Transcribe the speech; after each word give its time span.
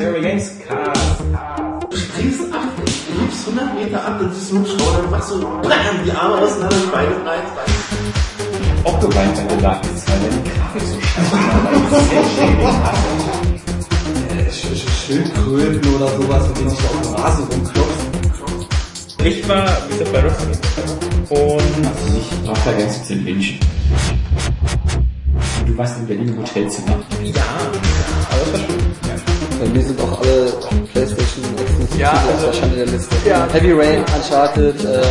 Harry 0.00 0.20
Games 0.20 0.52
Cast. 0.66 1.20
Du 1.90 1.96
springst 1.96 2.52
ab, 2.52 2.68
du 2.76 3.20
liebst 3.20 3.48
100 3.48 3.74
Meter 3.74 4.04
ab, 4.04 4.16
dann 4.20 4.32
siehst 4.32 4.52
du 4.52 4.56
einen 4.56 4.64
Hubschrauber, 4.64 5.02
dann 5.02 5.10
machst 5.10 5.30
du 5.30 5.40
BAM, 5.40 6.04
die 6.04 6.12
Arme 6.12 6.36
auseinander, 6.38 6.76
die 6.76 6.90
Beine 6.90 7.14
breit. 7.24 7.42
Ob 8.84 9.00
du 9.00 9.12
weint, 9.14 9.36
wenn 9.36 9.48
du 9.48 9.56
lachst, 9.60 9.90
weil 10.08 10.20
deine 10.20 10.42
Grafik 10.42 10.82
so 10.82 11.00
scheiße 11.00 11.32
war, 12.62 12.94
sehr 14.38 14.52
schön 14.52 14.76
Schildkröten 15.06 15.94
oder 15.94 16.08
sowas, 16.08 16.48
mit 16.48 16.58
denen 16.58 16.70
sich 16.70 16.78
da 16.78 16.86
auf 16.88 17.00
dem 17.02 17.14
Rasen 17.14 17.44
rumklopfen. 17.44 18.08
Ich 19.24 19.48
war 19.48 19.66
wieder 19.90 20.04
bei 20.12 20.22
Wrestling. 20.22 20.58
Und 21.30 21.62
Ich 22.16 22.46
brauch 22.46 22.58
da 22.64 22.72
ganz 22.72 23.04
zu 23.04 23.14
wünschen. 23.26 23.58
Du 25.66 25.76
warst 25.76 25.98
in 25.98 26.06
Berlin 26.06 26.28
im 26.28 26.38
Hotelzimmer. 26.38 26.96
ja, 27.24 27.42
aber 28.30 28.46
das 28.46 28.52
war 28.52 28.58
schön. 28.58 28.78
Bei 29.02 29.17
mir 29.66 29.82
sind 29.82 30.00
auch 30.00 30.20
alle 30.20 30.52
Playstation 30.92 31.44
exklusiv 31.58 31.98
Ja, 31.98 32.12
also- 32.12 32.46
der 32.46 32.52
Schande 32.52 32.76
der 32.76 32.86
Liste. 32.86 33.16
Ja. 33.26 33.46
Heavy 33.52 33.72
Rain, 33.72 34.04
Uncharted, 34.16 34.84
äh, 34.84 35.02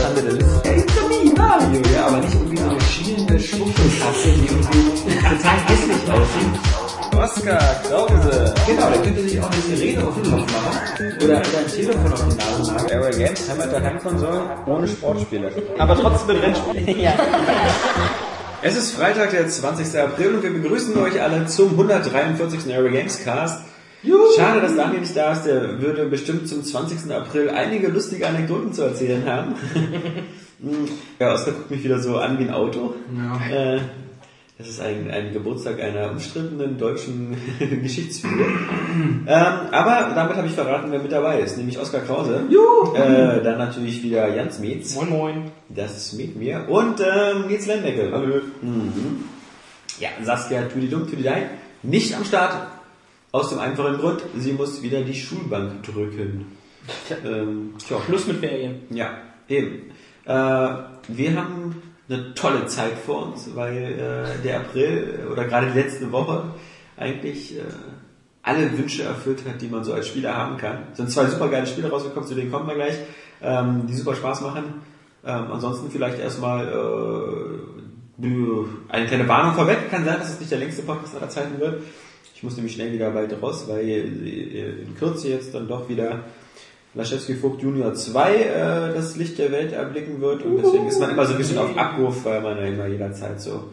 Mario, 1.38 1.82
ja, 1.94 2.08
aber 2.08 2.18
nicht 2.18 2.34
irgendwie 2.34 2.58
so 2.58 2.70
eine 2.70 2.82
schielende 2.82 3.40
Schwuchtelkasse, 3.40 4.30
die 4.36 4.46
irgendwie 4.48 5.16
total 5.18 5.58
hässlich 5.68 6.12
aussieht. 6.12 6.78
Oscar 7.18 7.60
Krause. 7.88 8.54
Genau, 8.68 8.90
da 8.90 8.98
könnte 9.02 9.22
sich 9.22 9.40
auch 9.40 9.50
eine 9.50 9.76
Sirene 9.76 10.08
auf 10.08 10.14
den 10.16 10.32
Kopf 10.32 10.52
machen. 10.52 11.14
Oder, 11.18 11.26
oder 11.26 11.40
ein 11.40 11.72
Telefon 11.74 12.14
auf 12.14 12.24
die 12.28 12.36
Nase 12.38 12.74
nageln. 12.74 13.02
Aero 13.04 13.18
Games 13.18 13.50
haben 13.50 13.72
wir 13.72 13.82
Heimkonsolen 13.84 14.42
ohne 14.66 14.88
Sportspiele. 14.88 15.52
Aber 15.78 15.96
trotzdem 15.96 16.36
mit 16.36 16.44
Rennspielen. 16.46 17.00
ja. 17.00 17.14
Es 18.62 18.76
ist 18.76 18.96
Freitag, 18.96 19.32
der 19.32 19.48
20. 19.48 20.00
April 20.00 20.36
und 20.36 20.44
wir 20.44 20.54
begrüßen 20.54 20.98
euch 21.02 21.22
alle 21.22 21.46
zum 21.48 21.72
143. 21.72 22.74
Aero 22.74 22.90
Games 22.90 23.24
Cast. 23.24 23.62
Schade, 24.36 24.62
dass 24.62 24.76
Daniel 24.76 25.02
nicht 25.02 25.16
da 25.16 25.34
ist, 25.34 25.44
der 25.44 25.82
würde 25.82 26.06
bestimmt 26.06 26.48
zum 26.48 26.64
20. 26.64 27.12
April 27.12 27.50
einige 27.50 27.88
lustige 27.88 28.28
Anekdoten 28.28 28.74
zu 28.74 28.84
erzählen 28.84 29.26
haben. 29.26 29.56
ja, 31.20 31.34
Oskar 31.34 31.54
guckt 31.54 31.72
mich 31.72 31.84
wieder 31.84 32.00
so 32.00 32.18
an 32.18 32.40
wie 32.40 32.44
ein 32.44 32.52
Auto. 32.52 32.96
Äh, 33.52 33.80
das 34.58 34.70
ist 34.70 34.82
ein, 34.82 35.12
ein 35.12 35.34
Geburtstag 35.34 35.80
einer 35.80 36.10
umstrittenen 36.12 36.78
deutschen 36.80 37.38
Geschichtsfigur. 37.84 38.48
ähm, 39.28 39.54
aber 39.72 40.12
damit 40.16 40.36
habe 40.36 40.48
ich 40.48 40.54
verraten, 40.54 40.92
wer 40.92 41.00
mit 41.00 41.12
dabei 41.12 41.42
ist, 41.42 41.58
nämlich 41.58 41.80
Oskar 41.80 42.02
Krause. 42.02 42.44
Äh, 42.96 43.44
dann 43.44 43.60
natürlich 43.60 44.02
wieder 44.02 44.34
Jans 44.36 44.60
Metz. 44.60 44.96
Moin 44.96 45.10
Moin. 45.10 45.52
Das 45.70 45.96
ist 45.96 46.14
mit 46.14 46.36
mir. 46.36 46.66
Und 46.68 47.00
ähm, 47.02 47.48
Nils 47.48 47.68
Lendeckel. 47.68 48.12
Hallo. 48.12 48.42
Mhm. 48.62 49.26
Ja, 50.00 50.10
Saskia 50.24 50.64
Tudidum 50.64 51.08
Tudidei 51.08 51.50
nicht 51.84 52.16
am 52.16 52.26
Start. 52.26 52.77
Aus 53.32 53.50
dem 53.50 53.60
einfachen 53.60 53.98
Grund, 53.98 54.24
sie 54.38 54.54
muss 54.54 54.82
wieder 54.82 55.02
die 55.02 55.14
Schulbank 55.14 55.84
drücken. 55.84 56.58
Ähm, 57.26 57.74
tja, 57.86 57.98
Schluss 58.06 58.28
mit 58.28 58.38
Ferien. 58.38 58.84
ja, 58.90 59.18
eben. 59.50 59.92
Äh, 60.26 60.32
wir 61.10 61.36
haben 61.36 61.82
eine 62.10 62.34
tolle 62.34 62.68
Zeit 62.68 62.94
vor 62.94 63.28
uns, 63.28 63.54
weil 63.56 63.78
äh, 63.78 64.44
der 64.44 64.62
April 64.62 65.20
äh, 65.20 65.32
oder 65.32 65.46
gerade 65.46 65.68
die 65.68 65.80
letzte 65.80 66.12
Woche 66.12 66.46
eigentlich 66.96 67.58
äh, 67.58 67.64
alle 68.44 68.78
Wünsche 68.78 69.04
erfüllt 69.04 69.44
hat, 69.48 69.62
die 69.62 69.68
man 69.68 69.84
so 69.84 69.94
als 69.94 70.08
Spieler 70.08 70.36
haben 70.36 70.58
kann. 70.58 70.84
Es 70.92 70.98
sind 70.98 71.12
zwei 71.12 71.26
super 71.26 71.50
geile 71.50 71.68
Spiele 71.68 71.90
rausgekommen, 71.90 72.28
zu 72.28 72.36
denen 72.36 72.52
kommen 72.52 72.68
wir 72.68 72.76
gleich, 72.76 72.96
ähm, 73.42 73.86
die 73.88 73.94
super 73.94 74.16
Spaß 74.16 74.42
machen. 74.42 74.82
Ähm, 75.26 75.52
ansonsten 75.52 75.92
vielleicht 75.92 76.20
erstmal 76.20 76.68
äh, 76.68 78.26
eine 78.90 79.06
kleine 79.06 79.28
Warnung 79.28 79.56
vorweg. 79.56 79.92
Kann 79.92 80.06
sein, 80.06 80.20
dass 80.20 80.34
es 80.34 80.40
nicht 80.40 80.52
der 80.52 80.60
längste 80.60 80.84
Podcast 80.84 81.16
aller 81.16 81.30
Zeiten 81.30 81.60
wird. 81.60 81.84
Ich 82.38 82.44
muss 82.44 82.56
nämlich 82.56 82.74
schnell 82.76 82.94
wieder 82.94 83.16
weit 83.16 83.34
raus, 83.42 83.64
weil 83.68 83.88
äh, 83.90 84.02
in 84.84 84.96
Kürze 84.98 85.30
jetzt 85.30 85.56
dann 85.56 85.68
doch 85.68 85.90
wieder 85.90 86.20
Laschewski 86.94 87.34
Vogt 87.36 87.64
Junior 87.64 87.96
2 87.96 88.34
äh, 88.36 88.94
das 88.94 89.16
Licht 89.16 89.40
der 89.40 89.52
Welt 89.52 89.74
erblicken 89.74 90.22
wird 90.22 90.44
und 90.44 90.58
deswegen 90.58 90.88
ist 90.88 91.00
man 91.00 91.10
immer 91.10 91.26
so 91.26 91.32
ein 91.34 91.40
bisschen 91.40 91.58
auf 91.58 91.76
Abruf, 91.76 92.24
weil 92.26 92.42
man 92.42 92.58
ja 92.58 92.66
immer 92.66 92.86
jederzeit 92.86 93.42
so 93.42 93.72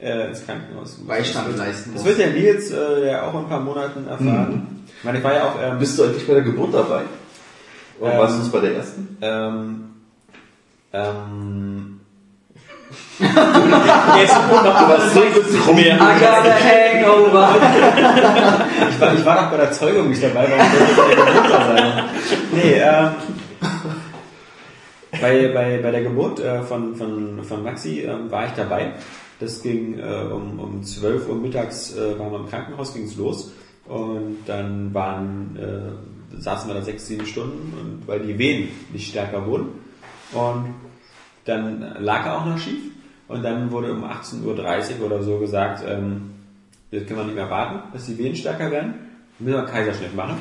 äh, 0.00 0.28
ins 0.28 0.44
Krankenhaus. 0.46 0.94
Beistand 1.06 1.56
leisten 1.58 1.90
Das 1.92 2.02
muss. 2.04 2.08
wird 2.16 2.18
der 2.18 2.30
Nils 2.32 2.70
äh, 2.70 3.06
ja 3.10 3.22
auch 3.28 3.34
in 3.34 3.40
ein 3.40 3.48
paar 3.48 3.60
Monaten 3.60 4.06
erfahren. 4.08 4.84
Ich 4.98 5.04
meine, 5.04 5.18
ich 5.18 5.24
war 5.24 5.34
ja 5.34 5.48
auch 5.50 5.54
ähm, 5.62 5.78
Bist 5.78 5.98
du 5.98 6.04
eigentlich 6.04 6.26
bei 6.26 6.34
der 6.34 6.42
Geburt 6.42 6.72
dabei? 6.72 7.02
Oder 8.00 8.12
Ähm, 8.14 8.18
warst 8.18 8.38
du 8.38 8.42
es 8.44 8.48
bei 8.50 8.60
der 8.60 8.76
ersten? 8.76 9.18
ähm, 9.20 9.84
ähm, 10.94 11.75
Jetzt 13.18 14.34
noch 14.34 14.88
was 14.88 15.14
nicht 15.14 15.74
mehr. 15.74 15.94
I 15.94 16.20
got 16.20 16.44
a 16.44 16.52
hangover. 16.52 17.56
ich, 18.90 19.00
war, 19.00 19.14
ich 19.14 19.24
war 19.24 19.42
noch 19.42 19.50
bei 19.50 19.56
der 19.56 19.72
Zeugung 19.72 20.10
nicht 20.10 20.22
dabei, 20.22 20.46
weil 20.50 20.60
ich 20.60 20.96
bei 20.96 21.14
der 21.14 21.24
Geburt 21.24 21.52
war. 21.52 22.04
Nee, 22.52 22.74
ähm, 22.74 23.10
bei, 25.20 25.48
bei, 25.48 25.78
bei 25.78 25.90
der 25.90 26.02
Geburt 26.02 26.40
äh, 26.40 26.62
von, 26.62 26.94
von, 26.94 27.42
von 27.42 27.62
Maxi 27.62 28.00
ähm, 28.00 28.30
war 28.30 28.46
ich 28.46 28.52
dabei. 28.52 28.92
Das 29.40 29.62
ging 29.62 29.98
äh, 29.98 30.02
um, 30.30 30.58
um 30.58 30.82
12 30.82 31.28
Uhr 31.28 31.36
mittags, 31.36 31.96
äh, 31.96 32.18
waren 32.18 32.32
wir 32.32 32.40
im 32.40 32.48
Krankenhaus, 32.48 32.94
ging 32.94 33.04
es 33.04 33.16
los. 33.16 33.52
Und 33.86 34.38
dann 34.46 34.92
waren, 34.92 35.56
äh, 35.56 36.40
saßen 36.40 36.68
wir 36.68 36.74
da 36.74 36.82
sechs, 36.82 37.06
sieben 37.06 37.26
Stunden, 37.26 37.72
und, 37.80 38.08
weil 38.08 38.20
die 38.20 38.38
Wehen 38.38 38.68
nicht 38.92 39.08
stärker 39.08 39.46
wurden. 39.46 39.68
Und 40.32 40.74
dann 41.46 41.96
lag 42.00 42.26
er 42.26 42.38
auch 42.38 42.46
noch 42.46 42.58
schief. 42.58 42.92
Und 43.28 43.42
dann 43.42 43.70
wurde 43.70 43.92
um 43.92 44.04
18.30 44.04 45.00
Uhr 45.00 45.06
oder 45.06 45.22
so 45.22 45.38
gesagt, 45.38 45.82
ähm, 45.86 46.30
jetzt 46.90 47.08
können 47.08 47.20
wir 47.20 47.24
nicht 47.24 47.34
mehr 47.34 47.50
warten, 47.50 47.92
dass 47.92 48.06
die 48.06 48.18
Venen 48.18 48.36
stärker 48.36 48.70
werden. 48.70 48.94
Wir 49.38 49.46
müssen 49.46 49.58
einen 49.58 49.68
Kaiserschnitt 49.68 50.14
machen. 50.14 50.38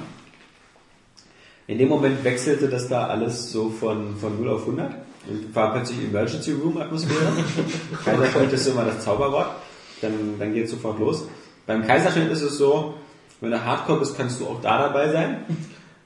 In 1.68 1.80
dem 1.80 1.90
Moment 1.90 2.24
wechselte 2.24 2.68
das 2.68 2.88
da 2.88 3.08
alles 3.08 3.52
so 3.52 3.70
von, 3.70 4.16
von 4.18 4.40
0 4.40 4.50
auf 4.50 4.62
100. 4.62 4.94
Und 5.28 5.56
war 5.56 5.74
plötzlich 5.74 6.04
Emergency 6.04 6.52
Room 6.52 6.78
Atmosphäre. 6.78 7.32
Kaiserschnitt 8.06 8.54
ist 8.54 8.68
immer 8.68 8.86
das 8.86 9.04
Zauberwort. 9.04 9.56
Dann, 10.02 10.38
dann 10.38 10.54
geht 10.54 10.66
es 10.66 10.72
sofort 10.72 11.00
los. 11.00 11.28
Beim 11.66 11.86
Kaiserschnitt 11.86 12.30
ist 12.32 12.44
es 12.44 12.60
so, 12.60 12.94
wenn 13.42 13.50
du 13.50 13.66
Hardcore 13.66 14.00
bist, 14.00 14.16
kannst 14.16 14.40
du 14.40 14.46
auch 14.46 14.62
da 14.62 14.78
dabei 14.78 15.12
sein. 15.12 15.46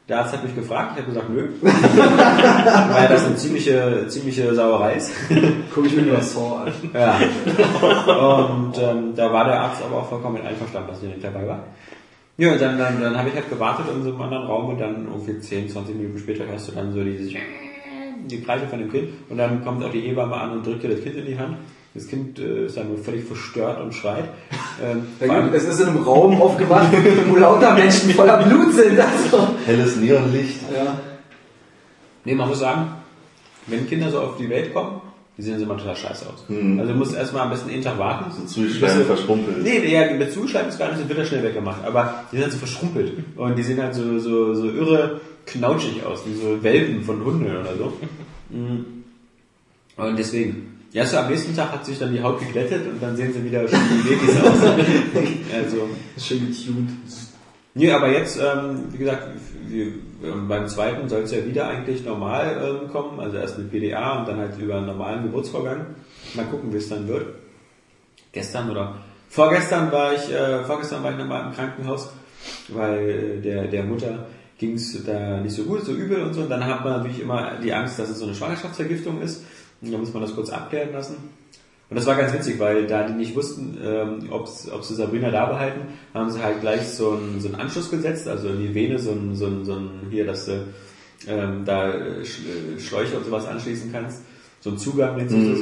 Der 0.10 0.20
Arzt 0.20 0.34
hat 0.34 0.44
mich 0.44 0.56
gefragt, 0.56 0.94
ich 0.96 1.04
habe 1.04 1.14
gesagt, 1.14 1.30
nö. 1.30 1.50
Weil 1.62 3.08
das 3.08 3.26
eine 3.26 3.36
ziemliche, 3.36 4.08
ziemliche 4.08 4.56
Sauerei 4.56 4.96
ist. 4.96 5.12
Guck 5.76 5.86
ich 5.86 5.96
mir 5.96 6.02
nur 6.02 6.16
das 6.16 6.34
Saw 6.34 6.66
an. 6.66 6.74
Ja. 6.92 7.16
Und 8.16 8.78
ähm, 8.80 9.14
da 9.16 9.32
war 9.32 9.46
der 9.46 9.62
Arzt 9.62 9.84
aber 9.84 9.98
auch 9.98 10.10
vollkommen 10.10 10.42
einverstanden, 10.42 10.90
dass 10.90 11.04
ich 11.04 11.10
nicht 11.10 11.24
dabei 11.24 11.48
war. 11.48 11.64
Ja, 12.38 12.54
und 12.54 12.60
dann, 12.62 12.80
dann, 12.80 13.00
dann 13.00 13.18
habe 13.18 13.30
ich 13.30 13.36
halt 13.36 13.50
gewartet 13.50 13.86
in 13.94 14.02
so 14.02 14.10
einem 14.10 14.22
anderen 14.22 14.48
Raum 14.48 14.70
und 14.70 14.80
dann 14.80 15.06
irgendwie 15.06 15.40
10, 15.40 15.70
20 15.70 15.96
Minuten 15.96 16.18
später 16.18 16.48
hörst 16.48 16.70
du 16.70 16.72
dann 16.72 16.92
so 16.92 17.04
dieses 17.04 17.32
die 18.26 18.42
Kreise 18.42 18.68
von 18.68 18.80
dem 18.80 18.92
Kind 18.92 19.10
und 19.30 19.38
dann 19.38 19.64
kommt 19.64 19.84
auch 19.84 19.92
die 19.92 20.02
Hebamme 20.02 20.36
an 20.36 20.52
und 20.52 20.66
drückt 20.66 20.84
dir 20.84 20.90
das 20.90 21.02
Kind 21.02 21.16
in 21.16 21.26
die 21.26 21.38
Hand. 21.38 21.58
Das 22.00 22.08
Kind 22.08 22.40
äh, 22.40 22.66
ist 22.68 22.78
dann 22.78 22.88
nur 22.88 22.98
völlig 22.98 23.26
verstört 23.26 23.82
und 23.82 23.94
schreit. 23.94 24.26
Ähm, 24.84 25.04
allem- 25.30 25.54
Es 25.54 25.66
ist 25.66 25.80
in 25.82 25.88
einem 25.90 26.04
Raum 26.04 26.42
aufgewacht, 26.42 26.88
wo 27.30 27.36
lauter 27.36 27.74
Menschen 27.74 28.12
voller 28.12 28.42
Blut 28.44 28.74
sind. 28.74 28.98
Also. 29.00 29.50
Helles 29.66 29.98
Neonlicht. 29.98 30.62
Ja. 30.74 30.98
Nee, 32.26 32.36
man 32.36 32.48
muss 32.50 32.60
sagen, 32.60 32.88
wenn 33.68 33.88
Kinder 33.88 34.10
so 34.10 34.20
auf 34.22 34.38
die 34.38 34.50
Welt 34.50 34.74
kommen, 34.74 35.02
die 35.38 35.42
sehen 35.42 35.62
immer 35.62 35.78
total 35.78 35.96
scheiße 35.96 36.26
aus. 36.28 36.44
Mhm. 36.50 36.80
Also 36.80 36.92
du 36.94 36.98
musst 36.98 37.16
erstmal 37.16 37.44
am 37.44 37.50
besten 37.50 37.70
einen 37.70 37.82
Tag 37.82 37.98
warten. 37.98 38.30
So 38.32 38.46
zuschleimen, 38.46 39.06
verschrumpelt. 39.06 39.64
Nee, 39.64 39.92
ja, 39.94 40.14
mit 40.14 40.32
Zuschleimen 40.34 40.70
ist 40.70 40.78
gar 40.80 40.92
nicht, 40.94 41.08
wird 41.08 41.18
ja 41.20 41.26
schnell 41.26 41.44
weggemacht. 41.44 41.84
Aber 41.86 42.24
die 42.32 42.36
sind 42.36 42.44
halt 42.44 42.54
so 42.54 42.60
verschrumpelt. 42.60 43.14
Und 43.38 43.58
die 43.58 43.64
sehen 43.64 43.82
halt 43.82 43.96
so, 43.96 44.20
so, 44.20 44.54
so 44.54 44.70
irre 44.70 45.22
knautschig 45.46 46.06
aus, 46.06 46.24
wie 46.26 46.34
so 46.34 46.62
Welpen 46.62 47.04
von 47.04 47.24
Hunden 47.24 47.46
oder 47.46 47.76
so. 47.78 47.94
Und 49.98 50.18
deswegen. 50.18 50.79
Ja, 50.92 51.06
so 51.06 51.18
am 51.18 51.30
nächsten 51.30 51.56
Tag 51.56 51.72
hat 51.72 51.86
sich 51.86 52.00
dann 52.00 52.12
die 52.12 52.22
Haut 52.22 52.40
geglättet 52.40 52.88
und 52.88 53.02
dann 53.02 53.16
sehen 53.16 53.32
sie 53.32 53.44
wieder 53.44 53.68
schön 53.68 53.80
wie 53.80 54.10
Babys 54.10 54.42
aus. 54.42 54.58
Also, 55.64 55.90
Schön 56.18 56.48
getuned. 56.48 56.90
Nee, 57.76 57.92
aber 57.92 58.12
jetzt, 58.12 58.40
ähm, 58.40 58.86
wie 58.92 58.98
gesagt, 58.98 59.28
wir, 59.68 59.86
ähm, 60.24 60.48
beim 60.48 60.68
zweiten 60.68 61.08
soll 61.08 61.22
es 61.22 61.32
ja 61.32 61.46
wieder 61.46 61.68
eigentlich 61.68 62.04
normal 62.04 62.82
ähm, 62.84 62.90
kommen, 62.92 63.20
also 63.20 63.38
erst 63.38 63.60
mit 63.60 63.72
PDA 63.72 64.20
und 64.20 64.28
dann 64.28 64.38
halt 64.38 64.58
über 64.58 64.78
einen 64.78 64.88
normalen 64.88 65.24
Geburtsvorgang. 65.24 65.86
Mal 66.34 66.46
gucken, 66.46 66.74
wie 66.74 66.78
es 66.78 66.90
dann 66.90 67.08
wird. 67.08 67.28
Gestern 68.32 68.72
oder 68.72 68.98
vorgestern 69.30 69.92
war 69.92 70.14
ich, 70.14 70.32
äh, 70.32 70.64
vorgestern 70.64 71.04
war 71.04 71.12
ich 71.12 71.18
nochmal 71.18 71.46
im 71.48 71.54
Krankenhaus, 71.54 72.12
weil 72.70 73.10
äh, 73.10 73.42
der, 73.42 73.68
der 73.68 73.84
Mutter 73.84 74.28
ging 74.58 74.74
es 74.74 75.04
da 75.06 75.40
nicht 75.40 75.56
so 75.56 75.64
gut, 75.64 75.86
so 75.86 75.94
übel 75.94 76.24
und 76.24 76.34
so. 76.34 76.42
Und 76.42 76.50
dann 76.50 76.66
hat 76.66 76.84
man 76.84 76.98
natürlich 76.98 77.22
immer 77.22 77.58
die 77.64 77.74
Angst, 77.74 77.98
dass 78.00 78.10
es 78.10 78.20
so 78.20 78.26
eine 78.26 78.36
Schwangerschaftsvergiftung 78.36 79.22
ist. 79.22 79.44
Dann 79.82 80.00
muss 80.00 80.14
man 80.14 80.22
das 80.22 80.36
kurz 80.36 80.50
abklären 80.50 80.92
lassen. 80.92 81.16
Und 81.90 81.96
das 81.96 82.06
war 82.06 82.16
ganz 82.16 82.34
witzig, 82.34 82.60
weil 82.60 82.86
da 82.86 83.08
die 83.08 83.14
nicht 83.14 83.36
wussten, 83.36 83.78
ähm, 83.84 84.30
ob 84.30 84.48
sie 84.48 84.96
Sabrina 84.96 85.32
da 85.32 85.48
behalten, 85.48 85.82
haben 86.14 86.30
sie 86.30 86.42
halt 86.42 86.62
gleich 86.62 86.88
so 86.88 87.12
einen, 87.12 87.42
so 87.42 87.48
einen 87.48 87.56
Anschluss 87.56 87.90
gesetzt, 87.90 88.28
also 88.28 88.50
in 88.50 88.60
die 88.60 88.76
Vene 88.76 89.00
so 89.00 89.12
ein, 89.12 89.36
so 89.36 89.48
ein, 89.48 89.66
so 89.66 89.74
ein 89.74 89.90
hier, 90.12 90.26
dass 90.26 90.46
du 90.46 90.68
ähm, 91.28 91.64
da 91.66 91.92
äh, 91.92 92.22
äh, 92.22 92.80
Schläuche 92.80 93.18
und 93.18 93.26
sowas 93.26 93.48
anschließen 93.48 93.92
kannst. 93.92 94.22
So 94.62 94.70
ein 94.70 94.78
Zugang 94.78 95.18
nennt 95.18 95.32
sich 95.32 95.50
das. 95.50 95.60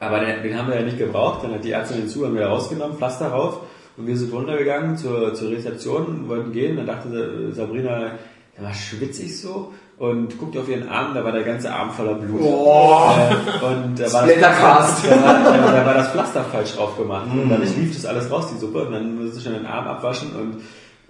Aber 0.00 0.20
den, 0.20 0.42
den 0.42 0.56
haben 0.56 0.68
wir 0.68 0.76
ja 0.76 0.82
nicht 0.82 0.98
gebraucht, 0.98 1.44
dann 1.44 1.52
hat 1.52 1.64
die 1.64 1.72
Ärztin 1.72 1.98
den 1.98 2.08
Zugang 2.08 2.34
wieder 2.34 2.48
rausgenommen, 2.48 2.96
Pflaster 2.96 3.28
rauf 3.28 3.60
Und 3.96 4.06
wir 4.06 4.16
sind 4.16 4.32
runtergegangen 4.32 4.96
zur, 4.96 5.34
zur 5.34 5.50
Rezeption, 5.50 6.28
wollten 6.28 6.52
gehen, 6.52 6.76
dann 6.76 6.86
dachte 6.86 7.52
Sabrina, 7.52 8.18
ja, 8.56 8.62
war 8.62 8.74
schwitzig 8.74 9.38
so 9.38 9.72
und 10.02 10.36
guckte 10.36 10.58
auf 10.58 10.68
ihren 10.68 10.88
Arm, 10.88 11.14
da 11.14 11.22
war 11.22 11.30
der 11.30 11.44
ganze 11.44 11.72
Arm 11.72 11.92
voller 11.92 12.14
Blut. 12.14 12.40
Oh. 12.42 13.08
Äh, 13.16 13.64
und 13.64 14.00
da 14.00 14.12
war, 14.12 14.26
das, 14.26 15.00
da, 15.00 15.10
war, 15.22 15.72
da 15.72 15.86
war 15.86 15.94
das 15.94 16.08
Pflaster 16.08 16.42
falsch 16.42 16.74
drauf 16.74 16.98
gemacht. 16.98 17.26
Und 17.30 17.48
dann 17.48 17.62
lief 17.62 17.94
das 17.94 18.04
alles 18.06 18.28
raus, 18.28 18.48
die 18.52 18.58
Suppe, 18.58 18.86
und 18.86 18.92
dann 18.94 19.22
musste 19.22 19.38
ich 19.38 19.44
schon 19.44 19.52
den 19.52 19.64
Arm 19.64 19.86
abwaschen 19.86 20.30
und 20.34 20.56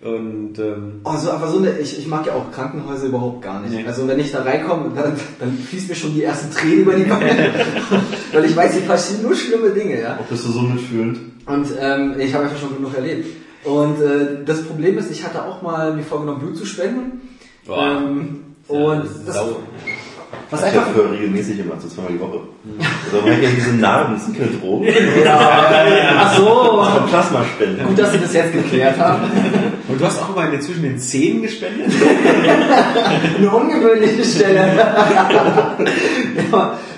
und 0.02 0.58
ähm, 0.58 1.00
Also, 1.04 1.30
aber 1.30 1.46
so 1.46 1.58
eine, 1.58 1.78
ich, 1.78 1.96
ich 1.96 2.08
mag 2.08 2.26
ja 2.26 2.34
auch 2.34 2.50
Krankenhäuser 2.50 3.06
überhaupt 3.06 3.40
gar 3.40 3.60
nicht. 3.60 3.72
Nee. 3.72 3.86
Also 3.86 4.06
wenn 4.08 4.18
ich 4.18 4.32
da 4.32 4.42
reinkomme, 4.42 4.90
dann, 4.94 5.12
dann 5.38 5.56
fließt 5.56 5.88
mir 5.88 5.94
schon 5.94 6.12
die 6.12 6.24
ersten 6.24 6.50
Tränen 6.52 6.80
über 6.80 6.94
die 6.94 7.08
Wangen. 7.08 7.28
Weil 8.32 8.44
ich 8.44 8.56
weiß, 8.56 8.74
hier 8.74 8.82
passieren 8.82 9.22
nur 9.22 9.36
schlimme 9.36 9.70
Dinge, 9.70 10.02
ja. 10.02 10.18
Auch 10.18 10.24
bist 10.24 10.44
du 10.44 10.50
so 10.50 10.60
mitfühlend? 10.60 11.20
Und 11.46 11.68
ähm, 11.80 12.16
ich 12.18 12.34
habe 12.34 12.44
einfach 12.44 12.58
schon 12.58 12.76
genug 12.76 12.94
erlebt. 12.96 13.26
Und 13.64 14.02
äh, 14.02 14.44
das 14.44 14.64
Problem 14.64 14.98
ist, 14.98 15.10
ich 15.12 15.24
hatte 15.24 15.44
auch 15.44 15.62
mal 15.62 15.94
mir 15.94 16.02
vorgenommen, 16.02 16.40
Blut 16.40 16.56
zu 16.56 16.66
spenden. 16.66 17.20
Ähm, 17.68 18.51
und 18.68 19.04
das, 19.26 19.34
sau, 19.34 19.56
was 20.50 20.60
Ich 20.60 20.66
einfach 20.66 20.88
für 20.92 21.10
regelmäßig 21.10 21.58
immer, 21.60 21.80
so 21.80 21.88
zweimal 21.88 22.12
die 22.12 22.20
Woche. 22.20 22.40
Also 23.04 23.26
man 23.26 23.36
hat 23.36 23.42
ja 23.42 23.48
diese 23.56 23.74
Narben, 23.74 24.14
das 24.14 24.24
sind 24.26 24.38
keine 24.38 24.50
Drogen. 24.50 24.86
Ach 25.26 26.36
so, 26.36 26.48
Aber 26.82 27.06
Plasma 27.08 27.44
spenden. 27.44 27.86
gut, 27.86 27.98
dass 27.98 28.12
Sie 28.12 28.18
das 28.18 28.32
jetzt 28.32 28.52
geklärt 28.52 28.98
haben. 28.98 29.22
Und 29.88 30.00
du 30.00 30.04
hast 30.04 30.22
auch 30.22 30.34
mal 30.34 30.58
zwischen 30.60 30.82
den 30.82 30.98
Zähnen 30.98 31.42
gespendet? 31.42 31.90
Eine 33.38 33.50
ungewöhnliche 33.50 34.24
Stelle. 34.24 34.70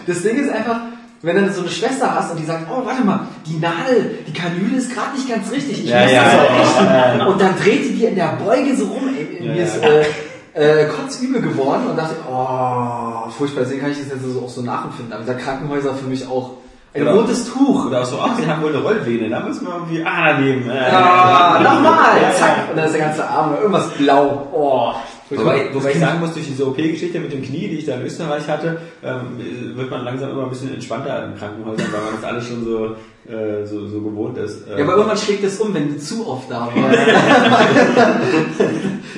das 0.07 0.23
Ding 0.23 0.37
ist 0.39 0.51
einfach, 0.51 0.81
wenn 1.23 1.37
du 1.47 1.53
so 1.53 1.63
eine 1.63 1.71
Schwester 1.71 2.15
hast 2.15 2.33
und 2.33 2.41
die 2.41 2.45
sagt, 2.45 2.67
oh, 2.71 2.85
warte 2.85 3.03
mal, 3.03 3.29
die 3.47 3.57
Nadel, 3.59 4.19
die 4.27 4.33
Kanüle 4.33 4.77
ist 4.77 4.93
gerade 4.95 5.17
nicht 5.17 5.29
ganz 5.29 5.51
richtig, 5.51 5.85
ich 5.85 5.89
Ja, 5.91 6.03
muss 6.03 6.13
ja, 6.13 6.23
das 6.23 6.33
ja, 6.77 6.85
ja, 6.85 7.17
ja. 7.19 7.27
Und 7.27 7.41
dann 7.41 7.55
dreht 7.57 7.85
die 7.89 7.95
dir 7.95 8.11
in 8.11 8.17
der 8.17 8.39
Beuge 8.45 8.77
so 8.77 8.87
rum, 8.87 9.09
ey, 9.17 9.39
Ja, 9.47 9.53
mir 9.53 9.59
ja. 9.61 9.65
ist 9.65 9.83
äh, 9.83 10.05
äh, 10.55 10.87
kotzübel 10.87 11.41
geworden 11.43 11.89
und 11.91 11.97
dachte, 11.99 12.15
oh, 12.31 13.29
furchtbar, 13.31 13.63
deswegen 13.63 13.81
kann 13.83 13.91
ich 13.91 13.99
das 13.99 14.09
jetzt 14.09 14.43
auch 14.43 14.49
so 14.49 14.63
nachempfinden. 14.63 15.13
Aber 15.13 15.23
dieser 15.23 15.35
Krankenhäuser 15.35 15.95
für 15.95 16.07
mich 16.07 16.27
auch 16.29 16.51
ein 16.95 17.03
Oder- 17.03 17.15
rotes 17.15 17.53
Tuch. 17.53 17.87
Oder 17.87 18.03
auch 18.03 18.05
so, 18.05 18.19
ach, 18.23 18.37
sie 18.37 18.47
haben 18.47 18.63
wohl 18.63 18.71
eine 18.73 18.83
Rollvene, 18.83 19.29
da 19.29 19.41
müssen 19.41 19.67
wir 19.67 19.75
irgendwie 19.75 20.05
ah, 20.07 20.33
daneben. 20.33 20.71
Äh, 20.71 20.93
Ja, 20.93 21.61
nochmal, 21.63 22.33
zack, 22.39 22.71
und 22.71 22.77
dann 22.77 22.87
ist 22.87 22.93
der 22.95 23.01
ganze 23.07 23.29
Arm 23.29 23.55
irgendwas 23.57 23.89
blau. 23.91 24.47
Oh, 24.53 24.93
Wobei, 25.37 25.69
wobei 25.73 25.93
ich 25.93 25.99
sagen 25.99 26.21
muss, 26.21 26.33
durch 26.33 26.47
diese 26.47 26.67
OP-Geschichte 26.67 27.21
mit 27.21 27.33
dem 27.33 27.43
Knie, 27.43 27.69
die 27.69 27.79
ich 27.79 27.87
da 27.87 27.95
in 27.97 28.03
Österreich 28.03 28.49
hatte, 28.49 28.79
ähm, 29.03 29.77
wird 29.77 29.91
man 29.91 30.05
langsam 30.05 30.31
immer 30.31 30.45
ein 30.45 30.51
bisschen 30.51 30.73
entspannter 30.75 31.27
in 31.27 31.37
Krankenhäusern, 31.37 31.87
weil 31.93 32.01
man 32.01 32.15
das 32.21 32.25
alles 32.25 32.47
schon 32.47 32.65
so, 32.65 32.97
äh, 33.31 33.65
so, 33.67 33.87
so 33.87 34.01
gewohnt 34.01 34.39
ist. 34.39 34.67
Ja, 34.69 34.83
aber 34.83 34.97
irgendwann 34.97 35.17
schlägt 35.17 35.45
es 35.45 35.61
um, 35.61 35.73
wenn 35.75 35.95
du 35.95 35.99
zu 35.99 36.27
oft 36.27 36.51
da 36.51 36.69
warst. 36.75 36.99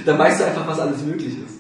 Dann 0.07 0.19
weißt 0.19 0.41
du 0.41 0.45
einfach, 0.45 0.67
was 0.67 0.81
alles 0.81 1.03
möglich 1.03 1.35
ist. 1.45 1.57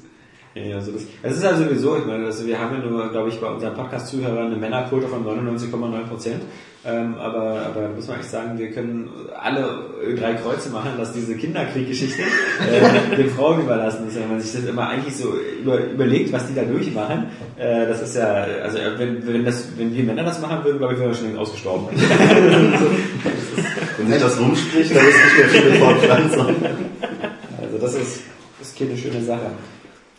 Ja, 0.54 0.76
also 0.76 0.92
das, 0.92 1.02
es 1.22 1.36
ist 1.36 1.42
ja 1.42 1.54
sowieso, 1.54 1.98
ich 1.98 2.06
meine, 2.06 2.24
also 2.24 2.46
wir 2.46 2.58
haben 2.58 2.74
ja 2.76 2.88
nur, 2.88 3.10
glaube 3.10 3.28
ich, 3.28 3.38
bei 3.38 3.46
unseren 3.46 3.74
Podcast-Zuhörern 3.74 4.46
eine 4.46 4.56
Männerquote 4.56 5.06
von 5.06 5.22
99,9 5.22 6.08
Prozent. 6.08 6.42
Ähm, 6.86 7.16
aber, 7.18 7.66
aber 7.66 7.80
da 7.82 7.88
muss 7.88 8.06
man 8.06 8.20
echt 8.20 8.30
sagen, 8.30 8.56
wir 8.56 8.70
können 8.70 9.10
alle 9.42 9.86
drei 10.16 10.34
Kreuze 10.34 10.70
machen, 10.70 10.92
dass 10.96 11.12
diese 11.12 11.34
Kinderkrieggeschichte 11.34 12.22
äh, 12.22 13.16
den 13.16 13.28
Frauen 13.30 13.62
überlassen 13.62 14.06
ist. 14.06 14.14
Wenn 14.14 14.28
man 14.28 14.40
sich 14.40 14.52
das 14.52 14.70
immer 14.70 14.88
eigentlich 14.88 15.16
so 15.16 15.34
über, 15.60 15.80
überlegt, 15.80 16.32
was 16.32 16.46
die 16.46 16.54
da 16.54 16.62
durchmachen, 16.62 17.26
äh, 17.56 17.86
das 17.88 18.02
ist 18.02 18.14
ja, 18.14 18.46
also 18.62 18.78
wenn, 18.98 19.26
wenn, 19.26 19.44
das, 19.44 19.66
wenn 19.76 19.92
wir 19.92 20.04
Männer 20.04 20.22
das 20.22 20.40
machen 20.40 20.64
würden, 20.64 20.78
glaube 20.78 20.94
ich, 20.94 21.00
wären 21.00 21.10
wir 21.10 21.16
schon 21.16 21.26
längst 21.26 21.40
ausgestorben. 21.40 21.88
Wenn 23.98 24.08
sich 24.08 24.20
das 24.20 24.38
rumspricht, 24.38 24.94
dann 24.94 25.06
ist 25.08 25.16
nicht 25.16 25.38
mehr 25.38 25.48
viel 25.48 25.70
mit 25.70 25.78
Fortpflanzung. 25.80 26.54
Also 27.60 27.78
das 27.80 27.94
ist, 27.94 28.20
das 28.58 28.68
ist 28.68 28.78
keine 28.78 28.96
schöne 28.96 29.22
Sache. 29.22 29.50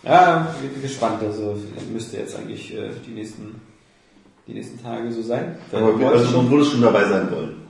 Ja, 0.03 0.55
bin 0.61 0.81
gespannt. 0.81 1.21
Also 1.23 1.57
müsste 1.93 2.17
jetzt 2.17 2.35
eigentlich 2.37 2.75
äh, 2.75 2.89
die 3.05 3.11
nächsten 3.11 3.61
die 4.47 4.53
nächsten 4.53 4.81
Tage 4.81 5.11
so 5.11 5.21
sein. 5.21 5.55
Aber 5.71 5.93
Heute 5.93 6.07
also, 6.07 6.25
schon. 6.25 6.45
du 6.45 6.51
würdest 6.51 6.71
schon 6.71 6.81
dabei 6.81 7.03
sein 7.05 7.29
wollen. 7.31 7.67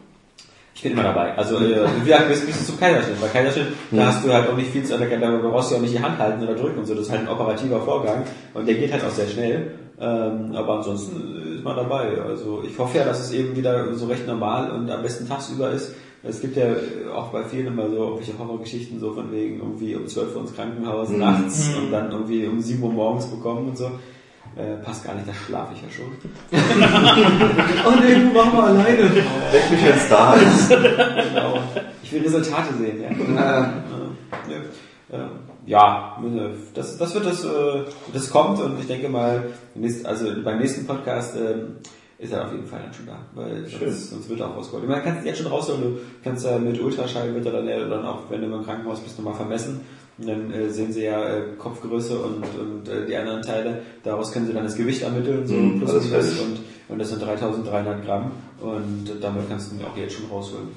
Ich 0.76 0.84
bin 0.84 0.92
immer 0.92 1.04
dabei. 1.04 1.36
Also 1.36 1.58
äh, 1.58 1.88
wie 2.02 2.06
gesagt, 2.06 2.30
bis, 2.30 2.46
bis 2.46 2.68
zum 2.68 2.80
Kaiserschnitt. 2.80 3.20
Bei 3.20 3.28
Kaiserschnitt, 3.28 3.66
da 3.90 4.06
hast 4.06 4.24
du 4.24 4.32
halt 4.32 4.48
auch 4.48 4.56
nicht 4.56 4.70
viel 4.70 4.84
zu 4.84 4.94
erkennen, 4.94 5.22
da 5.22 5.50
brauchst 5.50 5.72
du 5.72 5.74
ja 5.74 5.80
auch 5.80 5.84
nicht 5.84 5.96
die 5.96 6.04
Hand 6.04 6.20
halten 6.20 6.44
oder 6.44 6.54
drücken 6.54 6.78
und 6.78 6.86
so. 6.86 6.94
Das 6.94 7.08
ist 7.08 7.12
halt 7.12 7.22
ein 7.22 7.30
operativer 7.30 7.82
Vorgang 7.82 8.26
und 8.54 8.68
der 8.68 8.76
geht 8.76 8.92
halt 8.92 9.04
auch 9.04 9.10
sehr 9.10 9.28
schnell. 9.28 9.72
Ähm, 10.00 10.52
aber 10.54 10.78
ansonsten 10.78 11.56
ist 11.56 11.64
man 11.64 11.76
dabei. 11.76 12.22
Also 12.22 12.64
ich 12.64 12.78
hoffe 12.78 13.00
ja, 13.00 13.06
dass 13.06 13.22
es 13.22 13.32
eben 13.32 13.56
wieder 13.56 13.92
so 13.96 14.06
recht 14.06 14.28
normal 14.28 14.70
und 14.70 14.92
am 14.92 15.02
besten 15.02 15.28
tagsüber 15.28 15.72
ist. 15.72 15.96
Es 16.22 16.42
gibt 16.42 16.58
ja 16.58 16.66
auch 17.16 17.30
bei 17.30 17.44
vielen 17.44 17.68
immer 17.68 17.90
so 17.90 17.96
irgendwelche 17.96 18.38
Horrorgeschichten, 18.38 19.00
so 19.00 19.14
von 19.14 19.32
wegen 19.32 19.58
irgendwie 19.58 19.96
um 19.96 20.06
12 20.06 20.36
Uhr 20.36 20.42
ins 20.42 20.54
Krankenhaus 20.54 21.10
nachts 21.10 21.72
und 21.76 21.92
dann 21.92 22.12
irgendwie 22.12 22.46
um 22.46 22.60
7 22.60 22.84
Uhr 22.84 22.92
morgens 22.92 23.26
bekommen 23.26 23.70
und 23.70 23.78
so. 23.78 23.90
Äh, 24.58 24.84
passt 24.84 25.04
gar 25.04 25.14
nicht, 25.14 25.28
da 25.28 25.34
schlafe 25.34 25.74
ich 25.76 25.82
ja 25.84 25.90
schon. 25.90 26.12
Oh 27.86 27.94
nee, 28.02 28.16
du 28.16 28.34
mach 28.34 28.52
mal 28.52 28.70
alleine. 28.70 29.04
Weck 29.16 29.72
mich, 29.72 29.84
es 29.84 30.10
da 30.10 30.34
ist. 30.34 30.70
Genau. 30.70 31.60
Ich 32.02 32.12
will 32.12 32.24
Resultate 32.24 32.74
sehen, 32.74 33.02
ja. 33.02 33.10
Ja, 35.68 36.18
das, 36.74 36.98
das 36.98 37.14
wird 37.14 37.26
das, 37.26 37.44
äh, 37.44 37.84
das 38.14 38.30
kommt 38.30 38.60
und 38.60 38.80
ich 38.80 38.88
denke 38.88 39.10
mal, 39.10 39.52
also 40.06 40.26
beim 40.44 40.60
nächsten 40.60 40.88
Podcast 40.88 41.36
ähm, 41.36 41.76
ist 42.18 42.32
er 42.32 42.46
auf 42.46 42.52
jeden 42.54 42.66
Fall 42.66 42.82
dann 42.82 42.94
schon 42.94 43.06
da, 43.06 43.20
weil 43.36 43.68
sonst, 43.68 44.10
sonst 44.10 44.30
wird 44.30 44.40
er 44.40 44.50
auch 44.50 44.56
rausgeholt. 44.56 44.88
Man 44.88 45.04
kann 45.04 45.18
es 45.18 45.26
jetzt 45.26 45.40
schon 45.40 45.48
rausholen, 45.48 45.82
du 45.82 46.00
kannst 46.24 46.46
ja 46.46 46.58
mit 46.58 46.82
Ultraschall 46.82 47.36
wird 47.36 47.46
er 47.46 47.52
dann, 47.52 47.90
dann 47.90 48.06
auch, 48.06 48.22
wenn 48.30 48.42
du 48.42 48.48
im 48.48 48.64
Krankenhaus 48.64 49.02
bist, 49.02 49.18
nochmal 49.20 49.36
vermessen. 49.36 49.82
Und 50.20 50.28
dann 50.28 50.52
äh, 50.52 50.70
sehen 50.70 50.92
sie 50.92 51.04
ja 51.04 51.24
äh, 51.24 51.42
Kopfgröße 51.60 52.18
und, 52.20 52.44
und 52.60 52.90
äh, 52.90 53.06
die 53.06 53.16
anderen 53.16 53.42
Teile. 53.44 53.82
Daraus 54.04 54.32
können 54.32 54.48
sie 54.48 54.54
dann 54.54 54.64
das 54.64 54.76
Gewicht 54.76 55.04
ermitteln, 55.04 55.46
so 55.46 55.54
Mhm, 55.54 55.80
plus 55.80 55.92
alles 55.92 56.06
minus. 56.06 56.40
Und, 56.40 56.60
und 56.90 57.00
das 57.00 57.10
sind 57.10 57.22
3300 57.22 58.04
Gramm. 58.04 58.32
Und 58.60 59.12
damit 59.22 59.48
kannst 59.48 59.72
du 59.72 59.76
ihn 59.76 59.86
auch 59.86 59.96
jetzt 59.96 60.16
schon 60.16 60.26
rausholen. 60.32 60.70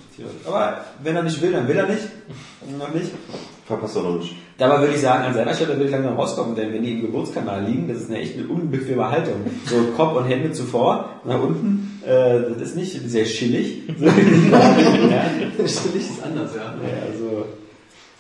Aber 0.46 0.84
wenn 1.02 1.16
er 1.16 1.22
nicht 1.22 1.40
will, 1.40 1.52
dann 1.52 1.66
will 1.66 1.76
er 1.76 1.86
nicht. 1.86 2.02
Noch 2.78 2.92
nicht. 2.92 3.10
Verpasst 3.64 3.96
doch 3.96 4.02
noch 4.02 4.18
nicht. 4.18 4.34
Dabei 4.58 4.80
würde 4.80 4.94
ich 4.94 5.00
sagen, 5.00 5.24
an 5.24 5.32
seiner 5.32 5.54
Stelle 5.54 5.70
würde 5.74 5.84
ich 5.84 5.90
langsam 5.90 6.16
rauskommen, 6.16 6.54
denn 6.54 6.72
wenn 6.74 6.82
die 6.82 6.92
im 6.92 7.00
Geburtskanal 7.02 7.64
liegen, 7.64 7.88
das 7.88 7.98
ist 7.98 8.10
eine 8.10 8.18
echt 8.18 8.36
eine 8.36 8.46
unbequeme 8.48 9.08
Haltung. 9.10 9.36
So 9.64 9.76
Kopf 9.96 10.16
und 10.16 10.24
Hände 10.24 10.52
zuvor, 10.52 11.08
nach 11.24 11.40
unten, 11.40 12.02
äh, 12.04 12.40
das 12.58 12.70
ist 12.70 12.76
nicht 12.76 13.08
sehr 13.10 13.24
chillig. 13.24 13.82
Ja, 14.00 15.24
Stimmig 15.66 16.02
ist 16.10 16.22
anders, 16.22 16.50
ja. 16.54 16.62
ja, 16.62 17.06
also 17.10 17.46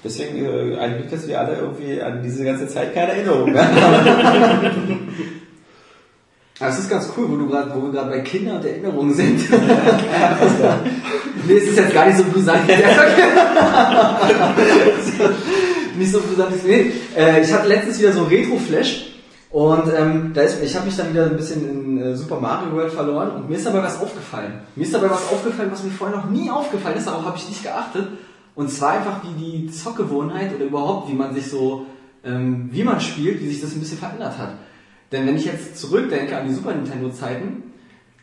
deswegen 0.04 0.44
äh, 0.44 0.76
ein 0.78 0.96
Glück, 0.96 1.10
dass 1.10 1.26
wir 1.26 1.40
alle 1.40 1.56
irgendwie 1.56 2.00
an 2.00 2.22
diese 2.22 2.44
ganze 2.44 2.68
Zeit 2.68 2.94
keine 2.94 3.12
Erinnerung 3.12 3.56
haben. 3.56 5.08
Aber 6.60 6.68
es 6.68 6.78
ist 6.78 6.90
ganz 6.90 7.08
cool, 7.16 7.24
wo, 7.30 7.36
du 7.36 7.48
grad, 7.48 7.74
wo 7.74 7.84
wir 7.84 7.90
gerade 7.90 8.10
bei 8.10 8.20
Kindern 8.20 8.56
und 8.58 8.64
Erinnerungen 8.66 9.14
sind. 9.14 9.50
nee, 11.46 11.54
es 11.54 11.68
ist 11.68 11.78
jetzt 11.78 11.94
gar 11.94 12.04
nicht 12.06 12.18
so 12.18 12.24
brisant. 12.24 12.68
nicht 15.96 16.12
so 16.12 16.20
brisant. 16.20 16.62
Nee, 16.66 16.92
äh, 17.16 17.40
ich 17.42 17.50
hatte 17.50 17.66
letztens 17.66 17.98
wieder 17.98 18.12
so 18.12 18.24
Retro-Flash 18.24 19.06
und 19.48 19.90
ähm, 19.98 20.32
da 20.34 20.42
ist, 20.42 20.62
ich 20.62 20.76
habe 20.76 20.84
mich 20.84 20.96
dann 20.98 21.08
wieder 21.14 21.24
ein 21.24 21.36
bisschen 21.38 21.66
in 21.66 22.02
äh, 22.02 22.14
Super 22.14 22.38
Mario 22.38 22.72
World 22.72 22.92
verloren 22.92 23.30
und 23.30 23.48
mir 23.48 23.56
ist 23.56 23.64
dabei 23.64 23.82
was 23.82 23.98
aufgefallen. 23.98 24.60
Mir 24.76 24.84
ist 24.84 24.92
dabei 24.92 25.08
was 25.08 25.32
aufgefallen, 25.32 25.70
was 25.72 25.82
mir 25.82 25.92
vorher 25.92 26.18
noch 26.18 26.28
nie 26.28 26.50
aufgefallen 26.50 26.98
ist, 26.98 27.06
darauf 27.06 27.24
habe 27.24 27.38
ich 27.38 27.48
nicht 27.48 27.62
geachtet. 27.62 28.06
Und 28.60 28.70
zwar 28.70 28.90
einfach 28.92 29.20
wie 29.24 29.42
die 29.42 29.70
Zockgewohnheit 29.70 30.54
oder 30.54 30.64
überhaupt, 30.66 31.08
wie 31.10 31.14
man 31.14 31.32
sich 31.34 31.46
so, 31.48 31.86
ähm, 32.24 32.68
wie 32.72 32.84
man 32.84 33.00
spielt, 33.00 33.40
wie 33.42 33.48
sich 33.48 33.60
das 33.62 33.72
ein 33.74 33.80
bisschen 33.80 33.98
verändert 33.98 34.36
hat. 34.38 34.52
Denn 35.12 35.26
wenn 35.26 35.36
ich 35.36 35.46
jetzt 35.46 35.78
zurückdenke 35.78 36.36
an 36.36 36.46
die 36.46 36.52
Super 36.54 36.74
Nintendo 36.74 37.08
Zeiten, 37.10 37.62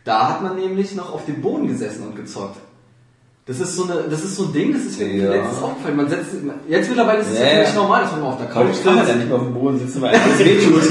da 0.05 0.29
hat 0.29 0.43
man 0.43 0.55
nämlich 0.55 0.95
noch 0.95 1.11
auf 1.13 1.25
dem 1.25 1.41
Boden 1.41 1.67
gesessen 1.67 2.03
und 2.07 2.15
gezockt. 2.15 2.57
Das 3.47 3.59
ist 3.59 3.75
so 3.75 3.83
eine, 3.85 4.03
das 4.09 4.23
ist 4.23 4.35
so 4.35 4.45
ein 4.45 4.53
Ding, 4.53 4.73
das 4.73 4.83
ist 4.83 4.99
mir 4.99 5.07
Ja. 5.15 5.31
letztens 5.31 5.61
aufgefallen. 5.63 5.95
Man 5.97 6.09
setzt, 6.09 6.27
jetzt 6.69 6.87
mittlerweile 6.89 7.19
ist 7.21 7.31
es 7.31 7.39
Ja, 7.39 7.45
ja, 7.45 7.51
völlig 7.63 7.75
normal, 7.75 8.01
dass 8.03 8.11
man 8.11 8.21
auf 8.23 8.37
der 8.37 8.47
Couch 8.47 8.65
Couch 8.67 8.83
kann 8.83 8.95
man 8.95 8.97
ja 8.97 9.05
sitzt. 9.05 9.17
nicht 9.17 9.27
mehr 9.29 9.37
auf 9.37 9.43
dem 9.45 9.53
Boden 9.53 9.79
sitzen, 9.79 10.01
weil 10.01 10.15
alles 10.23 10.39
wehtut. 10.39 10.83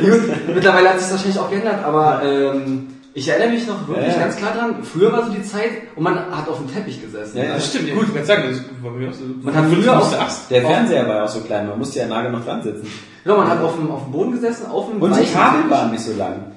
Gut, 0.00 0.54
mittlerweile 0.54 0.88
hat 0.88 0.98
sich 0.98 1.08
das 1.08 1.12
wahrscheinlich 1.12 1.38
auch 1.38 1.50
geändert, 1.50 1.84
aber 1.84 2.22
ähm, 2.24 2.86
ich 3.18 3.28
erinnere 3.28 3.50
mich 3.50 3.66
noch 3.66 3.86
wirklich 3.88 4.06
Ja, 4.08 4.12
ja. 4.14 4.18
ganz 4.20 4.36
klar 4.36 4.52
dran. 4.54 4.76
Früher 4.84 5.12
war 5.12 5.24
so 5.26 5.32
die 5.32 5.42
Zeit 5.42 5.70
und 5.96 6.02
man 6.02 6.14
hat 6.16 6.48
auf 6.48 6.58
dem 6.58 6.72
Teppich 6.72 7.00
gesessen. 7.02 7.36
Ja, 7.38 7.44
ja. 7.44 7.54
Das 7.54 7.68
stimmt, 7.68 7.92
gut, 7.94 8.06
ich 8.08 8.14
kann 8.14 8.24
sagen, 8.24 8.42
das 8.50 8.60
war 8.82 8.90
mir 8.92 9.08
auch 9.10 9.12
so. 9.12 9.24
Man 9.42 9.54
hat 9.54 9.64
früher 9.66 9.96
auf 9.96 10.04
auch- 10.04 10.10
der 10.10 10.22
Ast. 10.22 10.50
Der 10.50 10.62
Fernseher 10.62 11.06
war 11.08 11.16
ja 11.16 11.24
auch 11.24 11.28
so 11.28 11.40
klein, 11.40 11.68
man 11.68 11.78
musste 11.78 11.98
ja 11.98 12.06
nah 12.06 12.22
genug 12.22 12.44
dran 12.44 12.62
sitzen. 12.62 12.86
Genau, 13.24 13.36
man 13.38 13.48
hat 13.48 13.60
auf 13.60 13.74
dem, 13.76 13.90
auf 13.90 14.04
dem 14.04 14.12
Boden 14.12 14.32
gesessen, 14.32 14.66
auf 14.66 14.88
dem 14.88 15.02
Und 15.02 15.16
die 15.16 15.26
Kabel 15.26 15.68
waren 15.70 15.90
nicht 15.90 16.02
so 16.04 16.12
lang. 16.16 16.52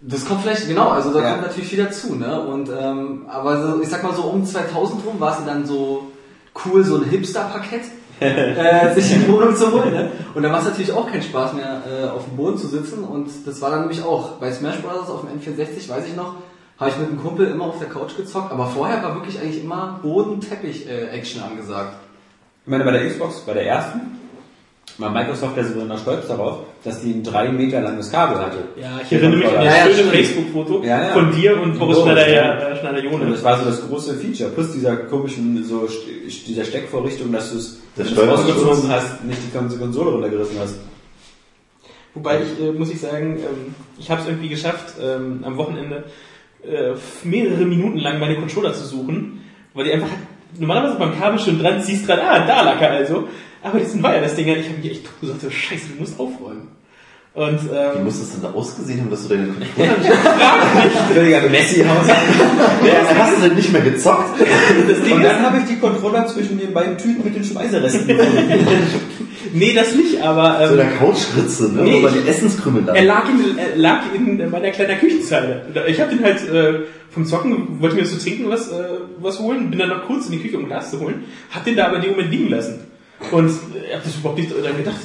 Das 0.00 0.24
kommt 0.26 0.42
vielleicht, 0.42 0.68
genau, 0.68 0.90
also 0.90 1.12
da 1.12 1.20
Ja. 1.22 1.30
kommt 1.30 1.42
natürlich 1.46 1.68
viel 1.70 1.82
dazu, 1.82 2.14
ne? 2.14 2.40
Und, 2.40 2.68
ähm, 2.68 3.22
aber 3.28 3.60
so, 3.62 3.80
ich 3.82 3.88
sag 3.88 4.02
mal 4.02 4.12
so 4.14 4.22
um 4.24 4.44
2000 4.44 5.04
rum 5.04 5.18
war 5.18 5.38
es 5.38 5.44
dann 5.46 5.64
so 5.66 6.10
cool, 6.66 6.84
so 6.84 6.96
ein 6.98 7.04
Hipster-Parkett 7.04 7.82
äh, 8.24 8.94
sich 8.94 9.12
in 9.12 9.24
die 9.24 9.32
Wohnung 9.32 9.54
zu 9.54 9.72
holen, 9.72 9.92
ne? 9.92 10.10
Und 10.34 10.42
da 10.42 10.50
war 10.50 10.58
es 10.60 10.64
natürlich 10.64 10.92
auch 10.92 11.10
keinen 11.10 11.22
Spaß 11.22 11.52
mehr, 11.54 11.82
äh, 11.88 12.08
auf 12.08 12.24
dem 12.24 12.36
Boden 12.36 12.58
zu 12.58 12.66
sitzen 12.66 13.04
und 13.04 13.28
das 13.46 13.60
war 13.60 13.70
dann 13.70 13.80
nämlich 13.80 14.02
auch 14.02 14.32
bei 14.32 14.52
Smash 14.52 14.78
Bros. 14.78 15.08
auf 15.08 15.22
dem 15.22 15.38
N64, 15.38 15.88
weiß 15.88 16.06
ich 16.08 16.16
noch, 16.16 16.34
habe 16.78 16.90
ich 16.90 16.98
mit 16.98 17.08
einem 17.08 17.22
Kumpel 17.22 17.46
immer 17.46 17.66
auf 17.66 17.78
der 17.78 17.88
Couch 17.88 18.16
gezockt, 18.16 18.52
aber 18.52 18.66
vorher 18.66 19.02
war 19.02 19.14
wirklich 19.14 19.38
eigentlich 19.40 19.62
immer 19.62 20.00
Boden-Teppich-Action 20.02 21.42
angesagt. 21.42 21.96
Ich 22.64 22.70
meine, 22.70 22.84
bei 22.84 22.92
der 22.92 23.06
Xbox, 23.08 23.40
bei 23.40 23.52
der 23.52 23.66
ersten, 23.66 24.00
Microsoft 24.98 25.56
ja 25.56 25.64
sogar 25.64 25.86
noch 25.86 25.98
stolz 25.98 26.28
darauf, 26.28 26.58
dass 26.84 27.00
die 27.00 27.10
ein 27.12 27.22
drei 27.24 27.48
Meter 27.48 27.80
langes 27.80 28.12
Kabel 28.12 28.38
hatte. 28.38 28.58
Ja, 28.80 29.00
ich 29.02 29.12
erinnere 29.12 29.38
mich 29.38 29.48
an 29.48 29.54
das 29.54 29.64
Ja, 29.64 29.86
ja, 29.88 29.94
schöne. 29.94 30.10
Facebook-Foto 30.10 30.82
Ja, 30.84 31.02
ja. 31.02 31.08
von 31.12 31.32
dir 31.32 31.60
und 31.60 31.78
Boris 31.78 31.96
Boris, 31.98 32.12
Schneider, 32.12 32.32
ja. 32.32 32.58
äh, 32.58 33.30
das 33.30 33.42
war 33.44 33.58
so 33.58 33.64
das 33.64 33.88
große 33.88 34.14
Feature. 34.14 34.50
Plus 34.50 34.72
dieser 34.72 34.96
komischen, 34.96 35.64
so, 35.64 35.88
dieser 36.46 36.64
Steckvorrichtung, 36.64 37.32
dass 37.32 37.50
du 37.50 37.58
es, 37.58 37.80
rausgezogen 38.16 38.88
hast, 38.88 39.24
nicht 39.24 39.38
die 39.46 39.56
Kon- 39.56 39.78
Konsole 39.78 40.10
runtergerissen 40.10 40.58
hast. 40.60 40.76
Wobei 42.14 42.42
ich, 42.42 42.64
äh, 42.64 42.70
muss 42.72 42.90
ich 42.90 43.00
sagen, 43.00 43.38
ähm, 43.38 43.74
ich 43.98 44.08
habe 44.10 44.20
es 44.22 44.28
irgendwie 44.28 44.48
geschafft, 44.48 44.94
ähm, 45.02 45.40
am 45.44 45.56
Wochenende 45.56 46.04
äh, 46.62 46.92
mehrere 47.24 47.64
Minuten 47.64 47.98
lang 47.98 48.20
meine 48.20 48.36
Controller 48.36 48.72
zu 48.72 48.84
suchen, 48.84 49.40
weil 49.74 49.86
die 49.86 49.92
einfach, 49.92 50.08
normalerweise 50.58 50.98
beim 50.98 51.18
Kabel 51.18 51.38
schon 51.40 51.58
dran, 51.58 51.82
ziehst 51.82 52.06
dran, 52.08 52.20
ah, 52.20 52.46
da 52.46 52.62
lag 52.62 52.80
er 52.80 52.92
also. 52.92 53.24
Aber 53.64 53.78
die 53.80 53.86
sind 53.86 54.02
Wireless-Dinger, 54.02 54.56
ich 54.58 54.68
habe 54.68 54.78
mich 54.78 54.90
echt 54.90 55.20
gesagt, 55.20 55.40
so, 55.40 55.50
scheiße, 55.50 55.86
du 55.94 56.00
musst 56.00 56.20
aufräumen. 56.20 56.68
Und, 57.34 57.64
Wie 57.64 57.74
ähm, 57.98 58.04
muss 58.04 58.20
das 58.20 58.30
denn 58.30 58.42
da 58.42 58.52
ausgesehen 58.52 59.00
haben, 59.00 59.10
dass 59.10 59.26
du 59.26 59.34
deine 59.34 59.48
Controller 59.48 59.96
nicht 60.84 60.96
Völliger 61.12 61.48
Messi-Haus. 61.48 62.06
Dann 62.06 63.18
hast 63.18 63.36
du 63.38 63.48
denn 63.48 63.56
nicht 63.56 63.72
mehr 63.72 63.80
gezockt? 63.82 64.38
das 64.88 65.00
Ding 65.02 65.14
Und 65.14 65.24
dann 65.24 65.42
habe 65.42 65.58
ich 65.58 65.64
die 65.64 65.80
Controller 65.80 66.28
zwischen 66.28 66.58
den 66.58 66.72
beiden 66.72 66.96
Tüten 66.96 67.24
mit 67.24 67.34
den 67.34 67.42
Speiseresten 67.42 68.06
nee, 69.52 69.72
das 69.74 69.96
nicht, 69.96 70.22
aber, 70.22 70.64
So 70.68 70.74
ähm, 70.74 70.76
der 70.76 70.90
Couchritze, 70.92 71.72
ne? 71.72 71.82
Nee, 71.82 72.06
ich- 72.06 72.22
die 72.22 72.28
Essenskrümel 72.28 72.82
da. 72.84 72.94
Er 72.94 73.04
lag 73.04 73.24
in, 73.28 73.58
er 73.58 73.76
lag 73.78 74.02
in 74.14 74.50
meiner 74.50 74.70
kleinen 74.70 74.98
Küchenzeile. 75.00 75.62
Ich 75.88 76.00
habe 76.00 76.14
den 76.14 76.22
halt 76.24 76.48
äh, 76.48 76.80
vom 77.10 77.26
Zocken, 77.26 77.80
wollte 77.80 77.96
mir 77.96 78.04
zu 78.04 78.16
trinken 78.18 78.48
was, 78.48 78.70
äh, 78.70 78.74
was 79.20 79.40
holen, 79.40 79.70
bin 79.70 79.80
dann 79.80 79.88
noch 79.88 80.06
kurz 80.06 80.26
in 80.26 80.32
die 80.32 80.38
Küche, 80.38 80.56
um 80.58 80.66
Glas 80.66 80.92
zu 80.92 81.00
holen, 81.00 81.24
hab 81.50 81.64
den 81.64 81.74
da 81.74 81.86
aber 81.86 81.96
in 81.96 82.02
dem 82.02 82.10
Moment 82.12 82.30
liegen 82.30 82.48
lassen. 82.50 82.80
Und 83.32 83.48
äh, 83.48 83.94
hab 83.94 84.04
das 84.04 84.16
überhaupt 84.16 84.38
nicht 84.38 84.52
dran 84.52 84.76
gedacht, 84.76 84.96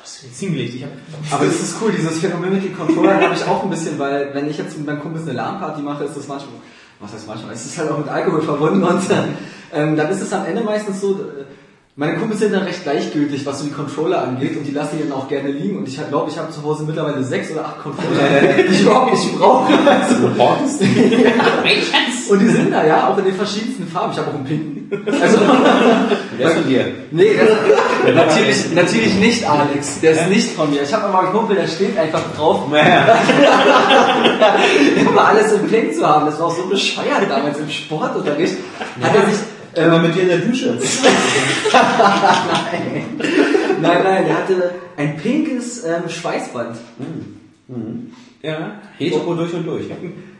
was 0.00 0.22
jetzt 0.22 0.40
hingelegt? 0.40 0.74
Ich 0.74 0.84
hab, 0.84 0.90
Aber 1.30 1.46
das 1.46 1.60
ist 1.60 1.76
cool, 1.80 1.92
dieses 1.92 2.18
Phänomen 2.18 2.54
mit 2.54 2.64
den 2.64 2.76
Controllern 2.76 3.20
habe 3.20 3.34
ich 3.34 3.44
auch 3.44 3.64
ein 3.64 3.70
bisschen, 3.70 3.98
weil 3.98 4.34
wenn 4.34 4.48
ich 4.48 4.58
jetzt 4.58 4.76
mit 4.76 4.86
meinen 4.86 5.00
Kumpels 5.00 5.24
eine 5.24 5.34
LAN-Party 5.34 5.82
mache, 5.82 6.04
ist 6.04 6.16
das 6.16 6.28
manchmal, 6.28 6.54
was 7.00 7.12
heißt 7.12 7.26
manchmal, 7.26 7.54
es 7.54 7.64
ist 7.64 7.78
halt 7.78 7.90
auch 7.90 7.98
mit 7.98 8.08
Alkohol 8.08 8.42
verbunden 8.42 8.82
und 8.82 9.02
ähm, 9.72 9.96
dann 9.96 10.10
ist 10.10 10.20
es 10.20 10.32
am 10.32 10.44
Ende 10.44 10.62
meistens 10.62 11.00
so, 11.00 11.12
äh, 11.12 11.44
meine 11.94 12.16
Kumpels 12.16 12.40
sind 12.40 12.54
dann 12.54 12.62
recht 12.62 12.84
gleichgültig, 12.84 13.44
was 13.44 13.58
so 13.58 13.66
die 13.66 13.70
Controller 13.70 14.22
angeht 14.22 14.56
und 14.56 14.64
die 14.64 14.70
lassen 14.70 14.96
die 14.96 15.08
dann 15.08 15.12
auch 15.12 15.28
gerne 15.28 15.50
liegen 15.50 15.76
und 15.78 15.86
ich 15.86 16.00
glaube, 16.08 16.30
ich 16.30 16.38
habe 16.38 16.50
zu 16.50 16.62
Hause 16.62 16.84
mittlerweile 16.84 17.22
sechs 17.22 17.50
oder 17.50 17.66
acht 17.66 17.82
Controller, 17.82 18.54
die 18.56 18.72
ich 18.72 18.82
überhaupt 18.82 19.12
nicht 19.12 19.38
brauche. 19.38 19.72
Also, 19.72 20.24
und 22.30 22.38
die 22.38 22.48
sind 22.48 22.72
da, 22.72 22.86
ja, 22.86 23.08
auch 23.08 23.18
in 23.18 23.26
den 23.26 23.34
verschiedensten 23.34 23.86
Farben. 23.86 24.12
Ich 24.12 24.18
habe 24.18 24.30
auch 24.30 24.34
einen 24.34 24.44
pinken. 24.44 24.90
Also, 25.20 25.38
Der 26.38 26.48
ist 26.48 26.54
von 26.54 26.68
dir. 26.68 26.86
Nee, 27.10 27.30
das, 27.36 27.48
natürlich, 28.14 28.72
natürlich 28.74 29.14
nicht, 29.14 29.48
Alex. 29.48 30.00
Der 30.00 30.12
ist 30.12 30.28
nicht 30.28 30.52
von 30.52 30.70
mir. 30.70 30.82
Ich 30.82 30.92
habe 30.92 31.04
aber 31.04 31.20
einen 31.20 31.32
Kumpel, 31.32 31.56
der 31.56 31.66
steht 31.66 31.98
einfach 31.98 32.22
drauf, 32.34 32.66
immer 34.96 35.24
alles 35.24 35.52
im 35.52 35.68
Pink 35.68 35.94
zu 35.94 36.06
haben. 36.06 36.26
Das 36.26 36.38
war 36.38 36.46
auch 36.46 36.56
so 36.56 36.66
bescheuert 36.66 37.28
damals 37.28 37.58
im 37.58 37.68
Sportunterricht. 37.70 38.56
Hat 39.00 39.14
er 39.14 39.26
sich, 39.30 39.40
Immer 39.74 39.96
ähm, 39.96 40.02
mit 40.02 40.14
dir 40.14 40.22
in 40.22 40.28
der 40.28 40.38
Dusche. 40.38 40.66
nein, 43.80 44.04
nein, 44.04 44.26
der 44.26 44.36
hatte 44.36 44.74
ein 44.98 45.16
pinkes 45.16 45.84
ähm, 45.84 46.08
Schweißband. 46.08 46.76
ja, 48.42 48.80
Hetero 48.98 49.34
durch 49.34 49.54
und 49.54 49.66
durch. 49.66 49.86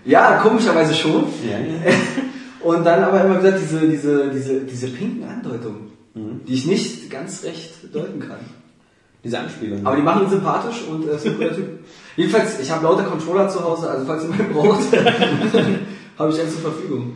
Ja, 0.04 0.38
komischerweise 0.42 0.94
schon. 0.94 1.24
Ja, 1.48 1.58
ja. 1.58 1.92
Und 2.64 2.84
dann 2.84 3.02
aber 3.02 3.24
immer 3.24 3.36
gesagt, 3.36 3.58
diese, 3.60 3.80
diese, 3.88 4.30
diese, 4.30 4.60
diese 4.60 4.88
pinken 4.88 5.24
Andeutungen, 5.28 5.90
die 6.46 6.54
ich 6.54 6.66
nicht 6.66 7.10
ganz 7.10 7.42
recht 7.44 7.94
deuten 7.94 8.20
kann. 8.20 8.38
Diese 9.24 9.38
Anspielung. 9.38 9.86
Aber 9.86 9.94
die 9.96 10.02
machen 10.02 10.24
ihn 10.24 10.30
sympathisch 10.30 10.82
und 10.90 11.08
äh, 11.08 11.14
ist 11.14 11.26
ein 11.26 11.36
cooler 11.36 11.54
Typ. 11.54 11.66
Jedenfalls, 12.16 12.58
ich 12.60 12.70
habe 12.70 12.84
lauter 12.84 13.04
Controller 13.04 13.48
zu 13.48 13.62
Hause, 13.64 13.88
also 13.88 14.04
falls 14.04 14.24
ihr 14.24 14.30
mal 14.30 14.38
braucht, 14.52 14.80
habe 16.18 16.30
ich 16.32 16.40
einen 16.40 16.50
zur 16.50 16.60
Verfügung. 16.60 17.12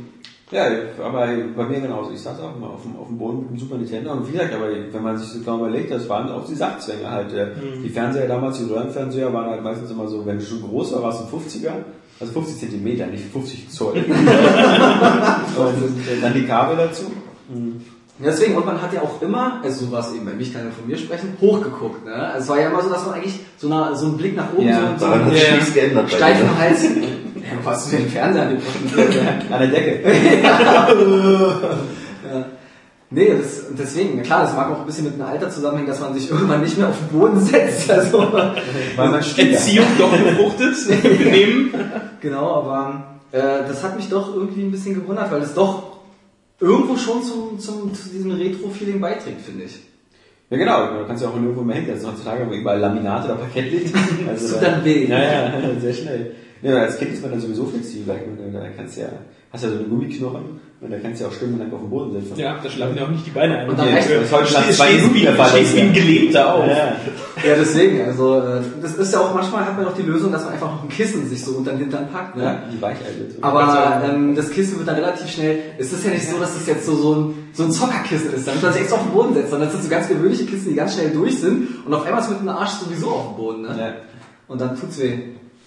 Ja, 0.52 0.64
aber 1.02 1.26
bei 1.56 1.64
mir 1.64 1.80
genauso. 1.80 2.12
Ich 2.12 2.20
saß 2.20 2.38
auch 2.38 2.54
immer 2.56 2.70
auf 2.70 2.82
dem, 2.82 2.96
auf 2.96 3.08
dem 3.08 3.18
Boden 3.18 3.40
mit 3.40 3.50
dem 3.50 3.58
Super 3.58 3.76
Nintendo. 3.78 4.12
Und 4.12 4.28
wie 4.28 4.32
gesagt, 4.32 4.54
aber 4.54 4.68
wenn 4.92 5.02
man 5.02 5.18
sich 5.18 5.28
so 5.28 5.40
genau 5.40 5.56
überlegt, 5.58 5.90
das 5.90 6.08
waren 6.08 6.30
auch 6.30 6.46
die 6.46 6.54
Sachzwänge 6.54 7.10
halt. 7.10 7.32
äh, 7.32 7.48
Die 7.82 7.88
Fernseher 7.88 8.28
damals, 8.28 8.58
die 8.58 8.72
Röhrenfernseher, 8.72 9.32
waren 9.34 9.50
halt 9.50 9.64
meistens 9.64 9.90
immer 9.90 10.06
so, 10.06 10.24
wenn 10.24 10.38
du 10.38 10.44
schon 10.44 10.62
groß 10.62 10.92
war, 10.92 11.02
warst 11.02 11.22
du 11.32 11.36
ein 11.36 11.42
50er. 11.42 11.72
Also 12.18 12.32
50 12.32 12.58
Zentimeter, 12.58 13.06
nicht 13.06 13.24
50 13.32 13.68
Zoll. 13.68 13.92
und 13.96 14.04
äh, 14.06 14.10
dann 16.22 16.32
die 16.34 16.46
Kabel 16.46 16.76
dazu. 16.76 17.12
Deswegen, 18.18 18.56
und 18.56 18.64
man 18.64 18.80
hat 18.80 18.94
ja 18.94 19.02
auch 19.02 19.20
immer, 19.20 19.60
also 19.62 19.84
so 19.84 19.92
war 19.92 20.00
es 20.00 20.14
eben 20.14 20.24
bei 20.24 20.32
mich, 20.32 20.50
kann 20.52 20.64
ja 20.64 20.70
von 20.70 20.86
mir 20.86 20.96
sprechen, 20.96 21.36
hochgeguckt. 21.38 22.06
Ne? 22.06 22.14
Also 22.14 22.44
es 22.44 22.48
war 22.48 22.58
ja 22.60 22.68
immer 22.70 22.82
so, 22.82 22.88
dass 22.88 23.04
man 23.04 23.16
eigentlich 23.16 23.40
so, 23.58 23.70
eine, 23.70 23.94
so 23.94 24.06
einen 24.06 24.16
Blick 24.16 24.34
nach 24.34 24.50
oben, 24.54 24.66
Ja, 24.66 24.96
so, 24.98 25.04
so 25.06 25.12
einen 25.12 25.28
nichts 25.28 25.74
geändert. 25.74 26.10
steifen 26.10 26.58
Hals. 26.58 26.84
Ja, 26.84 26.88
was 27.62 27.90
du 27.90 27.96
den 27.96 28.08
Fernseher 28.08 28.48
an? 28.48 28.56
An 29.52 29.58
der 29.60 29.68
Decke. 29.68 30.00
Nee, 33.08 33.34
das, 33.40 33.66
deswegen, 33.78 34.20
klar, 34.22 34.42
das 34.42 34.54
mag 34.56 34.68
auch 34.70 34.80
ein 34.80 34.86
bisschen 34.86 35.04
mit 35.04 35.14
dem 35.14 35.22
Alter 35.22 35.48
zusammenhängen, 35.48 35.88
dass 35.88 36.00
man 36.00 36.12
sich 36.12 36.28
irgendwann 36.28 36.60
nicht 36.60 36.76
mehr 36.76 36.88
auf 36.88 36.98
den 36.98 37.18
Boden 37.18 37.40
setzt. 37.40 37.88
Also, 37.96 38.32
Weil 38.32 39.08
man 39.08 39.22
steht. 39.22 39.52
Erziehung 39.52 39.86
doch 39.98 40.10
gefruchtet, 40.12 40.74
benehmen. 41.02 41.70
genau, 42.20 42.54
aber 42.62 43.18
äh, 43.30 43.38
das 43.68 43.84
hat 43.84 43.96
mich 43.96 44.08
doch 44.08 44.34
irgendwie 44.34 44.62
ein 44.62 44.72
bisschen 44.72 44.94
gewundert, 44.94 45.30
weil 45.30 45.40
das 45.40 45.54
doch 45.54 45.98
irgendwo 46.58 46.96
schon 46.96 47.22
zum, 47.22 47.60
zum, 47.60 47.94
zu 47.94 48.08
diesem 48.08 48.32
Retro-Feeling 48.32 49.00
beiträgt, 49.00 49.42
finde 49.42 49.64
ich. 49.64 49.78
Ja 50.50 50.56
genau, 50.56 50.98
du 51.00 51.06
kannst 51.06 51.22
ja 51.22 51.28
auch 51.28 51.34
irgendwo 51.34 51.62
mehr 51.62 51.76
hinsetzen. 51.76 52.08
Heutzutage, 52.08 52.48
wo 52.48 52.54
überall 52.54 52.78
Laminat 52.78 53.24
oder 53.24 53.34
Parkett 53.34 53.70
liegt. 53.70 53.94
Also 54.28 54.54
tut 54.54 54.62
dann 54.62 54.84
weh. 54.84 55.06
Ja, 55.06 55.20
ja, 55.20 55.52
sehr 55.80 55.92
schnell. 55.92 56.32
Ja, 56.62 56.76
als 56.78 56.98
Kind 56.98 57.12
ist 57.12 57.22
man 57.22 57.32
dann 57.32 57.40
sowieso 57.40 57.66
flexibel. 57.66 58.14
Da 58.52 58.60
kannst 58.76 58.96
du 58.96 59.02
ja, 59.02 59.08
hast 59.52 59.64
ja 59.64 59.70
so 59.70 59.76
eine 59.76 59.84
Gummiknochen 59.84 60.60
und 60.86 60.92
da 60.92 60.98
kannst 61.00 61.20
du 61.20 61.24
ja 61.24 61.30
auch 61.30 61.34
stundenlang 61.34 61.72
auf 61.72 61.80
dem 61.80 61.90
Boden 61.90 62.12
sitzen. 62.12 62.38
Ja, 62.38 62.56
da 62.62 62.70
schlafen 62.70 62.96
ja 62.96 63.04
auch 63.04 63.10
nicht 63.10 63.26
die 63.26 63.30
Beine 63.30 63.58
ein. 63.58 63.68
Und 63.68 63.76
dann 63.78 63.88
Ja, 63.88 63.94
reicht 63.94 64.08
du 64.08 64.14
das 64.20 64.48
stehst 64.50 64.80
Minuten 64.84 65.14
wie- 65.14 65.20
der 65.22 65.34
Fall 65.34 65.48
stehst 65.50 65.70
ist, 65.70 65.76
wie 65.76 65.80
ein 65.80 65.94
ja. 65.94 66.00
Gelebter 66.00 66.54
auf. 66.54 66.66
Ja. 66.66 66.76
Ja, 67.44 67.54
deswegen, 67.58 68.00
also 68.04 68.40
äh, 68.40 68.60
das 68.80 68.94
ist 68.94 69.12
ja 69.12 69.20
auch 69.20 69.34
manchmal 69.34 69.64
hat 69.66 69.76
man 69.76 69.86
auch 69.86 69.94
die 69.94 70.02
Lösung, 70.02 70.30
dass 70.32 70.44
man 70.44 70.52
einfach 70.54 70.70
noch 70.72 70.82
ein 70.84 70.88
Kissen 70.88 71.28
sich 71.28 71.44
so 71.44 71.52
unter 71.56 71.72
den 71.72 71.80
Hintern 71.80 72.08
packt. 72.12 72.36
Ne? 72.36 72.44
Ja, 72.44 72.62
die 72.72 72.80
Weichheit. 72.80 73.14
Aber 73.40 74.02
ähm, 74.08 74.34
das 74.36 74.50
Kissen 74.50 74.78
wird 74.78 74.88
dann 74.88 74.94
relativ 74.94 75.28
schnell. 75.28 75.58
Es 75.78 75.92
ist 75.92 76.04
ja 76.04 76.12
nicht 76.12 76.28
so, 76.28 76.38
dass 76.38 76.54
das 76.54 76.66
jetzt 76.66 76.86
so, 76.86 76.94
so, 76.96 77.14
ein, 77.14 77.34
so 77.52 77.64
ein 77.64 77.72
Zockerkissen 77.72 78.32
ist, 78.32 78.46
damit 78.46 78.62
man 78.62 78.72
sich 78.72 78.82
extra 78.82 78.96
auf 78.98 79.02
den 79.04 79.12
Boden 79.12 79.34
setzt, 79.34 79.50
sondern 79.50 79.68
das 79.68 79.74
sind 79.74 79.84
so 79.84 79.90
ganz 79.90 80.08
gewöhnliche 80.08 80.44
Kissen, 80.46 80.68
die 80.70 80.74
ganz 80.76 80.94
schnell 80.94 81.10
durch 81.10 81.38
sind 81.40 81.84
und 81.84 81.92
auf 81.92 82.06
einmal 82.06 82.20
ist 82.22 82.30
mit 82.30 82.40
dem 82.40 82.48
Arsch 82.48 82.70
sowieso 82.70 83.10
auf 83.10 83.26
dem 83.28 83.36
Boden. 83.36 83.62
Ne? 83.62 83.68
Ja. 83.78 83.92
Und 84.48 84.60
dann 84.60 84.78
tut's 84.78 85.00
weh. 85.00 85.14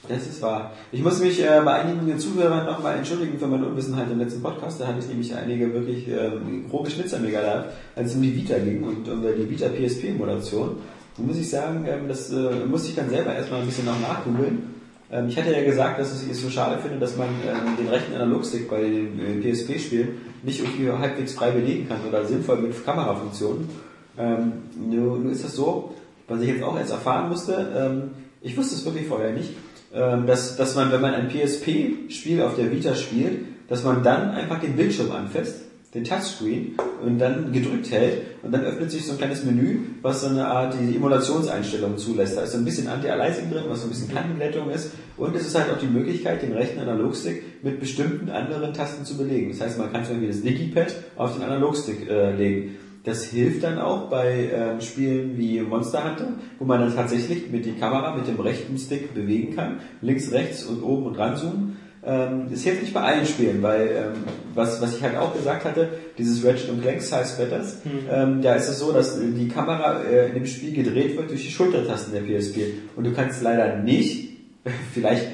Das 0.09 0.25
ist 0.25 0.41
wahr. 0.41 0.71
Ich 0.91 1.03
muss 1.03 1.19
mich 1.19 1.39
äh, 1.39 1.61
bei 1.63 1.83
einigen 1.83 2.17
Zuhörern 2.17 2.65
nochmal 2.65 2.97
entschuldigen 2.97 3.37
für 3.37 3.45
meine 3.45 3.67
Unwissenheit 3.67 4.09
im 4.11 4.17
letzten 4.17 4.41
Podcast. 4.41 4.81
Da 4.81 4.87
hatte 4.87 4.97
ich 4.97 5.07
nämlich 5.07 5.35
einige 5.35 5.71
wirklich 5.71 6.07
ähm, 6.07 6.67
grobe 6.67 6.89
Schnitzer 6.89 7.19
mir 7.19 7.29
gehabt, 7.29 7.73
als 7.95 8.09
es 8.09 8.15
um 8.15 8.23
die 8.23 8.35
Vita 8.35 8.57
ging 8.57 8.83
und 8.83 9.07
um 9.07 9.21
die 9.21 9.47
Vita 9.47 9.67
PSP-Modation. 9.67 10.77
Da 11.15 11.23
muss 11.23 11.37
ich 11.37 11.47
sagen, 11.47 11.85
ähm, 11.87 12.07
das 12.07 12.31
äh, 12.31 12.65
musste 12.67 12.89
ich 12.89 12.95
dann 12.95 13.07
selber 13.07 13.35
erstmal 13.35 13.59
ein 13.59 13.67
bisschen 13.67 13.85
noch 13.85 13.99
nachgoogeln. 14.01 14.63
Ähm, 15.11 15.27
ich 15.27 15.37
hatte 15.37 15.53
ja 15.53 15.63
gesagt, 15.63 15.99
dass 15.99 16.23
ich 16.23 16.31
es 16.31 16.41
so 16.41 16.49
schade 16.49 16.81
finde, 16.81 16.97
dass 16.97 17.15
man 17.15 17.27
ähm, 17.47 17.77
den 17.77 17.87
rechten 17.87 18.15
Analogstick 18.15 18.67
bei 18.67 18.81
den 18.81 19.19
äh, 19.19 19.53
PSP-Spielen 19.53 20.09
nicht 20.41 20.59
irgendwie 20.59 20.89
halbwegs 20.89 21.33
frei 21.33 21.51
belegen 21.51 21.87
kann 21.87 21.99
oder 22.07 22.25
sinnvoll 22.25 22.57
mit 22.57 22.83
Kamerafunktionen. 22.83 23.69
Ähm, 24.17 24.53
nun 24.75 25.29
ist 25.31 25.43
das 25.43 25.55
so, 25.55 25.93
was 26.27 26.41
ich 26.41 26.47
jetzt 26.47 26.63
auch 26.63 26.79
erst 26.79 26.91
erfahren 26.91 27.29
musste, 27.29 27.71
ähm, 27.77 28.11
ich 28.41 28.55
wusste 28.57 28.75
es 28.75 28.85
wirklich 28.85 29.07
vorher 29.07 29.33
nicht, 29.33 29.51
dass, 29.91 30.55
dass 30.55 30.75
man, 30.75 30.91
wenn 30.91 31.01
man 31.01 31.13
ein 31.13 31.29
PSP-Spiel 31.29 32.41
auf 32.41 32.55
der 32.55 32.71
Vita 32.71 32.95
spielt, 32.95 33.39
dass 33.67 33.83
man 33.83 34.03
dann 34.03 34.31
einfach 34.31 34.59
den 34.59 34.75
Bildschirm 34.75 35.11
anfasst, 35.11 35.61
den 35.93 36.03
Touchscreen, 36.03 36.75
und 37.03 37.17
dann 37.17 37.51
gedrückt 37.51 37.89
hält, 37.89 38.21
und 38.43 38.51
dann 38.51 38.63
öffnet 38.63 38.91
sich 38.91 39.05
so 39.05 39.13
ein 39.13 39.17
kleines 39.17 39.43
Menü, 39.43 39.79
was 40.01 40.21
so 40.21 40.27
eine 40.27 40.45
Art 40.45 40.75
die 40.79 40.95
Emulationseinstellung 40.95 41.97
zulässt. 41.97 42.37
Da 42.37 42.41
ist 42.41 42.51
so 42.51 42.59
ein 42.59 42.65
bisschen 42.65 42.87
Anti-Aliasing 42.87 43.49
drin, 43.49 43.63
was 43.67 43.81
so 43.81 43.87
ein 43.87 43.89
bisschen 43.89 44.13
Kantenglättung 44.13 44.69
ist, 44.69 44.91
und 45.17 45.35
es 45.35 45.47
ist 45.47 45.57
halt 45.57 45.71
auch 45.71 45.79
die 45.79 45.87
Möglichkeit, 45.87 46.43
den 46.43 46.53
rechten 46.53 46.79
Analogstick 46.79 47.63
mit 47.63 47.79
bestimmten 47.79 48.29
anderen 48.29 48.73
Tasten 48.73 49.05
zu 49.05 49.17
belegen. 49.17 49.49
Das 49.49 49.61
heißt, 49.61 49.79
man 49.79 49.91
kann 49.91 50.05
zum 50.05 50.15
Beispiel 50.15 50.29
das 50.29 50.41
Digipad 50.41 50.95
auf 51.15 51.33
den 51.33 51.43
Analogstick 51.43 52.07
äh, 52.07 52.35
legen. 52.35 52.77
Das 53.03 53.23
hilft 53.23 53.63
dann 53.63 53.79
auch 53.79 54.09
bei 54.09 54.49
ähm, 54.53 54.81
Spielen 54.81 55.37
wie 55.37 55.61
Monster 55.61 56.03
Hunter, 56.03 56.33
wo 56.57 56.65
man 56.65 56.81
dann 56.81 56.93
tatsächlich 56.93 57.49
mit 57.49 57.65
die 57.65 57.73
Kamera 57.73 58.15
mit 58.15 58.27
dem 58.27 58.39
rechten 58.39 58.77
Stick 58.77 59.13
bewegen 59.13 59.55
kann, 59.55 59.79
links, 60.01 60.31
rechts 60.31 60.63
und 60.63 60.83
oben 60.83 61.05
und 61.05 61.17
ranzoomen. 61.17 61.77
Ähm, 62.03 62.47
das 62.49 62.63
hilft 62.63 62.81
nicht 62.81 62.93
bei 62.93 63.01
allen 63.01 63.25
Spielen, 63.25 63.61
weil 63.61 63.87
ähm, 63.87 64.23
was, 64.53 64.81
was 64.81 64.95
ich 64.95 65.03
halt 65.03 65.17
auch 65.17 65.33
gesagt 65.33 65.65
hatte, 65.65 65.89
dieses 66.17 66.45
Ratchet 66.45 66.69
und 66.69 66.81
Clank 66.81 67.01
Size 67.01 67.25
Splatters, 67.25 67.81
ähm, 68.09 68.41
da 68.41 68.55
ist 68.55 68.69
es 68.69 68.79
so, 68.79 68.93
dass 68.93 69.19
die 69.19 69.47
Kamera 69.49 70.01
äh, 70.03 70.29
in 70.29 70.35
dem 70.35 70.45
Spiel 70.45 70.73
gedreht 70.73 71.17
wird 71.17 71.29
durch 71.29 71.43
die 71.43 71.51
Schultertasten 71.51 72.13
der 72.13 72.21
PSP 72.21 72.59
und 72.95 73.05
du 73.05 73.13
kannst 73.13 73.41
leider 73.41 73.77
nicht, 73.77 74.29
vielleicht 74.93 75.23
äh, 75.23 75.29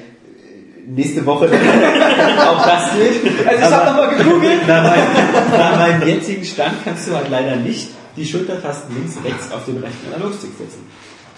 nächste 0.86 1.26
Woche 1.26 1.46
auch 2.48 2.66
das 2.66 2.92
geht. 2.92 3.46
Also 3.46 3.58
ich 3.58 3.70
habe 3.70 3.86
nochmal 3.90 4.16
gegoogelt. 4.16 4.60
Nach 4.66 4.82
meinem, 4.82 5.58
nach 5.58 5.78
meinem 5.78 6.08
jetzigen 6.08 6.44
Stand 6.44 6.84
kannst 6.84 7.08
du 7.08 7.14
halt 7.14 7.28
leider 7.28 7.56
nicht 7.56 7.88
die 8.16 8.24
Schultertasten 8.24 8.94
links, 8.94 9.16
rechts 9.24 9.52
auf 9.52 9.64
dem 9.66 9.78
rechten 9.78 10.12
Analogstick 10.12 10.50
setzen. 10.56 10.86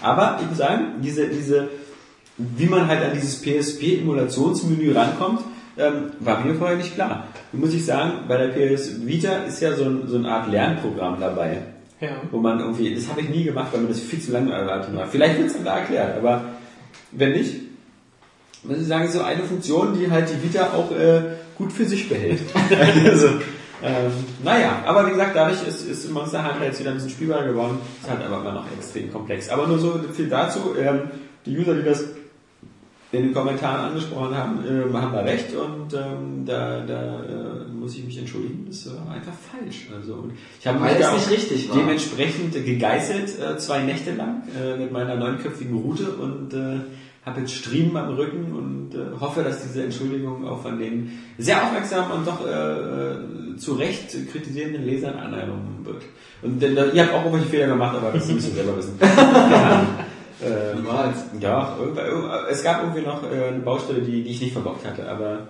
Aber 0.01 0.37
ich 0.41 0.47
muss 0.47 0.57
sagen, 0.57 1.01
diese, 1.01 1.27
diese, 1.27 1.69
wie 2.37 2.67
man 2.67 2.87
halt 2.87 3.03
an 3.03 3.11
dieses 3.13 3.41
PSP-Emulationsmenü 3.41 4.93
rankommt, 4.93 5.41
ähm, 5.77 6.11
war 6.19 6.43
mir 6.43 6.55
vorher 6.55 6.77
nicht 6.77 6.95
klar. 6.95 7.27
Und 7.51 7.61
muss 7.61 7.73
ich 7.73 7.85
sagen, 7.85 8.25
bei 8.27 8.37
der 8.37 8.47
PS 8.47 9.05
Vita 9.05 9.43
ist 9.47 9.61
ja 9.61 9.73
so, 9.73 9.85
ein, 9.85 10.07
so 10.07 10.17
eine 10.17 10.29
Art 10.29 10.49
Lernprogramm 10.49 11.19
dabei. 11.19 11.57
Ja. 11.99 12.09
Wo 12.31 12.39
man 12.39 12.59
irgendwie, 12.59 12.95
das 12.95 13.09
habe 13.09 13.21
ich 13.21 13.29
nie 13.29 13.43
gemacht, 13.43 13.67
weil 13.71 13.81
mir 13.81 13.89
das 13.89 13.99
viel 13.99 14.21
zu 14.21 14.31
langweilig 14.31 14.67
war. 14.93 15.07
Vielleicht 15.07 15.37
wird 15.37 15.47
es 15.47 15.53
dann 15.53 15.65
da 15.65 15.79
erklärt, 15.79 16.17
aber 16.17 16.45
wenn 17.11 17.33
nicht, 17.33 17.55
muss 18.63 18.77
ich 18.77 18.87
sagen, 18.87 19.05
ist 19.05 19.13
so 19.13 19.21
eine 19.21 19.43
Funktion, 19.43 19.97
die 19.97 20.09
halt 20.09 20.29
die 20.29 20.43
Vita 20.43 20.73
auch 20.73 20.91
äh, 20.91 21.21
gut 21.57 21.71
für 21.71 21.85
sich 21.85 22.09
behält. 22.09 22.41
also, 23.05 23.27
ähm, 23.81 24.11
naja, 24.43 24.83
aber 24.85 25.07
wie 25.07 25.11
gesagt, 25.11 25.35
dadurch 25.35 25.65
ist, 25.65 25.87
ist 25.87 26.11
Monster 26.11 26.43
Hunter 26.43 26.65
jetzt 26.65 26.79
wieder 26.79 26.91
ein 26.91 26.95
bisschen 26.95 27.11
spielbar 27.11 27.45
geworden. 27.45 27.77
Ist 28.01 28.09
halt 28.09 28.23
aber 28.23 28.41
immer 28.41 28.51
noch 28.51 28.65
extrem 28.77 29.11
komplex. 29.11 29.49
Aber 29.49 29.67
nur 29.67 29.79
so 29.79 29.99
viel 30.13 30.27
dazu. 30.27 30.75
Ähm, 30.77 31.03
die 31.45 31.57
User, 31.57 31.73
die 31.75 31.83
das 31.83 32.03
in 33.11 33.23
den 33.23 33.33
Kommentaren 33.33 33.89
angesprochen 33.89 34.35
haben, 34.35 34.59
äh, 34.63 34.93
haben 34.93 35.13
da 35.13 35.21
recht 35.21 35.55
und 35.55 35.93
ähm, 35.93 36.45
da, 36.45 36.81
da 36.81 37.23
äh, 37.23 37.71
muss 37.71 37.95
ich 37.95 38.05
mich 38.05 38.19
entschuldigen, 38.19 38.65
das 38.67 38.87
war 38.93 39.15
einfach 39.15 39.33
falsch. 39.33 39.87
Also 39.95 40.13
und 40.13 40.33
ich 40.59 40.67
habe 40.67 40.79
mich 40.79 40.93
da 40.99 41.13
nicht 41.13 41.31
richtig 41.31 41.69
war. 41.69 41.77
dementsprechend 41.77 42.53
gegeißelt 42.53 43.39
äh, 43.39 43.57
zwei 43.57 43.81
Nächte 43.81 44.13
lang 44.13 44.43
äh, 44.61 44.77
mit 44.77 44.91
meiner 44.91 45.15
neunköpfigen 45.15 45.75
Route 45.75 46.11
und 46.11 46.53
äh, 46.53 46.81
habe 47.25 47.41
jetzt 47.41 47.53
Striemen 47.53 47.95
am 47.97 48.13
Rücken 48.15 48.53
und 48.53 48.95
äh, 48.95 49.19
hoffe, 49.19 49.43
dass 49.43 49.63
diese 49.63 49.83
Entschuldigung 49.83 50.47
auch 50.47 50.61
von 50.61 50.79
den 50.79 51.11
sehr 51.37 51.61
aufmerksamen 51.63 52.11
und 52.11 52.27
doch 52.27 52.45
äh, 52.45 52.49
äh, 52.49 53.57
zu 53.57 53.73
Recht 53.73 54.09
kritisierenden 54.31 54.85
Lesern 54.85 55.15
anerkannt 55.15 55.85
wird. 55.85 56.03
Und 56.41 56.61
denn, 56.61 56.75
ihr 56.75 57.03
habt 57.03 57.13
auch 57.13 57.25
irgendwelche 57.25 57.49
Fehler 57.49 57.67
gemacht, 57.67 57.95
aber 57.95 58.11
das 58.11 58.27
müsst 58.27 58.47
ihr 58.49 58.55
selber 58.55 58.77
wissen. 58.77 58.97
ja. 59.01 59.85
Äh, 60.41 60.75
Niemals. 60.75 61.17
ja, 61.41 61.77
es 62.49 62.63
gab 62.63 62.81
irgendwie 62.81 63.01
noch 63.01 63.21
äh, 63.29 63.49
eine 63.49 63.59
Baustelle, 63.59 64.01
die, 64.01 64.23
die 64.23 64.29
ich 64.29 64.41
nicht 64.41 64.53
verbockt 64.53 64.87
hatte, 64.87 65.09
aber 65.09 65.49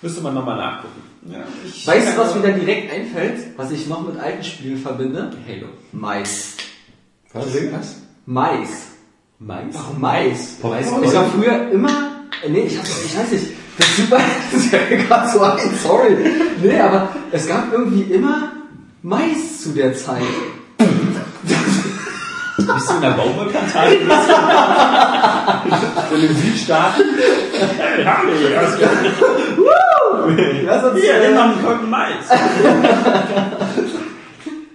müsste 0.00 0.20
man 0.20 0.34
nochmal 0.34 0.56
nachgucken. 0.56 1.02
Ja, 1.28 1.40
ich 1.66 1.84
Weißt 1.84 2.16
du, 2.16 2.20
was 2.20 2.34
mir 2.36 2.42
da 2.42 2.50
direkt 2.50 2.92
einfällt, 2.92 3.56
was 3.56 3.72
ich 3.72 3.88
noch 3.88 4.06
mit 4.06 4.20
alten 4.20 4.44
Spielen 4.44 4.76
verbinde? 4.76 5.32
Halo. 5.48 5.66
Mais. 5.90 6.56
Was? 7.32 7.46
was? 7.72 8.02
Mais. 8.24 8.91
Mais? 9.44 9.74
Warum 9.74 10.00
Mais? 10.00 10.56
Popcorn? 10.60 11.02
Ich 11.04 11.14
war 11.14 11.24
früher 11.24 11.70
immer, 11.72 11.90
nee, 12.48 12.60
ich, 12.60 12.78
hab, 12.78 12.84
ich 12.84 13.18
weiß 13.18 13.32
nicht, 13.32 13.46
das 13.76 13.88
ist 13.88 13.96
super, 13.96 14.20
das 14.52 14.60
ist 14.60 14.72
ja 14.72 14.78
gerade 14.78 15.28
so 15.30 15.40
ein, 15.40 15.58
sorry. 15.82 16.16
Nee, 16.62 16.80
aber 16.80 17.08
es 17.32 17.48
gab 17.48 17.72
irgendwie 17.72 18.02
immer 18.02 18.52
Mais 19.02 19.62
zu 19.62 19.70
der 19.70 19.94
Zeit. 19.94 20.22
Bist 22.56 22.88
du 22.88 22.94
in 22.94 23.00
der 23.00 23.10
Baumwollplantage? 23.10 23.98
so 26.08 26.14
in 26.14 26.20
den 26.22 26.36
Südstaaten? 26.36 27.02
Ja, 28.04 28.22
noch 31.34 31.42
einen 31.42 31.64
Korken 31.64 31.90
Mais. 31.90 32.30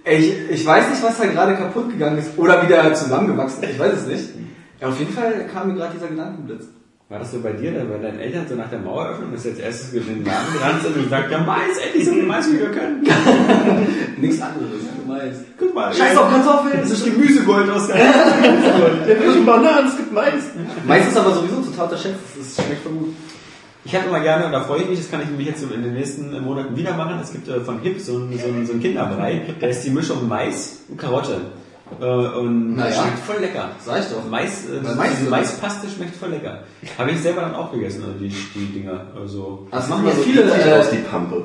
ich, 0.03 0.33
ich 0.49 0.65
weiß 0.65 0.89
nicht, 0.89 1.03
was 1.03 1.17
da 1.17 1.25
gerade 1.27 1.55
kaputt 1.55 1.89
gegangen 1.89 2.17
ist 2.17 2.37
oder 2.37 2.61
wieder 2.67 2.93
zusammengewachsen 2.93 3.63
ist, 3.63 3.71
ich 3.71 3.79
weiß 3.79 3.93
es 3.93 4.07
nicht. 4.07 4.25
Ja, 4.79 4.87
auf 4.87 4.99
jeden 4.99 5.13
Fall 5.13 5.47
kam 5.51 5.67
mir 5.69 5.75
gerade 5.75 5.93
dieser 5.95 6.07
Gedankenblitz. 6.07 6.65
War 7.09 7.19
das 7.19 7.31
so 7.31 7.39
bei 7.39 7.53
dir, 7.53 7.71
dann 7.71 7.87
bei 7.89 7.97
deinen 7.99 8.19
Eltern 8.19 8.45
so 8.49 8.55
nach 8.55 8.69
der 8.69 8.79
Maueröffnung, 8.79 9.31
dass 9.31 9.45
jetzt 9.45 9.61
erstes 9.61 9.93
in 9.93 10.05
den 10.05 10.25
Laden 10.25 10.53
gerannt 10.53 10.81
sind 10.83 10.95
und 10.97 11.03
gesagt, 11.05 11.31
ja 11.31 11.39
Mais, 11.39 11.77
endlich 11.77 12.03
so 12.05 12.11
viel 12.11 12.23
Mais 12.23 12.51
wie 12.51 12.59
wir 12.59 12.69
können. 12.69 13.01
Nichts 14.17 14.41
anderes, 14.41 14.67
Mais. 15.07 15.35
Guck 15.57 15.73
mal, 15.73 15.93
Scheiß 15.93 16.17
auf 16.17 16.29
Kartoffeln! 16.29 16.79
das 16.81 16.91
ist 16.91 17.05
Gemüsegold 17.05 17.69
aus 17.69 17.87
der 17.87 17.95
Der 19.07 19.19
will 19.21 19.33
schon 19.33 19.45
Bananen, 19.45 19.87
es 19.87 19.95
gibt 19.95 20.11
Mais. 20.11 20.33
Mais 20.85 21.07
ist 21.07 21.17
aber 21.17 21.33
sowieso 21.33 21.61
total 21.61 21.85
unterschätzt, 21.85 22.19
das 22.37 22.65
schmeckt 22.65 22.83
voll 22.83 22.91
gut. 22.91 23.13
Ich 23.85 23.95
habe 23.95 24.07
immer 24.09 24.19
gerne, 24.19 24.47
und 24.47 24.51
da 24.51 24.59
freue 24.65 24.81
ich 24.81 24.89
mich, 24.89 24.99
das 24.99 25.09
kann 25.09 25.21
ich 25.21 25.29
nämlich 25.29 25.47
jetzt 25.47 25.63
in 25.63 25.81
den 25.81 25.93
nächsten 25.93 26.37
Monaten 26.43 26.75
wieder 26.75 26.93
machen. 26.97 27.19
Es 27.23 27.31
gibt 27.31 27.47
äh, 27.47 27.61
von 27.61 27.79
Hip 27.79 28.01
so 28.01 28.15
einen 28.17 28.37
so 28.37 28.47
einen- 28.49 28.65
so 28.65 28.73
einen 28.73 28.81
Kinderbrei, 28.81 29.43
der 29.61 29.69
ist 29.69 29.81
die 29.85 29.91
Mischung 29.91 30.27
Mais 30.27 30.79
und 30.89 30.97
Karotte. 30.97 31.39
Äh, 31.99 32.05
und 32.05 32.75
Na 32.75 32.85
das 32.85 32.95
ja. 32.95 33.01
schmeckt 33.03 33.19
voll 33.19 33.39
lecker. 33.41 33.69
Sag 33.83 33.99
ich 34.01 34.05
doch. 34.07 34.23
Mais, 34.29 34.65
äh, 34.65 34.95
Mais 34.95 35.29
Maispaste 35.29 35.87
schmeckt 35.89 36.15
voll 36.15 36.29
lecker. 36.29 36.63
Habe 36.97 37.11
ich 37.11 37.19
selber 37.19 37.41
dann 37.41 37.55
auch 37.55 37.71
gegessen, 37.71 38.03
also 38.05 38.17
die, 38.19 38.29
die 38.29 38.65
Dinger. 38.79 39.07
Also, 39.19 39.67
Das 39.71 39.87
machen 39.89 40.05
ja 40.07 40.13
So 40.13 40.21
viele, 40.21 40.41
eklig 40.43 40.65
äh, 40.65 40.73
aus, 40.73 40.89
die 40.91 40.97
Pampe. 40.97 41.43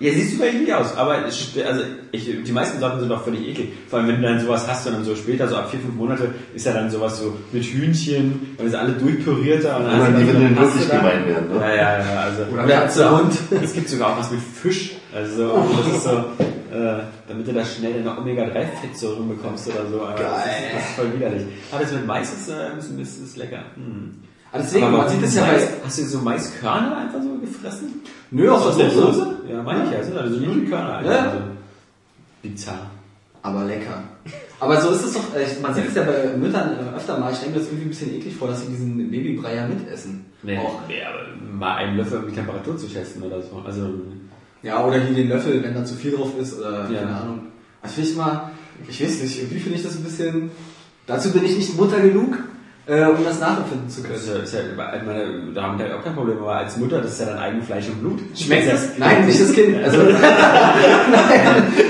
ja, 0.00 0.12
siehst 0.12 0.34
du 0.34 0.38
bei 0.38 0.52
nicht 0.52 0.72
aus, 0.72 0.96
aber 0.96 1.26
es, 1.26 1.50
also 1.66 1.82
ich, 2.12 2.30
die 2.44 2.52
meisten 2.52 2.78
Sachen 2.78 3.00
sind 3.00 3.08
doch 3.08 3.24
völlig 3.24 3.48
eklig. 3.48 3.72
Vor 3.88 3.98
allem, 3.98 4.08
wenn 4.08 4.22
du 4.22 4.28
dann 4.28 4.40
sowas 4.40 4.66
hast 4.68 4.86
und 4.86 4.92
dann 4.94 5.04
so 5.04 5.16
später, 5.16 5.48
so 5.48 5.56
ab 5.56 5.70
vier, 5.70 5.80
fünf 5.80 5.94
Monate, 5.94 6.30
ist 6.54 6.64
ja 6.64 6.72
dann 6.72 6.88
sowas 6.90 7.18
so 7.18 7.36
mit 7.52 7.64
Hühnchen 7.64 8.54
und 8.58 8.66
ist 8.66 8.74
alle 8.76 8.92
durchpürierter 8.92 9.76
und 9.76 9.84
Und 9.86 9.92
hast 9.92 10.06
dann 10.12 10.18
die 10.18 10.54
Paste 10.54 10.74
wirklich 10.78 10.88
gemein 10.88 11.26
werden, 11.26 11.48
ne? 11.52 11.60
Ja, 11.60 11.74
ja, 11.74 11.98
ja, 11.98 12.20
also. 12.20 12.42
Oder 12.52 12.64
Oder 12.64 13.18
Hund. 13.18 13.32
Es 13.62 13.72
gibt 13.74 13.88
sogar 13.88 14.12
auch 14.12 14.18
was 14.20 14.30
mit 14.30 14.40
Fisch. 14.40 14.92
Also, 15.14 15.64
das 15.84 15.96
ist 15.96 16.04
so, 16.04 16.24
äh, 16.72 17.02
damit 17.28 17.46
du 17.48 17.52
da 17.52 17.64
schnell 17.64 18.00
eine 18.00 18.18
Omega-3-Fettsäure 18.18 19.22
bekommst 19.22 19.68
oder 19.68 19.86
so. 19.90 20.02
Aber 20.02 20.14
Das, 20.18 20.44
ist, 20.46 20.52
das 20.74 20.82
ist 20.82 20.96
voll 20.96 21.14
widerlich. 21.14 21.42
Aber 21.72 21.82
das 21.82 21.92
mit 21.92 22.06
Mais 22.06 22.32
ist, 22.32 22.48
äh, 22.48 22.78
ist, 22.78 22.90
ist, 22.98 23.22
ist 23.24 23.36
lecker. 23.36 23.62
Hm. 23.74 24.14
Ah, 24.50 24.58
deswegen, 24.58 24.86
Aber 24.86 24.98
man 24.98 25.08
sieht 25.08 25.22
es 25.22 25.34
ja 25.34 25.42
Mais, 25.42 25.68
Hast 25.84 25.98
du 25.98 26.04
so 26.04 26.18
Maiskörner 26.20 26.96
einfach 26.96 27.22
so 27.22 27.36
gefressen? 27.38 28.00
nö, 28.30 28.50
aus 28.50 28.76
der 28.76 28.90
Soße. 28.90 29.36
Ja, 29.50 29.62
meine 29.62 29.84
ich 29.84 29.90
ja. 29.92 30.02
Sind 30.02 30.16
also 30.16 30.38
so 30.38 30.44
Körner. 30.68 30.94
Alter. 30.96 31.10
Ja. 31.12 31.22
Also, 31.24 31.38
bizarr. 32.42 32.90
Aber 33.42 33.64
lecker. 33.64 34.02
Aber 34.60 34.80
so 34.80 34.90
ist 34.90 35.04
es 35.04 35.14
doch, 35.14 35.34
äh, 35.34 35.46
man 35.62 35.74
sieht 35.74 35.86
es 35.88 35.94
ja 35.94 36.02
bei 36.02 36.36
Müttern 36.36 36.70
äh, 36.76 36.96
öfter 36.96 37.18
mal, 37.18 37.30
ich 37.30 37.38
stelle 37.38 37.52
mir 37.52 37.58
das 37.58 37.68
irgendwie 37.68 37.84
ein 37.86 37.88
bisschen 37.90 38.14
eklig 38.14 38.34
vor, 38.36 38.48
dass 38.48 38.62
sie 38.62 38.68
diesen 38.68 39.10
Babybrei 39.10 39.54
ja 39.54 39.66
mitessen. 39.66 40.26
Nee, 40.42 40.58
Och. 40.58 40.80
nee, 40.88 41.02
aber 41.02 41.18
mal 41.52 41.76
einen 41.76 41.96
Löffel, 41.96 42.18
um 42.20 42.28
die 42.28 42.34
Temperatur 42.34 42.76
zu 42.76 42.86
testen 42.88 43.22
oder 43.22 43.40
so. 43.40 43.62
Also, 43.64 43.88
Ja, 44.62 44.84
oder 44.84 44.98
hier 45.00 45.14
den 45.14 45.28
Löffel, 45.28 45.62
wenn 45.62 45.74
da 45.74 45.84
zu 45.84 45.94
viel 45.94 46.12
drauf 46.12 46.30
ist, 46.40 46.58
oder 46.58 46.88
Ja. 46.90 46.98
keine 47.00 47.16
Ahnung. 47.16 47.40
Also 47.82 47.94
finde 47.94 48.10
ich 48.10 48.16
mal, 48.16 48.50
ich 48.88 49.02
weiß 49.02 49.22
nicht, 49.22 49.38
irgendwie 49.38 49.60
finde 49.60 49.78
ich 49.78 49.84
das 49.84 49.96
ein 49.96 50.02
bisschen, 50.04 50.50
dazu 51.06 51.30
bin 51.32 51.44
ich 51.44 51.56
nicht 51.56 51.76
Mutter 51.76 52.00
genug, 52.00 52.38
äh, 52.86 53.04
um 53.04 53.22
das 53.24 53.38
nachempfinden 53.38 53.88
zu 53.88 54.00
das 54.02 54.10
können. 54.10 54.38
ja, 54.38 54.42
ist 54.42 54.54
ja 54.54 54.60
ich 54.60 55.02
meine, 55.06 55.52
da 55.54 55.62
haben 55.62 55.78
wir 55.78 55.96
auch 55.96 56.02
kein 56.02 56.14
Problem, 56.14 56.38
aber 56.38 56.56
als 56.56 56.76
Mutter, 56.78 57.00
das 57.00 57.12
ist 57.12 57.20
ja 57.20 57.26
dann 57.26 57.38
eigen 57.38 57.62
Fleisch 57.62 57.86
und 57.88 58.00
Blut. 58.00 58.18
Schmeckt 58.34 58.72
das? 58.72 58.98
Nein, 58.98 59.26
nicht 59.26 59.40
das 59.40 59.52
Kind. 59.52 59.76
Also, 59.84 59.98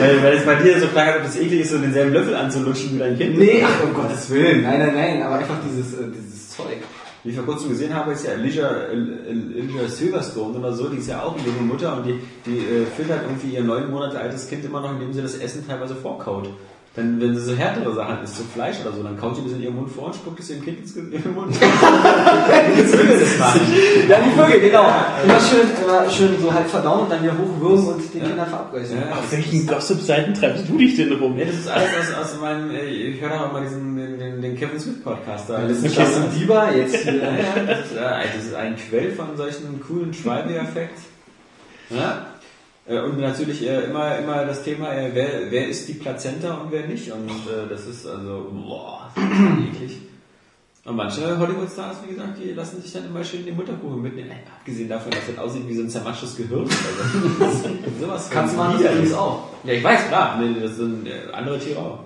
Weil, 0.01 0.23
weil 0.23 0.37
es 0.37 0.45
bei 0.45 0.57
dir 0.57 0.81
so 0.81 0.87
klar 0.89 1.15
ob 1.17 1.23
das 1.25 1.37
eklig 1.37 1.61
ist, 1.61 1.71
so 1.71 1.79
denselben 1.79 2.13
Löffel 2.13 2.35
anzulutschen 2.37 2.95
wie 2.95 2.99
dein 2.99 3.17
Kind. 3.17 3.39
nee, 3.39 3.65
ach, 3.65 3.85
um 3.85 3.95
Gottes 3.95 4.29
Willen. 4.31 4.63
Nein, 4.63 4.79
nein, 4.79 4.95
nein, 4.95 5.23
aber 5.23 5.37
einfach 5.37 5.57
dieses, 5.69 5.95
äh, 5.95 6.05
dieses 6.15 6.51
Zeug. 6.57 6.79
Wie 7.25 7.31
ich 7.31 7.37
vor 7.37 7.47
kurzem 7.47 7.71
gesehen 7.71 7.95
habe, 7.95 8.13
ist 8.13 8.25
ja 8.25 8.33
Alicia, 8.33 8.69
Alicia 8.69 9.89
Silverstone 9.89 10.59
oder 10.59 10.73
so, 10.73 10.89
die 10.89 10.99
ist 10.99 11.09
ja 11.09 11.23
auch 11.23 11.37
eine 11.37 11.47
junge 11.47 11.63
Mutter 11.63 11.97
und 11.97 12.07
die, 12.07 12.21
die 12.47 12.59
äh, 12.59 12.87
füttert 12.87 13.23
irgendwie 13.23 13.55
ihr 13.55 13.65
neun 13.65 13.91
Monate 13.91 14.19
altes 14.19 14.49
Kind 14.49 14.65
immer 14.65 14.81
noch, 14.81 14.93
indem 14.93 15.13
sie 15.13 15.23
das 15.23 15.35
Essen 15.35 15.67
teilweise 15.67 15.97
vorkaut. 15.97 16.49
Wenn, 16.99 17.21
wenn 17.21 17.33
sie 17.37 17.41
so 17.43 17.55
härtere 17.55 17.95
Sachen 17.95 18.25
isst, 18.25 18.37
so 18.39 18.43
Fleisch 18.53 18.77
oder 18.85 18.93
so, 18.93 19.05
dann 19.05 19.17
kaut 19.17 19.37
sie 19.37 19.43
das 19.45 19.53
in 19.53 19.63
ihren 19.63 19.77
Mund 19.77 19.89
vor 19.89 20.07
und 20.07 20.15
spuckt 20.17 20.41
es 20.41 20.51
ihrem 20.51 20.65
Kind 20.65 20.81
ins 20.81 20.95
Ge- 20.95 21.05
in 21.05 21.23
den 21.23 21.33
Mund. 21.33 21.55
Jetzt 22.77 22.99
will 22.99 23.21
das 23.21 23.39
machen. 23.39 23.61
Ja, 24.09 24.17
die 24.21 24.31
Vögel, 24.31 24.61
genau. 24.61 24.87
Immer 25.23 25.41
schön, 25.41 25.69
immer 25.85 26.11
schön 26.11 26.31
so 26.43 26.53
halb 26.53 26.69
verdauen 26.69 27.01
und 27.03 27.13
dann 27.13 27.23
wieder 27.23 27.35
hochwürgen 27.39 27.87
und 27.95 28.15
den 28.15 28.23
Kindern 28.25 28.49
verabreichen. 28.49 28.99
Ja, 28.99 29.13
Auf 29.17 29.31
welchen 29.31 29.67
Gossip-Seiten 29.67 30.35
treibst 30.35 30.69
du 30.69 30.77
dich 30.77 30.97
denn 30.97 31.13
rum? 31.13 31.37
Nee, 31.37 31.45
das 31.45 31.55
ist 31.55 31.69
alles 31.69 31.89
aus, 32.19 32.25
aus 32.35 32.41
meinem, 32.41 32.71
ich 32.75 33.21
höre 33.21 33.29
da 33.31 33.45
auch 33.47 33.53
mal 33.53 33.63
diesen, 33.63 33.97
den, 33.97 34.19
den, 34.19 34.43
den 34.43 34.57
Kevin 34.59 34.81
Smith 34.81 35.01
Podcast 35.05 35.49
da. 35.51 35.59
Das 35.61 35.79
ist, 35.79 35.97
Justin 35.97 36.25
Bieber, 36.37 36.75
jetzt 36.77 37.05
ja, 37.05 37.13
hier. 37.13 37.23
ja, 37.23 37.29
das, 37.67 37.79
ist, 37.87 37.97
äh, 37.97 38.37
das 38.37 38.45
ist 38.45 38.55
ein 38.55 38.75
Quell 38.77 39.13
von 39.13 39.37
solchen 39.37 39.81
coolen 39.87 40.13
Schwalbe-Effekt. 40.13 40.99
Ja? 41.91 42.27
Äh, 42.89 43.01
Und 43.01 43.21
natürlich 43.21 43.67
äh, 43.67 43.85
immer, 43.85 44.17
immer 44.19 44.45
das 44.47 44.63
Thema, 44.65 44.93
äh, 44.95 45.11
wer, 45.13 45.51
wer 45.51 45.69
ist 45.69 45.89
die 45.89 45.95
Plazenta 45.95 46.55
und 46.55 46.73
wer 46.73 46.87
nicht. 46.87 47.11
Und 47.13 47.31
das 47.69 47.87
ist 47.87 48.07
also, 48.07 48.51
boah, 48.53 49.11
das 49.15 49.25
ist 49.25 49.75
eklig. 49.77 49.99
Und 50.85 50.97
manche 50.97 51.39
Hollywood-Stars, 51.39 51.99
wie 52.07 52.15
gesagt, 52.15 52.39
die 52.43 52.53
lassen 52.55 52.81
sich 52.81 52.91
dann 52.95 53.05
immer 53.05 53.23
schön 53.23 53.45
den 53.45 53.57
Mutterkuchen 53.57 54.01
mitnehmen. 54.01 54.31
Abgesehen 54.59 54.89
davon, 54.89 55.11
dass 55.11 55.21
das 55.29 55.37
aussieht 55.39 55.69
wie 55.69 55.75
so 55.75 55.83
ein 55.83 55.91
zermatschtes 55.91 56.35
Gehirn. 56.35 56.63
Also, 56.63 57.69
sowas 58.01 58.31
Kannst 58.31 58.55
du 58.55 58.59
machen, 58.59 58.83
das 58.83 59.13
auch. 59.13 59.49
Ja, 59.65 59.75
ich 59.75 59.85
weiß, 59.85 60.09
klar. 60.09 60.41
Nee, 60.41 60.59
das 60.63 60.77
sind 60.77 61.07
andere 61.33 61.59
Tiere 61.59 61.79
auch. 61.81 61.99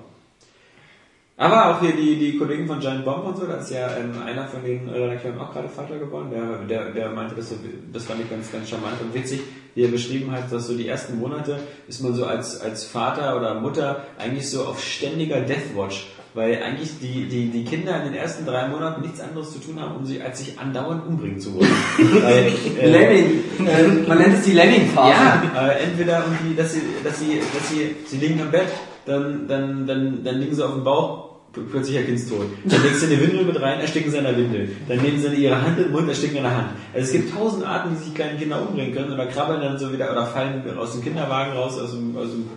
Aber 1.37 1.71
auch 1.77 1.81
hier 1.81 1.93
die, 1.93 2.17
die 2.19 2.37
Kollegen 2.39 2.67
von 2.67 2.79
Giant 2.81 3.05
Bomb 3.05 3.25
und 3.25 3.37
so, 3.37 3.47
da 3.47 3.55
ist 3.55 3.71
ja 3.71 3.89
ähm, 3.97 4.13
einer 4.25 4.47
von 4.47 4.63
den 4.65 4.89
Redakteuren 4.89 5.39
auch 5.41 5.53
gerade 5.53 5.69
Vater 5.69 5.99
geworden, 5.99 6.31
der, 6.31 6.59
der, 6.69 6.91
der 6.93 7.11
meinte, 7.11 7.35
das, 7.35 7.49
so- 7.51 7.57
das 7.93 8.05
fand 8.05 8.21
ich 8.21 8.31
ganz, 8.31 8.51
ganz 8.53 8.69
charmant 8.69 9.01
und 9.01 9.15
witzig. 9.15 9.41
Wie 9.75 9.85
er 9.85 9.91
beschrieben 9.91 10.31
hat, 10.31 10.53
dass 10.53 10.67
so 10.67 10.77
die 10.77 10.89
ersten 10.89 11.19
Monate 11.19 11.59
ist 11.89 12.03
man 12.03 12.15
so 12.15 12.27
als, 12.27 12.61
als 12.61 12.85
Vater 12.85 13.37
oder 13.37 13.55
Mutter 13.61 14.05
eigentlich 14.19 14.49
so 14.49 14.65
auf 14.65 14.83
ständiger 14.83 15.41
Deathwatch. 15.41 16.09
Weil 16.35 16.63
eigentlich 16.63 16.99
die, 16.99 17.29
die, 17.29 17.51
die 17.51 17.63
Kinder 17.63 17.99
in 17.99 18.05
den 18.05 18.15
ersten 18.15 18.47
drei 18.47 18.67
Monaten 18.67 19.03
nichts 19.03 19.21
anderes 19.21 19.53
zu 19.53 19.59
tun 19.59 19.79
haben, 19.79 19.97
um 19.97 20.07
sich, 20.07 20.23
als 20.25 20.39
sich 20.39 20.59
andauernd 20.59 21.07
umbringen 21.07 21.39
zu 21.39 21.55
wollen. 21.55 21.69
Weil, 22.23 22.53
äh, 22.81 22.91
Lemming. 22.91 23.45
Äh, 23.59 24.09
man 24.09 24.17
nennt 24.17 24.39
es 24.39 24.45
die 24.45 24.53
Lemming-Phase. 24.53 25.11
ja, 25.11 25.69
äh, 25.69 25.83
entweder 25.83 26.25
irgendwie, 26.25 26.55
dass 26.57 26.73
sie, 26.73 26.81
dass 27.05 27.19
sie, 27.19 27.39
dass 27.39 27.69
sie, 27.69 27.97
sie 28.07 28.17
liegen 28.17 28.41
am 28.41 28.51
Bett, 28.51 28.69
dann, 29.05 29.47
dann, 29.47 29.87
dann, 29.87 30.25
dann 30.25 30.41
liegen 30.41 30.55
sie 30.55 30.65
auf 30.65 30.73
dem 30.73 30.85
Bauch, 30.85 31.32
plötzlich 31.53 31.97
er 31.97 32.05
Kindstod. 32.05 32.47
Dann 32.65 32.83
legst 32.83 33.03
du 33.03 33.07
eine 33.07 33.21
Windel 33.21 33.45
mit 33.45 33.61
rein, 33.61 33.81
ersticken 33.81 34.11
sie 34.11 34.19
in 34.19 34.25
der 34.25 34.37
Windel. 34.37 34.71
Dann 34.89 34.99
nehmen 35.03 35.19
sie 35.19 35.35
ihre 35.35 35.61
Hand 35.61 35.79
den 35.79 35.93
Mund, 35.93 36.09
ersticken 36.09 36.39
in 36.39 36.43
der 36.43 36.57
Hand. 36.57 36.71
Also 36.95 37.07
es 37.07 37.13
gibt 37.13 37.35
tausend 37.35 37.65
Arten, 37.65 37.93
wie 37.93 38.05
sich 38.05 38.15
kleine 38.15 38.39
Kinder 38.39 38.67
umbringen 38.67 38.95
können 38.95 39.13
oder 39.13 39.27
krabbeln 39.27 39.61
dann 39.61 39.79
so 39.79 39.93
wieder 39.93 40.11
oder 40.11 40.27
fallen 40.27 40.63
aus 40.79 40.93
dem 40.93 41.03
Kinderwagen 41.03 41.53
raus, 41.53 41.79
aus 41.79 41.93
dem, 41.93 42.17
aus 42.17 42.29
dem 42.31 42.49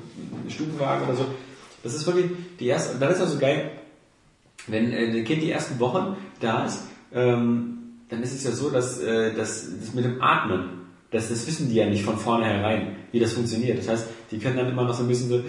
Stubenwagen 0.49 1.07
oder 1.07 1.15
so. 1.17 1.25
Das 1.83 1.93
ist 1.93 2.05
wirklich 2.07 2.31
die 2.59 2.67
erste, 2.67 2.97
dann 2.97 3.11
ist 3.11 3.21
auch 3.21 3.27
so 3.27 3.37
geil, 3.37 3.71
wenn 4.67 4.91
äh, 4.91 5.05
ein 5.05 5.23
Kind 5.23 5.41
die 5.43 5.51
ersten 5.51 5.79
Wochen 5.79 6.15
da 6.39 6.65
ist, 6.65 6.83
ähm, 7.13 7.77
dann 8.09 8.23
ist 8.23 8.33
es 8.33 8.43
ja 8.43 8.51
so, 8.51 8.69
dass, 8.69 8.99
äh, 8.99 9.33
dass 9.35 9.67
das 9.79 9.93
mit 9.93 10.05
dem 10.05 10.21
Atmen, 10.21 10.69
das, 11.11 11.29
das 11.29 11.45
wissen 11.47 11.69
die 11.69 11.75
ja 11.75 11.85
nicht 11.85 12.03
von 12.03 12.17
vornherein, 12.17 12.95
wie 13.11 13.19
das 13.19 13.33
funktioniert. 13.33 13.77
Das 13.77 13.87
heißt, 13.87 14.07
die 14.31 14.39
können 14.39 14.57
dann 14.57 14.69
immer 14.69 14.83
noch 14.83 14.93
so 14.93 15.03
ein 15.03 15.07
bisschen 15.07 15.29
so, 15.29 15.43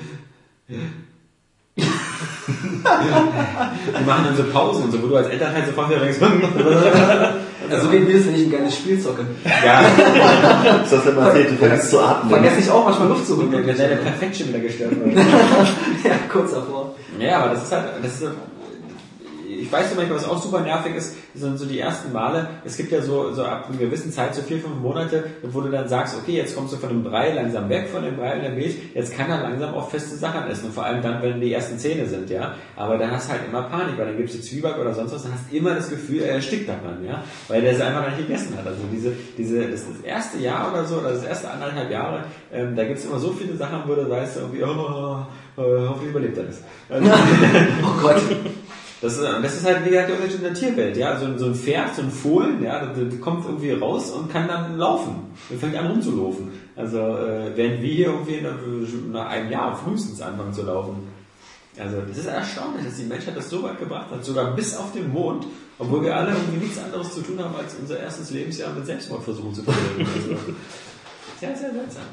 die 2.48 4.04
machen 4.04 4.24
dann 4.24 4.36
so 4.36 4.44
Pausen 4.44 4.84
und 4.84 4.92
so, 4.92 5.02
wo 5.02 5.08
du 5.08 5.16
als 5.16 5.28
Eltern 5.28 5.52
halt 5.52 5.66
sofort 5.66 5.90
wieder 5.90 6.00
denkst, 6.00 6.18
Also 7.70 7.88
geht 7.88 8.06
mir 8.06 8.16
das, 8.16 8.26
wenn 8.26 8.34
ich 8.36 8.42
ein 8.44 8.52
geiles 8.52 8.76
Spiel 8.76 9.00
zocke. 9.00 9.26
ja, 9.44 9.82
Das 10.82 10.92
hast 10.92 11.06
du 11.06 11.10
immer 11.10 11.26
erzählt, 11.26 11.50
du 11.50 11.56
vergisst 11.56 11.90
zu 11.90 12.00
atmen. 12.00 12.30
Vergesse 12.30 12.60
ich 12.60 12.70
auch 12.70 12.84
manchmal 12.84 13.08
Luft 13.08 13.26
zu 13.26 13.36
holen. 13.36 13.50
wenn 13.52 13.76
deine 13.76 13.96
Perfection 13.96 14.48
wieder 14.48 14.60
gestört 14.60 14.92
wird. 14.92 15.16
ja, 16.04 16.12
kurz 16.30 16.52
davor. 16.52 16.94
Ja, 17.18 17.40
aber 17.40 17.54
das 17.54 17.64
ist 17.64 17.72
halt, 17.72 17.84
das 18.02 18.12
ist, 18.12 18.24
ich 19.60 19.70
weiß 19.70 19.88
zum 19.88 19.98
Beispiel, 19.98 20.16
was 20.16 20.28
auch 20.28 20.40
super 20.40 20.60
nervig 20.60 20.94
ist, 20.94 21.16
sind 21.34 21.58
so 21.58 21.66
die 21.66 21.80
ersten 21.80 22.12
Male, 22.12 22.48
es 22.64 22.76
gibt 22.76 22.92
ja 22.92 23.02
so, 23.02 23.32
so 23.32 23.44
ab 23.44 23.66
einer 23.68 23.78
gewissen 23.78 24.12
Zeit, 24.12 24.34
so 24.34 24.42
vier, 24.42 24.58
fünf 24.58 24.76
Monate, 24.76 25.24
wo 25.42 25.60
du 25.60 25.70
dann 25.70 25.88
sagst, 25.88 26.16
okay, 26.16 26.36
jetzt 26.36 26.56
kommst 26.56 26.72
du 26.72 26.76
von 26.78 26.88
dem 26.88 27.02
Brei 27.02 27.32
langsam 27.32 27.68
weg, 27.68 27.88
von 27.88 28.02
dem 28.02 28.16
Brei 28.16 28.34
in 28.34 28.42
der 28.42 28.52
Milch, 28.52 28.76
jetzt 28.94 29.16
kann 29.16 29.30
er 29.30 29.42
langsam 29.42 29.74
auch 29.74 29.90
feste 29.90 30.16
Sachen 30.16 30.48
essen, 30.48 30.66
und 30.66 30.74
vor 30.74 30.84
allem 30.84 31.02
dann, 31.02 31.22
wenn 31.22 31.40
die 31.40 31.52
ersten 31.52 31.78
Zähne 31.78 32.06
sind, 32.06 32.30
ja, 32.30 32.54
aber 32.76 32.98
dann 32.98 33.10
hast 33.10 33.28
du 33.28 33.32
halt 33.32 33.42
immer 33.48 33.62
Panik, 33.62 33.98
weil 33.98 34.06
dann 34.06 34.16
gibst 34.16 34.34
du 34.34 34.40
Zwieback 34.40 34.78
oder 34.78 34.94
sonst 34.94 35.12
was, 35.12 35.22
dann 35.22 35.34
hast 35.34 35.50
du 35.50 35.56
immer 35.56 35.74
das 35.74 35.90
Gefühl, 35.90 36.22
er 36.22 36.34
erstickt 36.34 36.68
daran, 36.68 37.04
ja, 37.04 37.22
weil 37.48 37.62
der 37.62 37.72
es 37.72 37.80
einfach 37.80 38.02
noch 38.02 38.16
nicht 38.16 38.26
gegessen 38.26 38.56
hat, 38.56 38.66
also 38.66 38.80
diese, 38.92 39.12
diese, 39.36 39.68
das, 39.68 39.86
das 39.86 40.00
erste 40.04 40.38
Jahr 40.38 40.72
oder 40.72 40.84
so, 40.84 40.96
oder 40.96 41.12
das 41.12 41.24
erste 41.24 41.50
anderthalb 41.50 41.90
Jahre, 41.90 42.24
ähm, 42.52 42.74
da 42.76 42.84
gibt's 42.84 43.04
immer 43.04 43.18
so 43.18 43.30
viele 43.32 43.56
Sachen, 43.56 43.82
wo 43.86 43.94
du 43.94 44.08
weißt, 44.08 44.36
irgendwie, 44.38 44.62
oh, 44.62 45.26
äh, 45.56 45.62
hoffentlich 45.88 46.10
überlebt 46.10 46.36
er 46.36 46.44
das. 46.44 46.62
Also, 46.88 47.10
Oh 47.82 48.00
Gott. 48.02 48.22
Das 49.00 49.18
ist, 49.18 49.22
das 49.22 49.56
ist 49.56 49.64
halt, 49.66 49.84
wie 49.84 49.90
gesagt, 49.90 50.08
der 50.08 50.16
Unterschied 50.16 50.38
in 50.38 50.44
der 50.44 50.54
Tierwelt, 50.54 50.96
ja. 50.96 51.18
So, 51.18 51.36
so 51.36 51.46
ein 51.46 51.54
Pferd, 51.54 51.94
so 51.94 52.02
ein 52.02 52.10
Fohlen, 52.10 52.62
ja, 52.62 52.84
das, 52.84 52.96
das 52.96 53.20
kommt 53.20 53.44
irgendwie 53.44 53.72
raus 53.72 54.10
und 54.10 54.30
kann 54.32 54.48
dann 54.48 54.78
laufen. 54.78 55.34
Und 55.50 55.60
fängt 55.60 55.76
an 55.76 55.88
rumzulaufen. 55.88 56.50
Also, 56.76 56.98
äh, 56.98 57.52
während 57.54 57.82
wir 57.82 57.92
hier 57.92 58.06
irgendwie 58.06 58.40
nach, 58.40 58.56
nach 59.12 59.30
einem 59.30 59.50
Jahr 59.50 59.76
frühestens 59.76 60.22
anfangen 60.22 60.52
zu 60.52 60.62
laufen. 60.62 61.08
Also, 61.78 62.00
das 62.08 62.16
ist 62.16 62.26
erstaunlich, 62.26 62.86
dass 62.86 62.96
die 62.96 63.04
Menschheit 63.04 63.36
das 63.36 63.50
so 63.50 63.62
weit 63.62 63.78
gebracht 63.78 64.10
hat, 64.10 64.24
sogar 64.24 64.56
bis 64.56 64.74
auf 64.74 64.92
den 64.92 65.12
Mond, 65.12 65.46
obwohl 65.78 66.02
wir 66.02 66.16
alle 66.16 66.30
irgendwie 66.30 66.64
nichts 66.64 66.78
anderes 66.78 67.12
zu 67.12 67.20
tun 67.20 67.38
haben, 67.38 67.54
als 67.54 67.74
unser 67.78 68.00
erstes 68.00 68.30
Lebensjahr 68.30 68.72
mit 68.72 68.86
Selbstmordversuchen 68.86 69.54
zu 69.54 69.62
verbringen. 69.62 70.08
Also, 71.38 71.54
sehr, 71.54 71.54
sehr 71.54 71.70
seltsam. 71.70 72.04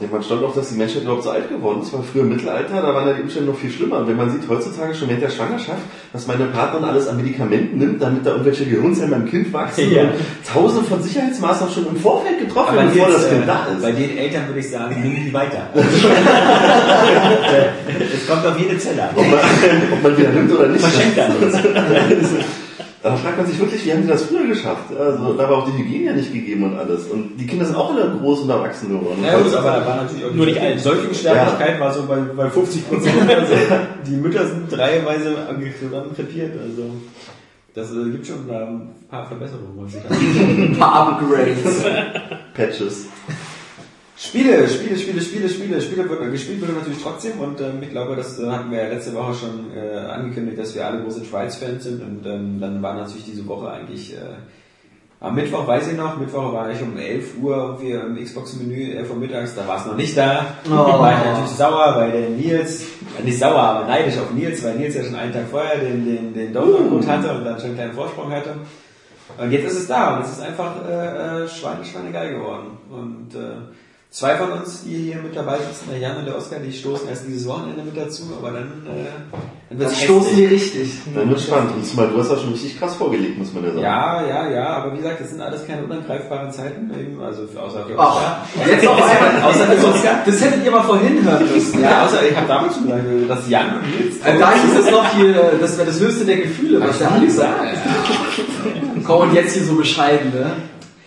Ja, 0.00 0.06
man 0.10 0.22
staunt 0.22 0.42
auch, 0.44 0.54
dass 0.54 0.70
die 0.70 0.76
Menschheit 0.76 1.02
überhaupt 1.02 1.24
so 1.24 1.30
alt 1.30 1.48
geworden 1.50 1.82
ist, 1.82 1.92
weil 1.92 2.00
früher 2.02 2.22
im 2.22 2.30
Mittelalter, 2.30 2.80
da 2.80 2.94
waren 2.94 3.06
ja 3.08 3.12
die 3.14 3.22
Umstände 3.22 3.50
noch 3.50 3.58
viel 3.58 3.70
schlimmer. 3.70 3.98
Und 3.98 4.08
wenn 4.08 4.16
man 4.16 4.30
sieht 4.30 4.48
heutzutage 4.48 4.94
schon 4.94 5.08
während 5.08 5.22
der 5.22 5.28
Schwangerschaft, 5.28 5.82
dass 6.14 6.26
meine 6.26 6.46
Partnerin 6.46 6.84
alles 6.88 7.06
an 7.06 7.18
Medikamenten 7.18 7.76
nimmt, 7.76 8.00
damit 8.00 8.24
da 8.24 8.30
irgendwelche 8.30 8.64
Gehirnzellen 8.64 9.10
beim 9.10 9.26
Kind 9.26 9.52
wachsen 9.52 9.92
Ja. 9.92 10.02
und 10.04 10.12
tausende 10.50 10.84
von 10.88 11.02
Sicherheitsmaßnahmen 11.02 11.74
schon 11.74 11.86
im 11.88 11.96
Vorfeld 11.96 12.38
getroffen, 12.38 12.78
Aber 12.78 12.88
bevor 12.88 13.08
das 13.08 13.28
Kind 13.28 13.42
äh, 13.42 13.46
da 13.46 13.66
ist. 13.74 13.82
bei 13.82 13.92
den 13.92 14.16
Eltern 14.16 14.46
würde 14.48 14.60
ich 14.60 14.70
sagen, 14.70 14.96
nimm 15.02 15.14
die 15.24 15.34
weiter. 15.34 15.68
es 18.14 18.26
kommt 18.26 18.46
auf 18.46 18.58
jede 18.58 18.78
Zelle 18.78 19.02
an. 19.02 19.08
ob, 19.14 19.26
man, 19.26 19.38
ob 19.92 20.02
man 20.02 20.16
wieder 20.16 20.30
nimmt 20.30 20.50
oder 20.52 20.68
nicht. 20.68 20.80
Verschenkt 20.84 21.18
dann 21.18 21.36
uns. 21.36 21.54
Da 23.02 23.16
fragt 23.16 23.38
man 23.38 23.46
sich 23.46 23.58
wirklich, 23.58 23.84
wie 23.86 23.92
haben 23.92 24.02
die 24.02 24.08
das 24.08 24.24
früher 24.24 24.46
geschafft? 24.46 24.94
Also, 24.98 25.32
da 25.32 25.48
war 25.48 25.58
auch 25.58 25.66
die 25.66 25.78
Hygiene 25.78 26.04
ja 26.06 26.12
nicht 26.12 26.34
gegeben 26.34 26.64
und 26.64 26.78
alles. 26.78 27.06
Und 27.06 27.38
die 27.38 27.46
Kinder 27.46 27.64
sind 27.64 27.74
auch 27.74 27.94
alle 27.94 28.10
groß 28.20 28.40
und 28.40 28.50
erwachsen 28.50 28.90
geworden. 28.90 29.24
Ja, 29.24 29.38
gut, 29.38 29.54
aber 29.54 29.70
da 29.70 29.86
war 29.86 29.96
natürlich 30.02 30.24
auch 30.26 30.34
Nur 30.34 30.44
nicht 30.44 30.58
die 30.58 30.60
allen. 30.60 30.78
Säuglingssterblichkeit 30.78 31.80
war 31.80 31.94
so 31.94 32.04
bei, 32.06 32.16
bei 32.16 32.50
50 32.50 32.88
Prozent. 32.88 33.14
Also, 33.30 33.54
die 34.06 34.16
Mütter 34.16 34.46
sind 34.46 34.70
dreiweise 34.70 35.34
zusammenkrepiert. 35.78 36.52
Also, 36.60 36.90
das 37.74 37.90
äh, 37.92 38.10
gibt 38.10 38.26
schon 38.26 38.46
da 38.46 38.66
ein 38.66 38.90
paar 39.08 39.26
Verbesserungen. 39.26 39.76
Muss 39.76 39.94
ich 39.94 40.02
sagen. 40.02 40.72
Ein 40.72 40.76
paar 40.78 41.12
Upgrades. 41.12 41.84
Patches. 42.54 43.06
Spiele, 44.22 44.68
Spiele, 44.68 44.98
Spiele, 44.98 45.20
Spiele, 45.22 45.48
Spiele, 45.48 45.80
Spiele 45.80 46.10
wird, 46.10 46.30
gespielt 46.30 46.60
wird 46.60 46.76
natürlich 46.76 47.02
trotzdem 47.02 47.40
und 47.40 47.58
ähm, 47.62 47.82
ich 47.82 47.88
glaube, 47.88 48.16
das 48.16 48.38
äh, 48.38 48.50
hatten 48.50 48.70
wir 48.70 48.82
ja 48.82 48.88
letzte 48.88 49.14
Woche 49.14 49.32
schon 49.32 49.74
äh, 49.74 49.96
angekündigt, 49.96 50.58
dass 50.58 50.74
wir 50.74 50.86
alle 50.86 51.02
große 51.02 51.22
Trials-Fans 51.22 51.82
sind 51.82 52.02
und 52.02 52.26
ähm, 52.26 52.60
dann 52.60 52.82
war 52.82 52.92
natürlich 52.94 53.24
diese 53.24 53.46
Woche 53.46 53.70
eigentlich 53.70 54.12
äh, 54.12 54.18
am 55.20 55.34
Mittwoch 55.34 55.66
weiß 55.66 55.88
ich 55.88 55.96
noch, 55.96 56.18
Mittwoch 56.18 56.52
war 56.52 56.70
ich 56.70 56.82
um 56.82 56.98
11 56.98 57.38
Uhr 57.42 57.56
irgendwie 57.56 57.92
im 57.92 58.22
Xbox-Menü, 58.22 58.92
11 58.92 59.10
Uhr 59.10 59.16
mittags, 59.16 59.54
da 59.54 59.66
war 59.66 59.78
es 59.78 59.86
noch 59.86 59.96
nicht 59.96 60.16
da. 60.16 60.54
Oh. 60.66 60.70
War 60.70 61.12
ich 61.12 61.24
natürlich 61.24 61.50
sauer, 61.50 61.94
weil 61.96 62.12
der 62.12 62.28
Nils, 62.28 62.82
äh, 63.18 63.22
nicht 63.22 63.38
sauer, 63.38 63.58
aber 63.58 63.86
neidisch 63.86 64.18
auf 64.18 64.32
Nils, 64.32 64.62
weil 64.62 64.76
Nils 64.76 64.94
ja 64.96 65.02
schon 65.02 65.14
einen 65.14 65.32
Tag 65.32 65.46
vorher 65.50 65.78
den, 65.78 66.04
den, 66.04 66.34
den 66.34 66.52
Download-Code 66.52 67.06
hatte 67.06 67.38
und 67.38 67.44
dann 67.44 67.56
schon 67.56 67.68
einen 67.68 67.74
kleinen 67.76 67.94
Vorsprung 67.94 68.30
hatte. 68.30 68.54
Und 69.38 69.50
jetzt 69.50 69.64
ist 69.64 69.78
es 69.78 69.86
da 69.86 70.16
und 70.16 70.24
es 70.24 70.32
ist 70.32 70.42
einfach 70.42 70.74
äh, 70.86 71.44
äh, 71.44 71.48
Schweine, 71.48 71.84
Schweine 71.84 72.12
geil 72.12 72.34
geworden. 72.34 72.78
Und 72.90 73.34
äh, 73.34 73.72
zwei 74.10 74.36
von 74.36 74.50
uns, 74.52 74.82
die 74.82 74.96
hier 74.96 75.16
mit 75.16 75.36
dabei 75.36 75.58
sitzen, 75.58 75.88
der 75.90 75.98
Jan 76.00 76.16
und 76.16 76.26
der 76.26 76.36
Oskar, 76.36 76.58
die 76.58 76.72
stoßen 76.72 77.08
erst 77.08 77.26
dieses 77.28 77.46
Wochenende 77.46 77.82
mit 77.84 77.96
dazu, 77.96 78.24
aber 78.36 78.50
dann, 78.50 78.82
äh, 78.86 79.06
dann 79.68 79.78
Das 79.78 79.90
wird's 79.90 80.02
stoßen 80.02 80.36
die 80.36 80.46
richtig. 80.46 80.90
Dann 81.14 81.30
wird 81.30 81.40
spannend. 81.40 81.74
Und 81.76 81.86
zumal 81.86 82.08
du 82.08 82.18
hast 82.18 82.30
das 82.30 82.40
schon 82.40 82.50
richtig 82.50 82.78
krass 82.78 82.96
vorgelegt, 82.96 83.38
muss 83.38 83.52
man 83.52 83.62
ja 83.62 83.70
sagen. 83.70 83.82
Ja, 83.82 84.26
ja, 84.26 84.50
ja, 84.50 84.66
aber 84.68 84.92
wie 84.92 84.96
gesagt, 84.96 85.20
das 85.20 85.30
sind 85.30 85.40
alles 85.40 85.64
keine 85.64 85.84
unangreifbaren 85.84 86.50
Zeiten, 86.50 86.90
eben, 86.98 87.22
also 87.22 87.46
für, 87.46 87.62
außer 87.62 87.86
für 87.86 87.96
Ach, 87.96 88.38
jetzt 88.66 88.86
auf 88.86 89.00
einmal. 89.00 89.42
Außer 89.50 89.64
für 89.66 89.88
Oskar. 89.88 90.22
Das 90.26 90.40
hättet 90.40 90.64
ihr 90.64 90.70
mal 90.72 90.82
vorhin 90.82 91.24
hören 91.24 91.48
müssen. 91.54 91.80
Ja, 91.80 92.04
außer 92.04 92.28
ich 92.28 92.36
habe 92.36 92.48
damals 92.48 92.74
schon 92.74 92.84
gesagt, 92.86 93.04
dass 93.28 93.48
Jan 93.48 93.76
und 93.76 93.82
Nils. 94.00 94.16
Äh, 94.24 94.38
Da 94.38 94.52
hieß 94.54 94.76
es 94.86 94.90
noch 94.90 95.14
hier, 95.14 95.30
äh, 95.30 95.58
das 95.60 95.78
wäre 95.78 95.86
das 95.86 96.00
höchste 96.00 96.24
der 96.24 96.38
Gefühle, 96.38 96.80
was 96.80 96.98
der 96.98 97.12
Alex 97.12 97.36
sagt. 97.36 97.60
Komm, 99.06 99.28
und 99.28 99.34
jetzt 99.34 99.54
hier 99.54 99.64
so 99.64 99.76
bescheiden, 99.76 100.30
ne? 100.32 100.52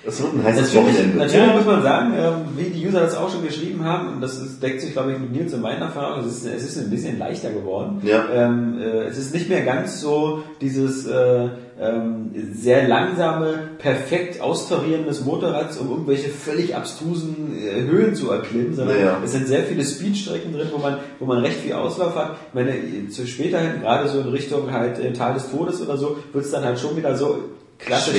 Das 0.06 0.22
wird 0.22 0.34
ein 0.34 0.44
heißes 0.44 0.74
Natürlich, 0.74 0.96
Wochenende. 0.98 1.18
natürlich 1.18 1.54
muss 1.56 1.66
man 1.66 1.82
sagen, 1.82 2.13
ähm, 2.18 2.34
wie 2.58 2.70
die 2.70 2.86
User 2.86 3.00
das 3.00 3.16
auch 3.16 3.32
schon 3.32 3.44
geschrieben 3.46 3.86
haben, 3.86 4.16
und 4.16 4.22
das 4.22 4.38
ist, 4.38 4.62
deckt 4.62 4.82
sich, 4.82 4.92
glaube 4.92 5.13
ich, 5.13 5.20
mit 5.20 5.32
Nils 5.32 5.54
und 5.54 5.62
meinen 5.62 5.82
Erfahrungen, 5.82 6.28
es 6.28 6.44
ist, 6.44 6.46
es 6.46 6.63
ist 6.63 6.78
ein 6.78 6.89
bisschen 6.89 7.18
leichter 7.18 7.52
geworden. 7.52 8.02
Ja. 8.04 8.26
Ähm, 8.34 8.80
äh, 8.82 9.04
es 9.06 9.18
ist 9.18 9.34
nicht 9.34 9.48
mehr 9.48 9.62
ganz 9.63 10.02
so 10.02 10.44
dieses 10.60 11.08
äh, 11.08 11.48
ähm, 11.80 12.32
sehr 12.54 12.88
langsame, 12.88 13.70
perfekt 13.78 14.42
austarieren 14.42 15.06
des 15.06 15.24
Motorrads, 15.24 15.78
um 15.78 15.89
irgendwelche 15.89 16.30
völlig 16.30 16.76
abstrusen 16.76 17.54
äh, 17.58 17.82
Höhen 17.84 18.13
zu 18.13 18.30
erklimmen, 18.30 18.76
sondern 18.76 18.98
Ja, 19.00 19.06
ja. 19.06 19.18
es 19.24 19.32
sind 19.32 19.48
sehr 19.48 19.63
viele 19.63 19.86
Speedstrecken 19.86 20.52
drin, 20.54 20.68
wo 20.74 20.80
man, 20.80 20.98
wo 21.20 21.26
man 21.26 21.39
recht 21.39 21.62
viel 21.62 21.74
Auslauf 21.74 22.16
hat. 22.16 22.36
Ich 22.50 22.54
meine, 22.54 22.74
zu 23.10 23.26
später 23.26 23.60
hin, 23.60 23.82
gerade 23.82 24.10
so 24.10 24.20
in 24.20 24.28
Richtung 24.28 24.72
halt 24.72 25.00
äh, 25.00 25.13
Tal 25.13 25.34
des 25.34 25.50
Todes 25.50 25.82
oder 25.82 25.98
so, 25.98 26.18
wird 26.34 26.44
es 26.44 26.52
dann 26.52 26.66
halt 26.66 26.78
schon 26.78 26.98
wieder 26.98 27.16
so 27.16 27.39
klassisch 27.79 28.17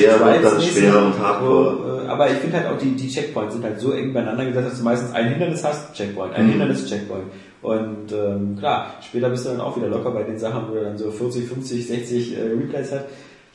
Schwer 0.73 1.03
und 1.07 1.19
hardcore. 1.19 2.03
äh, 2.05 2.09
aber 2.09 2.31
ich 2.31 2.39
finde 2.39 2.59
halt 2.59 2.67
auch 2.69 2.79
die, 2.79 2.93
die 2.97 3.09
Checkpoints 3.09 3.55
sind 3.55 3.65
halt 3.65 3.81
so 3.81 3.93
eng 3.93 4.13
beieinander 4.13 4.45
gesetzt, 4.45 4.69
dass 4.73 4.79
du 4.79 4.85
meistens 4.85 5.13
ein 5.15 5.29
Hindernis 5.31 5.65
hast, 5.65 5.95
Checkpoint, 5.95 6.35
ein 6.35 6.47
Mhm. 6.47 6.51
Hindernis, 6.51 6.87
Checkpoint. 6.89 7.25
Und 7.63 8.13
ähm, 8.13 8.57
klar, 8.59 8.95
später 9.01 9.31
bist 9.31 9.47
du 9.47 9.51
dann 9.51 9.61
auch 9.61 9.75
wieder 9.77 9.89
locker 9.89 10.11
bei 10.11 10.23
den 10.23 10.39
Sachen, 10.39 10.69
wo 10.69 10.75
du 10.75 10.83
dann 10.83 10.99
so 10.99 11.11
40, 11.11 11.49
50, 11.49 11.87
60 11.87 12.37
äh, 12.37 12.43
Replays 12.43 12.93
hast. 12.93 13.05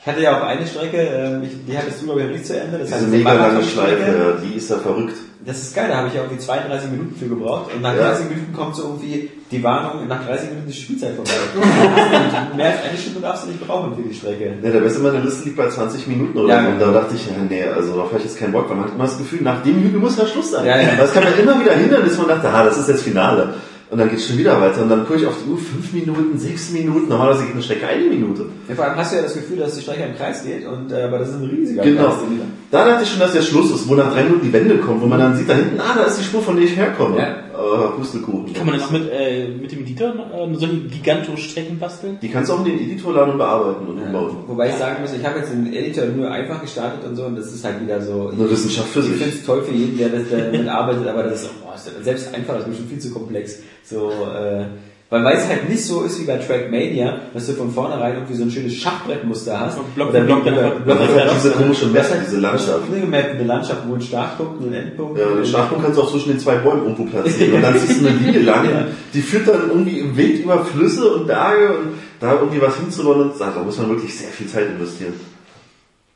Ich 0.02 0.06
hatte 0.06 0.22
ja 0.22 0.38
auch 0.38 0.46
eine 0.46 0.66
Strecke, 0.66 0.96
ähm, 0.96 1.42
die 1.68 1.76
hattest 1.76 2.00
du 2.00 2.06
glaube 2.06 2.20
ich 2.20 2.26
noch 2.26 2.32
nicht 2.32 2.46
zu 2.46 2.58
Ende. 2.58 2.78
Das 2.78 2.88
Diese 2.88 3.06
mega 3.06 3.32
lange. 3.34 3.62
Schleife, 3.62 4.38
die 4.42 4.56
ist 4.56 4.70
ja 4.70 4.78
verrückt. 4.78 5.14
Das 5.44 5.58
ist 5.62 5.74
geil, 5.74 5.86
da 5.90 5.96
habe 5.98 6.08
ich 6.08 6.14
ja 6.14 6.22
irgendwie 6.22 6.38
32 6.42 6.90
Minuten 6.90 7.16
für 7.16 7.26
gebraucht 7.26 7.70
und 7.74 7.80
nach 7.82 7.94
Ja. 7.94 8.10
30 8.10 8.28
Minuten 8.28 8.52
kommt 8.52 8.76
so 8.76 8.82
irgendwie 8.84 9.30
die 9.50 9.62
Warnung, 9.62 10.06
nach 10.06 10.24
30 10.26 10.50
Minuten 10.50 10.68
ist 10.68 10.78
die 10.78 10.82
Spielzeit 10.82 11.14
vorbei. 11.16 11.30
Mehr 12.56 12.66
als 12.70 12.82
eine 12.88 12.98
Stunde 12.98 13.20
darfst 13.20 13.44
du 13.44 13.48
nicht 13.48 13.66
brauchen 13.66 13.94
für 13.96 14.02
die 14.02 14.14
Strecke. 14.14 14.52
Ja, 14.62 14.70
der 14.70 14.80
beste 14.80 15.00
meiner 15.00 15.20
Liste 15.20 15.44
liegt 15.44 15.56
bei 15.56 15.68
20 15.68 16.06
Minuten 16.08 16.38
oder 16.38 16.48
Ja. 16.62 16.68
Und 16.68 16.78
da 16.78 16.92
dachte 16.92 17.14
ich, 17.14 17.26
ja, 17.26 17.32
nee, 17.48 17.64
also 17.64 17.94
da 17.96 18.02
habe 18.02 18.16
ich 18.18 18.24
jetzt 18.24 18.38
keinen 18.38 18.52
Bock, 18.52 18.68
weil 18.68 18.76
man 18.76 18.86
hat 18.86 18.94
immer 18.94 19.04
das 19.04 19.18
Gefühl, 19.18 19.40
nach 19.42 19.62
dem 19.62 19.82
Hügel 19.82 19.98
muss 20.00 20.16
ja 20.18 20.26
Schluss 20.26 20.50
sein. 20.50 20.64
Ja, 20.66 20.78
ja. 20.80 20.88
Weil 20.98 21.04
es 21.06 21.12
kann 21.12 21.24
man 21.24 21.38
immer 21.38 21.60
wieder 21.60 21.72
hindern, 21.72 22.04
dass 22.06 22.18
man 22.18 22.28
dachte, 22.28 22.48
ah, 22.48 22.64
das 22.64 22.76
ist 22.78 22.88
jetzt 22.88 23.02
Finale. 23.02 23.54
Und 23.90 23.98
dann 23.98 24.08
geht's 24.08 24.26
schon 24.28 24.38
wieder 24.38 24.60
weiter. 24.60 24.82
Und 24.82 24.88
dann 24.88 25.04
gucke 25.04 25.18
ich 25.18 25.26
auf 25.26 25.34
die 25.44 25.50
Uhr, 25.50 25.58
fünf 25.58 25.92
Minuten, 25.92 26.38
sechs 26.38 26.70
Minuten. 26.70 27.08
Normalerweise 27.08 27.42
geht 27.44 27.54
eine 27.54 27.62
Strecke 27.62 27.88
eine 27.88 28.04
Minute. 28.04 28.46
Ja, 28.68 28.74
vor 28.76 28.84
allem 28.84 28.96
hast 28.96 29.10
du 29.12 29.16
ja 29.16 29.22
das 29.22 29.34
Gefühl, 29.34 29.56
dass 29.58 29.74
die 29.74 29.80
Strecke 29.82 30.04
im 30.04 30.16
Kreis 30.16 30.44
geht, 30.44 30.64
und, 30.66 30.92
äh, 30.92 31.02
aber 31.02 31.18
das 31.18 31.30
ist 31.30 31.34
ein 31.36 31.44
riesiger 31.46 31.82
Genau. 31.82 32.04
Kreis. 32.10 32.14
die 32.30 32.38
da- 32.38 32.44
Da 32.84 32.88
dachte 32.88 33.02
ich 33.02 33.10
schon, 33.10 33.18
dass 33.18 33.32
der 33.32 33.42
Schluss 33.42 33.72
ist, 33.72 33.88
wo 33.88 33.94
nach 33.96 34.12
drei 34.12 34.22
Minuten 34.22 34.46
die 34.46 34.52
Wende 34.52 34.78
kommt, 34.78 35.02
wo 35.02 35.06
man 35.06 35.18
dann 35.18 35.36
sieht, 35.36 35.48
da 35.48 35.54
hinten, 35.54 35.80
ah, 35.80 35.94
da 35.96 36.04
ist 36.04 36.20
die 36.20 36.24
Spur, 36.24 36.40
von 36.40 36.54
der 36.54 36.64
ich 36.66 36.76
herkomme. 36.76 37.18
Ja. 37.18 37.36
Äh, 37.74 37.96
Pustekuchen. 37.96 38.52
Kann 38.52 38.66
man 38.66 38.80
auch 38.80 38.90
mit, 38.90 39.10
äh, 39.12 39.48
mit 39.48 39.70
dem 39.72 39.80
Editor 39.80 40.08
äh, 40.10 40.54
solche 40.54 40.76
Giganto-Strecken 40.80 41.78
basteln? 41.78 42.18
Die 42.22 42.28
kannst 42.28 42.50
du 42.50 42.54
auch 42.54 42.58
in 42.64 42.76
den 42.76 42.80
Editor 42.80 43.12
laden 43.14 43.32
und 43.32 43.38
bearbeiten 43.38 43.86
und 43.86 43.98
Ja. 43.98 44.06
umbauen. 44.06 44.36
Wobei 44.46 44.68
ich 44.68 44.74
sagen 44.74 45.02
muss, 45.02 45.12
ich 45.12 45.24
habe 45.24 45.38
jetzt 45.38 45.52
den 45.52 45.72
Editor 45.72 46.06
nur 46.06 46.30
einfach 46.30 46.60
gestartet 46.60 47.04
und 47.08 47.16
so, 47.16 47.24
und 47.24 47.36
das 47.36 47.52
ist 47.52 47.64
halt 47.64 47.80
wieder 47.82 48.00
so. 48.00 48.28
Eine 48.32 48.50
Wissenschaft 48.50 48.88
für 48.88 49.00
Ich 49.00 49.06
sich. 49.06 49.16
finde 49.16 49.34
es 49.34 49.44
toll 49.44 49.62
für 49.62 49.74
jeden, 49.74 49.98
der 49.98 50.08
das 50.10 50.22
damit 50.30 50.68
arbeitet, 50.68 51.06
aber 51.06 51.22
das 51.24 51.42
ist, 51.42 51.62
boah, 51.62 51.74
ist 51.74 51.90
selbst 52.04 52.34
einfach, 52.34 52.54
das 52.54 52.62
ist 52.64 52.68
mir 52.70 52.76
schon 52.76 52.86
viel 52.88 52.98
zu 52.98 53.10
komplex. 53.12 53.58
So, 53.84 54.10
äh, 54.10 54.64
weil 55.10 55.24
weil 55.24 55.36
es 55.36 55.48
halt 55.48 55.68
nicht 55.68 55.84
so 55.84 56.02
ist 56.02 56.20
wie 56.20 56.24
bei 56.24 56.36
Trackmania, 56.38 57.18
dass 57.34 57.46
du 57.46 57.52
von 57.54 57.70
vornherein 57.72 58.14
irgendwie 58.14 58.34
so 58.34 58.44
ein 58.44 58.50
schönes 58.50 58.74
Schachbrettmuster 58.74 59.58
hast. 59.58 59.78
Und 59.78 59.94
Block 59.94 60.12
Block 60.12 60.44
dann 60.44 60.58
einfach- 60.58 60.80
Block 60.80 60.98
Das 60.98 61.08
für 61.08 61.14
hat 61.16 61.24
Block, 61.24 61.34
diese 61.42 61.50
komische 61.52 61.86
Map, 61.86 62.06
diese 62.26 62.40
Landschaft. 62.40 62.80
Eine 62.92 63.44
Landschaft, 63.44 63.80
wo 63.88 63.94
ein 63.94 64.00
Startpunkt 64.00 64.60
und 64.60 64.68
ein 64.68 64.74
Endpunkt. 64.74 65.18
Ja, 65.18 65.26
den 65.26 65.44
Startpunkt 65.44 65.84
kannst 65.84 65.98
du 65.98 66.02
auch 66.02 66.10
zwischen 66.10 66.30
den 66.30 66.38
zwei 66.38 66.56
Bäumen 66.56 66.82
irgendwo 66.84 67.04
platzieren. 67.04 67.54
Und 67.56 67.62
dann 67.62 67.76
ziehst 67.78 68.00
du 68.00 68.06
eine 68.06 68.16
Linie 68.18 68.40
lang, 68.42 68.68
die 69.12 69.20
führt 69.20 69.48
dann 69.48 69.68
irgendwie 69.68 69.98
im 69.98 70.16
Weg 70.16 70.44
über 70.44 70.64
Flüsse 70.64 71.12
und 71.12 71.26
Berge 71.26 71.76
und 71.78 71.88
da 72.20 72.34
irgendwie 72.34 72.60
was 72.62 72.76
hinzubauen. 72.76 73.20
Und 73.22 73.32
da 73.40 73.50
muss 73.64 73.78
man 73.78 73.88
wirklich 73.88 74.16
sehr 74.16 74.28
viel 74.28 74.46
Zeit 74.46 74.66
investieren. 74.68 75.14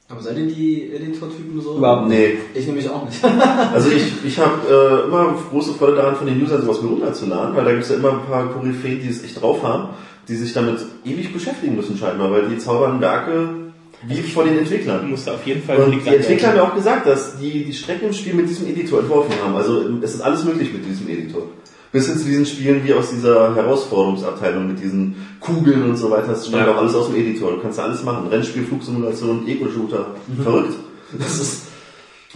Aber 0.08 0.20
seid 0.20 0.36
ihr 0.36 0.46
die 0.46 0.92
Editor-Typen 0.94 1.60
so? 1.62 1.78
Überhaupt 1.78 2.08
Nee, 2.08 2.36
Ich 2.54 2.66
nämlich 2.66 2.88
auch 2.90 3.06
nicht. 3.06 3.24
also 3.72 3.90
ich, 3.90 4.12
ich 4.24 4.38
habe 4.38 4.60
äh, 4.68 5.08
immer 5.08 5.34
große 5.50 5.72
Freude 5.74 5.96
daran, 5.96 6.16
von 6.16 6.26
den 6.26 6.42
Usern 6.42 6.60
sowas 6.60 6.82
mir 6.82 6.88
runterzuladen, 6.88 7.56
weil 7.56 7.64
da 7.64 7.72
gibt's 7.72 7.88
ja 7.88 7.96
immer 7.96 8.12
ein 8.12 8.26
paar 8.26 8.52
Koryphäen, 8.52 9.00
die 9.00 9.08
es 9.08 9.24
echt 9.24 9.40
drauf 9.40 9.62
haben, 9.62 9.88
die 10.28 10.36
sich 10.36 10.52
damit 10.52 10.78
ewig 11.06 11.32
beschäftigen 11.32 11.74
müssen 11.74 11.96
scheinbar, 11.96 12.30
weil 12.30 12.48
die 12.48 12.58
zaubern 12.58 13.00
Werke 13.00 13.64
wie 14.06 14.22
von 14.22 14.46
den 14.46 14.58
Entwicklern. 14.58 15.08
Muss 15.08 15.24
da 15.24 15.34
auf 15.34 15.46
jeden 15.46 15.62
Fall 15.62 15.78
Und 15.78 15.92
die 15.92 16.06
Entwickler 16.06 16.48
haben 16.48 16.56
ja 16.56 16.62
auch 16.64 16.74
gesagt, 16.74 17.06
dass 17.06 17.38
die 17.38 17.64
die 17.64 17.72
Strecken 17.72 18.08
im 18.08 18.12
Spiel 18.12 18.34
mit 18.34 18.48
diesem 18.48 18.68
Editor 18.68 19.00
entworfen 19.00 19.32
haben. 19.42 19.56
Also 19.56 19.84
es 20.02 20.14
ist 20.14 20.20
alles 20.20 20.44
möglich 20.44 20.72
mit 20.72 20.84
diesem 20.84 21.08
Editor. 21.08 21.48
Bis 21.94 22.08
hin 22.08 22.18
zu 22.18 22.24
diesen 22.24 22.44
Spielen 22.44 22.84
wie 22.84 22.92
aus 22.92 23.10
dieser 23.10 23.54
Herausforderungsabteilung 23.54 24.66
mit 24.66 24.82
diesen 24.82 25.14
Kugeln 25.38 25.84
und 25.84 25.96
so 25.96 26.10
weiter. 26.10 26.26
Das 26.26 26.48
stammt 26.48 26.66
Ja. 26.66 26.72
auch 26.74 26.78
alles 26.78 26.92
aus 26.92 27.06
dem 27.06 27.14
Editor. 27.20 27.52
Du 27.52 27.60
kannst 27.60 27.78
da 27.78 27.84
alles 27.84 28.02
machen. 28.02 28.26
Rennspiel, 28.26 28.64
Flugsimulation, 28.64 29.46
Ego-Shooter. 29.46 30.06
Verrückt. 30.42 30.74
Das 31.16 31.38
ist, 31.38 31.62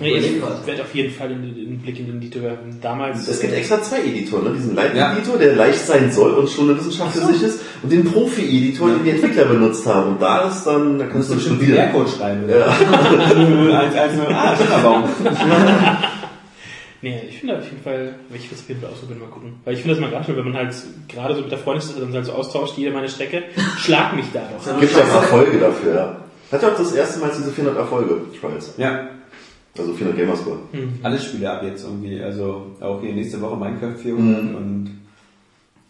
Nee, 0.01 0.16
ich 0.16 0.40
werde 0.64 0.83
auf 0.83 0.94
jeden 0.94 1.12
Fall 1.12 1.27
einen, 1.27 1.81
Blick 1.83 1.99
in 1.99 2.07
den 2.07 2.18
Editor 2.18 2.42
werfen. 2.42 2.79
Damals. 2.81 3.27
es 3.27 3.40
gibt 3.40 3.53
äh, 3.53 3.57
extra 3.57 3.83
zwei 3.83 3.99
Editoren. 3.99 4.44
Ne? 4.44 4.51
Diesen 4.53 4.77
Light-Editor, 4.77 5.38
der 5.38 5.57
leicht 5.57 5.85
sein 5.85 6.12
soll 6.12 6.35
und 6.35 6.49
schon 6.49 6.71
eine 6.71 6.79
Wissenschaft 6.79 7.16
für 7.16 7.27
sich 7.27 7.42
ist. 7.42 7.59
Und 7.83 7.90
den 7.90 8.05
Profi-Editor, 8.05 8.90
den 8.90 9.03
die 9.03 9.11
Entwickler 9.11 9.47
benutzt 9.47 9.85
haben. 9.87 10.12
Und 10.12 10.23
da 10.23 10.47
ist 10.47 10.62
dann, 10.62 11.01
da 11.01 11.07
kannst 11.07 11.31
du 11.31 11.35
bestimmt 11.35 11.57
studieren. 11.57 11.90
Binärcode 11.90 12.11
schreiben. 12.11 12.49
Ja. 12.49 12.66
00110, 13.35 14.33
ah, 14.33 14.57
Schimmerbaum. 14.57 15.05
Nee, 17.00 17.20
ich 17.28 17.38
finde 17.38 17.58
auf 17.58 17.64
jeden 17.64 17.80
Fall, 17.82 18.14
ich 18.34 18.42
will 18.42 18.48
es 18.52 18.61
auf 18.61 18.68
jeden 18.68 18.80
Fall 18.80 18.90
ausprobieren, 18.90 19.20
mal 19.20 19.28
gucken. 19.28 19.52
Weil 19.64 19.74
ich 19.74 19.80
finde 19.82 19.94
das 19.94 20.00
mal 20.02 20.11
gerade 20.11 20.24
schön, 20.24 20.37
wenn 20.37 20.44
man 20.46 20.56
halt 20.56 20.74
gerade 21.08 21.34
so 21.37 21.42
mit 21.42 21.50
der 21.52 21.58
Freundin 21.58 21.88
dann 22.00 22.12
halt 22.12 22.26
so 22.26 22.32
austauscht, 22.32 22.76
jeder 22.76 22.90
meine 22.92 23.08
Strecke, 23.08 23.44
schlag 23.78 24.16
mich 24.16 24.26
da 24.32 24.40
doch. 24.52 24.80
Gibt 24.80 24.96
ja 24.96 25.04
auch 25.04 25.14
Erfolge 25.14 25.58
dafür, 25.61 25.94
ja. 25.94 26.16
Hat 26.50 26.62
ja 26.62 26.72
auch 26.72 26.76
das 26.76 26.92
erste 26.92 27.20
Mal 27.20 27.30
diese 27.37 27.52
400 27.52 27.78
Erfolge, 27.78 28.20
Trials. 28.40 28.74
Ja, 28.78 29.11
Also 29.78 29.92
400 29.94 30.18
Gamerscore. 30.18 30.58
alle 31.02 31.18
Spiele 31.20 31.48
ab 31.50 31.62
jetzt 31.62 31.84
irgendwie. 31.84 32.20
Also 32.20 32.72
auch 32.80 33.00
hier 33.00 33.12
nächste 33.12 33.40
Woche 33.40 33.56
Minecraft 33.56 33.96
400 33.96 34.42
Mhm. 34.42 34.54
und 34.56 34.98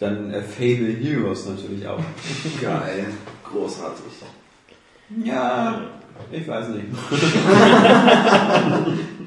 dann 0.01 0.31
äh, 0.33 0.43
Fable 0.43 0.95
Heroes 1.01 1.47
natürlich 1.47 1.87
auch. 1.87 2.01
Geil. 2.61 3.07
Großartig. 3.51 4.03
Ja, 5.25 5.81
ich 6.31 6.47
weiß 6.47 6.69
nicht. 6.69 6.85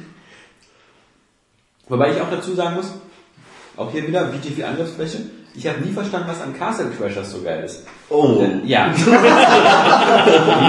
Wobei 1.89 2.11
ich 2.11 2.21
auch 2.21 2.29
dazu 2.29 2.53
sagen 2.53 2.75
muss, 2.75 2.91
auch 3.77 3.91
hier 3.91 4.07
wieder 4.07 4.27
VTV 4.27 4.65
Angriffsfläche. 4.65 5.19
Ich 5.53 5.67
habe 5.67 5.81
nie 5.81 5.91
verstanden, 5.91 6.27
was 6.29 6.41
an 6.41 6.57
Castle 6.57 6.87
Crashers 6.97 7.31
so 7.31 7.41
geil 7.41 7.63
ist. 7.65 7.83
Oh. 8.09 8.37
Denn- 8.39 8.65
Ja. 8.65 8.93
Wie 8.95 9.03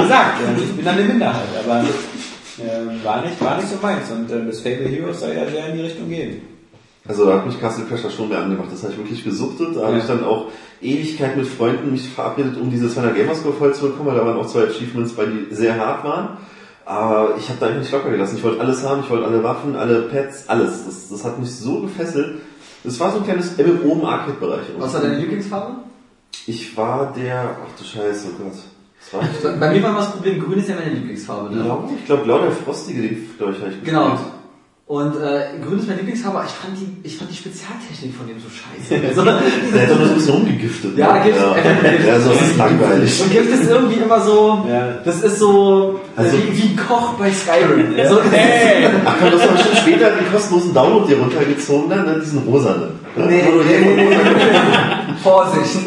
gesagt, 0.03 0.39
ich 0.59 0.73
bin 0.77 0.87
eine 0.89 1.03
Minderheit, 1.03 1.49
aber 1.65 1.81
äh, 1.83 3.05
war, 3.05 3.23
nicht, 3.23 3.41
war 3.41 3.57
nicht 3.57 3.69
so 3.69 3.77
meins. 3.81 4.11
Und 4.11 4.31
äh, 4.31 4.45
das 4.47 4.61
Fable 4.61 4.89
Heroes 4.89 5.21
soll 5.21 5.35
ja 5.35 5.47
sehr 5.49 5.69
in 5.69 5.77
die 5.77 5.83
Richtung 5.83 6.09
gehen. 6.09 6.43
Also 7.07 7.27
da 7.27 7.35
hat 7.39 7.47
mich 7.47 7.61
Castle 7.61 7.85
Crasher 7.85 8.11
schon 8.11 8.29
mehr 8.29 8.39
angemacht. 8.39 8.69
Das 8.73 8.83
habe 8.83 8.93
ich 8.93 8.99
wirklich 8.99 9.25
gesuchtet. 9.25 9.77
Da 9.77 9.83
habe 9.83 9.93
Ja. 9.97 9.99
ich 9.99 10.07
dann 10.07 10.25
auch 10.25 10.47
Ewigkeit 10.81 11.37
mit 11.37 11.47
Freunden 11.47 11.93
mich 11.93 12.09
verabredet, 12.09 12.57
um 12.57 12.71
diese 12.71 12.89
200 12.93 13.17
Gamerscore 13.17 13.55
voll 13.55 13.75
zu 13.75 13.89
bekommen, 13.89 14.09
weil 14.09 14.17
da 14.17 14.25
waren 14.27 14.37
auch 14.39 14.47
zwei 14.47 14.65
Achievements 14.65 15.13
bei, 15.13 15.27
die 15.27 15.55
sehr 15.55 15.77
hart 15.79 16.05
waren. 16.05 16.37
Aber 16.85 17.35
ich 17.39 17.49
habe 17.49 17.59
da 17.61 17.67
einfach 17.67 17.81
nicht 17.81 17.93
locker 17.93 18.11
gelassen. 18.11 18.37
Ich 18.37 18.45
wollte 18.45 18.61
alles 18.61 18.85
haben, 18.85 19.03
ich 19.03 19.11
wollte 19.11 19.27
alle 19.27 19.43
Waffen, 19.43 19.77
alle 19.77 20.03
Pads, 20.03 20.49
alles. 20.49 20.85
Das, 20.85 21.09
das 21.09 21.25
hat 21.25 21.39
mich 21.39 21.55
so 21.55 21.81
gefesselt. 21.81 22.41
Das 22.85 22.99
war 22.99 23.13
so 23.13 23.19
ein 23.19 23.25
kleines 23.25 23.57
MMO 23.57 23.93
im 23.93 24.05
Arcade-Bereich. 24.05 24.67
Was 24.79 24.95
war 24.95 25.03
deine 25.03 25.19
Lieblingsfarbe? 25.19 25.77
Ich 26.47 26.77
war 26.77 27.13
der, 27.13 27.57
ach 27.65 27.79
du 27.79 27.85
Scheiße, 27.85 28.29
oh 28.33 28.43
Gott. 28.43 29.61
Bei 29.61 29.73
mir 29.73 29.83
war 29.83 29.95
das 29.97 30.13
Problem, 30.13 30.41
grün 30.41 30.59
ist 30.59 30.69
ja 30.69 30.75
meine 30.77 30.91
Lieblingsfarbe. 30.91 31.55
Ne? 31.55 31.63
Blau? 31.63 31.91
Ich 31.97 32.07
glaube, 32.07 32.25
Blau 32.25 32.39
der 32.39 32.53
Frostige, 32.53 33.17
glaube 33.39 33.53
ich, 33.53 33.61
habe 33.61 33.73
ich 33.73 33.85
Genau. 33.85 34.19
Und 34.93 35.17
äh, 35.17 35.57
grün 35.65 35.79
ist 35.79 35.87
meine 35.89 36.01
Lieblingsfarbe, 36.01 36.37
aber 36.41 36.47
ich 36.47 36.53
fand 36.53 36.77
die, 36.77 37.09
ich 37.09 37.17
fand 37.17 37.31
die 37.31 37.35
Spezialtechnik 37.37 38.13
von 38.15 38.27
dem 38.29 38.37
so 38.39 38.49
scheiße. 38.53 39.01
Also, 39.09 39.25
Der 39.25 39.83
hat 39.85 39.91
doch 39.91 39.97
nur 39.97 40.07
so 40.07 40.13
ein 40.13 40.19
bisschen 40.19 40.35
rumgegiftet. 40.35 40.99
Ja, 40.99 41.15
ne? 41.15 41.21
Gift- 41.25 41.41
ja. 41.41 41.57
ja, 42.13 42.21
so 42.21 42.33
ist 42.33 42.59
langweilig. 42.59 43.23
Und 43.23 43.31
Gift 43.33 43.51
ist 43.55 43.71
irgendwie 43.71 44.01
immer 44.01 44.21
so, 44.21 44.67
Ja. 44.69 44.99
das 45.03 45.23
ist 45.23 45.39
so 45.39 45.99
Also- 46.15 46.37
äh, 46.37 46.41
wie, 46.43 46.59
wie 46.59 46.69
ein 46.73 46.77
Koch 46.77 47.15
bei 47.15 47.33
Skyrim. 47.33 47.87
Ja. 47.97 48.07
So, 48.07 48.21
Hey! 48.31 48.85
Ach 49.07 49.15
komm, 49.19 49.31
du 49.31 49.39
hast 49.41 49.49
aber 49.49 49.59
schon 49.61 49.77
später 49.77 50.11
den 50.11 50.31
kostenlosen 50.31 50.75
Download 50.75 51.07
dir 51.11 51.19
runtergezogen, 51.21 51.89
dann, 51.89 52.05
ne? 52.05 52.21
diesen 52.23 52.41
rosanen. 52.41 52.91
Ne? 53.17 53.27
Nee, 53.29 53.43
nee, 53.67 53.79
nee, 53.79 53.95
nee. 53.97 54.17
Vorsicht. 55.23 55.87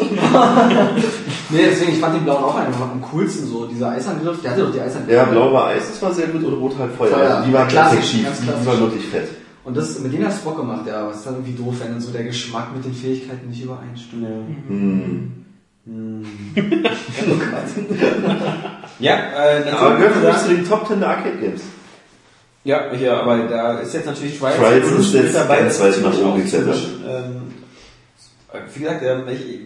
nee, 1.50 1.58
deswegen, 1.70 1.92
ich 1.92 1.98
fand 2.00 2.14
den 2.16 2.24
blauen 2.24 2.44
auch 2.44 2.56
einfach 2.56 2.80
am 2.82 3.02
coolsten 3.10 3.46
so. 3.46 3.66
Dieser 3.66 3.90
Eisangriff, 3.90 4.40
der 4.42 4.52
hatte 4.52 4.62
doch 4.62 4.72
die 4.72 4.80
Eisangriff. 4.80 5.14
Ja, 5.14 5.24
blau 5.24 5.52
war 5.52 5.68
Eis, 5.68 5.88
das 5.88 6.02
war 6.02 6.12
sehr 6.12 6.26
gut, 6.28 6.44
und 6.44 6.54
rot 6.54 6.74
halt 6.78 6.92
Feuer. 6.92 7.10
Feuer. 7.10 7.30
Also 7.36 7.46
die 7.48 7.52
waren 7.54 7.68
Klassisch, 7.68 7.98
klassisch 7.98 8.10
schief, 8.10 8.28
die 8.62 8.66
waren 8.66 8.80
wirklich 8.80 9.06
fett. 9.06 9.28
Und 9.64 9.76
das, 9.76 9.98
mit 9.98 10.12
denen 10.12 10.26
hat 10.26 10.32
Spock 10.32 10.56
gemacht, 10.56 10.86
ja, 10.86 11.00
aber 11.00 11.10
es 11.10 11.16
ist 11.18 11.26
dann 11.26 11.34
irgendwie 11.34 11.54
doof, 11.62 11.74
wenn 11.80 11.92
dann 11.92 12.00
so 12.00 12.12
der 12.12 12.24
Geschmack 12.24 12.68
mit 12.74 12.84
den 12.84 12.94
Fähigkeiten 12.94 13.48
nicht 13.48 13.62
übereinstimmt. 13.64 14.26
Hm. 14.68 15.32
Ja, 18.98 19.14
äh, 19.14 19.58
natürlich 19.60 19.78
Aber 19.78 19.96
gehört 19.96 20.22
sagen- 20.22 20.38
zu 20.38 20.48
den 20.54 20.68
Top 20.68 20.88
10 20.88 21.00
der 21.00 21.08
Arcade 21.10 21.36
Games. 21.36 21.62
Ja, 22.64 22.92
ja, 22.94 23.20
aber 23.20 23.38
da 23.44 23.78
ist 23.78 23.94
jetzt 23.94 24.06
natürlich 24.06 24.38
Trials, 24.38 24.56
Trials 24.56 24.90
ist 24.90 25.14
jetzt 25.14 25.36
dabei, 25.36 25.60
ganz 25.60 25.78
das 25.78 25.96
weit 25.98 26.02
nach 26.02 26.18
oben 26.18 26.30
auch 26.30 26.36
geklettert. 26.36 26.78
Ähm, 27.06 27.42
wie 28.74 28.80
gesagt, 28.80 29.02
ähm, 29.02 29.22
ich, 29.28 29.58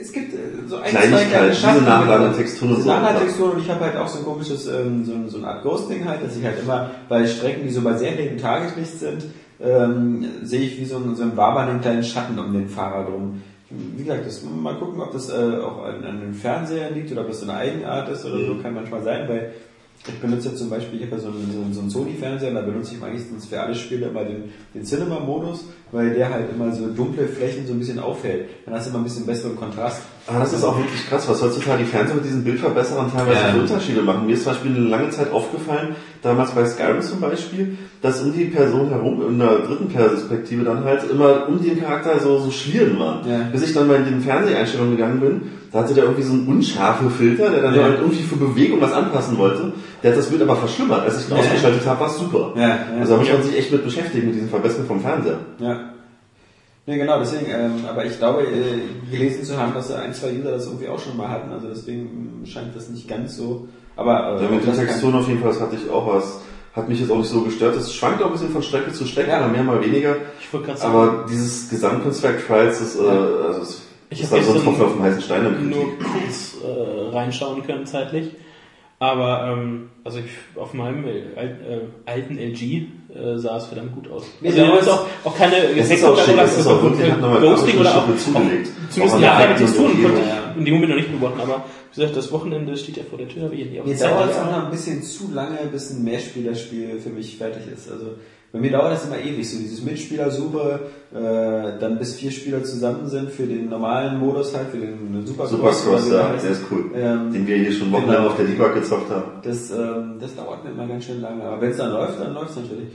es 0.00 0.12
gibt 0.12 0.34
äh, 0.34 0.38
so 0.66 0.76
ein, 0.76 0.90
zwei 0.90 1.24
kleine 1.24 1.54
Schatten. 1.54 1.84
nachladenden 1.84 2.36
Texturen 2.36 2.70
und 2.70 2.76
Diese 2.76 2.88
so. 2.88 2.94
Nachladetexturen 2.94 3.52
und 3.52 3.60
ich 3.60 3.70
habe 3.70 3.84
halt 3.84 3.96
auch 3.96 4.08
so 4.08 4.18
ein 4.18 4.24
komisches, 4.24 4.66
ähm, 4.66 5.04
so, 5.04 5.12
so 5.28 5.38
eine 5.38 5.48
Art 5.48 5.62
Ghosting 5.62 6.04
halt, 6.04 6.22
dass 6.22 6.36
ich 6.36 6.44
halt 6.44 6.60
immer 6.60 6.90
bei 7.08 7.26
Strecken, 7.26 7.64
die 7.64 7.70
so 7.70 7.82
bei 7.82 7.94
sehr 7.94 8.12
hellem 8.12 8.38
Tageslicht 8.38 8.98
sind, 8.98 9.24
ähm, 9.60 10.24
sehe 10.42 10.60
ich 10.60 10.78
wie 10.78 10.84
so 10.84 10.96
ein, 10.96 11.14
so 11.16 11.22
ein 11.22 11.36
wabernden 11.36 11.80
kleinen 11.80 12.02
Schatten 12.02 12.38
um 12.38 12.52
den 12.52 12.68
Fahrer 12.68 13.04
drum. 13.04 13.42
Wie 13.70 14.04
gesagt, 14.04 14.26
das, 14.26 14.42
mal 14.42 14.74
gucken, 14.76 15.00
ob 15.00 15.12
das 15.12 15.30
äh, 15.30 15.58
auch 15.58 15.84
an, 15.84 16.04
an 16.04 16.20
den 16.20 16.34
Fernsehern 16.34 16.94
liegt 16.94 17.10
oder 17.12 17.22
ob 17.22 17.28
das 17.28 17.42
eine 17.42 17.54
Eigenart 17.54 18.08
ist 18.08 18.24
oder 18.24 18.38
so, 18.38 18.56
kann 18.62 18.74
manchmal 18.74 19.02
sein, 19.02 19.28
weil 19.28 19.52
ich 20.06 20.20
benutze 20.20 20.54
zum 20.54 20.68
Beispiel, 20.68 21.00
ich 21.00 21.06
habe 21.06 21.16
ja 21.16 21.22
so 21.22 21.28
einen, 21.28 21.50
so 21.50 21.60
einen, 21.62 21.72
so 21.72 21.80
einen 21.80 21.88
Sony-Fernseher, 21.90 22.52
da 22.52 22.60
benutze 22.60 22.94
ich 22.94 23.00
meistens 23.00 23.46
für 23.46 23.58
alle 23.60 23.74
Spiele 23.74 24.08
immer 24.08 24.22
den, 24.24 24.44
den 24.74 24.84
Cinema-Modus, 24.84 25.64
weil 25.92 26.12
der 26.12 26.30
halt 26.30 26.46
immer 26.54 26.70
so 26.72 26.88
dunkle 26.88 27.26
Flächen 27.26 27.66
so 27.66 27.72
ein 27.72 27.78
bisschen 27.78 27.98
aufhält. 27.98 28.50
Dann 28.66 28.74
hast 28.74 28.86
du 28.86 28.90
immer 28.90 28.98
ein 28.98 29.04
bisschen 29.04 29.24
besseren 29.24 29.56
Kontrast. 29.56 30.02
Aber 30.26 30.40
das 30.40 30.52
ist 30.52 30.62
auch 30.62 30.76
wirklich 30.76 31.06
krass, 31.08 31.26
was 31.26 31.40
heutzutage 31.40 31.84
die 31.84 31.88
Fernseher 31.88 32.16
mit 32.16 32.24
diesen 32.26 32.44
Bildverbesserern 32.44 33.10
teilweise 33.10 33.38
Ja. 33.40 33.52
für 33.52 33.60
Unterschiede 33.60 34.02
machen. 34.02 34.26
Mir 34.26 34.34
ist 34.34 34.42
zum 34.44 34.52
Beispiel 34.52 34.76
eine 34.76 34.88
lange 34.88 35.08
Zeit 35.10 35.32
aufgefallen, 35.32 35.94
damals 36.20 36.50
bei 36.50 36.66
Skyrim 36.66 37.00
zum 37.00 37.20
Beispiel, 37.20 37.78
dass 38.02 38.20
um 38.22 38.32
die 38.34 38.44
Person 38.46 38.90
herum, 38.90 39.22
in 39.26 39.38
der 39.38 39.60
dritten 39.60 39.88
Perspektive 39.88 40.64
dann 40.64 40.84
halt, 40.84 41.08
immer 41.10 41.48
um 41.48 41.62
den 41.62 41.80
Charakter 41.80 42.18
so, 42.20 42.38
so 42.40 42.50
Schlieren 42.50 42.98
waren. 42.98 43.26
Ja. 43.26 43.48
Bis 43.50 43.62
ich 43.62 43.72
dann 43.72 43.86
mal 43.86 43.96
in 43.96 44.04
den 44.04 44.20
Fernseheinstellungen 44.20 44.96
gegangen 44.96 45.20
bin, 45.20 45.42
da 45.74 45.80
hatte 45.80 45.92
der 45.92 46.04
irgendwie 46.04 46.22
so 46.22 46.32
einen 46.32 46.46
unscharfen 46.46 47.10
Filter, 47.10 47.50
der 47.50 47.60
dann 47.62 47.74
Ja. 47.74 47.82
halt 47.82 47.98
irgendwie 48.00 48.22
für 48.22 48.36
Bewegung 48.36 48.80
was 48.80 48.92
anpassen 48.92 49.36
wollte. 49.36 49.72
Der 50.02 50.12
hat 50.12 50.18
das 50.18 50.28
Bild 50.28 50.40
aber 50.40 50.54
verschlimmert. 50.56 51.02
Als 51.02 51.20
ich 51.20 51.28
ihn 51.30 51.36
Ja. 51.36 51.42
ausgeschaltet 51.42 51.84
habe, 51.86 52.00
war 52.00 52.06
es 52.06 52.16
super. 52.16 52.52
Ja, 52.54 52.68
ja. 52.68 52.78
Also 53.00 53.14
da 53.14 53.18
muss 53.20 53.32
man 53.32 53.42
sich 53.42 53.58
echt 53.58 53.72
mit 53.72 53.84
beschäftigen, 53.84 54.26
mit 54.28 54.36
diesen 54.36 54.48
Verbesserungen 54.48 54.86
vom 54.88 55.00
Fernseher. 55.00 55.38
Ja. 55.58 55.80
Nee, 56.86 56.98
genau, 56.98 57.18
deswegen, 57.18 57.46
ähm, 57.50 57.72
aber 57.88 58.04
ich 58.04 58.16
glaube, 58.18 58.42
äh, 58.42 59.10
gelesen 59.10 59.42
zu 59.42 59.56
haben, 59.58 59.72
dass 59.74 59.90
ein, 59.90 60.12
zwei 60.14 60.32
User 60.38 60.52
das 60.52 60.66
irgendwie 60.66 60.88
auch 60.88 60.98
schon 61.00 61.16
mal 61.16 61.28
hatten, 61.28 61.50
also 61.50 61.66
deswegen 61.66 62.42
scheint 62.44 62.76
das 62.76 62.90
nicht 62.90 63.08
ganz 63.08 63.36
so, 63.38 63.66
aber 63.96 64.38
äh, 64.38 64.44
Ja, 64.44 64.50
mit 64.50 64.62
den 64.62 64.66
das 64.68 64.78
Texturen 64.78 65.14
auf 65.14 65.26
jeden 65.26 65.40
Fall, 65.40 65.50
das 65.50 65.60
hatte 65.60 65.76
ich 65.76 65.90
auch 65.90 66.06
was. 66.14 66.40
Hat 66.74 66.88
mich 66.88 67.00
jetzt 67.00 67.10
auch 67.10 67.18
nicht 67.18 67.30
so 67.30 67.40
gestört. 67.42 67.76
Es 67.76 67.94
schwankt 67.94 68.20
auch 68.20 68.26
ein 68.26 68.32
bisschen 68.32 68.50
von 68.50 68.62
Strecke 68.62 68.92
zu 68.92 69.06
Strecke, 69.06 69.30
Ja. 69.30 69.40
mal 69.40 69.48
mehr, 69.48 69.62
mal 69.62 69.80
weniger. 69.82 70.16
Ich 70.40 70.52
wollte 70.52 70.66
gerade 70.66 70.78
sagen, 70.80 70.92
Aber 70.94 71.24
dieses 71.30 71.70
Gesamtkunstwerk 71.70 72.46
Trials, 72.46 72.80
das, 72.80 72.96
äh, 72.96 73.00
also 73.08 73.60
das 73.60 73.82
Ich 74.10 74.22
halt 74.30 74.44
so 74.44 74.52
ein 74.52 74.66
auf 74.80 74.92
dem 74.92 75.02
heißen 75.02 75.22
Stein. 75.22 75.46
im 75.46 75.70
nur 75.70 75.86
kurz 75.98 76.56
äh, 76.62 77.14
reinschauen 77.16 77.64
können 77.66 77.86
zeitlich. 77.86 78.28
Aber 79.00 79.52
ähm, 79.52 79.90
also 80.04 80.20
ich, 80.20 80.26
auf 80.58 80.72
meinem 80.72 81.04
äh, 81.04 81.18
äh, 81.36 81.80
alten 82.06 82.38
LG 82.38 82.62
äh, 82.62 83.36
sah 83.36 83.56
es 83.58 83.66
verdammt 83.66 83.92
gut 83.94 84.10
aus. 84.10 84.24
Also 84.42 84.56
ja, 84.58 84.66
da 84.68 84.74
ist 84.76 84.82
es- 84.82 84.88
auch, 84.88 85.06
auch 85.24 85.36
keine 85.36 85.56
wirklich, 85.56 86.02
hat 87.12 87.20
nochmal 87.20 87.40
Ghosting 87.40 87.78
oder 87.80 87.90
auch, 87.90 88.08
auch 88.08 88.16
zumindest 88.16 88.72
ja, 89.20 89.34
keine 89.36 89.48
der 89.48 89.56
Texturen 89.58 90.02
konnte 90.02 90.20
ich 90.20 90.56
in 90.58 90.64
dem 90.64 90.74
Moment 90.74 90.90
noch 90.90 90.96
nicht 90.96 91.10
beobachten, 91.10 91.40
aber 91.40 91.64
wie 91.92 92.00
gesagt, 92.00 92.16
das 92.16 92.30
Wochenende 92.32 92.76
steht 92.76 92.96
ja 92.96 93.02
vor 93.08 93.18
der 93.18 93.28
Tür, 93.28 93.50
will 93.50 93.60
ich 93.60 93.70
nicht 93.70 93.80
auf 93.80 93.86
Zeit 93.96 94.10
dauert 94.12 94.30
es 94.30 94.36
auch 94.38 94.50
noch 94.50 94.64
ein 94.66 94.70
bisschen 94.70 95.02
zu 95.02 95.30
lange, 95.32 95.58
bis 95.70 95.90
ein 95.90 96.04
Mehrspielerspiel 96.04 97.00
für 97.00 97.10
mich 97.10 97.36
fertig 97.36 97.62
ist. 97.72 97.90
Also 97.90 98.06
bei 98.54 98.60
mir 98.60 98.70
dauert 98.70 98.92
das 98.92 99.04
immer 99.06 99.18
ewig, 99.18 99.50
so 99.50 99.58
dieses 99.58 99.82
Mitspielersuche, 99.82 100.78
äh, 101.12 101.80
dann 101.80 101.98
bis 101.98 102.14
vier 102.14 102.30
Spieler 102.30 102.62
zusammen 102.62 103.08
sind 103.08 103.30
für 103.32 103.48
den 103.48 103.68
normalen 103.68 104.16
Modus 104.20 104.54
halt, 104.54 104.68
für 104.70 104.76
den 104.76 105.26
Supercross. 105.26 105.82
Supercross, 105.82 106.12
ja, 106.12 106.28
heißt. 106.28 106.44
der 106.44 106.52
ist 106.52 106.62
cool. 106.70 106.84
Ähm, 106.94 107.32
Den 107.32 107.48
wir 107.48 107.56
hier 107.56 107.72
schon 107.72 107.90
wochenlang 107.90 108.18
genau. 108.18 108.28
auf 108.28 108.36
der 108.36 108.44
Debug 108.46 108.72
gezockt 108.74 109.10
haben. 109.10 109.24
Das, 109.42 109.72
ähm, 109.72 110.18
das 110.20 110.36
dauert 110.36 110.62
mir 110.62 110.70
immer 110.70 110.86
ganz 110.86 111.04
schön 111.04 111.20
lange. 111.20 111.42
Aber 111.42 111.60
wenn 111.60 111.70
es 111.72 111.78
dann 111.78 111.90
läuft, 111.90 112.20
dann 112.20 112.32
läuft 112.32 112.50
es 112.50 112.56
natürlich. 112.56 112.88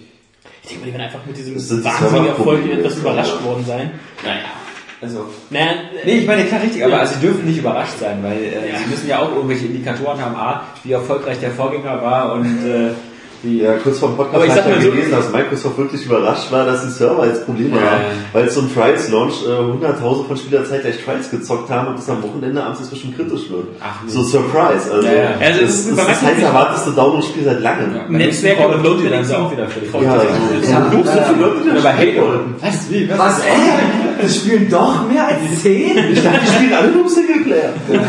Ich 0.63 0.69
denke 0.69 0.79
mal, 0.79 0.85
die 0.85 0.93
werden 0.93 1.01
einfach 1.07 1.25
mit 1.27 1.37
diesem 1.37 1.55
wahnsinnigen 1.83 2.27
Erfolg 2.27 2.71
etwas 2.71 2.93
ja. 2.93 2.99
überrascht 3.01 3.43
worden 3.43 3.65
sein. 3.67 3.91
Naja. 4.23 4.39
Also. 5.01 5.25
Naja, 5.49 5.71
Nee, 6.05 6.19
ich 6.19 6.27
meine, 6.27 6.45
klar, 6.45 6.61
richtig, 6.63 6.83
aber 6.85 6.93
Ja. 6.93 6.99
also 6.99 7.15
sie 7.15 7.19
dürfen 7.19 7.45
nicht 7.45 7.59
überrascht 7.59 7.99
sein, 7.99 8.23
weil 8.23 8.37
äh, 8.37 8.71
Ja. 8.71 8.77
sie 8.79 8.89
müssen 8.89 9.09
ja 9.09 9.19
auch 9.19 9.35
irgendwelche 9.35 9.65
Indikatoren 9.65 10.21
haben, 10.21 10.35
A, 10.37 10.63
wie 10.85 10.93
erfolgreich 10.93 11.41
der 11.41 11.51
Vorgänger 11.51 12.01
war 12.01 12.33
und 12.35 12.65
äh, 12.65 12.91
wie. 13.43 13.62
Ja, 13.62 13.73
kurz 13.78 13.99
vor 13.99 14.10
dem 14.10 14.15
Aber 14.19 14.25
Podcast 14.25 14.45
ich 14.47 14.52
habe 14.63 14.69
ja 14.69 14.75
mal 14.75 14.82
so- 14.84 14.91
gelesen, 14.91 15.12
dass 15.12 15.32
Microsoft 15.32 15.78
wirklich 15.78 16.06
überrascht 16.06 16.52
war, 16.52 16.65
dass 16.65 16.84
die 16.86 16.89
Server 16.91 17.25
jetzt 17.28 17.45
Probleme 17.45 17.78
Ja. 17.78 17.82
haben, 17.91 18.02
weil 18.34 18.45
es 18.45 18.56
so 18.56 18.62
ein 18.62 18.73
Trials-Launch 18.73 19.34
äh, 19.47 19.71
hunderttausend 19.71 20.28
von 20.28 20.38
Spielern 20.38 20.65
zeitgleich 20.65 21.04
Trials 21.04 21.30
gezockt 21.32 21.69
haben 21.69 21.88
und 21.89 21.97
das 21.99 22.10
am 22.10 22.21
Wochenende 22.23 22.63
abends 22.63 22.80
inzwischen 22.82 23.15
kritisch 23.15 23.49
wird. 23.49 23.67
Ach, 23.82 24.04
nee. 24.06 24.12
so 24.12 24.23
Surprise, 24.23 24.91
also, 24.93 25.08
Ja, 25.08 25.13
ja. 25.13 25.30
Also, 25.39 25.62
das, 25.62 25.69
es 25.69 25.80
ist 25.80 25.88
ist 25.91 25.97
bei 25.97 26.04
das 26.06 26.21
heißt 26.21 26.41
erwarteste 26.41 26.91
Download-Spiel 26.91 27.43
seit 27.43 27.62
langem. 27.62 27.95
Ja. 27.95 28.06
Netzwerk 28.10 28.60
dann 29.08 29.23
sie 29.23 29.34
Balancing 29.34 29.36
auch 29.38 29.52
wieder 29.52 29.67
völlig 29.67 29.93
Ja, 29.93 30.19
sich. 30.19 30.30
so, 30.65 30.71
Ja. 30.71 30.91
so, 30.91 30.97
so 30.97 31.04
viele 31.04 31.41
Leute, 31.41 31.56
die 31.63 31.69
das 31.69 31.80
Über 31.80 31.93
spielen 31.93 32.17
Halo. 32.17 32.39
Was? 32.62 32.91
Wie? 32.91 33.10
Was? 33.10 33.17
Was, 33.19 33.39
ey? 33.39 34.21
Wir 34.21 34.30
spielen 34.30 34.69
doch 34.69 35.08
mehr 35.08 35.28
als 35.28 35.62
10? 35.62 35.97
Ich 36.12 36.23
dachte, 36.23 36.39
die 36.45 36.52
spielen 36.56 36.73
alle 36.73 36.91
nur 36.91 37.08
Singleplayer. 37.10 37.69
Ja. 37.91 37.99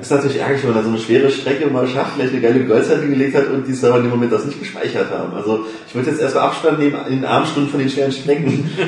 Ist 0.00 0.10
natürlich 0.10 0.38
ärgerlich, 0.38 0.62
wenn 0.62 0.70
man 0.70 0.78
da 0.78 0.84
so 0.84 0.90
eine 0.90 0.98
schwere 0.98 1.30
Strecke 1.30 1.66
mal 1.68 1.86
schafft, 1.86 2.14
vielleicht 2.14 2.32
eine 2.32 2.42
geile 2.42 2.64
Goldzeit 2.64 3.00
hingelegt 3.00 3.36
hat 3.36 3.48
und 3.48 3.66
die 3.66 3.72
Server 3.72 3.98
in 3.98 4.04
dem 4.04 4.10
Moment 4.10 4.32
das 4.32 4.44
nicht 4.44 4.58
gespeichert 4.58 5.10
haben. 5.10 5.34
Also 5.34 5.66
ich 5.86 5.94
würde 5.94 6.10
jetzt 6.10 6.20
erstmal 6.20 6.44
Abstand 6.44 6.78
nehmen 6.78 6.96
in 7.08 7.16
den 7.16 7.24
Abendstunden 7.24 7.70
von 7.70 7.80
den 7.80 7.88
schweren 7.88 8.12
Strecken. 8.12 8.70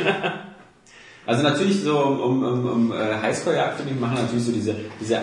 Also 1.26 1.42
natürlich 1.42 1.82
so 1.82 1.98
um, 1.98 2.20
um, 2.20 2.44
um, 2.44 2.66
um 2.66 2.92
äh, 2.92 2.96
Highscore-Jagd, 3.22 3.78
finde 3.78 3.94
ich, 3.94 4.00
machen 4.00 4.16
natürlich 4.16 4.44
so 4.44 4.52
diese, 4.52 4.74
diese, 5.00 5.22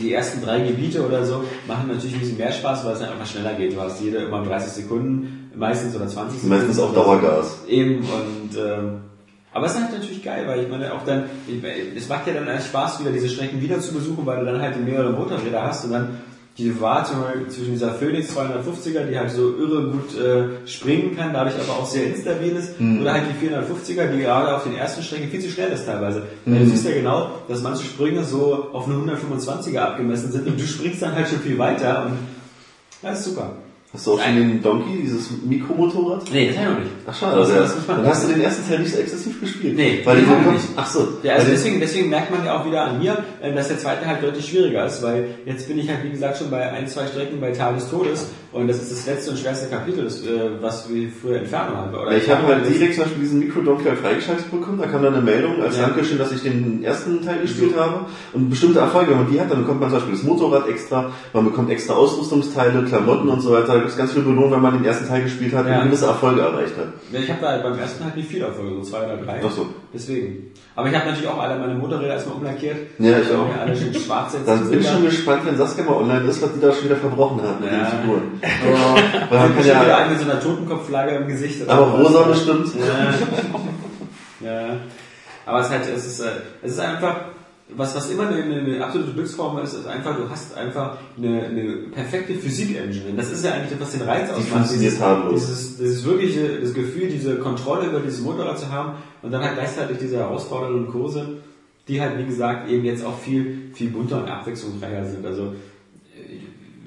die 0.00 0.12
ersten 0.12 0.42
drei 0.42 0.60
Gebiete 0.60 1.04
oder 1.04 1.24
so, 1.24 1.42
machen 1.66 1.88
natürlich 1.88 2.14
ein 2.14 2.20
bisschen 2.20 2.38
mehr 2.38 2.52
Spaß, 2.52 2.84
weil 2.84 2.92
es 2.92 3.00
dann 3.00 3.10
einfach 3.10 3.26
schneller 3.26 3.54
geht. 3.54 3.74
Du 3.74 3.80
hast 3.80 4.00
jede 4.00 4.18
immer 4.18 4.44
30 4.44 4.84
Sekunden, 4.84 5.50
meistens 5.56 5.96
oder 5.96 6.06
20 6.06 6.40
Sekunden. 6.40 6.56
Meistens 6.56 6.78
auch 6.78 6.94
Dauergas. 6.94 7.64
Eben, 7.66 7.98
und, 7.98 8.56
ähm, 8.56 9.00
aber 9.52 9.66
es 9.66 9.72
ist 9.72 9.82
halt 9.82 9.92
natürlich 9.92 10.22
geil, 10.22 10.44
weil 10.46 10.60
ich 10.60 10.68
meine 10.68 10.92
auch 10.92 11.04
dann, 11.04 11.24
es 11.96 12.08
macht 12.08 12.26
ja 12.26 12.34
dann 12.34 12.48
echt 12.48 12.66
Spaß, 12.66 13.00
wieder 13.00 13.10
diese 13.10 13.28
Strecken 13.28 13.60
wieder 13.60 13.80
zu 13.80 13.92
besuchen, 13.92 14.24
weil 14.24 14.40
du 14.40 14.46
dann 14.46 14.60
halt 14.60 14.76
die 14.76 14.80
mehrere 14.80 15.10
Motorräder 15.12 15.62
hast 15.62 15.84
und 15.84 15.92
dann 15.92 16.20
die 16.58 16.78
Wartung 16.80 17.24
zwischen 17.48 17.72
dieser 17.72 17.94
Phoenix 17.94 18.36
250er, 18.36 19.04
die 19.06 19.18
halt 19.18 19.30
so 19.30 19.56
irre 19.56 19.90
gut 19.92 20.18
äh, 20.18 20.66
springen 20.68 21.16
kann, 21.16 21.32
dadurch 21.32 21.54
aber 21.56 21.78
auch 21.78 21.86
sehr 21.86 22.06
instabil 22.06 22.54
ist, 22.54 22.74
oder 23.00 23.12
halt 23.14 23.24
die 23.30 23.46
450er, 23.48 24.08
die 24.08 24.18
gerade 24.20 24.54
auf 24.54 24.64
den 24.64 24.76
ersten 24.76 25.02
Strecken 25.02 25.30
viel 25.30 25.40
zu 25.40 25.48
schnell 25.48 25.70
ist 25.72 25.86
teilweise. 25.86 26.24
Weil 26.44 26.58
Du 26.60 26.66
siehst 26.66 26.84
ja 26.84 26.92
genau, 26.92 27.30
dass 27.48 27.62
manche 27.62 27.84
Sprünge 27.84 28.24
so 28.24 28.68
auf 28.72 28.86
eine 28.86 28.96
125er 28.96 29.78
abgemessen 29.78 30.32
sind 30.32 30.46
und 30.46 30.60
du 30.60 30.64
springst 30.64 31.00
dann 31.02 31.14
halt 31.14 31.28
schon 31.28 31.38
viel 31.40 31.56
weiter 31.58 32.06
und 32.06 32.18
das 33.02 33.20
ist 33.20 33.26
super. 33.26 33.52
Hast 33.92 34.06
du 34.06 34.12
auch 34.12 34.20
schon 34.24 34.36
den 34.36 34.62
Donkey, 34.62 34.98
dieses 35.02 35.30
Mikromotorrad? 35.44 36.22
Nee, 36.32 36.46
das 36.48 36.58
habe 36.58 36.66
ich 36.68 36.74
noch 36.74 36.78
nicht. 36.84 36.92
Ach 37.08 37.14
schade, 37.18 37.38
Das- 37.40 37.50
also, 37.50 37.74
das 37.74 37.88
man- 37.88 37.96
dann 37.96 38.06
hast 38.06 38.22
du 38.24 38.28
den 38.32 38.40
ersten 38.40 38.68
Teil 38.68 38.78
nicht 38.78 38.92
so 38.94 39.00
exzessiv 39.00 39.40
gespielt. 39.40 39.74
Nee, 39.76 40.00
weil 40.04 40.16
den 40.18 40.28
bekommst, 40.28 40.68
nicht. 40.68 40.78
ach 40.78 40.86
so. 40.88 41.08
Ja, 41.24 41.32
also 41.34 41.48
deswegen, 41.50 41.80
deswegen 41.80 42.08
merkt 42.08 42.30
man 42.30 42.44
ja 42.44 42.60
auch 42.60 42.64
wieder 42.64 42.84
an 42.84 43.00
mir, 43.00 43.18
äh, 43.42 43.52
dass 43.52 43.66
der 43.66 43.78
zweite 43.80 44.06
halt 44.06 44.22
deutlich 44.22 44.46
schwieriger 44.48 44.86
ist, 44.86 45.02
weil 45.02 45.24
jetzt 45.44 45.66
bin 45.66 45.76
ich 45.80 45.88
halt, 45.88 46.04
wie 46.04 46.10
gesagt, 46.10 46.38
schon 46.38 46.50
bei 46.50 46.70
ein, 46.70 46.86
zwei 46.86 47.04
Strecken 47.08 47.40
bei 47.40 47.50
des 47.74 47.90
Todes 47.90 48.28
und 48.52 48.66
das 48.68 48.78
ist 48.82 48.90
das 48.92 49.06
letzte 49.06 49.30
und 49.30 49.38
schwerste 49.38 49.68
Kapitel, 49.68 50.04
das, 50.04 50.22
äh, 50.22 50.50
was 50.60 50.88
wir 50.92 51.08
früher 51.10 51.36
Entfernung 51.38 51.76
haben. 51.76 51.94
Oder 51.94 52.16
ich 52.16 52.28
habe 52.28 52.46
halt 52.48 52.68
direkt 52.68 52.94
zum 52.94 53.04
Beispiel 53.04 53.20
diesen 53.22 53.38
Mikro-Donkey 53.40 53.84
halt 53.84 53.98
freigeschaltet 53.98 54.50
bekommen, 54.50 54.78
da 54.80 54.86
kam 54.86 55.02
dann 55.02 55.14
eine 55.14 55.22
Meldung 55.22 55.62
als 55.62 55.76
Ja. 55.76 55.86
Dankeschön, 55.86 56.18
dass 56.18 56.32
ich 56.32 56.42
den 56.42 56.82
ersten 56.82 57.24
Teil 57.24 57.40
gespielt 57.42 57.76
habe 57.76 58.06
und 58.32 58.50
bestimmte 58.50 58.80
Erfolge, 58.80 59.12
wenn 59.12 59.18
man 59.22 59.30
die 59.32 59.40
hat, 59.40 59.50
dann 59.50 59.60
bekommt 59.60 59.80
man 59.80 59.88
zum 59.90 59.98
Beispiel 59.98 60.14
das 60.16 60.24
Motorrad 60.24 60.68
extra, 60.68 61.10
man 61.32 61.44
bekommt 61.44 61.70
extra 61.70 61.94
Ausrüstungsteile, 61.94 62.84
Klamotten 62.84 63.28
und 63.28 63.40
so 63.40 63.52
weiter, 63.52 63.68
da 63.68 63.74
gibt 63.78 63.90
es 63.90 63.96
ganz 63.96 64.12
viel 64.12 64.22
Belohnung, 64.22 64.50
wenn 64.52 64.60
man 64.62 64.74
den 64.74 64.84
ersten 64.84 65.06
Teil 65.06 65.22
gespielt 65.22 65.54
hat 65.54 65.66
Ja. 65.68 65.78
und 65.80 65.86
gewisse 65.86 66.06
Erfolge 66.06 66.40
erreicht 66.40 66.76
hat. 66.76 66.86
Ja, 67.12 67.20
ich 67.20 67.30
habe 67.30 67.40
da 67.40 67.58
beim 67.68 67.78
ersten 67.78 68.04
halt 68.04 68.16
nicht 68.16 68.28
viel 68.28 68.42
Erfolge, 68.42 68.74
so 68.76 68.82
zwei 68.82 69.04
oder 69.04 69.16
drei. 69.18 69.40
Ach 69.46 69.50
so. 69.50 69.66
Deswegen. 69.92 70.50
Aber 70.76 70.88
ich 70.88 70.94
habe 70.94 71.06
natürlich 71.06 71.28
auch 71.28 71.38
alle 71.38 71.58
meine 71.58 71.74
Motorräder 71.74 72.14
erstmal 72.14 72.36
umlackiert. 72.36 72.76
Ja, 72.98 73.18
ich 73.18 73.28
auch. 73.32 73.48
Ja, 73.54 73.62
alle 73.62 73.76
schön 73.76 73.92
schwarz 73.92 74.34
jetzt. 74.34 74.46
Dann 74.48 74.70
bin 74.70 74.80
ich 74.80 74.88
schon 74.88 75.04
gespannt, 75.04 75.40
wenn 75.44 75.56
Saskia 75.56 75.84
mal 75.84 75.94
online 75.96 76.28
ist, 76.28 76.40
was 76.42 76.52
die 76.54 76.60
da 76.60 76.72
schon 76.72 76.84
wieder 76.84 76.96
verbrochen 76.96 77.42
hat 77.42 77.60
mit 77.60 77.70
Ja. 77.70 77.78
den 77.78 77.86
Figuren. 78.00 78.22
Weil 78.40 79.38
man 79.38 79.54
kann 79.54 79.64
wieder 79.64 79.88
ja, 79.88 79.96
einen 79.98 80.10
mit 80.10 80.20
so 80.20 80.30
einer 80.30 80.40
Totenkopfflagge 80.40 81.16
im 81.16 81.28
Gesicht. 81.28 81.68
aber 81.68 81.86
rosa 81.86 82.22
bestimmt. 82.22 82.68
Ja. 84.40 84.46
ja. 84.46 84.76
Aber 85.46 85.60
es 85.60 85.66
ist 85.66 85.72
halt, 85.72 85.88
es 85.94 86.06
ist, 86.06 86.20
äh, 86.20 86.30
es 86.62 86.72
ist 86.72 86.80
einfach, 86.80 87.16
was, 87.76 87.94
was 87.94 88.10
immer 88.10 88.28
eine, 88.28 88.42
eine 88.42 88.84
absolute 88.84 89.12
Glücksform 89.12 89.58
ist, 89.58 89.74
ist 89.74 89.86
einfach, 89.86 90.16
du 90.16 90.28
hast 90.28 90.56
einfach 90.56 90.96
eine, 91.16 91.44
eine 91.44 91.72
perfekte 91.92 92.34
Physik-Engine. 92.34 93.14
Das 93.16 93.30
ist 93.30 93.44
ja 93.44 93.52
eigentlich 93.52 93.70
das, 93.70 93.80
was 93.80 93.92
den 93.92 94.02
Reiz 94.02 94.30
ausmacht. 94.30 94.48
funktioniert 94.48 94.92
dieses, 94.92 94.98
tadellos. 94.98 95.40
dieses, 95.40 95.76
dieses 95.76 96.04
wirkliche, 96.04 96.60
das 96.60 96.74
Gefühl, 96.74 97.08
diese 97.08 97.36
Kontrolle 97.36 97.88
über 97.88 98.00
dieses 98.00 98.20
Motorrad 98.20 98.58
zu 98.58 98.70
haben 98.70 98.94
und 99.22 99.32
dann 99.32 99.42
halt 99.42 99.54
gleichzeitig 99.54 99.98
diese 99.98 100.18
herausfordernden 100.18 100.88
Kurse, 100.88 101.38
die 101.88 102.00
halt, 102.00 102.18
wie 102.18 102.26
gesagt, 102.26 102.68
eben 102.68 102.84
jetzt 102.84 103.04
auch 103.04 103.18
viel, 103.18 103.70
viel 103.74 103.90
bunter 103.90 104.22
und 104.22 104.28
abwechslungsreicher 104.28 105.06
sind. 105.06 105.26
Also, 105.26 105.54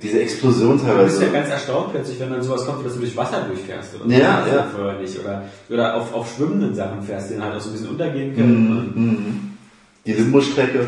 Diese 0.03 0.19
Explosion 0.21 0.71
Du 0.71 0.83
bist 0.83 0.85
teilweise. 0.85 1.25
ja 1.25 1.31
ganz 1.31 1.49
erstaunt 1.49 1.91
plötzlich, 1.93 2.19
wenn 2.19 2.29
dann 2.31 2.43
sowas 2.43 2.65
kommt, 2.65 2.85
dass 2.85 2.93
du 2.93 2.99
durch 2.99 3.15
Wasser 3.15 3.45
durchfährst. 3.47 3.95
Oder. 3.95 4.13
Ja, 4.13 4.45
ja. 4.45 4.67
Vorher 4.75 4.99
nicht. 4.99 5.17
Oder, 5.19 5.43
oder 5.69 5.95
auf, 5.95 6.13
auf 6.13 6.35
schwimmenden 6.35 6.75
Sachen 6.75 7.01
fährst, 7.01 7.29
die 7.29 7.35
dann 7.35 7.43
halt 7.45 7.55
auch 7.55 7.61
so 7.61 7.69
ein 7.69 7.73
bisschen 7.73 7.89
untergehen 7.89 8.35
können. 8.35 8.91
Mhm, 8.95 9.01
mhm. 9.03 9.39
Die 10.05 10.11
Limbo-Strecke. 10.13 10.87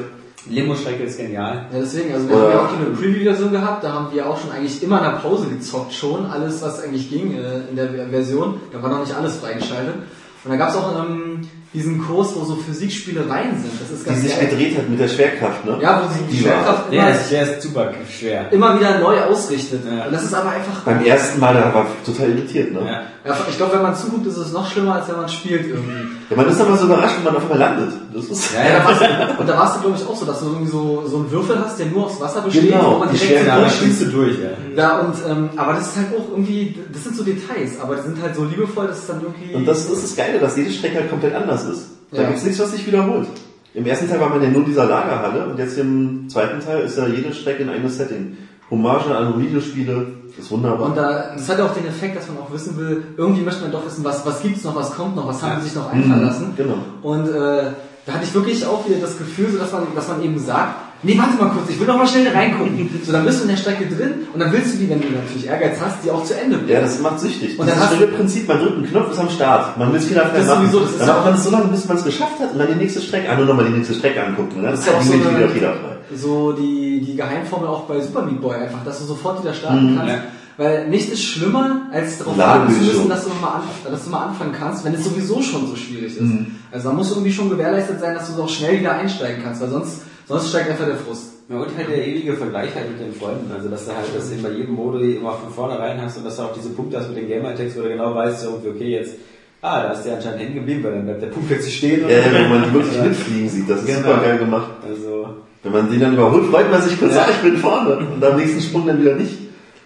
Limo-Strecke 0.50 1.04
ist 1.04 1.18
genial. 1.18 1.66
Ja, 1.74 1.80
deswegen, 1.80 2.14
also 2.14 2.30
wir 2.30 2.36
Oder- 2.36 2.44
haben 2.46 2.52
ja 2.52 2.60
auch 2.60 2.74
eine 2.76 2.86
Preview-Version 2.96 3.52
gehabt, 3.52 3.84
da 3.84 3.94
haben 3.94 4.14
wir 4.14 4.30
auch 4.30 4.40
schon 4.40 4.52
eigentlich 4.52 4.84
immer 4.84 4.98
in 5.00 5.04
der 5.06 5.18
Pause 5.20 5.48
gezockt 5.48 5.94
schon, 5.94 6.26
alles 6.28 6.62
was 6.62 6.84
eigentlich 6.84 7.10
ging 7.10 7.34
äh, 7.34 7.62
in 7.70 7.76
der 7.76 8.10
Version, 8.10 8.60
da 8.72 8.84
war 8.84 8.90
noch 8.92 9.00
nicht 9.00 9.16
alles 9.16 9.38
freigeschaltet. 9.38 9.96
Und 10.44 10.52
da 10.52 10.58
gab 10.58 10.70
es 10.70 10.76
auch 10.76 11.04
ähm, 11.04 11.42
diesen 11.74 12.02
Kurs, 12.06 12.30
wo 12.36 12.46
so 12.46 12.56
Physikspielereien 12.56 13.52
sind. 13.62 13.72
Das 13.82 13.92
ist 13.92 14.06
Die 14.06 14.10
ganz 14.10 14.22
sich 14.22 14.36
geil. 14.38 14.48
gedreht 14.48 14.78
hat 14.78 14.90
mit 14.90 15.00
der 15.00 15.08
Schwerkraft, 15.10 15.66
ne? 15.66 15.78
Ja, 15.82 16.02
wo 16.04 16.14
sie 16.14 16.20
die, 16.30 16.38
Die 16.38 16.44
Schwerkraft 16.44 16.92
Der 16.92 17.00
immer, 17.00 17.12
ist, 17.12 17.32
der 17.32 17.42
ist 17.44 17.62
super 17.62 17.92
schwer. 18.10 18.52
immer 18.52 18.80
wieder 18.80 19.00
neu 19.00 19.20
ausrichtet. 19.22 19.82
Ja. 19.86 20.06
Und 20.06 20.14
das 20.14 20.24
ist 20.24 20.34
aber 20.34 20.52
einfach. 20.52 20.82
Beim 20.84 21.04
ersten 21.04 21.40
Mal, 21.40 21.54
da 21.54 21.74
war 21.74 21.86
ich 21.86 22.14
total 22.14 22.30
irritiert, 22.32 22.72
ne? 22.74 22.80
Ja. 22.86 23.02
Ja, 23.28 23.36
ich 23.50 23.58
glaube, 23.58 23.74
wenn 23.74 23.82
man 23.82 23.96
zuguckt, 23.96 24.28
ist 24.28 24.38
es 24.38 24.54
noch 24.54 24.70
schlimmer, 24.70 24.96
als 24.96 25.08
wenn 25.10 25.16
man 25.16 25.28
spielt 25.28 25.66
irgendwie. 25.68 26.16
Ja, 26.30 26.38
man 26.38 26.48
ist 26.48 26.62
aber 26.62 26.78
so 26.78 26.86
überrascht, 26.86 27.16
wenn 27.18 27.24
man 27.24 27.36
auf 27.38 27.42
einmal 27.52 27.58
landet. 27.58 27.94
Das 28.14 28.26
ist, 28.26 28.54
Ja, 28.54 28.64
Ja, 28.64 28.78
da 28.80 28.86
warst 28.86 29.02
du, 29.02 29.42
und 29.42 29.50
da 29.50 29.58
warst 29.58 29.76
du, 29.78 29.82
glaube 29.82 29.98
ich, 30.00 30.08
auch 30.08 30.16
so, 30.16 30.26
dass 30.28 30.40
du 30.42 30.46
irgendwie 30.46 30.68
so, 30.72 31.04
so 31.08 31.18
einen 31.18 31.32
Würfel 31.32 31.58
hast, 31.60 31.80
der 31.80 31.88
nur 31.88 32.06
aus 32.06 32.22
Wasser 32.22 32.42
besteht, 32.42 32.70
Genau, 32.72 32.96
wo 32.96 33.00
man 33.00 33.10
die 33.12 33.18
so 33.18 33.26
Ja, 33.34 33.44
da 33.44 33.56
durchschießt. 33.62 33.78
spielst 33.82 34.02
du 34.04 34.06
durch, 34.06 34.36
ja. 34.38 34.50
Ja, 34.78 35.00
und, 35.00 35.16
ähm, 35.28 35.50
aber 35.56 35.74
das 35.74 35.88
ist 35.88 35.98
halt 35.98 36.08
auch 36.16 36.30
irgendwie, 36.30 36.78
das 36.94 37.04
sind 37.04 37.16
so 37.16 37.24
Details, 37.24 37.80
aber 37.82 37.96
die 37.96 38.04
sind 38.04 38.22
halt 38.22 38.36
so 38.36 38.44
liebevoll, 38.44 38.86
dass 38.88 39.00
es 39.00 39.08
dann 39.08 39.22
irgendwie... 39.22 39.56
und 39.56 39.66
das 39.68 39.90
ist 39.90 40.04
das 40.04 40.16
Geile, 40.16 40.38
dass 40.38 40.56
jede 40.56 40.70
Strecke 40.72 40.98
halt 41.00 41.10
komplett 41.10 41.34
anders 41.34 41.65
ist. 41.70 41.86
Da 42.12 42.22
Ja. 42.22 42.28
gibt's 42.30 42.44
nichts, 42.44 42.60
was 42.60 42.72
sich 42.72 42.86
wiederholt. 42.88 43.28
Im 43.74 43.86
ersten 43.86 44.08
Teil 44.10 44.20
war 44.22 44.30
man 44.30 44.42
ja 44.42 44.50
nur 44.50 44.62
in 44.62 44.68
dieser 44.68 44.86
Lagerhalle 44.86 45.48
und 45.48 45.60
jetzt 45.60 45.78
im 45.78 46.30
zweiten 46.30 46.60
Teil 46.64 46.82
ist 46.86 46.98
ja 46.98 47.08
jede 47.08 47.34
Strecke 47.34 47.64
ein 47.64 47.70
eigenes 47.70 47.98
Setting. 47.98 48.38
Hommage 48.72 49.08
an 49.16 49.40
Videospiele, 49.40 50.08
ist 50.40 50.50
wunderbar. 50.50 50.88
Und 50.90 50.98
da, 50.98 51.32
das 51.36 51.48
hat 51.50 51.60
ja 51.60 51.66
auch 51.66 51.74
den 51.74 51.86
Effekt, 51.88 52.18
dass 52.18 52.28
man 52.28 52.38
auch 52.38 52.52
wissen 52.52 52.78
will, 52.78 53.04
irgendwie 53.18 53.42
möchte 53.44 53.62
man 53.62 53.72
doch 53.72 53.86
wissen, 53.86 54.04
was, 54.04 54.26
was 54.26 54.42
gibt's 54.42 54.64
noch, 54.64 54.76
was 54.76 54.92
kommt 54.96 55.16
noch, 55.16 55.28
was 55.28 55.42
haben 55.44 55.60
sie 55.62 55.68
sich 55.68 55.76
noch 55.76 55.92
einfallen 55.92 56.20
Mhm, 56.22 56.26
lassen. 56.26 56.54
Genau. 56.58 56.78
Und 57.04 57.28
äh, 57.28 57.72
da 58.06 58.14
hatte 58.14 58.24
ich 58.24 58.34
wirklich 58.34 58.66
auch 58.66 58.88
wieder 58.88 58.98
das 59.00 59.18
Gefühl, 59.18 59.52
so 59.52 59.58
dass 59.60 59.72
man, 59.72 59.84
dass 59.94 60.08
man 60.08 60.22
eben 60.24 60.40
sagt, 60.40 60.76
nee, 61.06 61.18
warte 61.18 61.38
mal 61.38 61.50
kurz, 61.52 61.70
ich 61.70 61.80
will 61.80 61.88
noch 61.88 61.98
mal 61.98 62.08
schnell 62.08 62.28
reingucken. 62.28 62.90
so, 63.06 63.12
dann 63.12 63.24
bist 63.26 63.40
du 63.40 63.44
in 63.44 63.50
der 63.50 63.58
Strecke 63.58 63.86
drin 63.86 64.14
und 64.34 64.40
dann 64.40 64.52
willst 64.52 64.74
du 64.74 64.78
die, 64.80 64.90
wenn 64.90 65.00
du 65.02 65.08
natürlich 65.10 65.48
Ehrgeiz 65.48 65.78
hast, 65.80 66.04
die 66.04 66.12
auch 66.12 66.24
zu 66.26 66.34
Ende 66.38 66.58
bringen. 66.58 66.72
Ja, 66.72 66.82
das 66.82 67.00
macht 67.00 67.20
süchtig. 67.20 67.58
Und 67.60 67.68
dann 67.70 67.78
das 67.80 67.92
hast 67.92 68.02
ist 68.02 68.16
Prinzip, 68.16 68.48
man 68.48 68.60
drückt 68.60 68.76
einen 68.78 68.88
Knopf, 68.90 69.12
ist 69.12 69.20
am 69.20 69.30
Start. 69.30 69.78
Man 69.78 69.92
will 69.94 70.00
es 70.00 70.06
fehlerfrei 70.06 70.38
Das 70.38 70.44
ist 70.44 70.50
machen. 70.54 70.66
sowieso, 70.66 70.80
das 70.82 70.92
ist 70.92 71.00
dann 71.02 71.08
macht 71.08 71.26
man 71.26 71.34
es 71.36 71.44
so 71.44 71.50
lange, 71.52 71.68
bis 71.68 71.88
man 71.88 71.98
es 71.98 72.04
geschafft 72.04 72.40
hat 72.40 72.52
und 72.52 72.60
dann 72.60 72.68
die 72.68 72.76
nächste 72.76 73.02
Strecke, 73.02 73.30
ah, 73.30 73.36
nur 73.36 73.46
nochmal 73.46 73.66
die 73.66 73.74
nächste 73.74 73.94
Strecke 73.94 74.24
angucken. 74.24 74.56
Dann 74.64 74.72
Das 74.72 74.80
ist 74.82 74.88
ja 74.88 74.94
auch 74.94 75.02
so 75.02 75.14
eine- 75.14 75.38
wieder 75.38 75.50
fehlerfrei. 75.50 75.96
so 76.16 76.52
die, 76.54 77.02
die 77.06 77.16
Geheimformel 77.16 77.68
auch 77.70 77.82
bei 77.84 78.00
Super 78.02 78.24
Meat 78.24 78.42
Boy 78.42 78.56
einfach, 78.58 78.84
dass 78.84 79.00
du 79.00 79.06
sofort 79.06 79.42
wieder 79.44 79.54
starten 79.54 79.94
Mhm. 79.94 79.98
kannst. 79.98 80.14
Ja. 80.14 80.20
Weil 80.58 80.88
nichts 80.88 81.12
ist 81.12 81.22
schlimmer, 81.22 81.82
als 81.92 82.18
darauf 82.18 82.38
warten 82.38 82.74
zu 82.74 82.80
müssen, 82.80 83.10
dass 83.10 83.24
du, 83.26 83.30
noch 83.30 83.42
mal 83.42 83.48
an, 83.56 83.62
dass 83.92 84.06
du 84.06 84.10
mal 84.10 84.28
anfangen 84.28 84.54
kannst, 84.58 84.86
wenn 84.86 84.94
es 84.94 85.04
sowieso 85.04 85.42
schon 85.42 85.68
so 85.68 85.76
schwierig 85.76 86.16
ist. 86.16 86.22
Mhm. 86.22 86.56
Also 86.72 86.88
da 86.90 86.96
muss 86.96 87.12
irgendwie 87.12 87.34
schon 87.34 87.50
gewährleistet 87.50 88.00
sein, 88.00 88.16
dass 88.16 88.34
du 88.34 88.42
auch 88.42 88.48
schnell 88.48 88.80
wieder 88.80 88.94
einsteigen 88.94 89.44
kannst, 89.44 89.60
weil 89.62 89.68
sonst, 89.70 90.04
sonst 90.28 90.50
steigt 90.50 90.70
einfach 90.70 90.86
der 90.86 90.96
Frust. 90.98 91.32
Ja, 91.50 91.58
und 91.58 91.78
halt 91.78 91.88
der 91.90 92.08
ewige 92.08 92.34
Vergleich 92.34 92.74
halt 92.74 92.90
mit 92.92 93.00
den 93.00 93.14
Freunden. 93.14 93.52
Also, 93.56 93.70
dass 93.70 93.86
du 93.86 93.92
halt 93.92 94.06
das 94.16 94.30
bei 94.42 94.50
jedem 94.50 94.74
Modo 94.74 94.98
immer 94.98 95.34
von 95.34 95.52
vornherein 95.54 96.02
hast 96.02 96.18
und 96.18 96.26
dass 96.26 96.38
du 96.38 96.42
auch 96.44 96.54
diese 96.54 96.70
Punkte 96.70 96.98
hast 97.00 97.10
mit 97.10 97.18
den 97.18 97.28
Gamer-Tags, 97.28 97.78
wo 97.78 97.82
du 97.82 97.90
genau 97.90 98.16
weißt, 98.16 98.48
okay, 98.68 98.90
jetzt, 98.90 99.14
ah, 99.62 99.84
da 99.84 99.92
ist 99.92 100.04
der 100.04 100.16
anscheinend 100.16 100.40
hängen 100.40 100.56
geblieben, 100.56 100.84
weil 100.84 100.94
dann 100.94 101.06
bleibt 101.06 101.22
der 101.22 101.28
Punkt 101.28 101.48
plötzlich 101.50 101.78
stehen. 101.78 102.04
und- 102.04 102.10
Ja, 102.10 102.18
wenn 102.32 102.50
man 102.50 102.64
die 102.64 102.74
wirklich 102.74 102.96
Ja. 102.96 103.04
mitfliegen 103.04 103.50
sieht, 103.50 103.70
das 103.70 103.82
ist 103.82 103.86
Genau. 103.88 104.00
super 104.00 104.22
geil 104.24 104.38
gemacht. 104.40 104.72
Also, 104.88 105.28
Wenn 105.62 105.72
man 105.72 105.90
den 105.92 106.00
dann 106.00 106.14
überholt, 106.14 106.46
freut 106.46 106.72
man 106.72 106.82
sich 106.82 107.00
kurz, 107.00 107.14
Ja. 107.16 107.22
ah, 107.24 107.30
ich 107.30 107.38
bin 107.38 107.58
vorne. 107.58 107.98
Und 107.98 108.24
am 108.24 108.38
nächsten 108.38 108.62
Sprung 108.62 108.86
dann 108.88 109.02
wieder 109.02 109.16
nicht. 109.16 109.34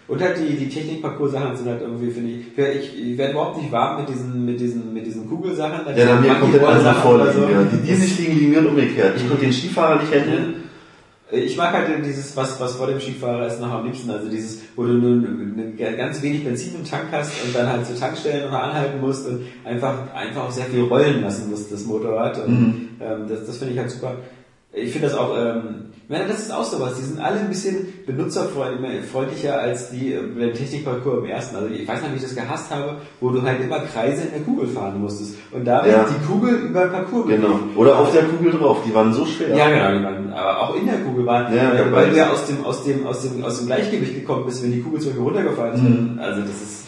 Und 0.10 0.20
halt 0.22 0.38
die, 0.40 0.56
die 0.56 0.68
Technik-Parcours-Sachen 0.70 1.56
sind 1.56 1.68
halt 1.68 1.82
irgendwie, 1.82 2.10
finde 2.10 2.32
ich, 2.32 2.58
ich, 2.58 3.12
ich 3.12 3.18
werde 3.18 3.34
überhaupt 3.34 3.58
nicht 3.62 3.72
warm 3.72 4.02
mit 4.02 4.10
diesen, 4.10 4.44
mit 4.44 4.60
diesen, 4.60 4.92
mit 4.94 5.06
diesen 5.06 5.30
Kugelsachen. 5.30 5.82
Ja, 5.96 6.06
dann 6.06 6.22
mir 6.22 6.34
kommt 6.36 6.60
alles 6.64 6.84
nach 6.84 7.04
Monkey-Ball-Sachen 7.04 7.04
vorliegen. 7.04 7.44
oder 7.44 7.52
Ja. 7.52 7.62
so. 7.70 7.78
Die, 7.78 7.88
die 7.88 7.96
sich 7.96 8.20
liegen, 8.20 8.40
liegen 8.40 8.58
und 8.58 8.66
umgekehrt. 8.68 9.14
Ich 9.18 9.28
konnte 9.28 9.44
den 9.46 9.54
Skifahrer 9.54 10.02
nicht 10.02 10.12
handeln. 10.14 10.56
Ich 11.32 11.56
mag 11.58 11.72
halt 11.74 12.04
dieses, 12.04 12.36
was, 12.36 12.60
was 12.60 12.74
vor 12.74 12.88
dem 12.88 13.00
Skifahrer 13.00 13.46
ist, 13.46 13.62
noch 13.62 13.72
am 13.72 13.86
liebsten. 13.86 14.10
Also 14.10 14.28
dieses, 14.30 14.62
wo 14.76 14.84
du 14.84 14.94
nur 14.94 15.28
eine, 15.30 15.96
ganz 15.96 16.20
wenig 16.24 16.44
Benzin 16.44 16.74
im 16.74 16.84
Tank 16.84 17.04
hast 17.12 17.32
und 17.46 17.56
dann 17.56 17.68
halt 17.70 17.86
zu 17.86 17.94
Tankstellen 17.96 18.48
oder 18.50 18.64
anhalten 18.64 19.00
musst 19.00 19.28
und 19.28 19.42
einfach, 19.64 20.12
einfach 20.16 20.46
auch 20.46 20.52
sehr 20.52 20.66
viel 20.66 20.82
rollen 20.86 21.22
lassen 21.22 21.52
musst, 21.52 21.72
das 21.72 21.86
Motorrad. 21.86 22.44
Und 22.44 22.52
Mhm. 22.52 22.88
ähm, 23.00 23.28
das, 23.30 23.46
das 23.46 23.58
finde 23.60 23.74
ich 23.76 23.80
halt 23.80 23.92
super. 23.92 24.16
Ich 24.72 24.92
finde 24.92 25.08
das 25.08 25.18
auch, 25.18 25.36
ähm, 25.36 25.86
meine, 26.08 26.28
das 26.28 26.40
ist 26.40 26.52
auch 26.54 26.64
sowas. 26.64 26.94
Die 27.00 27.04
sind 27.04 27.20
alle 27.20 27.40
ein 27.40 27.50
bisschen 27.50 27.88
benutzerfreundlicher 28.06 29.60
als 29.60 29.90
die 29.92 30.14
äh, 30.14 30.20
beim 30.22 30.54
Technikparcours 30.54 31.20
im 31.20 31.26
ersten. 31.26 31.56
Also 31.56 31.70
ich 31.70 31.88
weiß 31.88 32.02
noch, 32.02 32.12
wie 32.12 32.16
ich 32.18 32.22
das 32.22 32.36
gehasst 32.36 32.70
habe, 32.72 32.98
wo 33.20 33.30
du 33.30 33.42
halt 33.42 33.62
immer 33.62 33.80
Kreise 33.80 34.24
in 34.24 34.32
der 34.32 34.42
Kugel 34.42 34.68
fahren 34.68 35.00
musstest 35.02 35.36
und 35.52 35.66
damit 35.66 35.92
Ja. 35.92 36.06
die 36.08 36.26
Kugel 36.26 36.54
über 36.56 36.82
den 36.82 36.92
Parcours 36.92 37.28
Genau. 37.28 37.60
Oder 37.76 37.98
auf 38.00 38.12
der 38.12 38.24
Kugel 38.24 38.52
drauf. 38.52 38.80
Die 38.86 38.94
waren 38.94 39.14
so 39.14 39.26
schwer. 39.26 39.56
ja, 39.56 39.70
genau, 39.70 39.98
die 40.00 40.04
waren, 40.06 40.34
aber 40.34 40.62
auch 40.62 40.76
in 40.76 40.86
der 40.86 41.00
Kugel 41.00 41.26
waren, 41.26 41.56
Ja, 41.56 41.72
weil, 41.72 41.78
ja, 41.78 41.92
weil 41.92 42.10
du 42.12 42.18
ja 42.18 42.30
aus 42.32 42.46
dem, 42.48 42.64
aus 42.66 42.84
dem, 42.84 43.06
aus 43.08 43.22
dem, 43.24 43.44
aus 43.44 43.58
dem 43.58 43.68
Gleichgewicht 43.68 44.14
gekommen 44.16 44.46
bist, 44.46 44.64
wenn 44.64 44.72
die 44.72 44.82
Kugel 44.82 45.00
Beispiel 45.00 45.22
runtergefallen 45.22 45.74
ist. 45.76 45.82
Mhm. 45.82 46.20
Also 46.20 46.42
das 46.42 46.50
ist 46.62 46.84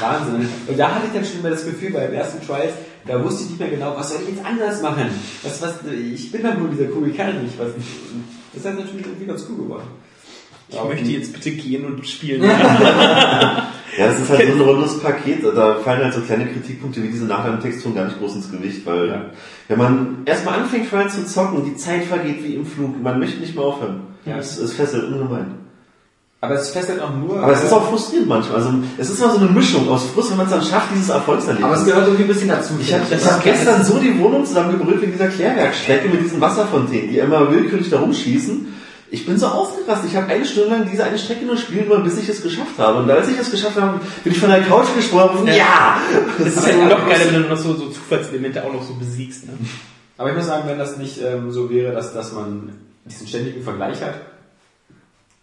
Wahnsinn. 0.00 0.48
Und 0.68 0.78
da 0.78 0.94
hatte 0.94 1.06
ich 1.06 1.12
dann 1.12 1.24
schon 1.24 1.40
immer 1.40 1.50
das 1.50 1.64
Gefühl, 1.64 1.90
beim 1.92 2.12
ersten 2.12 2.44
Trials, 2.46 2.72
da 3.06 3.22
wusste 3.24 3.44
ich 3.44 3.50
nicht 3.50 3.60
mehr 3.60 3.70
genau, 3.70 3.94
was 3.96 4.10
soll 4.10 4.22
ich 4.22 4.34
jetzt 4.34 4.44
anders 4.44 4.82
machen? 4.82 5.06
Was, 5.42 5.62
was, 5.62 5.74
ich 5.92 6.32
bin 6.32 6.42
dann 6.42 6.58
nur 6.58 6.68
dieser 6.68 6.86
Kugel, 6.86 7.10
ich 7.10 7.16
kann 7.16 7.42
nicht. 7.42 7.58
Was, 7.58 7.68
das 7.74 8.60
ist 8.60 8.66
halt 8.66 8.78
natürlich 8.78 9.06
irgendwie 9.06 9.26
ganz 9.26 9.46
cool 9.50 9.64
geworden. 9.64 9.86
Ich 10.68 10.82
möchte 10.82 11.10
jetzt 11.10 11.32
bitte 11.32 11.50
gehen 11.52 11.84
und 11.84 12.06
spielen. 12.06 12.42
Ja, 12.42 13.68
das 13.98 14.20
ist 14.20 14.30
halt 14.30 14.48
so 14.48 14.54
ein 14.54 14.60
rundes 14.60 14.98
Paket. 14.98 15.44
Da 15.44 15.76
fallen 15.76 16.02
halt 16.02 16.14
so 16.14 16.20
kleine 16.22 16.46
Kritikpunkte 16.46 17.02
wie 17.02 17.08
diese 17.08 17.26
Nachladentexturen 17.26 17.94
gar 17.94 18.06
nicht 18.06 18.18
groß 18.18 18.36
ins 18.36 18.50
Gewicht, 18.50 18.84
weil 18.86 19.08
Ja. 19.08 19.30
wenn 19.68 19.78
man 19.78 20.16
erstmal 20.24 20.60
anfängt, 20.60 20.88
Trials 20.88 21.14
zu 21.14 21.26
zocken, 21.26 21.64
die 21.64 21.76
Zeit 21.76 22.04
vergeht 22.04 22.42
wie 22.42 22.54
im 22.54 22.64
Flug. 22.66 23.00
Man 23.00 23.18
möchte 23.20 23.40
nicht 23.40 23.54
mehr 23.54 23.64
aufhören. 23.64 24.00
Ja. 24.24 24.38
Es, 24.38 24.56
es 24.58 24.72
fesselt 24.72 25.04
ungemein. 25.12 25.63
Aber 26.44 26.56
es 26.56 26.68
fesselt 26.68 27.00
auch 27.00 27.14
nur. 27.14 27.42
Aber 27.42 27.52
es 27.52 27.64
ist 27.64 27.72
auch 27.72 27.88
frustrierend 27.88 28.28
manchmal. 28.28 28.58
Also 28.58 28.74
es 28.98 29.08
ist 29.08 29.18
immer 29.18 29.32
so 29.32 29.38
eine 29.38 29.48
Mischung 29.48 29.88
aus 29.88 30.04
Frust, 30.12 30.30
wenn 30.30 30.36
man 30.36 30.46
es 30.46 30.52
dann 30.52 30.62
schafft, 30.62 30.88
dieses 30.94 31.08
Erfolgserlebnis. 31.08 31.64
Aber 31.64 31.76
es 31.76 31.86
gehört 31.86 32.06
irgendwie 32.06 32.24
ein 32.24 32.28
bisschen 32.28 32.48
dazu. 32.48 32.74
Ich 32.78 32.92
habe 32.92 33.04
hab 33.04 33.42
gestern 33.42 33.82
so 33.82 33.98
die 33.98 34.18
Wohnung 34.18 34.44
zusammengebrüllt 34.44 35.00
wegen 35.00 35.12
dieser 35.12 35.28
Klärwerkstrecke 35.28 36.06
mit 36.10 36.22
diesen 36.22 36.42
Wasserfontänen, 36.42 37.08
die 37.08 37.18
immer 37.18 37.50
willkürlich 37.50 37.88
da 37.88 37.98
rumschießen. 37.98 38.74
Ich 39.10 39.24
bin 39.24 39.38
so 39.38 39.46
ausgerastet. 39.46 40.10
Ich 40.10 40.16
habe 40.16 40.26
eine 40.26 40.44
Stunde 40.44 40.70
lang 40.70 40.88
diese 40.90 41.04
eine 41.04 41.16
Strecke 41.16 41.46
nur 41.46 41.56
spielen 41.56 41.88
wollen, 41.88 42.04
bis 42.04 42.18
ich 42.18 42.28
es 42.28 42.42
geschafft 42.42 42.78
habe. 42.78 42.98
Und 42.98 43.10
als 43.10 43.26
ich 43.28 43.38
es 43.38 43.50
geschafft 43.50 43.80
habe, 43.80 44.00
bin 44.22 44.32
ich 44.32 44.38
von 44.38 44.50
der 44.50 44.60
Couch 44.62 44.88
gesprungen 44.94 45.38
und 45.38 45.46
ja! 45.46 45.96
Das 46.38 46.48
ist 46.48 46.66
halt 46.66 46.90
noch 46.90 47.08
geiler, 47.08 47.32
wenn 47.32 47.42
du 47.44 47.48
noch 47.48 47.56
so, 47.56 47.72
so 47.74 47.88
Zufallselemente 47.88 48.62
auch 48.62 48.72
noch 48.72 48.82
so 48.82 48.92
besiegst. 48.94 49.46
Ne? 49.46 49.52
Aber 50.18 50.28
ich 50.28 50.36
muss 50.36 50.46
sagen, 50.46 50.64
wenn 50.66 50.78
das 50.78 50.98
nicht 50.98 51.22
ähm, 51.22 51.50
so 51.50 51.70
wäre, 51.70 51.92
dass, 51.92 52.12
dass 52.12 52.32
man 52.32 52.72
diesen 53.06 53.26
ständigen 53.26 53.62
Vergleich 53.62 54.02
hat, 54.02 54.14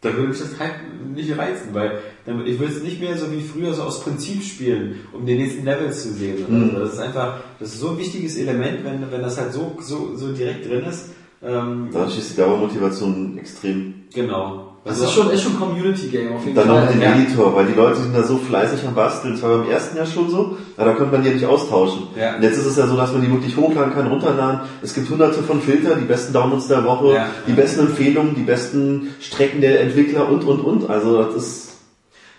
dann 0.01 0.15
würde 0.15 0.29
mich 0.29 0.39
das 0.39 0.59
halt 0.59 0.73
nicht 1.15 1.37
reizen, 1.37 1.73
weil 1.73 1.99
dann, 2.25 2.45
ich 2.45 2.59
würde 2.59 2.73
es 2.73 2.83
nicht 2.83 2.99
mehr 2.99 3.17
so 3.17 3.31
wie 3.31 3.41
früher 3.41 3.73
so 3.73 3.83
aus 3.83 4.03
Prinzip 4.03 4.43
spielen, 4.43 5.01
um 5.13 5.25
den 5.25 5.37
nächsten 5.37 5.63
Level 5.63 5.91
zu 5.91 6.11
sehen. 6.11 6.45
Mhm. 6.47 6.71
so. 6.71 6.79
Das 6.79 6.93
ist 6.93 6.99
einfach, 6.99 7.39
das 7.59 7.73
ist 7.73 7.79
so 7.79 7.89
ein 7.89 7.97
wichtiges 7.97 8.37
Element, 8.37 8.83
wenn, 8.83 9.11
wenn 9.11 9.21
das 9.21 9.37
halt 9.39 9.53
so, 9.53 9.77
so, 9.79 10.15
so 10.15 10.31
direkt 10.33 10.67
drin 10.67 10.85
ist. 10.85 11.09
Ähm, 11.43 11.89
Dadurch 11.91 12.17
ist 12.17 12.31
die 12.31 12.37
Dauermotivation 12.37 13.37
extrem. 13.37 13.93
genau. 14.13 14.70
Das 14.83 14.99
ist 14.99 15.11
schon, 15.11 15.29
ist 15.29 15.43
schon 15.43 15.59
Community-Game 15.59 16.33
auf 16.33 16.43
jeden 16.43 16.55
Dann 16.55 16.67
noch 16.67 16.77
Fall. 16.77 16.85
mit 16.85 16.95
dem 16.95 17.01
Ja. 17.01 17.13
Editor, 17.15 17.55
weil 17.55 17.67
die 17.67 17.73
Leute 17.75 18.01
sind 18.01 18.15
da 18.15 18.23
so 18.23 18.37
fleißig 18.37 18.79
am 18.87 18.95
Basteln. 18.95 19.33
Das 19.33 19.43
war 19.43 19.59
beim 19.59 19.69
ersten 19.69 19.95
Jahr 19.95 20.07
schon 20.07 20.27
so, 20.27 20.57
aber 20.75 20.85
da 20.87 20.93
konnte 20.95 21.11
man 21.11 21.21
die 21.21 21.27
ja 21.29 21.33
nicht 21.35 21.45
austauschen. 21.45 22.07
Ja. 22.19 22.35
Und 22.35 22.41
jetzt 22.41 22.57
ist 22.57 22.65
es 22.65 22.77
ja 22.77 22.87
so, 22.87 22.97
dass 22.97 23.11
man 23.11 23.21
die 23.21 23.31
wirklich 23.31 23.55
hochladen 23.55 23.93
kann, 23.93 24.07
runterladen. 24.07 24.61
Es 24.81 24.95
gibt 24.95 25.07
hunderte 25.11 25.43
von 25.43 25.61
Filtern, 25.61 25.99
die 25.99 26.05
besten 26.05 26.33
Downloads 26.33 26.67
der 26.67 26.83
Woche, 26.83 27.13
Ja. 27.13 27.27
die 27.47 27.51
besten 27.53 27.81
Empfehlungen, 27.81 28.33
die 28.33 28.41
besten 28.41 29.09
Strecken 29.19 29.61
der 29.61 29.81
Entwickler 29.81 30.27
und, 30.27 30.43
und, 30.45 30.61
und. 30.61 30.89
Also 30.89 31.23
das 31.25 31.35
ist, 31.35 31.71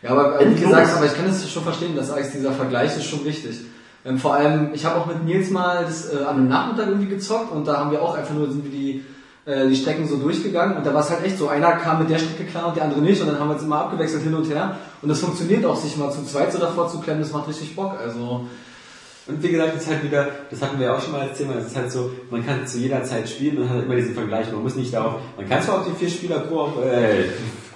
Ja, 0.02 0.10
aber 0.10 0.40
äh, 0.40 0.50
wie 0.50 0.60
gesagt, 0.60 0.96
aber 0.96 1.06
ich 1.06 1.14
kann 1.14 1.26
es 1.26 1.48
schon 1.48 1.62
verstehen, 1.62 1.94
dass 1.94 2.10
Alex 2.10 2.32
dieser 2.32 2.50
Vergleich 2.50 2.96
ist 2.96 3.04
schon 3.04 3.20
richtig. 3.20 3.60
Ähm, 4.04 4.18
vor 4.18 4.34
allem, 4.34 4.70
ich 4.74 4.84
habe 4.84 5.00
auch 5.00 5.06
mit 5.06 5.24
Nils 5.24 5.48
mal 5.50 5.84
das 5.84 6.12
äh, 6.12 6.16
an 6.24 6.36
einem 6.38 6.48
Nachmittag 6.48 6.88
irgendwie 6.88 7.06
gezockt 7.08 7.52
und 7.52 7.68
da 7.68 7.76
haben 7.76 7.92
wir 7.92 8.02
auch 8.02 8.16
einfach 8.16 8.34
nur 8.34 8.50
sind 8.50 8.64
wir 8.64 8.72
die 8.72 9.04
äh, 9.44 9.68
die 9.68 9.76
Strecken 9.76 10.06
so 10.06 10.16
durchgegangen 10.16 10.76
und 10.76 10.86
da 10.86 10.94
war 10.94 11.00
es 11.00 11.10
halt 11.10 11.24
echt 11.24 11.38
so, 11.38 11.48
einer 11.48 11.72
kam 11.72 11.98
mit 11.98 12.10
der 12.10 12.18
Strecke 12.18 12.44
klar 12.44 12.68
und 12.68 12.76
der 12.76 12.84
andere 12.84 13.00
nicht 13.00 13.20
und 13.20 13.26
dann 13.26 13.38
haben 13.40 13.48
wir 13.48 13.54
uns 13.54 13.64
immer 13.64 13.80
abgewechselt 13.80 14.22
hin 14.22 14.34
und 14.34 14.48
her. 14.48 14.76
Und 15.00 15.08
das 15.08 15.18
funktioniert 15.18 15.64
auch, 15.64 15.76
sich 15.76 15.96
mal 15.96 16.12
zu 16.12 16.24
zweit 16.24 16.52
so 16.52 16.58
davor 16.58 16.88
zu 16.88 17.00
klemmen, 17.00 17.22
das 17.22 17.32
macht 17.32 17.48
richtig 17.48 17.74
Bock, 17.74 17.96
also 18.00 18.46
Und 19.26 19.40
wie 19.40 19.50
gesagt, 19.50 19.74
das 19.76 19.82
ist 19.82 19.88
halt 19.88 20.02
wieder, 20.02 20.28
das 20.50 20.60
hatten 20.60 20.80
wir 20.80 20.86
ja 20.86 20.96
auch 20.96 21.00
schon 21.00 21.12
mal 21.12 21.20
als 21.20 21.38
Thema, 21.38 21.54
es 21.54 21.66
ist 21.66 21.76
halt 21.76 21.92
so, 21.92 22.10
man 22.28 22.44
kann 22.44 22.66
zu 22.66 22.78
jeder 22.78 23.04
Zeit 23.04 23.28
spielen 23.28 23.58
und 23.58 23.70
hat 23.70 23.84
immer 23.84 23.94
diesen 23.94 24.14
Vergleich. 24.14 24.50
Man 24.50 24.62
muss 24.62 24.74
nicht 24.74 24.92
darauf, 24.92 25.20
man 25.36 25.48
kann 25.48 25.62
zwar 25.62 25.78
auf 25.78 25.84
den 25.84 25.94
Vier-Spieler-Koop, 25.94 26.84
äh, 26.84 27.24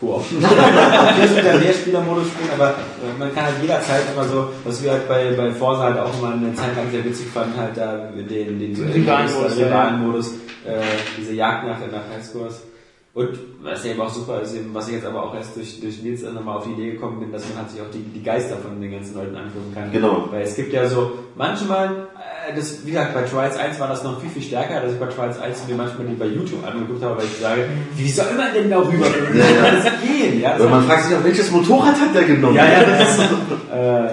Koop, 0.00 0.24
Vier-Spieler-Modus 0.28 2.26
spielen, 2.26 2.50
aber 2.52 2.70
äh, 2.70 3.18
man 3.18 3.32
kann 3.32 3.44
halt 3.44 3.54
jederzeit 3.62 4.02
immer 4.12 4.24
so, 4.24 4.48
was 4.64 4.82
wir 4.82 4.90
halt 4.90 5.08
bei, 5.08 5.32
bei 5.36 5.52
Forza 5.52 5.84
halt 5.84 5.98
auch 5.98 6.18
immer 6.18 6.32
eine 6.32 6.52
Zeit 6.54 6.74
lang 6.76 6.90
sehr 6.90 7.04
witzig 7.04 7.28
fanden, 7.32 7.56
halt 7.56 7.76
da 7.76 8.10
den, 8.10 8.26
den, 8.28 8.58
den 8.58 9.06
ja. 9.06 9.20
Rivalen-Modus, 9.24 10.32
äh, 10.64 10.80
diese 11.16 11.32
Jagd 11.32 11.64
nach, 11.64 11.78
nach 11.78 12.12
Highscores. 12.12 12.62
Und 13.16 13.30
was 13.62 13.82
ja 13.82 13.92
eben 13.92 14.00
auch 14.02 14.10
super 14.10 14.42
ist, 14.42 14.54
eben, 14.54 14.74
was 14.74 14.88
ich 14.88 14.96
jetzt 14.96 15.06
aber 15.06 15.22
auch 15.22 15.34
erst 15.34 15.56
durch, 15.56 15.80
durch 15.80 16.02
Nils 16.02 16.20
dann 16.20 16.34
nochmal 16.34 16.58
auf 16.58 16.64
die 16.64 16.72
Idee 16.72 16.90
gekommen 16.90 17.18
bin, 17.18 17.32
dass 17.32 17.48
man 17.48 17.62
halt 17.62 17.70
sich 17.70 17.80
auch 17.80 17.90
die, 17.90 18.02
die 18.02 18.22
Geister 18.22 18.58
von 18.58 18.78
den 18.78 18.90
ganzen 18.90 19.14
Leuten 19.14 19.34
angucken 19.34 19.72
kann. 19.74 19.90
Genau. 19.90 20.28
Weil 20.30 20.42
es 20.42 20.54
gibt 20.54 20.70
ja 20.74 20.86
so, 20.86 21.12
manchmal, 21.34 22.08
äh, 22.46 22.54
das, 22.54 22.84
wie 22.84 22.90
gesagt, 22.90 23.14
bei 23.14 23.22
Trials 23.22 23.56
1 23.56 23.80
war 23.80 23.88
das 23.88 24.04
noch 24.04 24.20
viel, 24.20 24.28
viel 24.28 24.42
stärker, 24.42 24.82
dass 24.82 24.92
ich 24.92 25.00
bei 25.00 25.06
Trials 25.06 25.40
1 25.40 25.66
mir 25.66 25.76
manchmal 25.76 26.08
die 26.08 26.14
bei 26.14 26.26
YouTube 26.26 26.62
angeguckt 26.66 27.02
habe, 27.02 27.16
weil 27.16 27.24
ich 27.24 27.38
sage, 27.38 27.64
wie 27.96 28.10
soll 28.10 28.34
man 28.36 28.52
denn 28.52 28.68
darüber 28.68 29.06
Ja, 29.06 29.44
ja. 29.64 29.70
das 29.70 29.84
gehen? 30.02 30.42
Ja, 30.42 30.52
also 30.52 30.68
man 30.68 30.82
fragt 30.82 31.04
sich 31.04 31.16
auch, 31.16 31.24
welches 31.24 31.50
Motorrad 31.50 31.98
hat 31.98 32.14
der 32.14 32.24
genommen? 32.24 32.54
ja, 32.54 32.66
ja, 32.70 32.84
das 32.84 33.18
ist, 33.18 33.20
äh, 33.72 34.08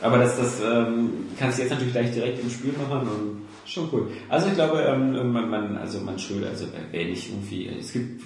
aber 0.00 0.18
das, 0.18 0.38
das 0.38 0.60
ähm, 0.62 1.10
kannst 1.38 1.58
du 1.58 1.62
jetzt 1.64 1.70
natürlich 1.72 1.92
gleich 1.92 2.12
direkt 2.12 2.42
im 2.42 2.48
Spiel 2.48 2.72
machen 2.72 3.08
und 3.08 3.48
schon 3.68 3.88
cool. 3.92 4.08
Also 4.28 4.48
ich 4.48 4.54
glaube, 4.54 4.80
ähm, 4.80 5.32
man, 5.32 5.50
man, 5.50 5.76
also 5.76 6.00
man 6.00 6.18
schuld, 6.18 6.46
also 6.46 6.66
wer 6.90 7.04
nicht 7.04 7.28
irgendwie, 7.30 7.68
es 7.78 7.92
gibt, 7.92 8.22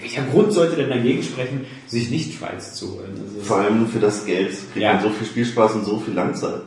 welcher 0.00 0.22
Grund 0.22 0.52
sollte 0.52 0.76
denn 0.76 0.90
dagegen 0.90 1.22
sprechen, 1.22 1.66
sich 1.86 2.10
nicht 2.10 2.38
Trials 2.38 2.74
zu 2.74 2.92
holen? 2.94 3.20
Also, 3.22 3.40
Vor 3.46 3.58
allem 3.58 3.86
für 3.86 3.98
das 4.00 4.24
Geld 4.26 4.50
kriegt 4.72 4.76
Ja. 4.82 4.94
man 4.94 5.02
so 5.02 5.10
viel 5.10 5.26
Spielspaß 5.26 5.74
und 5.76 5.84
so 5.84 5.98
viel 5.98 6.14
Langzeit. 6.14 6.60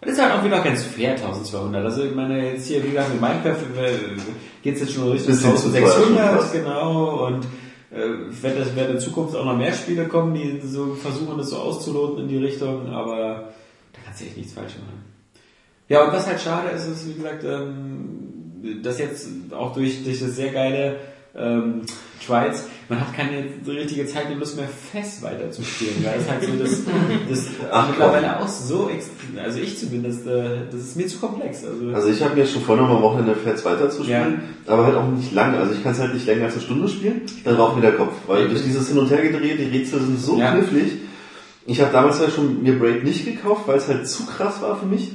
Das 0.00 0.12
ist 0.12 0.22
halt 0.22 0.32
auch 0.34 0.44
wieder 0.44 0.60
ganz 0.62 0.84
fair, 0.84 1.10
1200. 1.16 1.84
Also 1.84 2.04
ich 2.04 2.14
meine, 2.14 2.52
jetzt 2.52 2.66
hier, 2.68 2.82
wie 2.84 2.90
gesagt, 2.90 3.10
mit 3.12 3.20
Minecraft 3.20 3.56
geht 4.62 4.74
es 4.76 4.80
jetzt 4.82 4.92
schon 4.92 5.08
Richtung 5.10 5.28
Bisschen 5.34 5.56
zu 5.56 5.70
teuer 5.72 5.80
schon 5.90 6.16
1600, 6.16 6.40
fast. 6.40 6.52
genau, 6.52 7.26
und 7.26 7.44
äh, 7.90 8.30
ich 8.30 8.42
werde, 8.42 8.60
es 8.60 8.76
werden 8.76 8.94
in 8.94 9.00
Zukunft 9.00 9.34
auch 9.34 9.44
noch 9.44 9.56
mehr 9.56 9.72
Spiele 9.72 10.06
kommen, 10.06 10.34
die 10.34 10.60
so 10.64 10.94
versuchen, 10.94 11.36
das 11.38 11.50
so 11.50 11.56
auszuloten 11.56 12.22
in 12.24 12.28
die 12.28 12.38
Richtung, 12.38 12.86
aber 12.88 13.52
da 13.92 13.98
kannst 14.04 14.20
du 14.20 14.26
echt 14.26 14.36
nichts 14.36 14.52
falsch 14.52 14.74
machen. 14.74 15.02
Ja, 15.88 16.04
und 16.04 16.12
was 16.12 16.26
halt 16.28 16.40
schade 16.40 16.68
ist, 16.70 16.86
ist, 16.86 17.08
wie 17.08 17.14
gesagt, 17.14 17.42
ähm, 17.44 18.80
dass 18.84 18.98
jetzt 19.00 19.26
auch 19.52 19.72
durch, 19.74 20.04
durch 20.04 20.20
das 20.20 20.36
sehr 20.36 20.52
geile 20.52 20.96
ähm, 21.34 21.82
Trials, 22.24 22.64
man 22.88 23.00
hat 23.00 23.14
keine 23.14 23.44
richtige 23.66 24.06
Zeit 24.06 24.30
und 24.30 24.38
Lust 24.38 24.56
mehr 24.56 24.68
fest 24.68 25.22
weiterzuspielen. 25.22 26.04
Weil 26.04 26.18
es 26.20 26.28
halt 26.28 26.42
so 26.42 26.52
das, 26.58 26.80
das 27.28 27.46
Ach, 27.70 27.88
mittlerweile 27.88 28.40
auch 28.40 28.48
so, 28.48 28.90
also 29.42 29.58
ich 29.60 29.78
zumindest, 29.78 30.26
äh, 30.26 30.60
das 30.70 30.80
ist 30.80 30.96
mir 30.96 31.06
zu 31.06 31.18
komplex. 31.18 31.64
Also, 31.64 31.94
Also 31.94 32.08
ich 32.08 32.22
habe 32.22 32.34
mir 32.34 32.46
schon 32.46 32.62
vorgenommen, 32.62 32.96
am 32.96 33.02
Wochenende 33.02 33.34
Fats 33.34 33.64
weiter 33.64 33.90
zu 33.90 34.02
spielen, 34.04 34.42
aber 34.66 34.86
halt 34.86 34.96
auch 34.96 35.08
nicht 35.08 35.32
lange. 35.32 35.58
Also 35.58 35.72
ich 35.74 35.82
kann 35.82 35.92
es 35.92 35.98
halt 36.00 36.14
nicht 36.14 36.26
länger 36.26 36.44
als 36.46 36.54
eine 36.54 36.62
Stunde 36.62 36.88
spielen, 36.88 37.22
dann 37.44 37.56
raucht 37.56 37.76
mir 37.76 37.82
der 37.82 37.92
Kopf. 37.92 38.12
Weil 38.26 38.48
durch 38.48 38.62
dieses 38.62 38.88
Hin- 38.88 38.98
und 38.98 39.10
Hergedrehe, 39.10 39.56
die 39.56 39.76
Rätsel 39.76 40.00
sind 40.00 40.18
so 40.20 40.38
Ja. 40.38 40.52
knifflig. 40.52 40.92
Ich 41.66 41.80
habe 41.82 41.92
damals 41.92 42.18
ja 42.20 42.30
schon 42.30 42.62
mir 42.62 42.78
Braid 42.78 43.04
nicht 43.04 43.26
gekauft, 43.26 43.62
weil 43.66 43.76
es 43.76 43.88
halt 43.88 44.08
zu 44.08 44.24
krass 44.24 44.62
war 44.62 44.76
für 44.78 44.86
mich. 44.86 45.12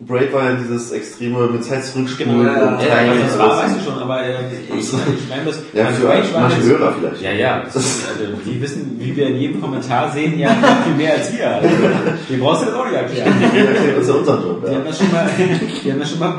Braid 0.00 0.32
war 0.32 0.50
ja 0.50 0.56
dieses 0.56 0.90
extreme 0.90 1.46
mit 1.46 1.62
Zeit 1.64 1.84
zurückspulen 1.84 2.38
Genau, 2.38 2.44
ja, 2.52 2.74
und 2.74 2.82
ja, 2.82 3.02
Ja, 3.04 3.14
das 3.22 3.38
war, 3.38 3.56
weißt 3.62 3.76
du 3.76 3.80
schon, 3.90 3.98
aber 4.02 4.22
äh, 4.24 4.34
ich, 4.76 4.80
ich 4.92 5.28
meine 5.30 5.44
das. 5.46 5.62
Ja, 5.72 5.86
also 5.86 6.00
für 6.02 6.08
Rage 6.08 6.34
war 6.34 6.40
manche 6.42 6.56
jetzt- 6.56 6.66
Hörer 6.68 6.94
vielleicht. 6.98 7.22
Ja, 7.22 7.32
ja. 7.32 7.62
Das 7.64 7.76
ist, 7.76 8.04
also, 8.18 8.32
die 8.44 8.60
wissen, 8.60 8.96
wie 8.98 9.14
wir 9.16 9.28
in 9.28 9.36
jedem 9.36 9.60
Kommentar 9.60 10.10
sehen, 10.10 10.38
ja 10.38 10.50
viel 10.84 10.94
mehr 10.94 11.14
als 11.14 11.32
wir. 11.32 11.48
Also, 11.48 11.68
die 12.28 12.36
brauchst 12.36 12.62
du 12.62 12.66
das 12.66 12.74
auch 12.74 12.84
nicht 12.86 12.94
erklären. 12.96 13.32
Das 13.94 14.02
ist 14.02 14.08
ja 14.08 14.14
unser 14.14 14.42
Job. 14.42 14.62
Die 14.66 14.72
Ja. 14.72 14.78
haben 14.78 14.84
das 14.84 14.98
schon 14.98 15.12
mal, 15.12 15.30
die 15.84 15.92
haben 15.92 16.00
das 16.00 16.10
schon 16.10 16.18
mal 16.18 16.34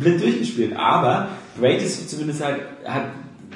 blind 0.00 0.20
durchgespielt. 0.22 0.76
Aber 0.76 1.28
Braid 1.60 1.82
ist 1.82 2.10
zumindest 2.10 2.44
halt, 2.44 2.56
hat 2.84 3.04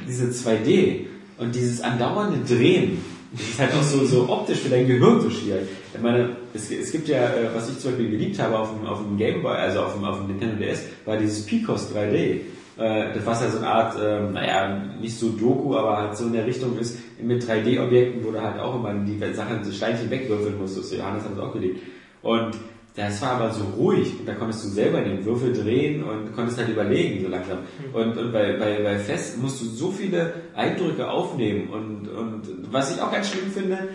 diese 0.08 0.26
2D 0.26 1.06
und 1.38 1.54
dieses 1.54 1.80
andauernde 1.80 2.38
Drehen. 2.48 3.02
Das 3.36 3.48
ist 3.48 3.58
halt 3.58 3.74
auch 3.74 3.82
so, 3.82 4.04
so 4.04 4.28
optisch 4.28 4.58
für 4.58 4.68
dein 4.68 4.86
Gehirn 4.86 5.20
so 5.20 5.28
schwierig. 5.28 5.66
Ich 5.92 6.00
meine, 6.00 6.36
es, 6.54 6.70
es 6.70 6.92
gibt 6.92 7.08
ja, 7.08 7.24
äh, 7.24 7.48
was 7.54 7.68
ich 7.68 7.78
zum 7.78 7.90
Beispiel 7.90 8.10
geliebt 8.10 8.38
habe 8.38 8.58
auf 8.58 8.70
dem, 8.70 8.86
auf 8.86 8.98
dem 8.98 9.16
Game 9.16 9.42
Boy, 9.42 9.56
also 9.56 9.80
auf 9.80 9.94
dem, 9.94 10.04
auf 10.04 10.18
dem 10.18 10.28
Nintendo 10.28 10.56
DS, 10.56 10.84
war 11.04 11.16
dieses 11.16 11.44
Picos 11.44 11.92
3D. 11.92 12.40
Äh, 12.76 13.12
Das 13.14 13.26
was 13.26 13.42
ja 13.42 13.50
so 13.50 13.58
eine 13.58 13.66
Art, 13.68 13.96
ähm, 14.00 14.32
naja, 14.32 14.82
nicht 15.00 15.16
so 15.16 15.30
Doku, 15.30 15.76
aber 15.76 15.96
halt 15.96 16.16
so 16.16 16.26
in 16.26 16.32
der 16.32 16.46
Richtung 16.46 16.78
ist, 16.78 16.98
mit 17.20 17.42
3D-Objekten, 17.44 18.24
wo 18.24 18.30
du 18.30 18.40
halt 18.40 18.58
auch 18.60 18.76
immer 18.76 18.94
die 18.94 19.18
Sachen, 19.34 19.64
so 19.64 19.72
Steinchen 19.72 20.10
wegwürfeln 20.10 20.58
musstest. 20.58 20.92
Johannes 20.92 21.24
hat 21.24 21.32
das 21.32 21.38
auch 21.38 21.52
geliebt. 21.52 21.80
Und 22.22 22.56
das 22.96 23.20
war 23.22 23.32
aber 23.32 23.50
so 23.50 23.64
ruhig 23.76 24.20
und 24.20 24.28
da 24.28 24.34
konntest 24.34 24.64
du 24.64 24.68
selber 24.68 25.00
den 25.00 25.24
Würfel 25.24 25.52
drehen 25.52 26.04
und 26.04 26.32
konntest 26.34 26.58
halt 26.58 26.68
überlegen 26.68 27.24
so 27.24 27.28
langsam. 27.28 27.58
Und, 27.92 28.16
und 28.16 28.32
bei, 28.32 28.52
bei, 28.52 28.82
bei 28.82 28.98
Fest 28.98 29.36
musst 29.42 29.60
du 29.60 29.64
so 29.66 29.90
viele 29.90 30.34
Eindrücke 30.54 31.10
aufnehmen 31.10 31.70
und, 31.70 32.08
und 32.08 32.72
was 32.72 32.94
ich 32.94 33.02
auch 33.02 33.10
ganz 33.10 33.30
schlimm 33.30 33.50
finde, 33.50 33.88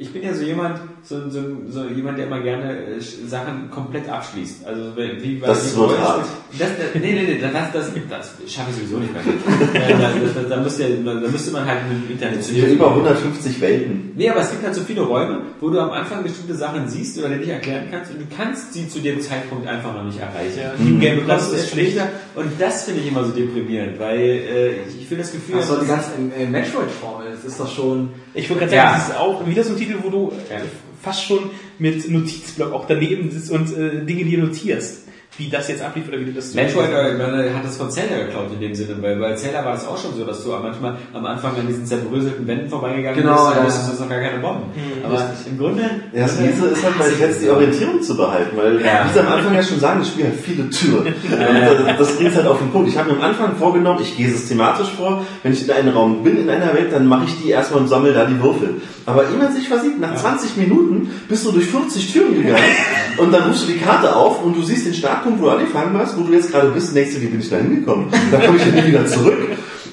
ich 0.00 0.12
bin 0.12 0.22
ja 0.22 0.32
so 0.34 0.42
jemand, 0.42 0.80
so, 1.02 1.28
so, 1.28 1.40
so 1.68 1.84
jemand, 1.84 2.16
der 2.18 2.26
immer 2.26 2.40
gerne 2.40 2.72
äh, 2.72 3.00
Sachen 3.00 3.70
komplett 3.70 4.08
abschließt. 4.08 4.66
Also 4.66 4.96
wie 4.96 5.34
bei 5.36 5.46
Das 5.46 5.76
wird 5.76 5.90
Rollenspiel- 5.90 5.98
hart. 6.00 6.24
Das, 6.58 6.68
das, 6.76 6.86
nee, 7.02 7.12
nee, 7.12 7.22
nee, 7.22 7.38
das, 7.40 7.52
das, 7.72 7.72
das, 8.08 8.34
das 8.42 8.52
schaffe 8.52 8.70
ich 8.70 8.76
sowieso 8.78 8.98
nicht 8.98 9.12
mehr. 9.12 9.22
Äh, 9.74 9.92
da, 9.92 10.08
da, 10.48 10.56
müsste, 10.60 10.84
da 11.04 11.12
müsste 11.30 11.50
man 11.52 11.64
halt 11.64 11.78
mit 11.88 12.04
dem 12.08 12.12
Internet 12.12 12.40
Es 12.40 12.48
sind 12.48 12.58
ja 12.58 12.66
über 12.68 12.88
150 12.90 13.60
Welten. 13.60 14.12
Nee, 14.16 14.28
aber 14.30 14.40
es 14.40 14.50
gibt 14.50 14.64
halt 14.64 14.74
so 14.74 14.80
viele 14.82 15.02
Räume, 15.02 15.42
wo 15.60 15.70
du 15.70 15.78
am 15.78 15.90
Anfang 15.90 16.22
bestimmte 16.22 16.54
Sachen 16.54 16.88
siehst 16.88 17.18
oder 17.18 17.28
dir 17.30 17.36
nicht 17.36 17.48
erklären 17.50 17.84
kannst 17.90 18.10
und 18.10 18.20
du 18.20 18.24
kannst 18.36 18.72
sie 18.72 18.88
zu 18.88 18.98
dem 19.00 19.20
Zeitpunkt 19.20 19.66
einfach 19.68 19.94
noch 19.94 20.04
nicht 20.04 20.18
erreichen. 20.18 20.58
Ja, 20.60 20.72
New 20.78 20.98
Game 20.98 21.18
Plus 21.24 21.28
Das 21.28 21.52
ist 21.52 21.64
ist 21.64 21.70
schlechter 21.70 22.08
und 22.34 22.50
das 22.58 22.84
finde 22.84 23.00
ich 23.00 23.08
immer 23.08 23.24
so 23.24 23.30
deprimierend, 23.32 23.98
weil 24.00 24.18
äh, 24.20 24.68
ich, 24.88 25.02
ich 25.02 25.06
finde 25.06 25.22
das 25.24 25.32
Gefühl, 25.32 25.56
Also 25.56 25.74
die 25.76 25.86
dass- 25.86 25.88
ganze 25.88 26.10
äh, 26.36 26.46
Metroid-Formel, 26.46 27.26
das 27.32 27.44
ist 27.44 27.60
doch 27.60 27.70
schon... 27.72 28.10
Ich 28.34 28.48
wollte 28.50 28.66
gerade 28.66 28.76
sagen, 28.76 28.88
Ja. 28.90 28.96
das 28.98 29.08
ist 29.10 29.16
auch 29.18 29.46
wieder 29.46 29.64
so 29.64 29.70
ein 29.72 29.76
Titel, 29.78 29.89
wo 30.02 30.10
du 30.10 30.32
äh, 30.50 30.60
fast 31.02 31.24
schon 31.24 31.50
mit 31.78 32.08
Notizblock 32.10 32.72
auch 32.72 32.86
daneben 32.86 33.30
sitzt 33.30 33.50
und 33.50 33.76
äh, 33.76 34.04
Dinge 34.04 34.24
dir 34.24 34.38
notierst. 34.38 35.08
Wie 35.40 35.48
das 35.48 35.68
jetzt 35.68 35.80
ablief 35.82 36.06
oder 36.08 36.20
wie 36.20 36.26
du 36.26 36.32
das 36.32 36.52
Metroid 36.52 36.90
äh, 36.92 37.14
man 37.16 37.32
hat 37.54 37.64
das 37.64 37.78
von 37.78 37.90
Zelda 37.90 38.16
geklaut 38.24 38.48
in 38.52 38.60
dem 38.60 38.74
Sinne, 38.74 38.96
weil 39.00 39.16
bei 39.16 39.32
Zelda 39.34 39.64
war 39.64 39.74
es 39.74 39.86
auch 39.86 39.96
schon 39.96 40.14
so, 40.14 40.24
dass 40.24 40.44
du 40.44 40.50
manchmal 40.50 40.96
am 41.14 41.24
Anfang 41.24 41.52
an 41.58 41.66
diesen 41.66 41.86
zerbröselten 41.86 42.46
Wänden 42.46 42.68
vorbeigegangen 42.68 43.22
Genau, 43.22 43.46
bist, 43.46 43.54
ja. 43.54 43.60
und 43.60 43.66
wusstest, 43.66 43.92
das 43.92 44.00
noch 44.00 44.08
gar 44.10 44.20
keine 44.20 44.38
Bomben. 44.40 44.64
Mhm, 44.76 45.04
Aber 45.06 45.30
im 45.48 45.58
Grunde... 45.58 45.82
Ja, 46.12 46.22
das 46.24 46.38
Miese 46.40 46.66
ist 46.66 46.84
halt 46.84 46.98
bei 46.98 47.08
jetzt 47.24 47.40
die 47.42 47.48
Orientierung 47.48 48.02
zu 48.02 48.16
behalten, 48.16 48.54
weil, 48.56 48.84
Ja. 48.84 49.06
wie 49.08 49.12
sie 49.14 49.20
am 49.20 49.28
Anfang 49.32 49.54
ja 49.54 49.62
schon 49.62 49.80
sagen, 49.80 50.00
das 50.00 50.08
Spiel 50.08 50.26
hat 50.26 50.34
viele 50.34 50.68
Türen. 50.68 51.14
Das- 51.30 52.10
das 52.10 52.16
bringt 52.16 52.34
halt 52.34 52.46
auf 52.46 52.58
den 52.58 52.70
Punkt. 52.70 52.88
Ich 52.90 52.98
habe 52.98 53.10
mir 53.10 53.16
am 53.16 53.22
Anfang 53.22 53.56
vorgenommen, 53.56 54.00
ich 54.02 54.16
gehe 54.16 54.28
systematisch 54.28 54.88
vor, 54.90 55.24
wenn 55.42 55.52
ich 55.52 55.64
in 55.64 55.70
einem 55.70 55.94
Raum 55.94 56.22
bin, 56.22 56.36
in 56.38 56.50
einer 56.50 56.74
Welt, 56.74 56.92
dann 56.92 57.06
mache 57.06 57.24
ich 57.26 57.40
die 57.42 57.48
erstmal 57.50 57.80
und 57.80 57.88
sammle 57.88 58.12
da 58.12 58.24
die 58.26 58.38
Würfel. 58.42 58.74
Aber 59.06 59.24
immer 59.24 59.50
sich 59.50 59.68
versieht, 59.68 59.98
nach 60.00 60.14
20 60.16 60.56
Minuten 60.56 61.10
bist 61.28 61.46
du 61.46 61.52
durch 61.52 61.66
50 61.66 62.12
Türen 62.12 62.34
gegangen 62.42 62.62
und 63.18 63.32
dann 63.32 63.44
rufst 63.44 63.64
du 63.68 63.72
die 63.72 63.78
Karte 63.78 64.14
auf 64.14 64.42
und 64.44 64.56
du 64.56 64.62
siehst 64.62 64.86
den 64.86 64.94
Startpunkt, 64.94 65.29
wo 65.38 65.44
du 65.44 65.50
angefangen 65.50 65.96
hast, 65.98 66.18
wo 66.18 66.22
du 66.22 66.32
jetzt 66.32 66.50
gerade 66.50 66.70
bist, 66.70 66.94
denkst 66.94 67.14
du, 67.14 67.20
wie 67.22 67.26
bin 67.26 67.40
ich 67.40 67.50
da 67.50 67.56
hingekommen? 67.56 68.06
Da 68.30 68.38
komme 68.38 68.58
ich 68.58 68.66
ja 68.66 68.72
nie 68.72 68.88
wieder 68.88 69.06
zurück. 69.06 69.38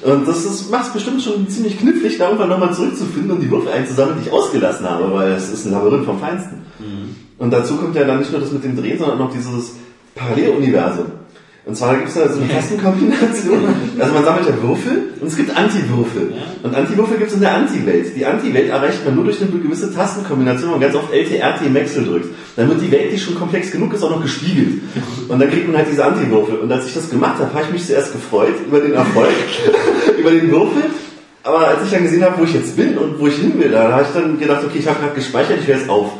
Und 0.03 0.27
das 0.27 0.45
ist, 0.45 0.69
macht 0.71 0.93
bestimmt 0.93 1.21
schon 1.21 1.47
ziemlich 1.49 1.79
knifflig, 1.79 2.17
da 2.17 2.25
irgendwann 2.25 2.49
nochmal 2.49 2.73
zurückzufinden 2.73 3.31
und 3.31 3.41
die 3.41 3.49
Würfel 3.49 3.71
einzusammeln, 3.71 4.17
die 4.21 4.27
ich 4.27 4.33
ausgelassen 4.33 4.87
habe, 4.89 5.11
weil 5.13 5.31
es 5.31 5.49
ist 5.51 5.65
ein 5.65 5.71
Labyrinth 5.71 6.05
vom 6.05 6.19
Feinsten. 6.19 6.61
Und 7.37 7.51
dazu 7.51 7.75
kommt 7.77 7.95
ja 7.95 8.03
dann 8.03 8.19
nicht 8.19 8.31
nur 8.31 8.39
das 8.41 8.51
mit 8.51 8.63
dem 8.63 8.75
Drehen, 8.75 8.97
sondern 8.97 9.17
noch 9.17 9.31
dieses 9.31 9.73
Paralleluniversum. 10.15 11.05
Und 11.67 11.75
zwar 11.75 11.97
gibt 11.97 12.07
es 12.07 12.13
da 12.13 12.29
so 12.29 12.39
eine 12.39 12.49
Tastenkombination. 12.53 13.59
Also 13.99 14.13
man 14.13 14.23
sammelt 14.23 14.47
ja 14.47 14.61
Würfel 14.63 15.09
und 15.19 15.27
es 15.27 15.35
gibt 15.35 15.55
Anti-Würfel. 15.55 16.33
Und 16.63 16.73
Anti-Würfel 16.73 17.17
gibt 17.17 17.29
es 17.29 17.35
in 17.35 17.41
der 17.41 17.55
Anti-Welt. 17.55 18.15
Die 18.15 18.25
Anti-Welt 18.25 18.69
erreicht 18.69 19.03
man 19.03 19.15
nur 19.15 19.25
durch 19.25 19.41
eine 19.41 19.51
gewisse 19.51 19.93
Tastenkombination, 19.93 20.69
wo 20.69 20.71
man 20.71 20.81
ganz 20.81 20.95
oft 20.95 21.11
LTRT 21.11 21.65
im 21.65 21.73
Wechsel 21.73 22.05
drückt. 22.05 22.29
Dann 22.55 22.69
wird 22.69 22.81
die 22.81 22.89
Welt, 22.89 23.11
die 23.11 23.19
schon 23.19 23.35
komplex 23.35 23.69
genug 23.69 23.93
ist, 23.93 24.01
auch 24.01 24.11
noch 24.11 24.21
gespiegelt. 24.21 24.81
Und 25.27 25.39
dann 25.39 25.49
kriegt 25.49 25.67
man 25.67 25.75
halt 25.75 25.87
diese 25.91 26.05
Anti-Würfel. 26.05 26.59
Und 26.59 26.71
als 26.71 26.87
ich 26.87 26.93
das 26.93 27.09
gemacht 27.09 27.37
habe, 27.39 27.53
habe 27.53 27.65
ich 27.65 27.71
mich 27.73 27.85
zuerst 27.85 28.13
gefreut 28.13 28.55
über 28.65 28.79
den 28.79 28.93
Erfolg, 28.93 29.33
über 30.17 30.31
den 30.31 30.49
Würfel. 30.49 30.83
Aber 31.43 31.67
als 31.67 31.83
ich 31.83 31.91
dann 31.91 32.03
gesehen 32.03 32.23
habe, 32.23 32.39
wo 32.39 32.43
ich 32.45 32.53
jetzt 32.53 32.77
bin 32.77 32.97
und 32.97 33.19
wo 33.19 33.27
ich 33.27 33.35
hin 33.35 33.53
will, 33.59 33.71
da 33.71 33.91
habe 33.91 34.03
ich 34.03 34.09
dann 34.13 34.39
gedacht, 34.39 34.63
okay, 34.65 34.79
ich 34.79 34.87
habe 34.87 34.99
gerade 34.99 35.15
gespeichert, 35.15 35.59
ich 35.61 35.67
höre 35.67 35.77
jetzt 35.77 35.89
auf. 35.89 36.13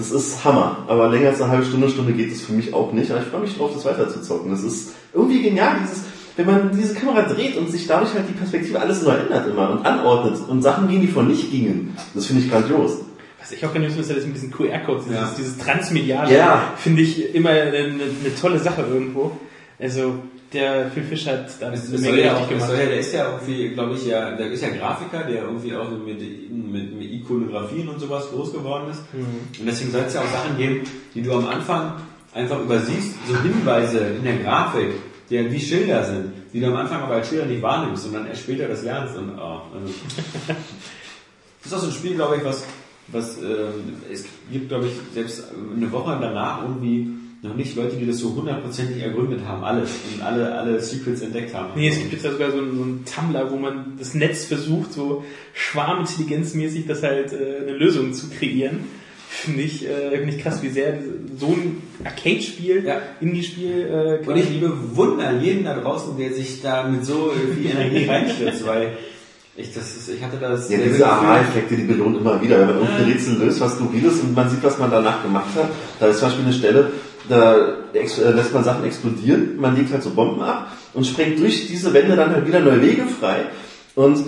Das 0.00 0.10
ist 0.10 0.44
Hammer. 0.44 0.78
Aber 0.88 1.08
länger 1.10 1.28
als 1.28 1.40
eine 1.42 1.50
halbe 1.52 1.64
Stunde, 1.66 1.88
Stunde 1.90 2.12
geht 2.12 2.32
es 2.32 2.40
für 2.42 2.52
mich 2.52 2.72
auch 2.72 2.92
nicht. 2.92 3.10
Aber 3.10 3.20
ich 3.20 3.26
freue 3.28 3.40
mich 3.42 3.56
drauf, 3.56 3.70
das 3.74 3.84
weiter 3.84 4.08
zu 4.08 4.22
zocken. 4.22 4.50
Das 4.50 4.62
ist 4.62 4.92
irgendwie 5.12 5.42
genial, 5.42 5.76
dieses, 5.82 6.04
wenn 6.36 6.46
man 6.46 6.70
diese 6.74 6.94
Kamera 6.94 7.22
dreht 7.22 7.56
und 7.56 7.70
sich 7.70 7.86
dadurch 7.86 8.14
halt 8.14 8.24
die 8.28 8.32
Perspektive 8.32 8.80
alles 8.80 9.02
neu 9.02 9.12
ändert 9.12 9.46
immer 9.48 9.70
und 9.70 9.84
anordnet 9.84 10.38
und 10.48 10.62
Sachen 10.62 10.88
gehen, 10.88 11.00
die 11.02 11.08
vor 11.08 11.22
nicht 11.22 11.50
gingen. 11.50 11.96
Das 12.14 12.26
finde 12.26 12.42
ich 12.42 12.50
grandios. 12.50 12.98
Was 13.38 13.52
ich 13.52 13.64
auch 13.64 13.72
gerne 13.72 13.86
finde, 13.88 14.02
ist 14.02 14.10
das 14.16 14.24
mit 14.26 14.36
diesen 14.36 14.50
QR-Codes, 14.50 15.04
dieses, 15.04 15.18
Ja. 15.20 15.30
dieses 15.36 15.58
Transmediale, 15.58 16.34
Ja. 16.36 16.72
finde 16.76 17.02
ich 17.02 17.34
immer 17.34 17.50
eine, 17.50 17.62
eine, 17.62 18.02
eine 18.02 18.34
tolle 18.40 18.58
Sache 18.58 18.82
irgendwo. 18.90 19.32
Also, 19.78 20.14
der 20.52 20.90
Phil 20.90 21.04
Fish 21.04 21.26
hat 21.26 21.46
da 21.60 21.68
eine 21.68 21.78
Menge 21.78 22.24
ja 22.24 22.36
auch, 22.36 22.48
gemacht. 22.48 22.68
soll 22.68 22.78
ja, 22.78 22.86
der 22.86 22.98
ist 22.98 23.12
ja 23.12 23.30
irgendwie, 23.32 23.68
glaube 23.68 23.94
ich, 23.94 24.06
ja, 24.06 24.32
der 24.32 24.50
ist 24.50 24.62
ja 24.62 24.70
Grafiker, 24.70 25.24
der 25.24 25.42
irgendwie 25.42 25.74
auch 25.74 25.88
mit, 25.90 26.04
mit, 26.06 26.98
mit 26.98 27.12
Ikonografien 27.12 27.88
und 27.88 28.00
sowas 28.00 28.28
groß 28.30 28.52
geworden 28.52 28.90
ist. 28.90 29.02
Und 29.12 29.66
deswegen 29.66 29.92
soll 29.92 30.02
es 30.06 30.14
ja 30.14 30.20
auch 30.20 30.30
Sachen 30.30 30.56
geben, 30.56 30.82
die 31.14 31.22
du 31.22 31.32
am 31.32 31.46
Anfang 31.46 31.92
einfach 32.34 32.60
übersiehst, 32.60 33.14
so 33.28 33.40
Hinweise 33.42 33.98
in 34.18 34.24
der 34.24 34.36
Grafik, 34.38 34.92
die 35.28 35.36
ja 35.36 35.50
wie 35.50 35.60
Schilder 35.60 36.04
sind, 36.04 36.32
die 36.52 36.60
du 36.60 36.66
am 36.66 36.76
Anfang 36.76 37.02
aber 37.02 37.14
als 37.14 37.28
Schilder 37.28 37.46
nicht 37.46 37.62
wahrnimmst 37.62 38.06
und 38.06 38.14
dann 38.14 38.26
erst 38.26 38.42
später 38.42 38.66
das 38.66 38.82
lernst. 38.82 39.16
Und, 39.16 39.38
oh, 39.38 39.62
also. 39.74 39.94
Das 41.62 41.72
ist 41.72 41.76
auch 41.76 41.82
so 41.82 41.88
ein 41.88 41.92
Spiel, 41.92 42.14
glaube 42.14 42.36
ich, 42.38 42.44
was, 42.44 42.64
was 43.08 43.36
ähm, 43.36 44.00
es 44.10 44.24
gibt, 44.50 44.70
glaube 44.70 44.86
ich, 44.86 44.94
selbst 45.12 45.44
eine 45.76 45.92
Woche 45.92 46.16
danach 46.18 46.62
irgendwie 46.62 47.19
noch 47.42 47.54
nicht 47.54 47.74
Leute, 47.76 47.96
die 47.96 48.06
das 48.06 48.18
so 48.18 48.34
hundertprozentig 48.34 49.02
ergründet 49.02 49.40
haben, 49.46 49.64
alles 49.64 49.88
und 50.14 50.22
alle, 50.22 50.54
alle 50.54 50.80
Secrets 50.80 51.22
entdeckt 51.22 51.54
haben. 51.54 51.70
Nee, 51.74 51.88
es 51.88 51.98
gibt 51.98 52.12
jetzt 52.12 52.24
ja 52.24 52.32
sogar 52.32 52.50
so 52.50 52.58
einen, 52.58 52.76
so 52.76 52.82
einen 52.82 53.04
Tumblr, 53.04 53.50
wo 53.50 53.56
man 53.56 53.94
das 53.98 54.14
Netz 54.14 54.44
versucht, 54.44 54.92
so 54.92 55.24
schwarmintelligenzmäßig 55.54 56.86
das 56.86 57.02
halt 57.02 57.32
äh, 57.32 57.62
eine 57.62 57.72
Lösung 57.72 58.12
zu 58.12 58.28
kreieren. 58.28 58.80
Finde 59.28 59.62
ich, 59.62 59.88
äh, 59.88 60.18
finde 60.18 60.34
ich 60.34 60.42
krass, 60.42 60.62
wie 60.62 60.68
sehr 60.68 60.98
so 61.38 61.46
ein 61.46 61.82
Arcade-Spiel, 62.04 62.84
Ja. 62.84 63.00
Indie-Spiel 63.20 64.20
äh, 64.24 64.28
Und 64.28 64.36
ich 64.36 64.60
bewundere 64.60 65.38
jeden 65.38 65.64
da 65.64 65.78
draußen, 65.78 66.18
der 66.18 66.32
sich 66.32 66.60
da 66.60 66.88
mit 66.88 67.06
so 67.06 67.32
viel 67.54 67.70
Energie 67.70 68.06
reinstürzt, 68.06 68.66
weil 68.66 68.98
ich 69.56 69.72
das 69.72 69.96
ist, 69.96 70.08
ich 70.08 70.22
hatte 70.22 70.36
das 70.38 70.68
Ja, 70.70 70.78
diese 70.78 71.06
Aha-Effekte, 71.06 71.76
die 71.76 71.84
belohnt 71.84 72.18
immer 72.18 72.40
wieder. 72.42 72.58
Wenn 72.60 72.66
man 72.66 72.78
irgendein 72.78 73.04
Rätsel 73.04 73.38
löst, 73.38 73.60
was 73.60 73.74
Skurriles 73.74 74.20
und 74.20 74.34
man 74.34 74.50
sieht, 74.50 74.62
was 74.62 74.78
man 74.78 74.90
danach 74.90 75.22
gemacht 75.22 75.54
hat. 75.54 75.70
Da 75.98 76.06
ist 76.08 76.18
zum 76.18 76.28
Beispiel 76.28 76.44
eine 76.46 76.54
Stelle, 76.54 76.90
da 77.30 77.56
äh, 77.94 78.30
lässt 78.32 78.52
man 78.52 78.64
Sachen 78.64 78.84
explodieren, 78.84 79.56
man 79.58 79.76
legt 79.76 79.92
halt 79.92 80.02
so 80.02 80.10
Bomben 80.10 80.42
ab 80.42 80.72
und 80.94 81.06
sprengt 81.06 81.38
durch 81.40 81.68
diese 81.68 81.92
Wände 81.94 82.16
dann 82.16 82.32
halt 82.34 82.46
wieder 82.46 82.60
neue 82.60 82.82
Wege 82.82 83.04
frei. 83.06 83.36
Und 83.94 84.24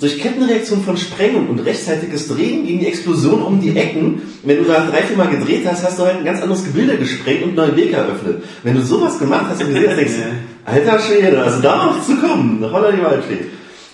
durch 0.00 0.18
Kettenreaktion 0.20 0.82
von 0.82 0.96
Sprengung 0.96 1.48
und 1.48 1.58
rechtzeitiges 1.60 2.28
Drehen 2.28 2.66
gegen 2.66 2.80
die 2.80 2.86
Explosion 2.86 3.42
um 3.42 3.60
die 3.60 3.76
Ecken, 3.76 4.22
wenn 4.42 4.58
du 4.58 4.64
da 4.64 4.86
drei, 4.86 5.02
vier 5.02 5.16
Mal 5.16 5.28
gedreht 5.28 5.66
hast, 5.66 5.84
hast 5.84 5.98
du 5.98 6.04
halt 6.04 6.18
ein 6.18 6.24
ganz 6.24 6.40
anderes 6.40 6.64
Gebilde 6.64 6.96
gesprengt 6.96 7.42
und 7.42 7.48
einen 7.50 7.56
neuen 7.56 7.76
Weg 7.76 7.92
eröffnet. 7.92 8.42
Wenn 8.62 8.74
du 8.74 8.82
sowas 8.82 9.18
gemacht 9.18 9.46
hast 9.50 9.62
und 9.62 9.74
gesehen 9.74 9.90
hast, 9.90 9.98
denkst 9.98 10.14
du, 10.14 10.22
alter 10.70 10.98
Schwede, 10.98 11.42
also 11.42 11.60
darauf 11.60 12.06
zu 12.06 12.16
kommen, 12.16 12.64
holla 12.70 12.90
die 12.90 13.02
Waldfee. 13.02 13.46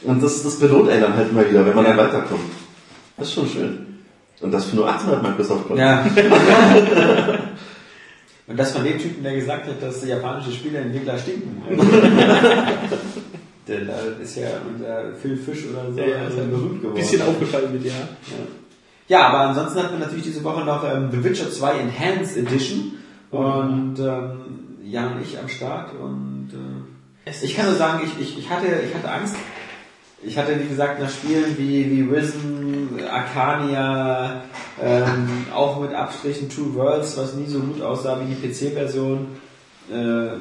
Und 0.04 0.22
das, 0.22 0.42
das 0.42 0.56
belohnt 0.58 0.88
einen 0.88 1.02
dann 1.02 1.16
halt 1.16 1.30
immer 1.30 1.48
wieder, 1.48 1.64
wenn 1.66 1.74
man 1.74 1.84
Ja. 1.84 1.94
dann 1.94 2.06
weiterkommt. 2.06 2.40
Das 3.16 3.28
ist 3.28 3.34
schon 3.34 3.48
schön. 3.48 3.86
Und 4.40 4.50
das 4.52 4.64
für 4.64 4.76
nur 4.76 4.88
800 4.88 5.22
Microsoft 5.22 5.68
Punkte. 5.68 5.82
Ja. 5.84 6.04
Und 8.52 8.58
das 8.58 8.72
von 8.72 8.84
dem 8.84 8.98
Typen, 8.98 9.22
der 9.22 9.34
gesagt 9.34 9.66
hat, 9.66 9.82
dass 9.82 10.06
japanische 10.06 10.52
Spieleentwickler 10.52 11.16
stinken. 11.16 11.62
der 13.66 13.80
da 13.86 13.94
ist 14.22 14.36
ja 14.36 14.48
unter 14.68 15.14
Phil 15.14 15.38
Fish 15.38 15.64
oder 15.70 15.90
so 15.90 15.98
Ja, 15.98 16.06
ja, 16.06 16.28
ist 16.28 16.36
ja 16.36 16.44
berühmt 16.44 16.74
ein 16.74 16.80
geworden. 16.80 16.94
bisschen 16.96 17.22
aufgefallen 17.22 17.72
mit, 17.72 17.86
ja. 17.86 17.92
Ja, 19.08 19.28
aber 19.28 19.38
ansonsten 19.48 19.82
hat 19.82 19.90
man 19.90 20.00
natürlich 20.00 20.24
diese 20.24 20.44
Woche 20.44 20.66
noch 20.66 20.84
ähm, 20.84 21.08
The 21.10 21.24
Witcher 21.24 21.50
2 21.50 21.78
Enhanced 21.78 22.36
Edition 22.36 22.92
und 23.30 23.98
ähm, 23.98 24.40
Jan 24.84 25.14
und 25.14 25.22
ich 25.22 25.38
am 25.38 25.48
Start 25.48 25.94
und 25.98 26.50
äh, 26.52 27.30
ich 27.30 27.56
kann 27.56 27.64
nur 27.64 27.76
sagen, 27.76 28.02
ich, 28.04 28.20
ich, 28.20 28.38
ich, 28.38 28.50
hatte, 28.50 28.66
ich 28.86 28.94
hatte 28.94 29.10
Angst, 29.10 29.34
ich 30.24 30.38
hatte, 30.38 30.58
wie 30.60 30.68
gesagt, 30.68 31.00
nach 31.00 31.10
Spielen 31.10 31.56
wie, 31.58 31.90
wie 31.90 32.14
Risen, 32.14 32.88
Arcania, 33.10 34.44
ähm, 34.82 35.28
auch 35.52 35.80
mit 35.80 35.92
Abstrichen 35.94 36.48
Two 36.48 36.74
Worlds, 36.74 37.16
was 37.16 37.34
nie 37.34 37.46
so 37.46 37.60
gut 37.60 37.82
aussah 37.82 38.20
wie 38.20 38.34
die 38.34 38.48
PC-Version. 38.48 39.26
Äh, 39.90 40.36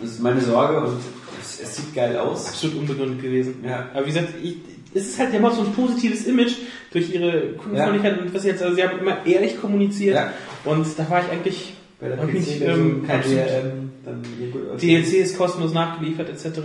das 0.00 0.10
ist 0.12 0.22
meine 0.22 0.40
Sorge 0.40 0.80
und 0.80 0.98
es, 1.40 1.60
es 1.60 1.76
sieht 1.76 1.94
geil 1.94 2.16
aus. 2.16 2.48
Absolut 2.48 2.76
unbegründet 2.78 3.22
gewesen. 3.22 3.64
Ja. 3.64 3.88
Aber 3.92 4.02
wie 4.04 4.10
gesagt, 4.10 4.28
ich, 4.42 4.56
es 4.94 5.08
ist 5.08 5.18
halt, 5.18 5.32
die 5.32 5.36
haben 5.36 5.44
auch 5.44 5.54
so 5.54 5.62
ein 5.62 5.72
positives 5.72 6.26
Image 6.26 6.54
durch 6.92 7.12
ihre 7.12 7.52
Kundenfreundlichkeit 7.52 8.20
und 8.20 8.34
was 8.34 8.44
jetzt, 8.44 8.62
also 8.62 8.74
sie 8.74 8.82
haben 8.82 8.98
immer 8.98 9.26
ehrlich 9.26 9.60
kommuniziert 9.60 10.16
Ja. 10.16 10.32
und 10.64 10.86
da 10.98 11.10
war 11.10 11.22
ich 11.22 11.30
eigentlich 11.30 11.74
Bei 12.00 12.08
der 12.08 12.16
PC-Version 12.16 12.78
ähm, 12.80 13.06
kein 13.06 13.20
DRM, 13.22 13.90
dann. 14.04 14.22
DLC 14.80 15.14
ist 15.14 15.36
kostenlos 15.36 15.74
nachgeliefert 15.74 16.30
etc. 16.30 16.60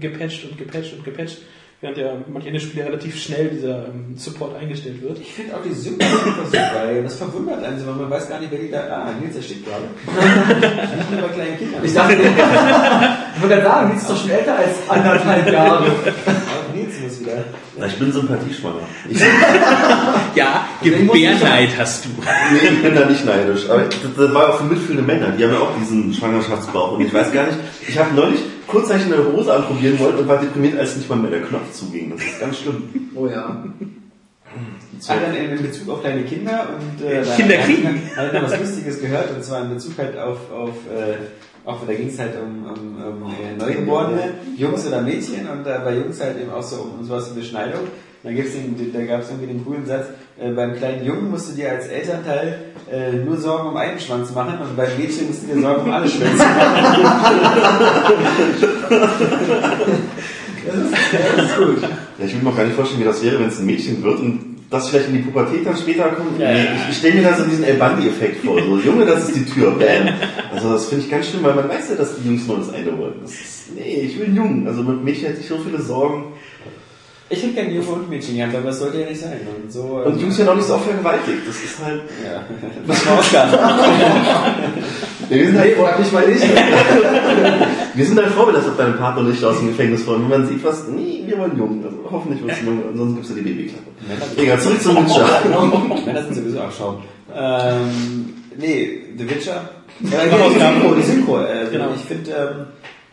gepatcht 0.00 0.44
und 0.50 0.56
gepatcht 0.58 0.94
und 0.94 1.04
gepatcht, 1.04 1.38
während 1.80 1.96
ja 1.96 2.12
manche 2.28 2.48
andere 2.48 2.60
Spiele 2.60 2.84
relativ 2.84 3.18
schnell 3.18 3.48
dieser 3.48 3.86
ähm, 3.88 4.14
Support 4.16 4.56
eingestellt 4.56 5.00
wird. 5.02 5.18
Ich 5.18 5.32
finde 5.32 5.56
auch 5.56 5.62
die 5.62 5.70
einfach 5.70 6.46
so 6.46 6.52
geil. 6.52 7.02
Das 7.02 7.16
verwundert 7.16 7.64
einen 7.64 7.78
so, 7.78 7.86
weil 7.86 7.94
man 7.94 8.10
weiß 8.10 8.28
gar 8.28 8.38
nicht, 8.38 8.52
wer 8.52 8.58
die 8.58 8.70
da. 8.70 8.80
Ah, 8.80 9.12
Nils 9.18 9.36
erstickt 9.36 9.64
gerade. 9.64 9.84
Nicht 10.96 11.10
nur 11.10 11.22
bei 11.22 11.28
kleinen 11.28 11.58
Kindern. 11.58 11.84
Ich 11.84 11.94
dachte, 11.94 12.12
ich 13.34 13.42
wollte 13.42 13.54
gerade 13.54 13.62
sagen, 13.62 13.88
Nils 13.88 14.02
ist 14.02 14.10
doch 14.10 14.20
schon 14.20 14.30
älter 14.30 14.56
als 14.56 14.88
anderthalb 14.88 15.52
Jahre. 15.52 15.86
Muss 17.02 17.20
wieder. 17.20 17.44
Na, 17.78 17.86
ich 17.86 17.98
bin 17.98 18.12
sympathieschwanger. 18.12 18.80
Ich, 19.08 19.18
Ja, 20.34 20.68
Gebärneid 20.82 21.70
hast 21.78 22.04
du. 22.04 22.08
nee, 22.52 22.68
ich 22.68 22.82
bin 22.82 22.94
da 22.94 23.06
nicht 23.06 23.24
neidisch. 23.24 23.68
Aber 23.68 23.84
das, 23.84 24.34
war 24.34 24.50
auch 24.50 24.58
für 24.58 24.64
mitfühlende 24.64 25.02
Männer. 25.02 25.30
Die 25.30 25.44
haben 25.44 25.52
ja 25.52 25.58
auch 25.58 25.76
diesen 25.80 26.12
Schwangerschaftsbauch. 26.12 26.92
Und 26.92 27.00
ich 27.02 27.12
weiß 27.12 27.32
gar 27.32 27.46
nicht, 27.46 27.58
ich 27.86 27.98
habe 27.98 28.14
neulich 28.14 28.40
kurzzeitig 28.66 29.06
eine 29.06 29.24
Hose 29.24 29.52
anprobieren 29.52 29.98
wollen 29.98 30.16
und 30.16 30.28
war 30.28 30.38
deprimiert, 30.38 30.78
als 30.78 30.96
nicht 30.96 31.08
mal 31.08 31.16
mehr 31.16 31.30
der 31.30 31.42
Knopf 31.42 31.72
zuging. 31.72 32.10
Das 32.10 32.22
ist 32.24 32.40
ganz 32.40 32.58
schlimm. 32.58 33.10
Oh 33.14 33.26
ja. 33.26 33.64
Ah, 35.08 35.14
dann 35.16 35.34
in 35.34 35.62
Bezug 35.62 35.88
auf 35.88 36.00
kleine 36.00 36.24
Kinder 36.24 36.68
und 36.76 37.04
äh, 37.04 37.22
Kinder 37.36 37.56
kriegen. 37.58 38.02
habe 38.16 38.26
ich 38.26 38.32
dann 38.32 38.42
was 38.42 38.58
Lustiges 38.58 39.00
gehört 39.00 39.30
und 39.34 39.42
zwar 39.42 39.62
in 39.62 39.70
Bezug 39.70 39.96
halt 39.96 40.18
auf, 40.18 40.50
auf 40.52 40.74
äh, 40.92 41.16
auch 41.64 41.86
da 41.86 41.92
ging 41.92 42.08
es 42.08 42.18
halt 42.18 42.34
um, 42.40 42.64
um, 42.64 43.22
um 43.22 43.32
Neugeborene, 43.58 44.34
Jungs 44.56 44.86
oder 44.86 45.02
Mädchen 45.02 45.48
und 45.48 45.66
äh, 45.66 45.78
bei 45.84 45.96
Jungs 45.96 46.20
halt 46.20 46.40
eben 46.40 46.50
auch 46.50 46.62
so 46.62 46.76
um, 46.82 47.00
um 47.00 47.06
sowas 47.06 47.30
wie 47.32 47.40
Beschneidung. 47.40 47.82
Da, 48.22 48.30
gibt's 48.32 48.52
den, 48.52 48.92
da 48.92 49.02
gab 49.04 49.22
es 49.22 49.30
irgendwie 49.30 49.46
den 49.46 49.64
coolen 49.64 49.86
Satz, 49.86 50.06
äh, 50.38 50.50
beim 50.50 50.76
kleinen 50.76 51.04
Jungen 51.06 51.30
musst 51.30 51.50
du 51.50 51.54
dir 51.56 51.70
als 51.70 51.86
Elternteil 51.86 52.58
äh, 52.90 53.12
nur 53.12 53.38
Sorgen 53.38 53.68
um 53.68 53.76
einen 53.76 53.98
Schwanz 53.98 54.34
machen 54.34 54.58
und 54.60 54.76
beim 54.76 54.96
Mädchen 54.98 55.28
musst 55.28 55.44
du 55.44 55.54
dir 55.54 55.60
Sorgen 55.60 55.82
um 55.82 55.90
alle 55.90 56.08
Schwänze 56.08 56.44
machen. 56.44 57.06
Das 60.70 61.46
ist 61.46 61.56
gut. 61.56 61.82
Ja, 61.82 62.24
ich 62.24 62.34
will 62.34 62.42
mir 62.42 62.50
auch 62.50 62.56
gar 62.56 62.64
nicht 62.64 62.76
vorstellen, 62.76 63.00
wie 63.00 63.06
das 63.06 63.22
wäre, 63.22 63.40
wenn 63.40 63.48
es 63.48 63.58
ein 63.58 63.66
Mädchen 63.66 64.02
wird 64.02 64.20
und 64.20 64.49
das 64.70 64.88
vielleicht 64.88 65.08
in 65.08 65.14
die 65.14 65.20
Pubertät 65.20 65.66
dann 65.66 65.76
später 65.76 66.04
kommt. 66.10 66.38
Ja, 66.38 66.52
nee, 66.52 66.64
ja. 66.64 66.74
ich, 66.76 66.90
ich 66.90 66.96
stelle 66.98 67.14
mir 67.16 67.22
da 67.22 67.36
so 67.36 67.44
diesen 67.44 67.64
El 67.64 67.74
Bandi-Effekt 67.74 68.44
vor. 68.44 68.56
So, 68.62 68.78
Junge, 68.78 69.04
das 69.04 69.28
ist 69.28 69.36
die 69.36 69.44
Tür, 69.44 69.72
bam. 69.72 70.14
Also 70.54 70.72
das 70.72 70.86
finde 70.86 71.04
ich 71.04 71.10
ganz 71.10 71.28
schlimm, 71.28 71.42
weil 71.42 71.56
man 71.56 71.68
weiß 71.68 71.90
ja, 71.90 71.96
dass 71.96 72.16
die 72.16 72.28
Jungs 72.28 72.46
nur 72.46 72.58
das 72.58 72.72
eine 72.72 72.96
wollen. 72.96 73.14
Das 73.22 73.32
ist, 73.32 73.74
nee, 73.74 74.02
ich 74.02 74.18
will 74.18 74.26
einen 74.26 74.36
Jungen. 74.36 74.66
Also 74.68 74.82
mit 74.84 75.02
Mädchen 75.02 75.26
hätte 75.28 75.40
ich 75.40 75.48
so 75.48 75.58
viele 75.58 75.82
Sorgen. 75.82 76.29
Ich 77.32 77.40
hätte 77.44 77.52
gerne 77.54 77.70
Junge 77.70 77.88
und 77.90 78.10
Mädchen 78.10 78.36
gehabt, 78.36 78.56
aber 78.56 78.66
das 78.66 78.80
sollte 78.80 79.00
ja 79.00 79.08
nicht 79.08 79.20
sein. 79.20 79.40
Und, 79.62 79.70
so, 79.72 80.02
Und 80.04 80.20
Jungs 80.20 80.36
werden 80.36 80.48
auch 80.48 80.56
nicht 80.56 80.66
so 80.66 80.74
oft 80.74 80.84
vergewaltigt. 80.84 81.38
Das 81.46 81.56
ist 81.62 81.78
halt... 81.84 82.02
Ja, 82.24 82.42
das 82.88 83.06
war 83.06 83.18
Oscar. 83.20 83.52
Ja, 85.30 85.36
wir, 85.36 85.46
sind 85.46 85.58
halt 85.58 85.76
frag 85.76 85.98
mich 86.00 86.10
mal 86.10 86.26
nicht. 86.26 86.42
wir 87.94 88.04
sind 88.04 88.18
halt 88.18 88.30
Vorbild, 88.32 88.58
dass 88.58 88.66
auf 88.66 88.76
deinem 88.76 88.96
Partner 88.96 89.22
nicht 89.22 89.44
aus 89.44 89.58
dem 89.58 89.68
Gefängnis 89.68 90.04
wollen. 90.08 90.22
Wenn 90.28 90.40
man 90.40 90.48
sieht, 90.48 90.64
was... 90.64 90.88
Nee, 90.88 91.22
wir 91.24 91.38
wollen 91.38 91.56
Jungen. 91.56 91.84
Also 91.84 91.98
hoffentlich 92.10 92.42
wird 92.42 92.50
es 92.52 92.58
ein 92.58 92.66
Junge, 92.66 92.82
ansonsten 92.90 93.14
gibt 93.14 93.24
es 93.30 93.36
ja 93.36 93.42
die 93.42 93.48
Babyklappe. 93.48 94.42
Egal, 94.42 94.60
zurück 94.60 94.82
zum 94.82 94.96
Witcher. 94.96 96.04
Männer 96.06 96.22
sind 96.24 96.34
sowieso 96.34 96.60
Abschaum. 96.60 96.96
Ähm, 97.32 98.34
nee, 98.58 99.02
The 99.16 99.30
Witcher. 99.30 99.70
Äh, 100.02 100.16
Ja, 100.16 100.24
genau, 100.24 100.48
die. 100.48 100.58
Synchro, 100.58 100.94
die 100.96 101.02
Synchro. 101.02 101.40
Äh, 101.42 101.66
Genau. 101.70 101.88
Ich 101.94 102.02
finde, 102.02 102.30
ähm, 102.32 102.66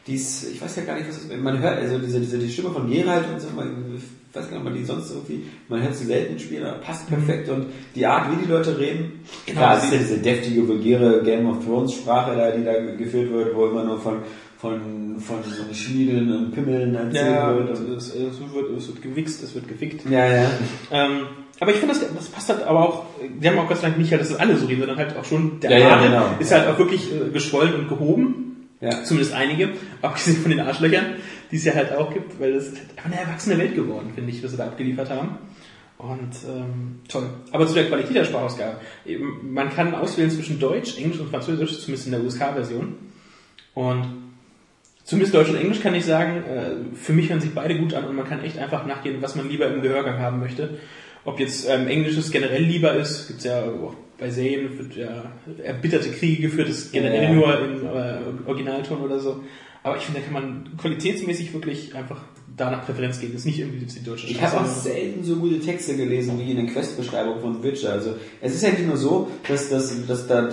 dies, 0.08 0.50
ich 0.54 0.62
weiß 0.62 0.76
ja 0.78 0.84
gar 0.84 0.96
nicht, 0.96 1.08
was 1.08 1.28
das 1.28 1.38
Man 1.38 1.60
hört, 1.62 1.80
also 1.80 1.98
diese, 2.00 2.20
diese 2.20 2.38
die 2.40 2.50
Stimme 2.50 2.70
von 2.72 2.90
Geralt 2.90 3.26
und 3.34 3.42
so, 3.42 3.48
man, 3.56 3.68
ich 3.96 4.36
weiß 4.36 4.46
gar 4.46 4.52
nicht, 4.52 4.58
ob 4.60 4.64
man 4.64 4.74
die 4.76 4.84
sonst 4.86 5.12
irgendwie, 5.12 5.44
man 5.68 5.82
hört 5.82 5.96
sie 5.96 6.06
selten 6.06 6.40
Spielen, 6.40 6.66
aber 6.66 6.78
passt 6.80 7.08
perfekt 7.10 7.50
und 7.50 7.68
die 7.96 8.06
Art, 8.06 8.32
wie 8.32 8.44
die 8.46 8.50
Leute 8.52 8.78
reden, 8.80 9.20
Genau, 9.46 9.60
klar, 9.62 9.78
es 9.78 9.84
ist 9.86 9.92
ja 9.94 9.98
diese 10.00 10.18
deftige, 10.20 10.68
vulgäre 10.68 11.22
Game 11.24 11.48
of 11.50 11.64
Thrones 11.66 11.94
Sprache 11.94 12.36
da, 12.36 12.52
die 12.52 12.64
da 12.64 12.80
geführt 12.96 13.32
wird, 13.32 13.56
wo 13.56 13.68
immer 13.68 13.84
nur 13.84 14.00
von, 14.00 14.18
von, 14.58 15.20
von 15.20 15.38
so 15.44 15.74
Schmieden 15.74 16.36
und 16.36 16.52
Pimmeln 16.52 16.96
erzählt 16.96 17.26
Ja, 17.28 17.56
wird. 17.56 17.70
es, 17.72 17.80
Und, 17.80 17.92
es, 17.94 18.16
wird, 18.16 18.78
es 18.78 18.88
wird 18.88 19.02
gewichst, 19.02 19.44
es 19.44 19.54
wird 19.56 19.68
gefickt. 19.68 20.10
ja, 20.10 20.26
ja. 20.26 20.50
Ähm, 20.92 21.22
aber 21.60 21.72
ich 21.72 21.78
finde, 21.78 21.96
das, 21.96 22.06
das 22.14 22.28
passt 22.30 22.50
halt 22.50 22.64
aber 22.64 22.88
auch, 22.88 23.06
die 23.42 23.50
haben 23.50 23.58
auch 23.58 23.68
Gott 23.68 23.78
sei 23.78 23.88
Dank 23.88 23.98
nicht 23.98 24.12
halt, 24.12 24.22
dass 24.22 24.30
es 24.30 24.36
alle 24.36 24.56
so 24.58 24.68
reden, 24.68 24.82
sondern 24.82 24.98
halt 24.98 25.18
auch 25.18 25.26
schon, 25.26 25.60
der 25.60 25.72
Ja, 25.72 25.78
ja, 25.80 26.02
genau. 26.04 26.26
ist 26.40 26.52
halt 26.52 26.68
auch 26.68 26.78
wirklich 26.78 27.12
äh, 27.12 27.30
geschwollen 27.34 27.74
und 27.74 27.90
gehoben. 27.90 28.47
Ja. 28.80 29.04
Zumindest 29.04 29.34
einige, 29.34 29.70
abgesehen 30.02 30.38
von 30.38 30.52
den 30.52 30.60
Arschlöchern, 30.60 31.16
die 31.52 31.56
es 31.56 31.66
ja 31.66 31.74
halt 31.74 31.94
auch 31.94 32.14
gibt, 32.14 32.40
weil 32.40 32.54
das 32.54 32.68
ist 32.68 32.78
einfach 32.96 33.06
eine 33.06 33.20
erwachsene 33.20 33.58
Welt 33.58 33.76
geworden, 33.76 34.12
finde 34.14 34.32
ich, 34.32 34.44
was 34.44 34.52
sie 34.52 34.58
da 34.58 34.66
abgeliefert 34.66 35.10
haben. 35.10 35.38
Und 35.98 36.30
ähm, 36.48 37.00
toll. 37.08 37.28
Aber 37.52 37.66
zu 37.66 37.74
der 37.74 37.88
Qualität 37.88 38.16
der 38.16 38.26
Sprachausgabe. 38.26 38.78
Man 39.42 39.72
kann 39.72 39.96
auswählen 39.96 40.30
zwischen 40.30 40.60
Deutsch, 40.60 40.98
Englisch 40.98 41.20
und 41.20 41.32
Französisch, 41.32 41.80
zumindest 41.80 42.06
in 42.06 42.12
der 42.12 42.24
USK-Version. 42.24 42.96
Und 43.74 44.06
zumindest 45.04 45.34
Deutsch 45.34 45.50
und 45.50 45.58
Englisch 45.58 45.82
kann 45.82 45.96
ich 45.96 46.06
sagen, 46.06 46.44
äh, 46.44 46.96
für 46.96 47.14
mich 47.14 47.30
hören 47.30 47.42
sich 47.42 47.56
beide 47.56 47.80
gut 47.80 47.96
an 47.96 48.06
und 48.06 48.16
man 48.16 48.28
kann 48.28 48.44
echt 48.44 48.60
einfach 48.60 48.86
nachgehen, 48.86 49.22
was 49.22 49.36
man 49.36 49.50
lieber 49.50 49.68
im 49.68 49.82
Gehörgang 49.82 50.20
haben 50.20 50.40
möchte. 50.40 50.78
Ob 51.28 51.42
jetzt 51.42 51.68
ähm, 51.70 51.88
Englisches 51.88 52.32
generell 52.32 52.64
lieber 52.64 52.96
ist, 52.96 53.28
gibt's 53.28 53.44
ja 53.44 53.62
auch 53.66 53.94
bei 54.18 54.30
Serien 54.30 54.78
wird 54.80 54.96
ja 54.96 55.26
erbitterte 55.62 56.10
Kriege 56.10 56.44
geführt, 56.44 56.70
ist 56.70 56.94
generell 56.94 57.24
Ja. 57.26 57.34
nur 57.34 57.60
im 57.60 57.86
äh, 57.86 58.48
Originalton 58.48 59.02
oder 59.02 59.20
so. 59.20 59.44
Aber 59.84 59.98
ich 59.98 60.04
finde, 60.04 60.22
da 60.22 60.26
kann 60.26 60.34
man 60.34 60.78
qualitätsmäßig 60.78 61.54
wirklich 61.54 61.94
einfach 61.96 62.22
da 62.56 62.72
nach 62.72 62.86
Präferenz 62.86 63.20
gehen. 63.20 63.32
Das 63.34 63.42
ist 63.42 63.46
nicht 63.46 63.60
irgendwie 63.60 63.86
die 63.86 64.04
deutsche 64.04 64.28
Ich 64.28 64.42
habe 64.42 64.62
auch 64.62 64.66
selten 64.66 65.22
so 65.26 65.36
gute 65.36 65.60
Texte 65.60 65.98
gelesen 65.98 66.40
wie 66.40 66.50
in 66.50 66.58
den 66.58 66.68
Questbeschreibungen 66.68 67.42
von 67.42 67.62
Witcher. 67.62 67.92
Also 67.92 68.16
es 68.42 68.56
ist 68.56 68.64
ja 68.64 68.70
nicht 68.70 68.88
nur 68.88 68.98
so, 68.98 69.30
dass, 69.50 69.70
dass, 69.70 70.08
dass 70.08 70.28
da 70.28 70.50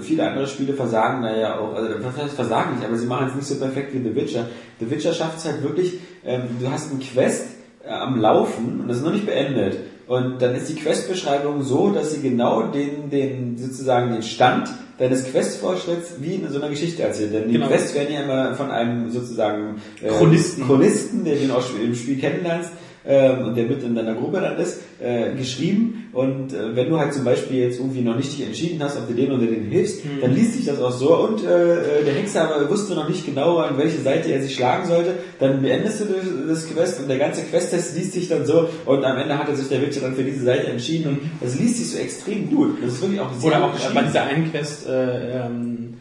viele 0.00 0.26
andere 0.28 0.46
Spiele 0.46 0.72
versagen 0.72 1.22
da 1.22 1.36
ja 1.36 1.58
auch, 1.58 1.74
also 1.74 1.94
was 2.00 2.16
heißt 2.16 2.34
versagen 2.34 2.76
nicht, 2.76 2.86
aber 2.86 2.96
sie 2.96 3.06
machen 3.06 3.26
es 3.28 3.34
nicht 3.34 3.46
so 3.46 3.56
perfekt 3.56 3.92
wie 3.92 3.98
The 4.08 4.14
Witcher. 4.14 4.48
The 4.78 4.88
Witcher 4.88 5.12
schafft 5.12 5.38
es 5.38 5.44
halt 5.46 5.64
wirklich, 5.64 5.98
ähm, 6.24 6.42
du 6.60 6.70
hast 6.70 6.92
einen 6.92 7.00
Quest 7.00 7.48
äh, 7.84 7.90
am 7.90 8.20
Laufen 8.20 8.80
und 8.80 8.88
das 8.88 8.98
ist 8.98 9.04
noch 9.04 9.12
nicht 9.12 9.26
beendet. 9.26 9.78
Und 10.06 10.42
dann 10.42 10.54
ist 10.54 10.68
die 10.68 10.74
Questbeschreibung 10.74 11.62
so, 11.62 11.90
dass 11.90 12.12
sie 12.12 12.20
genau 12.20 12.62
den, 12.62 13.10
den 13.10 13.56
sozusagen 13.56 14.12
den 14.12 14.22
Stand 14.22 14.68
deines 14.98 15.24
Questfortschritts 15.24 16.14
wie 16.20 16.34
in 16.34 16.48
so 16.50 16.58
einer 16.58 16.68
Geschichte 16.68 17.02
erzählt. 17.02 17.32
Denn 17.32 17.48
die 17.48 17.54
Genau. 17.54 17.68
Quests 17.68 17.94
werden 17.94 18.12
ja 18.12 18.22
immer 18.22 18.54
von 18.54 18.70
einem 18.70 19.10
sozusagen 19.10 19.80
äh, 20.02 20.08
Chronisten. 20.08 20.64
Chronisten, 20.64 21.24
der 21.24 21.36
den 21.36 21.50
auch 21.50 21.64
im 21.82 21.94
Spiel 21.94 22.18
kennenlernst 22.18 22.70
ähm, 23.06 23.46
und 23.46 23.56
der 23.56 23.64
mit 23.64 23.82
in 23.82 23.94
deiner 23.94 24.14
Gruppe 24.14 24.40
dann 24.40 24.56
ist, 24.58 24.80
äh, 25.02 25.34
geschrieben. 25.34 26.08
Und 26.12 26.52
äh, 26.52 26.76
wenn 26.76 26.88
du 26.90 26.98
halt 26.98 27.12
zum 27.14 27.24
Beispiel 27.24 27.58
jetzt 27.58 27.78
irgendwie 27.78 28.02
noch 28.02 28.16
nicht 28.16 28.32
dich 28.32 28.46
entschieden 28.46 28.82
hast, 28.82 28.96
ob 28.98 29.08
du 29.08 29.14
den 29.14 29.32
oder 29.32 29.46
den 29.46 29.64
hilfst, 29.64 30.04
Mhm. 30.04 30.20
dann 30.20 30.34
liest 30.34 30.54
sich 30.54 30.66
das 30.66 30.80
auch 30.80 30.92
so. 30.92 31.16
Und 31.16 31.42
äh, 31.42 32.04
der 32.04 32.14
Hexer 32.14 32.54
aber 32.54 32.68
wusste 32.68 32.94
noch 32.94 33.08
nicht 33.08 33.24
genau, 33.24 33.58
an 33.58 33.78
welche 33.78 34.00
Seite 34.00 34.30
er 34.30 34.42
sich 34.42 34.54
schlagen 34.54 34.86
sollte. 34.86 35.14
Dann 35.40 35.62
beendest 35.62 36.00
du 36.00 36.04
das, 36.48 36.68
Quest 36.68 37.00
und 37.00 37.08
der 37.08 37.18
ganze 37.18 37.42
Questtest 37.42 37.96
liest 37.96 38.12
sich 38.12 38.28
dann 38.28 38.46
so. 38.46 38.68
Und 38.84 39.04
am 39.04 39.16
Ende 39.16 39.38
hatte 39.38 39.56
sich 39.56 39.68
der 39.68 39.80
Witcher 39.82 40.00
dann 40.02 40.14
für 40.14 40.24
diese 40.24 40.44
Seite 40.44 40.66
entschieden. 40.68 41.08
Und 41.08 41.18
das 41.40 41.58
liest 41.58 41.78
sich 41.78 41.90
so 41.90 41.98
extrem 41.98 42.50
gut. 42.50 42.78
Das 42.82 42.94
ist 42.94 43.02
wirklich 43.02 43.20
auch 43.20 43.32
sehr 43.32 43.48
Oder 43.50 43.64
auch 43.64 43.72
bei 43.94 44.02
dieser 44.02 44.24
einen 44.24 44.50
Quest, 44.50 44.86
äh, 44.86 45.46
ähm, 45.46 45.94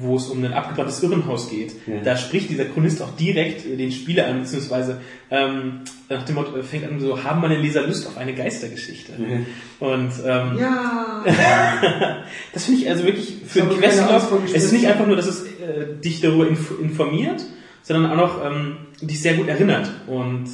wo 0.00 0.16
es 0.16 0.28
um 0.28 0.44
ein 0.44 0.52
abgebranntes 0.52 1.02
Irrenhaus 1.02 1.50
geht. 1.50 1.72
Ja. 1.86 2.00
Da 2.04 2.16
spricht 2.16 2.50
dieser 2.50 2.66
Chronist 2.66 3.02
auch 3.02 3.16
direkt 3.16 3.64
den 3.64 3.90
Spieler 3.90 4.28
an, 4.28 4.42
beziehungsweise 4.42 5.00
ähm, 5.30 5.80
nach 6.08 6.24
dem 6.24 6.36
Motto, 6.36 6.62
fängt 6.62 6.84
an 6.84 7.00
so, 7.00 7.24
haben 7.24 7.40
meine 7.40 7.56
Leser 7.56 7.86
Lust 7.86 8.06
auf 8.06 8.16
eine 8.16 8.34
Geistergeschichte? 8.34 9.12
Mhm. 9.18 9.46
Und 9.80 10.12
ähm, 10.24 10.58
Ja. 10.58 11.24
das 12.52 12.64
finde 12.64 12.82
ich 12.82 12.88
also 12.88 13.04
wirklich 13.04 13.36
für 13.46 13.62
einen 13.62 13.78
Questlog, 13.78 14.42
es 14.46 14.64
ist 14.64 14.72
nicht 14.72 14.86
einfach 14.86 15.06
nur, 15.06 15.16
dass 15.16 15.26
es 15.26 15.44
äh, 15.44 16.00
dich 16.02 16.20
darüber 16.20 16.46
inf 16.46 16.72
informiert, 16.80 17.44
sondern 17.82 18.12
auch 18.12 18.16
noch 18.16 18.44
ähm, 18.44 18.76
dich 19.02 19.20
sehr 19.20 19.34
gut 19.34 19.48
erinnert. 19.48 19.90
Und 20.06 20.46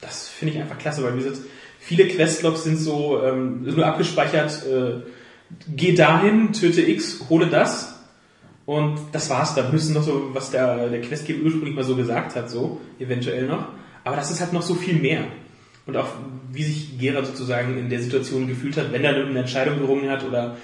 das 0.00 0.28
finde 0.28 0.54
ich 0.54 0.60
einfach 0.60 0.78
klasse, 0.78 1.04
weil 1.04 1.14
wie 1.14 1.22
gesagt, 1.22 1.38
viele 1.78 2.08
Questlogs 2.08 2.64
sind 2.64 2.76
so 2.76 3.22
ähm, 3.22 3.62
nur 3.62 3.86
abgespeichert, 3.86 4.64
äh, 4.66 5.02
geh 5.68 5.94
dahin, 5.94 6.52
töte 6.52 6.82
X, 6.82 7.26
hole 7.28 7.46
das. 7.46 7.99
Und 8.70 9.00
das 9.10 9.28
war's 9.30 9.56
dann. 9.56 9.72
Höchstens 9.72 9.96
noch 9.96 10.04
so, 10.04 10.30
was 10.32 10.52
der, 10.52 10.88
der 10.90 11.00
Questgeber 11.00 11.44
ursprünglich 11.44 11.74
mal 11.74 11.82
so 11.82 11.96
gesagt 11.96 12.36
hat, 12.36 12.48
so, 12.48 12.80
eventuell 13.00 13.48
noch. 13.48 13.64
Aber 14.04 14.14
das 14.14 14.30
ist 14.30 14.40
halt 14.40 14.52
noch 14.52 14.62
so 14.62 14.76
viel 14.76 14.94
mehr. 14.94 15.24
Und 15.86 15.96
auch, 15.96 16.06
wie 16.52 16.62
sich 16.62 16.96
Gerard 16.96 17.26
sozusagen 17.26 17.76
in 17.76 17.90
der 17.90 18.00
Situation 18.00 18.46
gefühlt 18.46 18.76
hat, 18.76 18.92
wenn 18.92 19.02
er 19.02 19.26
eine 19.26 19.40
Entscheidung 19.40 19.80
gerungen 19.80 20.08
hat 20.08 20.24
oder 20.24 20.56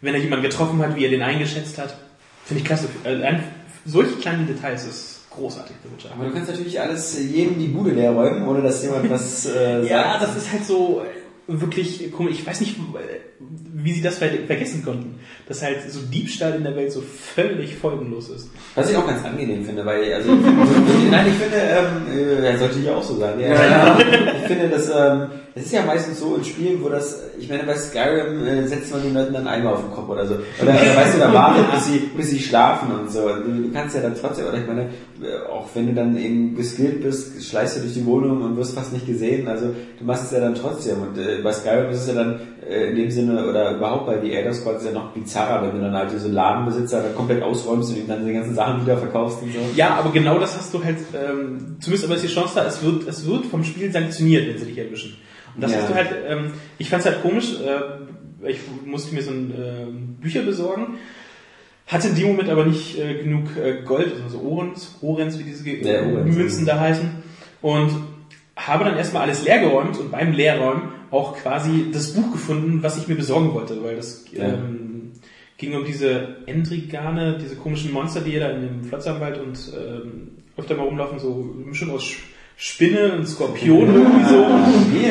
wenn 0.00 0.14
er 0.14 0.20
jemanden 0.20 0.44
getroffen 0.44 0.78
hat, 0.78 0.94
wie 0.94 1.04
er 1.04 1.10
den 1.10 1.20
eingeschätzt 1.20 1.78
hat. 1.78 1.96
Finde 2.44 2.60
ich 2.60 2.64
klasse. 2.64 2.88
Also 3.02 3.24
ein, 3.24 3.42
solche 3.84 4.14
kleinen 4.18 4.46
Details 4.46 4.86
ist 4.86 5.28
großartig, 5.30 5.74
The 5.82 5.90
Witcher. 5.90 6.14
Aber 6.14 6.26
du 6.26 6.32
kannst 6.32 6.50
natürlich 6.50 6.80
alles 6.80 7.18
jedem 7.18 7.58
die 7.58 7.66
Bude 7.66 7.90
leer 7.90 8.12
räumen, 8.12 8.46
ohne 8.46 8.62
dass 8.62 8.84
jemand 8.84 9.10
was 9.10 9.46
äh, 9.46 9.48
sagt. 9.80 9.90
Ja, 9.90 10.20
das 10.20 10.36
ist 10.36 10.52
halt 10.52 10.64
so 10.64 11.02
äh, 11.02 11.17
wirklich 11.48 12.12
komisch. 12.12 12.34
Ich 12.38 12.46
weiß 12.46 12.60
nicht, 12.60 12.76
wie 13.74 13.92
sie 13.92 14.02
das 14.02 14.18
ver- 14.18 14.28
vergessen 14.46 14.84
konnten. 14.84 15.18
Dass 15.48 15.62
halt 15.62 15.78
so 15.90 16.00
Diebstahl 16.02 16.54
in 16.54 16.62
der 16.62 16.76
Welt 16.76 16.92
so 16.92 17.00
völlig 17.00 17.74
folgenlos 17.76 18.28
ist. 18.28 18.50
Was 18.74 18.90
ich 18.90 18.96
auch 18.96 19.06
ganz 19.06 19.24
angenehm 19.24 19.64
finde, 19.64 19.84
weil, 19.86 20.12
also, 20.12 20.30
nein, 21.10 21.26
ich 21.28 21.34
finde, 21.34 21.56
ähm, 21.56 22.44
äh, 22.44 22.56
sollte 22.58 22.78
ich 22.78 22.88
auch 22.90 23.02
so 23.02 23.16
sagen. 23.16 23.40
Ja, 23.40 23.48
ja. 23.48 23.98
Ich 24.42 24.46
finde, 24.46 24.68
dass, 24.68 24.88
ähm, 24.88 25.28
es 25.58 25.66
ist 25.66 25.72
ja 25.72 25.84
meistens 25.84 26.20
so 26.20 26.36
in 26.36 26.44
Spielen, 26.44 26.82
wo 26.82 26.88
das, 26.88 27.20
ich 27.38 27.48
meine, 27.48 27.64
bei 27.64 27.74
Skyrim 27.74 28.46
äh, 28.46 28.66
setzt 28.66 28.92
man 28.92 29.02
den 29.02 29.14
Leuten 29.14 29.32
dann 29.32 29.46
einmal 29.46 29.74
auf 29.74 29.82
den 29.82 29.92
Kopf 29.92 30.08
oder 30.08 30.26
so. 30.26 30.34
Oder, 30.34 30.70
oder 30.70 30.96
weißt 30.96 31.16
du, 31.16 31.18
da 31.18 31.32
wartet, 31.32 31.72
bis 31.72 31.86
sie, 31.86 31.98
bis 32.16 32.30
sie 32.30 32.38
schlafen 32.38 32.92
und 32.92 33.10
so. 33.10 33.28
Du, 33.28 33.62
du 33.62 33.72
kannst 33.72 33.96
ja 33.96 34.02
dann 34.02 34.14
trotzdem, 34.14 34.46
oder 34.46 34.58
ich 34.58 34.66
meine, 34.66 34.82
äh, 34.82 35.50
auch 35.50 35.66
wenn 35.74 35.88
du 35.88 35.94
dann 35.94 36.16
eben 36.16 36.54
geskillt 36.56 37.02
bist, 37.02 37.42
schleichst 37.44 37.76
du 37.76 37.80
durch 37.80 37.94
die 37.94 38.06
Wohnung 38.06 38.42
und 38.42 38.56
wirst 38.56 38.74
fast 38.74 38.92
nicht 38.92 39.06
gesehen. 39.06 39.48
Also, 39.48 39.66
du 39.98 40.04
machst 40.04 40.24
es 40.24 40.30
ja 40.30 40.40
dann 40.40 40.54
trotzdem. 40.54 41.02
Und 41.02 41.18
äh, 41.18 41.42
bei 41.42 41.52
Skyrim 41.52 41.90
ist 41.90 42.02
es 42.02 42.08
ja 42.08 42.14
dann 42.14 42.40
äh, 42.68 42.90
in 42.90 42.96
dem 42.96 43.10
Sinne, 43.10 43.48
oder 43.48 43.76
überhaupt 43.76 44.06
bei 44.06 44.20
The 44.20 44.32
Elder 44.32 44.52
Scrolls 44.52 44.82
ist 44.82 44.88
ja 44.88 44.92
noch 44.92 45.12
bizarrer, 45.12 45.66
wenn 45.66 45.74
du 45.74 45.80
dann 45.80 45.94
halt 45.94 46.12
diese 46.12 46.28
Ladenbesitzer 46.28 47.02
dann 47.02 47.14
komplett 47.14 47.42
ausräumst 47.42 47.90
und 47.90 47.96
ihm 47.96 48.06
dann 48.06 48.26
die 48.26 48.32
ganzen 48.32 48.54
Sachen 48.54 48.82
wieder 48.82 48.96
verkaufst 48.96 49.42
und 49.42 49.52
so. 49.52 49.58
Ja, 49.74 49.94
aber 49.96 50.10
genau 50.12 50.38
das 50.38 50.56
hast 50.56 50.72
du 50.74 50.84
halt, 50.84 50.98
ähm, 51.14 51.76
zumindest 51.80 52.04
aber 52.04 52.14
ist 52.16 52.24
die 52.24 52.28
Chance 52.28 52.52
da, 52.54 52.66
es 52.66 52.82
wird, 52.82 53.08
es 53.08 53.26
wird 53.26 53.46
vom 53.46 53.64
Spiel 53.64 53.90
sanktioniert, 53.90 54.48
wenn 54.48 54.58
sie 54.58 54.66
dich 54.66 54.78
erwischen. 54.78 55.16
Das 55.60 55.72
Ja. 55.72 55.78
hast 55.78 55.90
du 55.90 55.94
halt, 55.94 56.08
ähm, 56.28 56.52
ich 56.78 56.88
fand's 56.90 57.06
halt 57.06 57.22
komisch, 57.22 57.54
äh, 57.60 58.48
ich 58.48 58.60
musste 58.84 59.14
mir 59.14 59.22
so 59.22 59.30
ein 59.32 59.50
äh, 59.50 60.20
Bücher 60.22 60.42
besorgen, 60.42 60.94
hatte 61.86 62.08
in 62.08 62.14
dem 62.16 62.26
Moment 62.28 62.48
aber 62.50 62.66
nicht 62.66 62.98
äh, 62.98 63.14
genug 63.22 63.56
äh, 63.56 63.82
Gold, 63.84 64.12
also 64.14 64.38
so 64.38 64.42
Orens, 64.44 64.96
Orens, 65.02 65.38
wie 65.38 65.44
diese 65.44 65.68
Ja, 65.68 66.02
Münzen 66.02 66.66
da 66.66 66.78
heißen, 66.78 67.10
und 67.62 67.90
habe 68.56 68.84
dann 68.84 68.96
erstmal 68.96 69.22
alles 69.22 69.44
leer 69.44 69.60
geräumt 69.60 69.98
und 69.98 70.10
beim 70.10 70.32
Leerräumen 70.32 70.82
auch 71.10 71.36
quasi 71.36 71.86
das 71.92 72.12
Buch 72.12 72.32
gefunden, 72.32 72.82
was 72.82 72.98
ich 72.98 73.08
mir 73.08 73.14
besorgen 73.14 73.54
wollte, 73.54 73.82
weil 73.82 73.96
das 73.96 74.24
Ja. 74.32 74.44
ähm, 74.54 75.12
ging 75.56 75.74
um 75.74 75.84
diese 75.84 76.36
Endrigane, 76.46 77.38
diese 77.40 77.56
komischen 77.56 77.92
Monster, 77.92 78.20
die 78.20 78.38
da 78.38 78.50
in 78.50 78.60
dem 78.62 78.84
Pflanzenwald 78.84 79.38
und 79.38 79.58
ähm, 79.74 80.28
öfter 80.56 80.76
mal 80.76 80.84
rumlaufen, 80.84 81.18
so 81.18 81.34
Mischung 81.64 81.90
aus 81.90 82.02
Sch- 82.04 82.18
Spinne 82.60 83.12
und 83.12 83.26
Skorpion 83.26 83.94
irgendwie 83.94 84.28
so. 84.28 84.46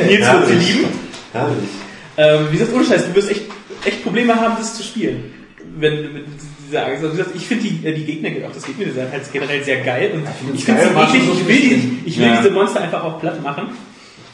Nils 0.08 0.32
wird 0.32 0.48
sie 0.48 0.54
lieben. 0.56 0.86
Herrlich. 1.32 1.70
Ähm, 2.18 2.48
wie 2.52 2.58
gesagt, 2.58 2.76
ohne 2.76 2.84
Scheiß, 2.84 3.08
du 3.08 3.16
wirst 3.16 3.32
echt, 3.32 3.44
echt 3.86 4.04
Probleme 4.04 4.36
haben, 4.36 4.56
das 4.58 4.76
zu 4.76 4.84
spielen. 4.84 5.34
Wenn 5.80 5.96
du 6.04 6.10
mit 6.10 6.26
dieser 6.68 6.86
Angst, 6.88 7.04
also 7.04 7.14
wie 7.14 7.18
gesagt, 7.18 7.36
ich 7.36 7.48
finde 7.48 7.64
die, 7.70 7.88
äh, 7.88 7.94
die 7.94 8.04
Gegner, 8.04 8.48
auch 8.48 8.54
das 8.54 8.66
Gegnerdesign 8.66 9.12
halt 9.12 9.32
generell 9.32 9.64
sehr 9.64 9.80
geil 9.82 10.12
und 10.14 10.24
ich 10.56 10.66
finde 10.66 10.82
es 10.82 10.90
eklig, 10.90 11.24
so 11.26 11.34
ich 11.34 11.48
will, 11.48 11.56
die, 11.60 12.00
ich 12.06 12.18
will 12.20 12.26
Ja. 12.28 12.38
diese 12.42 12.52
Monster 12.52 12.82
einfach 12.82 13.04
auch 13.04 13.20
platt 13.22 13.42
machen. 13.42 13.70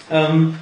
Ähm, 0.10 0.56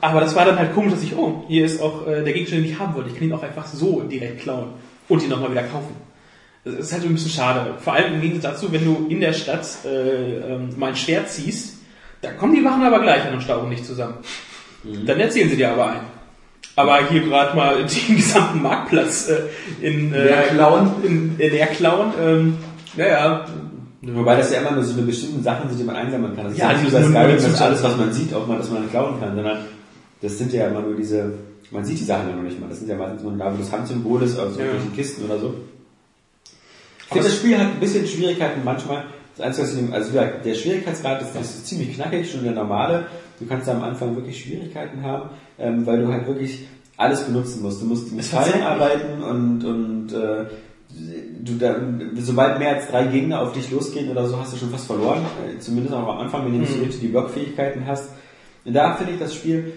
aber 0.00 0.20
das 0.20 0.34
war 0.34 0.44
dann 0.44 0.58
halt 0.58 0.74
komisch, 0.74 0.92
dass 0.92 1.02
ich, 1.02 1.16
oh, 1.16 1.44
hier 1.48 1.64
ist 1.64 1.80
auch 1.80 2.06
äh, 2.06 2.22
der 2.22 2.32
Gegenstand, 2.32 2.64
den 2.64 2.70
ich 2.72 2.78
haben 2.78 2.94
wollte. 2.94 3.10
Ich 3.10 3.14
kann 3.14 3.24
ihn 3.28 3.32
auch 3.32 3.42
einfach 3.42 3.66
so 3.66 4.00
direkt 4.02 4.40
klauen 4.42 4.70
und 5.08 5.22
ihn 5.22 5.28
nochmal 5.30 5.52
wieder 5.52 5.62
kaufen. 5.62 5.94
Das 6.64 6.74
ist 6.74 6.92
halt 6.92 7.02
so 7.02 7.08
ein 7.08 7.14
bisschen 7.14 7.30
schade. 7.30 7.74
Vor 7.80 7.92
allem 7.94 8.14
im 8.14 8.20
Gegensatz 8.20 8.60
dazu, 8.60 8.72
wenn 8.72 8.84
du 8.84 9.06
in 9.08 9.20
der 9.20 9.32
Stadt 9.32 9.66
äh, 9.84 10.54
ähm, 10.54 10.70
mal 10.76 10.88
ein 10.88 10.96
Schwert 10.96 11.28
ziehst, 11.28 11.78
da 12.20 12.32
kommen 12.32 12.54
die 12.54 12.64
Wachen 12.64 12.82
aber 12.84 13.00
gleich 13.00 13.24
an 13.26 13.34
und 13.34 13.42
stauben 13.42 13.68
nicht 13.68 13.84
zusammen. 13.84 14.14
Dann 15.06 15.18
erzählen 15.18 15.48
sie 15.50 15.56
dir 15.56 15.72
aber 15.72 15.92
ein. 15.92 16.00
Aber 16.76 17.08
hier 17.08 17.22
gerade 17.22 17.56
mal 17.56 17.76
den 18.08 18.16
gesamten 18.16 18.62
Marktplatz 18.62 19.28
äh, 19.28 19.40
in, 19.86 20.14
äh, 20.14 20.24
Leer 20.24 20.42
klauen. 20.50 20.90
in, 21.02 21.36
in 21.38 21.50
leer 21.50 21.66
klauen, 21.66 22.12
ähm, 22.20 22.58
naja, 22.96 23.44
Wobei 24.04 24.36
das 24.36 24.50
ja 24.52 24.60
immer 24.60 24.72
nur 24.72 24.82
so 24.82 24.94
eine 24.94 25.02
bestimmte 25.02 25.42
Sachen 25.42 25.68
sind, 25.68 25.78
die 25.78 25.84
man 25.84 25.94
einsammeln 25.94 26.34
kann. 26.34 26.46
Das 26.46 26.58
Ja, 26.58 26.72
ist 26.72 26.80
die 26.80 26.84
nicht 26.86 26.92
wie 26.92 27.12
bei 27.12 27.22
Skyrim, 27.22 27.36
dass 27.36 27.60
alles, 27.60 27.82
was 27.84 27.96
man 27.96 28.12
sieht, 28.12 28.34
auch 28.34 28.48
mal, 28.48 28.58
dass 28.58 28.68
man 28.68 28.90
klauen 28.90 29.20
kann, 29.20 29.36
sondern 29.36 29.58
das 30.20 30.38
sind 30.38 30.52
ja 30.52 30.66
immer 30.66 30.80
nur 30.80 30.96
diese, 30.96 31.32
man 31.70 31.84
sieht 31.84 32.00
die 32.00 32.04
Sachen 32.04 32.28
ja 32.28 32.34
noch 32.34 32.42
nicht 32.42 32.60
mal. 32.60 32.68
Das 32.68 32.80
sind 32.80 32.88
ja 32.88 32.96
meistens 32.96 33.22
nur 33.22 33.32
da, 33.34 33.52
wo 33.52 33.56
das 33.56 33.70
Handsymbol 33.70 34.22
ist, 34.22 34.40
also 34.40 34.58
Ja. 34.58 34.66
Kisten 34.96 35.24
oder 35.24 35.38
so. 35.38 35.54
Ich 37.14 37.20
finde, 37.20 37.28
das 37.28 37.36
Spiel 37.38 37.58
hat 37.58 37.66
ein 37.66 37.80
bisschen 37.80 38.06
Schwierigkeiten 38.06 38.60
manchmal. 38.64 39.04
Das 39.36 39.46
Einzige, 39.46 39.66
was 39.66 39.74
ich 39.74 39.80
nehme, 39.82 39.94
also 39.94 40.12
der 40.12 40.54
Schwierigkeitsgrad 40.54 41.22
ist, 41.22 41.34
ist 41.34 41.66
ziemlich 41.66 41.94
knackig, 41.94 42.30
schon 42.30 42.44
der 42.44 42.52
normale. 42.52 43.06
Du 43.38 43.46
kannst 43.46 43.68
am 43.68 43.82
Anfang 43.82 44.14
wirklich 44.14 44.42
Schwierigkeiten 44.42 45.02
haben, 45.02 45.30
ähm, 45.58 45.86
weil 45.86 46.02
du 46.02 46.12
halt 46.12 46.26
wirklich 46.26 46.66
alles 46.96 47.22
benutzen 47.22 47.62
musst. 47.62 47.80
Du 47.80 47.86
musst 47.86 48.12
mit 48.12 48.24
Fallen 48.24 48.62
arbeiten 48.62 49.22
und, 49.22 49.64
und 49.64 50.12
äh, 50.12 50.44
du 51.42 51.54
da, 51.58 51.76
sobald 52.18 52.58
mehr 52.58 52.76
als 52.76 52.88
drei 52.88 53.04
Gegner 53.04 53.40
auf 53.40 53.52
dich 53.52 53.70
losgehen 53.70 54.10
oder 54.10 54.26
so, 54.26 54.38
hast 54.38 54.52
du 54.52 54.58
schon 54.58 54.70
fast 54.70 54.86
verloren. 54.86 55.22
Äh, 55.46 55.58
Zumindest 55.58 55.94
auch 55.94 56.08
am 56.08 56.18
Anfang, 56.18 56.44
wenn 56.44 56.52
du 56.52 56.58
nicht 56.58 56.72
so 56.72 56.80
richtig 56.80 57.00
die 57.00 57.08
Blockfähigkeiten 57.08 57.86
hast. 57.86 58.10
Und 58.64 58.74
da 58.74 58.94
finde 58.94 59.14
ich 59.14 59.18
das 59.18 59.34
Spiel 59.34 59.72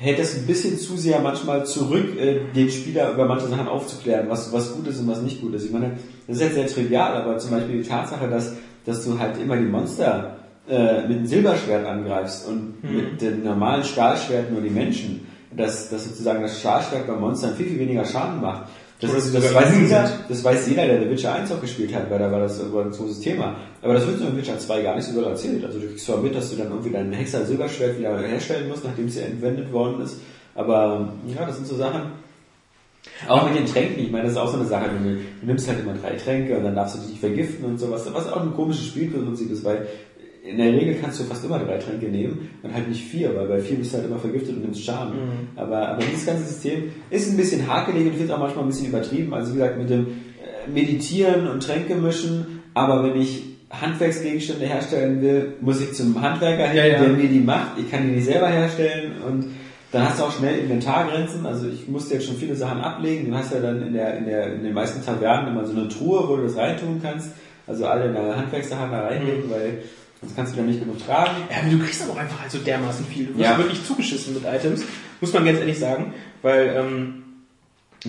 hält 0.00 0.18
das 0.18 0.34
ein 0.34 0.46
bisschen 0.46 0.78
zu 0.78 0.96
sehr 0.96 1.20
manchmal 1.20 1.66
zurück, 1.66 2.18
äh, 2.18 2.40
den 2.54 2.70
Spieler 2.70 3.12
über 3.12 3.26
manche 3.26 3.48
Sachen 3.48 3.68
aufzuklären, 3.68 4.30
was, 4.30 4.50
was 4.50 4.72
gut 4.72 4.86
ist 4.86 4.98
und 4.98 5.08
was 5.08 5.20
nicht 5.20 5.42
gut 5.42 5.54
ist. 5.54 5.66
Ich 5.66 5.72
meine, 5.72 5.98
das 6.26 6.36
ist 6.36 6.42
jetzt 6.42 6.54
sehr 6.54 6.66
trivial, 6.66 7.14
aber 7.14 7.36
zum 7.36 7.50
Beispiel 7.50 7.82
die 7.82 7.88
Tatsache, 7.88 8.26
dass, 8.28 8.54
dass 8.86 9.04
du 9.04 9.18
halt 9.18 9.38
immer 9.38 9.56
die 9.58 9.66
Monster 9.66 10.36
äh, 10.66 11.06
mit 11.06 11.18
dem 11.18 11.26
Silberschwert 11.26 11.86
angreifst 11.86 12.48
und 12.48 12.82
mit 12.82 13.20
dem 13.20 13.44
normalen 13.44 13.84
Stahlschwert 13.84 14.50
nur 14.50 14.62
die 14.62 14.70
Menschen, 14.70 15.26
dass, 15.54 15.90
dass 15.90 16.06
sozusagen 16.06 16.42
das 16.42 16.58
Stahlschwert 16.58 17.06
bei 17.06 17.14
Monstern 17.14 17.54
viel, 17.54 17.66
viel 17.66 17.78
weniger 17.78 18.06
Schaden 18.06 18.40
macht. 18.40 18.70
Das, 19.00 19.14
ist, 19.14 19.34
das, 19.34 19.54
weiß 19.54 19.78
jeder, 19.80 20.10
das 20.28 20.44
weiß 20.44 20.68
jeder, 20.68 20.86
der 20.86 21.00
The 21.00 21.10
Witcher 21.10 21.34
1 21.34 21.50
auch 21.52 21.60
gespielt 21.60 21.94
hat, 21.94 22.10
weil 22.10 22.18
da 22.18 22.30
war 22.30 22.40
das 22.40 22.58
irgendwo 22.58 22.80
ein 22.80 22.90
großes 22.90 23.20
Thema. 23.20 23.56
Aber 23.80 23.94
das 23.94 24.06
wird 24.06 24.18
so 24.18 24.26
in 24.26 24.36
Witcher 24.36 24.58
2 24.58 24.82
gar 24.82 24.96
nicht 24.96 25.06
so 25.06 25.18
doll 25.18 25.30
erzählt. 25.30 25.64
Also 25.64 25.78
du 25.78 25.86
kriegst 25.86 26.04
zwar 26.04 26.18
mit, 26.18 26.34
dass 26.34 26.50
du 26.50 26.56
dann 26.56 26.68
irgendwie 26.68 26.90
dein 26.90 27.10
Hexer 27.12 27.46
Silberschwert 27.46 27.98
wieder 27.98 28.18
herstellen 28.20 28.68
musst, 28.68 28.84
nachdem 28.84 29.06
es 29.06 29.16
ja 29.16 29.22
entwendet 29.22 29.72
worden 29.72 30.02
ist. 30.02 30.18
Aber 30.54 31.14
ja, 31.26 31.46
das 31.46 31.56
sind 31.56 31.66
so 31.66 31.76
Sachen. 31.76 32.12
Auch 33.26 33.48
mit 33.48 33.58
den 33.58 33.64
Tränken, 33.64 34.04
ich 34.04 34.10
meine, 34.10 34.24
das 34.24 34.32
ist 34.32 34.38
auch 34.38 34.50
so 34.50 34.58
eine 34.58 34.66
Sache. 34.66 34.90
Du, 34.90 35.02
du 35.02 35.46
nimmst 35.46 35.66
halt 35.66 35.80
immer 35.80 35.94
drei 35.94 36.16
Tränke 36.16 36.58
und 36.58 36.64
dann 36.64 36.74
darfst 36.74 36.96
du 36.96 37.00
dich 37.00 37.10
nicht 37.10 37.20
vergiften 37.20 37.64
und 37.64 37.78
sowas, 37.78 38.06
was 38.12 38.30
auch 38.30 38.42
ein 38.42 38.54
komisches 38.54 38.88
Spielprinzip 38.88 39.50
ist, 39.50 39.64
weil 39.64 39.86
in 40.42 40.56
der 40.56 40.72
Regel 40.72 40.96
kannst 41.00 41.20
du 41.20 41.24
fast 41.24 41.44
immer 41.44 41.58
drei 41.58 41.76
Tränke 41.78 42.06
nehmen 42.06 42.48
und 42.62 42.72
halt 42.72 42.88
nicht 42.88 43.04
vier, 43.04 43.34
weil 43.36 43.46
bei 43.46 43.60
vier 43.60 43.76
bist 43.76 43.92
du 43.92 43.98
halt 43.98 44.06
immer 44.06 44.18
vergiftet 44.18 44.56
und 44.56 44.62
nimmst 44.62 44.82
Schaden. 44.84 45.12
Aber, 45.56 45.88
aber 45.88 46.02
dieses 46.02 46.24
ganze 46.26 46.44
System 46.44 46.84
ist 47.10 47.30
ein 47.30 47.36
bisschen 47.36 47.66
hakelig 47.66 48.06
und 48.06 48.20
es 48.20 48.30
auch 48.30 48.38
manchmal 48.38 48.64
ein 48.64 48.68
bisschen 48.68 48.86
übertrieben. 48.88 49.34
Also 49.34 49.52
wie 49.52 49.58
gesagt, 49.58 49.78
mit 49.78 49.90
dem 49.90 50.06
äh, 50.06 50.70
Meditieren 50.70 51.46
und 51.48 51.62
Tränke 51.62 51.94
mischen, 51.94 52.62
aber 52.74 53.04
wenn 53.04 53.20
ich 53.20 53.44
Handwerksgegenstände 53.70 54.66
herstellen 54.66 55.20
will, 55.22 55.54
muss 55.60 55.80
ich 55.80 55.92
zum 55.92 56.20
Handwerker 56.20 56.66
hin, 56.68 56.76
Ja, 56.78 56.86
ja. 56.86 56.98
der 57.00 57.08
mir 57.10 57.28
die 57.28 57.40
macht. 57.40 57.78
Ich 57.78 57.90
kann 57.90 58.06
die 58.08 58.14
nicht 58.16 58.24
selber 58.24 58.48
herstellen 58.48 59.12
und 59.26 59.44
dann 59.92 60.08
hast 60.08 60.20
du 60.20 60.24
auch 60.24 60.32
schnell 60.32 60.58
Inventargrenzen. 60.60 61.44
Also 61.46 61.66
ich 61.68 61.88
musste 61.88 62.14
jetzt 62.14 62.26
schon 62.26 62.36
viele 62.36 62.54
Sachen 62.56 62.80
ablegen. 62.80 63.30
Du 63.30 63.36
hast 63.36 63.52
ja 63.52 63.60
dann 63.60 63.82
in, 63.82 63.92
der, 63.92 64.16
in, 64.18 64.24
der, 64.26 64.54
in 64.54 64.62
den 64.64 64.72
meisten 64.72 65.04
Tavernen 65.04 65.48
immer 65.52 65.66
so 65.66 65.76
eine 65.76 65.88
Truhe, 65.88 66.28
wo 66.28 66.36
du 66.36 66.44
das 66.44 66.56
reintun 66.56 67.00
kannst. 67.02 67.30
Also 67.66 67.86
alle 67.86 68.12
deine 68.12 68.36
Handwerkssachen 68.36 68.90
da 68.90 69.02
reinlegen, 69.06 69.46
Mhm. 69.46 69.50
weil 69.50 69.78
sonst 70.20 70.36
kannst 70.36 70.52
du 70.52 70.56
dann 70.58 70.66
nicht 70.66 70.80
genug 70.80 71.04
tragen. 71.04 71.36
Ja, 71.50 71.58
aber 71.62 71.70
du 71.70 71.78
kriegst 71.78 72.02
aber 72.02 72.12
auch 72.12 72.18
einfach 72.18 72.40
halt 72.40 72.50
so 72.50 72.58
dermaßen 72.58 73.06
viel. 73.06 73.26
Du 73.26 73.38
wirst 73.38 73.50
Ja. 73.50 73.58
wirklich 73.58 73.84
zugeschissen 73.84 74.34
mit 74.34 74.44
Items, 74.44 74.84
muss 75.20 75.32
man 75.32 75.44
ganz 75.44 75.58
ehrlich 75.58 75.78
sagen, 75.78 76.12
weil 76.42 76.74
ähm, 76.76 77.22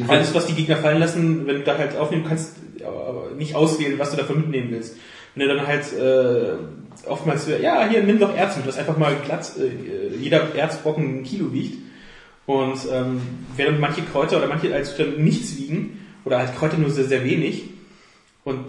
alles, 0.08 0.34
was 0.34 0.46
die 0.48 0.54
Gegner 0.54 0.78
fallen 0.78 1.00
lassen, 1.00 1.48
wenn 1.48 1.58
du 1.58 1.64
da 1.64 1.78
halt 1.78 1.96
aufnehmen 1.98 2.26
kannst, 2.28 2.56
aber, 2.86 3.06
aber 3.08 3.32
nicht 3.38 3.56
auswählen, 3.56 4.00
was 4.00 4.12
du 4.12 4.18
davon 4.18 4.38
mitnehmen 4.42 4.72
willst. 4.72 4.98
Wenn 5.36 5.48
du 5.48 5.56
dann 5.56 5.68
halt 5.68 5.94
äh, 5.94 7.08
oftmals, 7.08 7.48
ja, 7.62 7.88
hier, 7.88 8.04
nimm 8.04 8.20
doch 8.20 8.36
Erz 8.36 8.58
mit, 8.58 8.68
das 8.68 8.78
einfach 8.78 8.98
mal 8.98 9.16
glatt, 9.26 9.52
äh, 9.58 10.16
jeder 10.18 10.54
Erzbrocken 10.56 11.20
ein 11.20 11.24
Kilo 11.24 11.54
wiegt. 11.54 11.78
Und 12.46 12.80
ähm, 12.92 13.22
während 13.56 13.80
manche 13.80 14.02
Kräuter 14.02 14.38
oder 14.38 14.48
manche 14.48 14.74
als 14.74 14.98
nichts 15.18 15.58
wiegen, 15.58 16.06
oder 16.26 16.40
halt 16.40 16.56
Kräuter 16.58 16.78
nur 16.78 16.90
sehr, 16.90 17.06
sehr 17.06 17.24
wenig, 17.24 17.64
und 18.44 18.66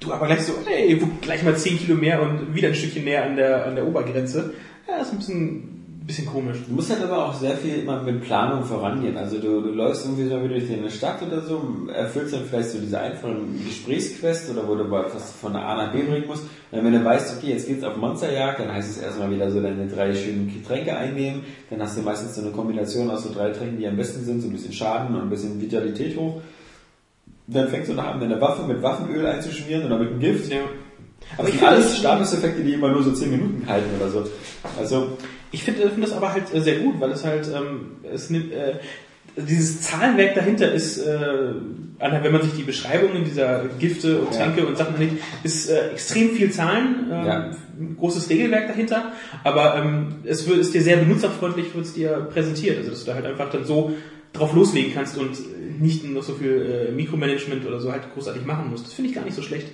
du 0.00 0.12
aber 0.12 0.26
gleich 0.26 0.42
so, 0.42 0.54
hey, 0.64 1.00
gleich 1.20 1.42
mal 1.42 1.56
10 1.56 1.78
Kilo 1.78 1.94
mehr 1.94 2.22
und 2.22 2.54
wieder 2.54 2.68
ein 2.68 2.74
Stückchen 2.74 3.04
näher 3.04 3.24
an 3.24 3.36
der, 3.36 3.66
an 3.66 3.76
der 3.76 3.86
Obergrenze. 3.86 4.54
Ja, 4.88 4.98
das 4.98 5.08
ist 5.08 5.12
ein 5.12 5.18
bisschen, 5.18 6.04
bisschen 6.06 6.26
komisch. 6.26 6.56
Du 6.66 6.74
musst 6.74 6.90
halt 6.90 7.02
aber 7.02 7.26
auch 7.26 7.34
sehr 7.34 7.56
viel 7.56 7.80
immer 7.80 8.02
mit 8.02 8.22
Planung 8.22 8.64
vorangehen. 8.64 9.16
Also 9.18 9.38
du, 9.38 9.60
du 9.60 9.68
läufst 9.68 10.06
irgendwie 10.06 10.26
so 10.26 10.38
durch 10.48 10.72
eine 10.72 10.90
Stadt 10.90 11.22
oder 11.22 11.42
so, 11.42 11.62
erfüllst 11.94 12.32
dann 12.32 12.44
vielleicht 12.46 12.70
so 12.70 12.78
diese 12.78 12.98
einfachen 12.98 13.62
Gesprächsquest 13.64 14.50
oder 14.50 14.66
wo 14.66 14.74
du 14.74 14.90
was 14.90 15.32
von 15.32 15.54
A 15.54 15.76
nach 15.76 15.92
B 15.92 16.02
bringen 16.02 16.26
musst. 16.26 16.44
Und 16.70 16.84
wenn 16.84 16.92
du 16.92 17.04
weißt, 17.04 17.36
okay, 17.36 17.52
jetzt 17.52 17.68
geht's 17.68 17.84
auf 17.84 17.96
Monsterjagd, 17.96 18.60
dann 18.60 18.72
heißt 18.72 18.90
es 18.90 19.02
erstmal 19.02 19.30
wieder 19.30 19.50
so 19.50 19.60
deine 19.60 19.86
drei 19.86 20.14
schönen 20.14 20.50
Getränke 20.52 20.96
einnehmen. 20.96 21.42
Dann 21.68 21.82
hast 21.82 21.98
du 21.98 22.02
meistens 22.02 22.34
so 22.34 22.40
eine 22.40 22.52
Kombination 22.52 23.10
aus 23.10 23.24
so 23.24 23.32
drei 23.32 23.50
Tränken, 23.50 23.78
die 23.78 23.86
am 23.86 23.96
besten 23.96 24.24
sind, 24.24 24.40
so 24.40 24.48
ein 24.48 24.52
bisschen 24.52 24.72
Schaden 24.72 25.14
und 25.14 25.22
ein 25.22 25.30
bisschen 25.30 25.60
Vitalität 25.60 26.16
hoch. 26.16 26.40
Dann 27.52 27.68
fängst 27.68 27.90
du 27.90 27.94
da 27.94 28.02
an, 28.12 28.20
deine 28.20 28.40
Waffe 28.40 28.62
mit 28.66 28.82
Waffenöl 28.82 29.26
einzuschmieren 29.26 29.84
oder 29.86 29.98
mit 29.98 30.10
einem 30.10 30.20
Gift. 30.20 30.50
Ja. 30.52 30.58
Aber 31.36 31.48
ich 31.48 31.54
ich 31.54 31.60
finde 31.60 31.74
alles 31.74 31.86
das- 31.88 31.98
Statuseffekte, 31.98 32.62
die 32.62 32.72
immer 32.74 32.88
nur 32.88 33.02
so 33.02 33.12
10 33.12 33.30
Minuten 33.30 33.64
halten 33.66 33.88
oder 34.00 34.10
so. 34.10 34.24
Also, 34.78 35.16
Ich 35.52 35.64
finde 35.64 35.82
finde 35.82 36.02
das 36.02 36.12
aber 36.12 36.32
halt 36.32 36.52
äh, 36.54 36.60
sehr 36.60 36.76
gut, 36.76 37.00
weil 37.00 37.10
es 37.10 37.24
halt, 37.24 37.48
ähm, 37.48 37.96
es 38.12 38.30
nimmt, 38.30 38.52
äh, 38.52 38.74
dieses 39.36 39.80
Zahlenwerk 39.82 40.34
dahinter 40.34 40.70
ist, 40.72 40.98
äh, 40.98 41.52
wenn 41.98 42.32
man 42.32 42.42
sich 42.42 42.52
die 42.54 42.62
Beschreibungen 42.62 43.24
dieser 43.24 43.64
Gifte 43.78 44.20
und 44.20 44.32
Ja. 44.34 44.44
Tränke 44.44 44.66
und 44.66 44.76
Sachen 44.78 44.94
anlegt, 44.94 45.22
ist 45.42 45.68
äh, 45.70 45.90
extrem 45.90 46.30
viel 46.30 46.50
Zahlen, 46.52 47.06
ähm, 47.12 47.26
Ja. 47.26 47.50
großes 47.98 48.28
Regelwerk 48.30 48.68
dahinter, 48.68 49.12
aber 49.44 49.76
ähm, 49.76 50.16
es 50.24 50.46
wird, 50.48 50.58
ist 50.58 50.72
dir 50.74 50.82
sehr 50.82 50.96
benutzerfreundlich, 50.98 51.74
wird 51.74 51.84
es 51.86 51.94
dir 51.94 52.28
präsentiert, 52.32 52.78
also 52.78 52.90
dass 52.90 53.00
du 53.04 53.06
da 53.10 53.14
halt 53.16 53.26
einfach 53.26 53.50
dann 53.50 53.64
so 53.64 53.92
drauf 54.32 54.54
loslegen 54.54 54.92
kannst 54.94 55.18
und 55.18 55.30
nicht 55.80 56.04
noch 56.04 56.22
so 56.22 56.34
viel 56.34 56.88
äh, 56.88 56.92
Mikromanagement 56.92 57.66
oder 57.66 57.80
so 57.80 57.90
halt 57.92 58.02
großartig 58.14 58.44
machen 58.44 58.70
musst. 58.70 58.86
Das 58.86 58.92
finde 58.92 59.10
ich 59.10 59.16
gar 59.16 59.24
nicht 59.24 59.34
so 59.34 59.42
schlecht. 59.42 59.68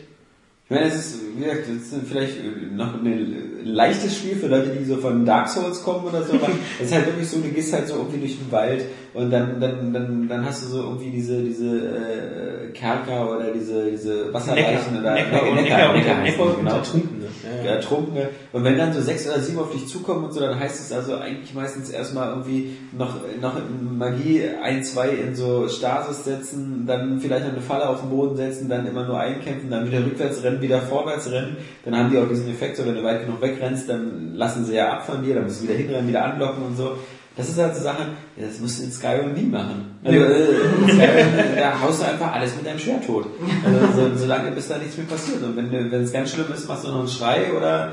Ich 0.68 0.70
meine, 0.70 0.86
es 0.86 0.96
ist, 0.96 1.20
wie 1.36 1.44
gesagt, 1.44 1.68
es 1.68 1.92
ist 1.92 2.08
vielleicht 2.08 2.38
noch 2.72 2.94
ein 2.94 3.60
leichtes 3.64 4.16
Spiel 4.16 4.34
für 4.34 4.48
Leute, 4.48 4.70
die 4.70 4.84
so 4.84 4.96
von 4.96 5.24
Dark 5.24 5.48
Souls 5.48 5.80
kommen 5.80 6.04
oder 6.04 6.24
so. 6.24 6.34
aber 6.34 6.48
Es 6.80 6.86
ist 6.86 6.94
halt 6.94 7.06
wirklich 7.06 7.28
so, 7.28 7.38
du 7.38 7.50
gehst 7.50 7.72
halt 7.72 7.86
so 7.86 7.94
irgendwie 7.94 8.18
durch 8.18 8.36
den 8.36 8.50
Wald 8.50 8.84
und 9.14 9.30
dann, 9.30 9.60
dann, 9.60 9.92
dann, 9.92 10.28
dann 10.28 10.44
hast 10.44 10.64
du 10.64 10.68
so 10.68 10.82
irgendwie 10.82 11.10
diese, 11.10 11.40
diese 11.40 11.68
äh, 11.68 12.72
Kerker 12.72 13.36
oder 13.36 13.52
diese, 13.52 13.92
diese 13.92 14.34
Wasserleichen 14.34 14.98
oder 14.98 15.14
Neckar 15.14 15.48
und 15.48 15.54
Neckar, 15.54 15.62
Neckar 15.62 15.90
und 15.90 15.96
Neckar 15.96 16.16
heißen 16.16 16.24
Neckar 16.24 16.46
die, 16.46 16.50
und 16.50 16.58
genau. 16.58 16.76
Ertrunkene. 16.76 17.15
Ja, 17.15 17.15
ja. 17.64 17.72
Ertrunkene. 17.72 18.28
Und 18.52 18.64
wenn 18.64 18.78
dann 18.78 18.92
so 18.92 19.00
sechs 19.00 19.26
oder 19.26 19.40
sieben 19.40 19.58
auf 19.58 19.72
dich 19.72 19.86
zukommen 19.86 20.24
und 20.24 20.32
so, 20.32 20.40
dann 20.40 20.58
heißt 20.58 20.80
es 20.80 20.92
also 20.92 21.16
eigentlich 21.16 21.54
meistens 21.54 21.90
erstmal 21.90 22.30
irgendwie 22.30 22.76
noch, 22.96 23.14
noch 23.40 23.54
Magie 23.80 24.42
ein, 24.62 24.84
zwei 24.84 25.08
in 25.10 25.34
so 25.34 25.68
Stasis 25.68 26.24
setzen, 26.24 26.84
dann 26.86 27.20
vielleicht 27.20 27.44
noch 27.44 27.52
eine 27.52 27.62
Falle 27.62 27.88
auf 27.88 28.00
den 28.00 28.10
Boden 28.10 28.36
setzen, 28.36 28.68
dann 28.68 28.86
immer 28.86 29.06
nur 29.06 29.18
einkämpfen, 29.18 29.70
dann 29.70 29.86
wieder 29.86 30.04
rückwärts 30.04 30.42
rennen, 30.42 30.60
wieder 30.60 30.80
vorwärts 30.80 31.30
rennen. 31.30 31.56
Dann 31.84 31.96
haben 31.96 32.10
die 32.10 32.18
auch 32.18 32.28
diesen 32.28 32.48
Effekt, 32.48 32.76
so 32.76 32.86
wenn 32.86 32.94
du 32.94 33.02
weit 33.02 33.24
genug 33.24 33.40
wegrennst, 33.40 33.88
dann 33.88 34.34
lassen 34.34 34.64
sie 34.64 34.74
ja 34.74 34.92
ab 34.92 35.06
von 35.06 35.22
dir, 35.22 35.34
dann 35.34 35.44
musst 35.44 35.60
du 35.60 35.64
wieder 35.64 35.74
hinrennen, 35.74 36.08
wieder 36.08 36.24
anlocken 36.24 36.64
und 36.64 36.76
so. 36.76 36.96
Das 37.36 37.50
ist 37.50 37.58
halt 37.58 37.76
so 37.76 37.82
Sachen, 37.82 38.06
das 38.36 38.58
musst 38.60 38.78
du 38.78 38.84
in 38.84 38.92
Skyrim 38.92 39.34
nie 39.34 39.42
machen. 39.42 39.98
Also, 40.02 40.18
in 40.18 40.88
Skyrim, 40.88 41.28
da 41.56 41.80
haust 41.80 42.00
du 42.00 42.06
einfach 42.06 42.32
alles 42.32 42.56
mit 42.56 42.66
deinem 42.66 42.78
Schwert 42.78 43.06
tot. 43.06 43.26
Also, 43.64 44.08
so, 44.08 44.16
solange 44.16 44.52
bis 44.52 44.68
da 44.68 44.78
nichts 44.78 44.96
mehr 44.96 45.06
passiert. 45.06 45.42
Und 45.42 45.56
wenn, 45.56 45.92
es 45.92 46.12
ganz 46.12 46.32
schlimm 46.32 46.46
ist, 46.54 46.66
machst 46.66 46.84
du 46.84 46.88
noch 46.88 47.00
einen 47.00 47.08
Schrei 47.08 47.52
oder, 47.54 47.92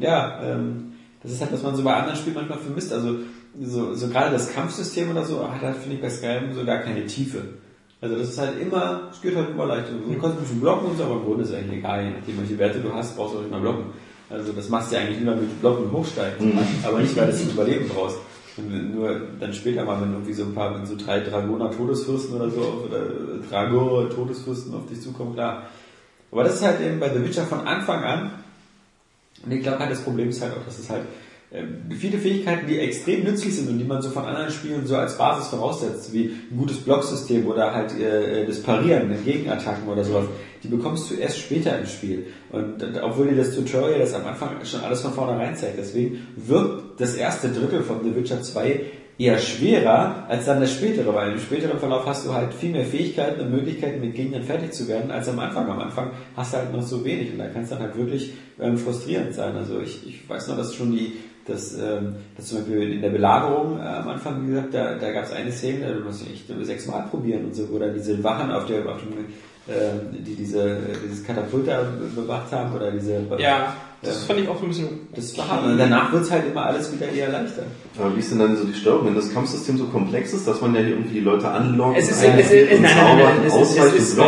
ja, 0.00 0.40
ähm, 0.42 0.92
das 1.22 1.32
ist 1.32 1.40
halt, 1.40 1.52
was 1.52 1.62
man 1.62 1.76
so 1.76 1.84
bei 1.84 1.94
anderen 1.94 2.16
Spielen 2.16 2.34
manchmal 2.34 2.58
vermisst. 2.58 2.92
Also, 2.92 3.16
so, 3.62 3.94
so 3.94 4.08
gerade 4.08 4.32
das 4.32 4.52
Kampfsystem 4.52 5.10
oder 5.10 5.24
so 5.24 5.48
hat 5.48 5.62
halt, 5.62 5.76
finde 5.76 5.96
ich, 5.96 6.02
bei 6.02 6.10
Skyrim 6.10 6.52
so 6.52 6.64
gar 6.64 6.78
keine 6.78 7.06
Tiefe. 7.06 7.42
Also 8.00 8.18
das 8.18 8.30
ist 8.30 8.38
halt 8.38 8.60
immer, 8.60 9.08
es 9.10 9.22
geht 9.22 9.34
halt 9.34 9.50
immer 9.50 9.64
leicht. 9.64 9.86
Du 9.88 10.12
kannst 10.20 10.36
ein 10.36 10.42
bisschen 10.42 10.60
blocken 10.60 10.90
und 10.90 10.98
so, 10.98 11.04
aber 11.04 11.14
im 11.14 11.24
Grunde 11.24 11.44
ist 11.44 11.50
es 11.50 11.54
eigentlich 11.54 11.78
egal, 11.78 12.04
je 12.04 12.10
nachdem 12.10 12.38
welche 12.38 12.58
Werte 12.58 12.80
du 12.80 12.92
hast, 12.92 13.16
brauchst 13.16 13.34
du 13.34 13.38
auch 13.38 13.42
nicht 13.42 13.50
mal 13.50 13.60
blocken. 13.60 13.84
Also 14.28 14.52
das 14.52 14.68
machst 14.68 14.90
du 14.90 14.96
ja 14.96 15.02
eigentlich 15.02 15.20
nur, 15.20 15.34
damit 15.34 15.50
du 15.50 15.54
blocken 15.54 15.84
und 15.84 15.92
hochsteigen. 15.92 16.58
Aber 16.82 16.98
nicht, 16.98 17.16
weil 17.16 17.28
du 17.28 17.36
zum 17.36 17.50
Überleben 17.50 17.88
brauchst. 17.88 18.18
Nur 18.56 19.20
dann 19.40 19.52
später 19.52 19.84
mal, 19.84 20.00
wenn 20.00 20.12
irgendwie 20.12 20.32
so 20.32 20.44
ein 20.44 20.54
paar, 20.54 20.74
wenn 20.74 20.86
so 20.86 20.96
drei 20.96 21.20
Dragoner 21.20 21.70
Todesfürsten 21.70 22.36
oder 22.36 22.50
so, 22.50 22.86
oder 22.86 23.00
Dragor 23.48 24.08
Todesfürsten 24.10 24.74
auf 24.74 24.86
dich 24.86 25.00
zukommen, 25.00 25.34
klar. 25.34 25.64
Aber 26.30 26.44
das 26.44 26.56
ist 26.56 26.64
halt 26.64 26.80
eben 26.80 27.00
bei 27.00 27.08
The 27.12 27.24
Witcher 27.24 27.44
von 27.44 27.66
Anfang 27.66 28.02
an. 28.04 28.30
Und 29.44 29.52
ich 29.52 29.62
glaube 29.62 29.78
halt, 29.80 29.90
das 29.90 30.02
Problem 30.02 30.28
ist 30.28 30.40
halt 30.40 30.52
auch, 30.52 30.64
dass 30.64 30.78
es 30.78 30.88
halt 30.88 31.02
ähm, 31.52 31.82
viele 31.90 32.18
Fähigkeiten, 32.18 32.66
die 32.66 32.78
extrem 32.78 33.22
nützlich 33.24 33.54
sind 33.54 33.68
und 33.68 33.78
die 33.78 33.84
man 33.84 34.02
so 34.02 34.10
von 34.10 34.24
anderen 34.24 34.50
Spielen 34.50 34.86
so 34.86 34.96
als 34.96 35.16
Basis 35.16 35.48
voraussetzt, 35.48 36.12
wie 36.12 36.24
ein 36.50 36.56
gutes 36.56 36.78
Blocksystem 36.78 37.46
oder 37.46 37.72
halt 37.72 37.96
äh, 37.98 38.46
das 38.46 38.60
Parieren 38.60 39.12
in 39.12 39.24
Gegenattacken 39.24 39.88
oder 39.88 40.02
sowas, 40.02 40.24
die 40.64 40.68
bekommst 40.68 41.10
du 41.10 41.14
erst 41.14 41.38
später 41.38 41.78
im 41.78 41.86
Spiel. 41.86 42.26
Und 42.50 42.82
obwohl 43.02 43.28
dir 43.28 43.36
das 43.36 43.54
Tutorial 43.54 43.98
das 43.98 44.14
am 44.14 44.26
Anfang 44.26 44.64
schon 44.64 44.80
alles 44.80 45.02
von 45.02 45.12
vornherein 45.12 45.54
zeigt. 45.54 45.78
Deswegen 45.78 46.26
wirkt 46.36 47.00
das 47.00 47.14
erste 47.14 47.48
Drittel 47.50 47.82
von 47.82 48.02
The 48.02 48.16
Witcher 48.16 48.40
2 48.40 48.80
eher 49.18 49.38
schwerer 49.38 50.26
als 50.28 50.46
dann 50.46 50.60
das 50.60 50.72
spätere, 50.72 51.14
weil 51.14 51.32
im 51.32 51.38
späteren 51.38 51.78
Verlauf 51.78 52.04
hast 52.06 52.26
du 52.26 52.32
halt 52.32 52.52
viel 52.52 52.72
mehr 52.72 52.84
Fähigkeiten 52.84 53.40
und 53.42 53.50
Möglichkeiten, 53.52 54.00
mit 54.00 54.14
Gegnern 54.14 54.42
fertig 54.42 54.72
zu 54.72 54.88
werden, 54.88 55.10
als 55.10 55.28
am 55.28 55.38
Anfang. 55.38 55.68
Am 55.68 55.78
Anfang 55.78 56.10
hast 56.36 56.52
du 56.52 56.58
halt 56.58 56.72
noch 56.72 56.82
so 56.82 57.04
wenig 57.04 57.30
und 57.32 57.38
da 57.38 57.46
kann 57.46 57.62
es 57.62 57.70
dann 57.70 57.80
halt 57.80 57.96
wirklich 57.96 58.32
ähm, 58.58 58.76
frustrierend 58.76 59.34
sein. 59.34 59.54
Also 59.54 59.80
ich, 59.80 60.06
ich 60.06 60.28
weiß 60.28 60.48
noch, 60.48 60.56
dass 60.56 60.74
schon 60.74 60.90
die, 60.92 61.12
dass, 61.46 61.74
ähm, 61.74 62.16
dass 62.36 62.46
zum 62.46 62.58
Beispiel 62.58 62.94
in 62.94 63.02
der 63.02 63.10
Belagerung 63.10 63.78
äh, 63.78 63.82
am 63.82 64.08
Anfang, 64.08 64.42
wie 64.42 64.48
gesagt, 64.48 64.74
da, 64.74 64.94
da 64.96 65.12
gab 65.12 65.24
es 65.24 65.32
eine 65.32 65.52
Szene, 65.52 65.94
da 65.94 66.04
musst 66.04 66.22
du 66.22 66.32
echt 66.32 66.46
sechsmal 66.66 67.06
probieren 67.08 67.44
und 67.44 67.54
so, 67.54 67.70
wo 67.70 67.78
dann 67.78 67.94
diese 67.94 68.22
Wachen 68.24 68.50
auf 68.50 68.66
der, 68.66 68.88
auf 68.88 69.00
dem, 69.00 69.26
die 69.66 70.34
diese, 70.34 70.76
dieses 71.04 71.24
Katapult 71.26 71.66
da 71.66 71.82
bewacht 72.14 72.52
haben 72.52 72.74
oder 72.74 72.90
diese 72.90 73.12
Ja, 73.38 73.74
das 74.02 74.20
Ja. 74.20 74.26
fand 74.26 74.40
ich 74.40 74.48
auch 74.48 74.58
so 74.58 74.64
ein 74.64 74.68
bisschen. 74.68 74.88
das. 75.14 75.32
Und 75.32 75.78
danach 75.78 76.12
wird's 76.12 76.30
halt 76.30 76.46
immer 76.50 76.66
alles 76.66 76.92
wieder 76.92 77.10
eher 77.10 77.30
leichter. 77.30 77.62
Aber 77.98 78.14
wie 78.14 78.20
ist 78.20 78.30
denn 78.30 78.40
dann 78.40 78.56
so 78.56 78.64
die 78.64 78.74
Steuerung, 78.74 79.06
wenn 79.06 79.14
das 79.14 79.32
Kampfsystem 79.32 79.78
so 79.78 79.86
komplex 79.86 80.34
ist, 80.34 80.46
dass 80.46 80.60
man 80.60 80.74
ja 80.74 80.80
hier 80.82 80.90
irgendwie 80.90 81.14
die 81.14 81.20
Leute 81.20 81.48
anlockt, 81.48 81.96
Es 81.98 82.10
ist- 82.10 82.22
ein- 82.24 82.38
es 82.38 82.50
ist- 82.50 82.72
und 82.72 82.82
nein, 82.82 82.92
nein, 82.94 82.96
nein, 82.96 83.06
zaubert, 83.06 83.24
nein, 83.36 83.46
es 83.46 83.54
ist- 83.54 83.60
ausweicht, 83.60 83.94
es 83.96 84.08
ist, 84.12 84.18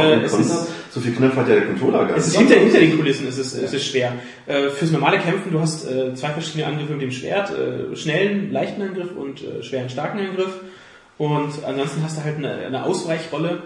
es 0.41 0.47
ist- 0.47 0.67
So 0.93 1.01
viel 1.03 1.13
Knöpfe 1.15 1.41
hat 1.41 1.49
ja 1.51 1.57
der 1.57 1.67
Controller 1.67 2.07
gar 2.07 2.17
Es 2.17 2.29
ist 2.29 2.39
nicht. 2.39 2.49
hinter, 2.49 2.65
hinter 2.65 2.79
den 2.81 2.97
Kulissen 2.97 3.29
ist 3.29 3.37
es, 3.37 3.53
ist 3.53 3.75
es 3.75 3.85
schwer. 3.85 4.15
Äh, 4.47 4.71
fürs 4.71 4.91
normale 4.93 5.19
Kämpfen, 5.19 5.53
du 5.53 5.61
hast 5.61 5.85
äh, 5.87 6.15
zwei 6.15 6.29
verschiedene 6.31 6.65
Angriffe 6.67 6.93
mit 6.95 7.03
dem 7.03 7.11
Schwert, 7.11 7.51
äh, 7.51 7.95
schnellen, 7.95 8.51
leichten 8.51 8.81
Angriff 8.81 9.11
und 9.15 9.43
schweren, 9.61 9.91
starken 9.91 10.19
Angriff. 10.21 10.55
Und 11.19 11.51
ansonsten 11.67 12.03
hast 12.03 12.17
du 12.17 12.25
halt 12.25 12.37
eine, 12.39 12.51
eine 12.67 12.85
Ausweichrolle 12.85 13.59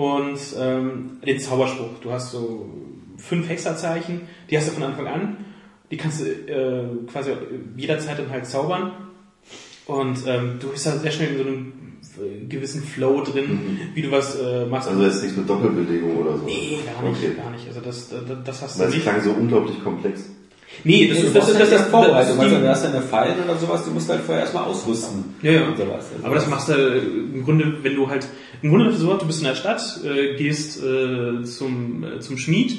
und 0.00 0.38
ähm, 0.58 1.18
den 1.26 1.38
Zauberspruch. 1.38 1.98
Du 2.00 2.10
hast 2.10 2.32
so 2.32 2.70
fünf 3.18 3.48
Hexerzeichen, 3.50 4.22
die 4.48 4.56
hast 4.56 4.68
du 4.68 4.72
von 4.72 4.82
Anfang 4.82 5.06
an. 5.06 5.36
Die 5.90 5.98
kannst 5.98 6.22
du 6.22 6.24
äh, 6.24 6.86
quasi 7.10 7.32
jederzeit 7.76 8.18
dann 8.18 8.30
halt 8.30 8.46
zaubern. 8.46 8.92
Und 9.86 10.18
ähm, 10.26 10.56
du 10.58 10.68
bist 10.68 10.86
da 10.86 10.92
sehr 10.96 11.10
schnell 11.10 11.32
in 11.32 11.36
so 11.36 11.42
einem 11.42 11.72
äh, 12.18 12.46
gewissen 12.46 12.82
Flow 12.82 13.22
drin, 13.22 13.78
wie 13.92 14.00
du 14.02 14.10
was 14.10 14.36
äh, 14.40 14.64
machst. 14.64 14.88
Also 14.88 15.02
jetzt 15.02 15.22
nichts 15.22 15.36
mit 15.36 15.50
Doppelbelegung 15.50 16.16
oder 16.16 16.38
so. 16.38 16.44
Nee, 16.44 16.78
gar 16.86 17.06
nicht, 17.06 17.22
Okay. 17.22 17.34
gar 17.36 17.50
nicht. 17.50 17.66
Also 17.68 17.80
das, 17.80 18.08
das, 18.08 18.22
das 18.44 18.62
hast 18.62 18.78
du 18.78 18.84
Weil 18.84 18.88
es 18.94 19.02
klang 19.02 19.22
so 19.22 19.32
unglaublich 19.32 19.82
komplex. 19.84 20.30
Nee, 20.84 21.08
das 21.08 21.18
Nee, 21.18 21.24
ist 21.24 21.36
das, 21.36 21.46
das, 21.46 21.54
halt 21.54 21.62
das, 21.62 21.72
erst 21.72 21.90
Vorbereitung, 21.90 22.36
das, 22.36 22.44
also 22.44 22.56
du 22.56 22.62
das, 22.62 22.82
hast 22.82 22.94
deine 22.94 23.02
Fallen 23.02 23.34
oder 23.44 23.56
sowas, 23.56 23.84
du 23.84 23.90
musst 23.90 24.08
halt 24.08 24.20
vorher 24.22 24.42
erstmal 24.42 24.64
ausrüsten. 24.64 25.36
ja, 25.42 25.52
ja. 25.52 25.76
Sowas. 25.76 26.06
Also 26.12 26.24
Aber 26.24 26.34
das 26.34 26.48
machst 26.48 26.68
du 26.68 26.72
im 26.72 27.44
Grunde, 27.44 27.76
wenn 27.82 27.96
du 27.96 28.08
halt, 28.08 28.26
im 28.62 28.70
Grunde 28.70 28.88
ist 28.88 28.96
es 28.96 29.00
so, 29.00 29.14
du 29.14 29.26
bist 29.26 29.40
in 29.40 29.46
der 29.46 29.54
Stadt, 29.54 30.00
äh, 30.04 30.36
gehst 30.36 30.82
äh, 30.82 31.42
zum, 31.44 32.04
äh, 32.04 32.20
zum 32.20 32.38
Schmied, 32.38 32.78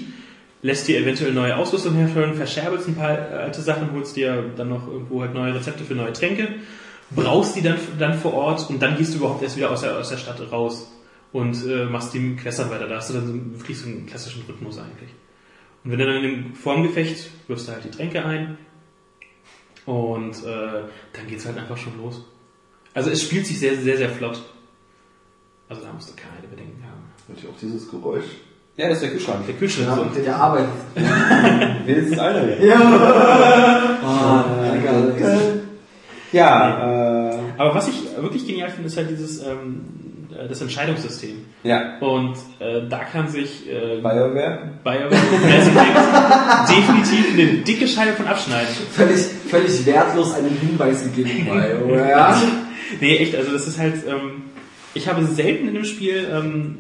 lässt 0.62 0.88
dir 0.88 1.00
eventuell 1.00 1.34
neue 1.34 1.56
Ausrüstung 1.58 1.94
herstellen, 1.96 2.34
verscherbelst 2.36 2.88
ein 2.88 2.96
paar 2.96 3.10
alte 3.10 3.62
Sachen, 3.62 3.92
holst 3.94 4.16
dir 4.16 4.46
dann 4.56 4.70
noch 4.70 4.88
irgendwo 4.88 5.22
halt 5.22 5.34
neue 5.34 5.54
Rezepte 5.54 5.84
für 5.84 5.96
neue 5.96 6.14
Tränke, 6.14 6.48
brauchst 7.12 7.56
die 7.56 7.62
dann, 7.62 7.78
dann 8.00 8.14
vor 8.14 8.34
Ort 8.34 8.70
und 8.70 8.82
dann 8.82 8.98
gehst 8.98 9.14
du 9.14 9.18
überhaupt 9.18 9.44
erst 9.44 9.58
wieder 9.58 9.72
aus 9.72 9.82
der, 9.82 9.98
aus 9.98 10.10
der 10.10 10.18
Stadt 10.18 10.42
raus 10.52 10.92
und 11.34 11.56
äh, 11.66 11.86
machst 11.86 12.14
die 12.14 12.36
Questern 12.36 12.70
weiter. 12.70 12.88
Da 12.88 12.98
hast 12.98 13.10
du 13.10 13.14
dann 13.16 13.28
so, 13.28 13.60
wirklich 13.60 13.80
so 13.80 13.88
einen 13.88 14.06
klassischen 14.06 14.44
Rhythmus 14.48 14.78
eigentlich. 14.78 15.10
Und 15.84 15.91
wenn 15.91 15.99
du 15.99 16.05
dann 16.05 16.23
in 16.23 16.43
dem 16.43 16.55
Formgefecht 16.55 17.29
wirfst 17.47 17.67
du 17.67 17.71
halt 17.73 17.84
die 17.84 17.89
Tränke 17.91 18.23
ein 18.23 18.57
und 19.86 20.36
äh, 20.45 20.84
dann 21.13 21.27
geht's 21.27 21.45
halt 21.45 21.57
einfach 21.57 21.77
schon 21.77 21.97
los. 21.97 22.23
Also 22.93 23.09
es 23.09 23.21
spielt 23.23 23.45
sich 23.47 23.59
sehr, 23.59 23.75
sehr, 23.75 23.97
sehr 23.97 24.09
flott. 24.09 24.41
Also 25.69 25.82
da 25.84 25.93
musst 25.93 26.09
du 26.09 26.13
keine 26.15 26.47
Bedenken 26.49 26.84
haben. 26.84 27.01
Ihr 27.41 27.49
auch 27.49 27.57
dieses 27.59 27.89
Geräusch? 27.89 28.25
Ja, 28.77 28.88
das 28.89 28.97
ist 28.97 29.03
der 29.03 29.11
Kühlschrank. 29.11 29.45
Der 29.47 29.55
Kühlschrank 29.55 29.88
Ja, 29.89 29.95
so. 29.95 30.03
der, 30.05 30.23
der 30.23 30.36
arbeitet. 30.36 30.69
Wenigstens 31.86 32.19
einer 32.19 32.41
hier. 32.45 32.65
Ja. 32.67 33.97
Ah, 34.03 34.73
egal. 34.75 35.61
Ja, 36.32 37.29
äh, 37.29 37.39
Aber 37.57 37.75
was 37.75 37.88
ich 37.88 38.03
wirklich 38.17 38.45
genial 38.47 38.69
finde, 38.69 38.88
ist 38.88 38.97
halt 38.97 39.09
dieses 39.11 39.41
ähm, 39.45 39.86
äh, 40.03 40.11
das 40.48 40.62
Entscheidungssystem. 40.62 41.46
ja. 41.64 41.98
Und 42.00 42.36
äh, 42.60 42.82
da 42.89 43.00
kann 43.00 43.28
sich 43.28 43.70
äh, 43.70 43.98
BioWare. 43.98 44.70
BioWare 44.84 45.10
definitiv 46.70 47.34
eine 47.34 47.46
dicke 47.60 47.88
Scheibe 47.88 48.14
von 48.14 48.28
abschneiden. 48.28 48.68
Völlig, 48.92 49.22
völlig 49.50 49.86
wertlos 49.86 50.34
einen 50.34 50.58
Hinweis 50.60 51.04
gegeben? 51.04 51.48
Ja. 51.96 52.42
Nee, 53.00 53.16
echt, 53.20 53.34
also 53.38 53.54
das 53.54 53.70
ist 53.70 53.80
halt, 53.80 54.06
ähm, 54.06 54.44
ich 54.94 55.08
habe 55.08 55.24
selten 55.26 55.70
in 55.70 55.76
dem 55.76 55.86
Spiel 55.86 56.28
ähm, 56.30 56.80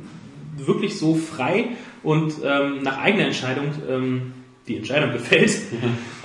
wirklich 0.57 0.99
so 0.99 1.15
frei 1.15 1.69
und 2.03 2.33
ähm, 2.43 2.83
nach 2.83 2.97
eigener 2.97 3.27
Entscheidung 3.27 3.71
ähm, 3.89 4.33
die 4.67 4.75
Entscheidung 4.75 5.13
gefällt, 5.13 5.51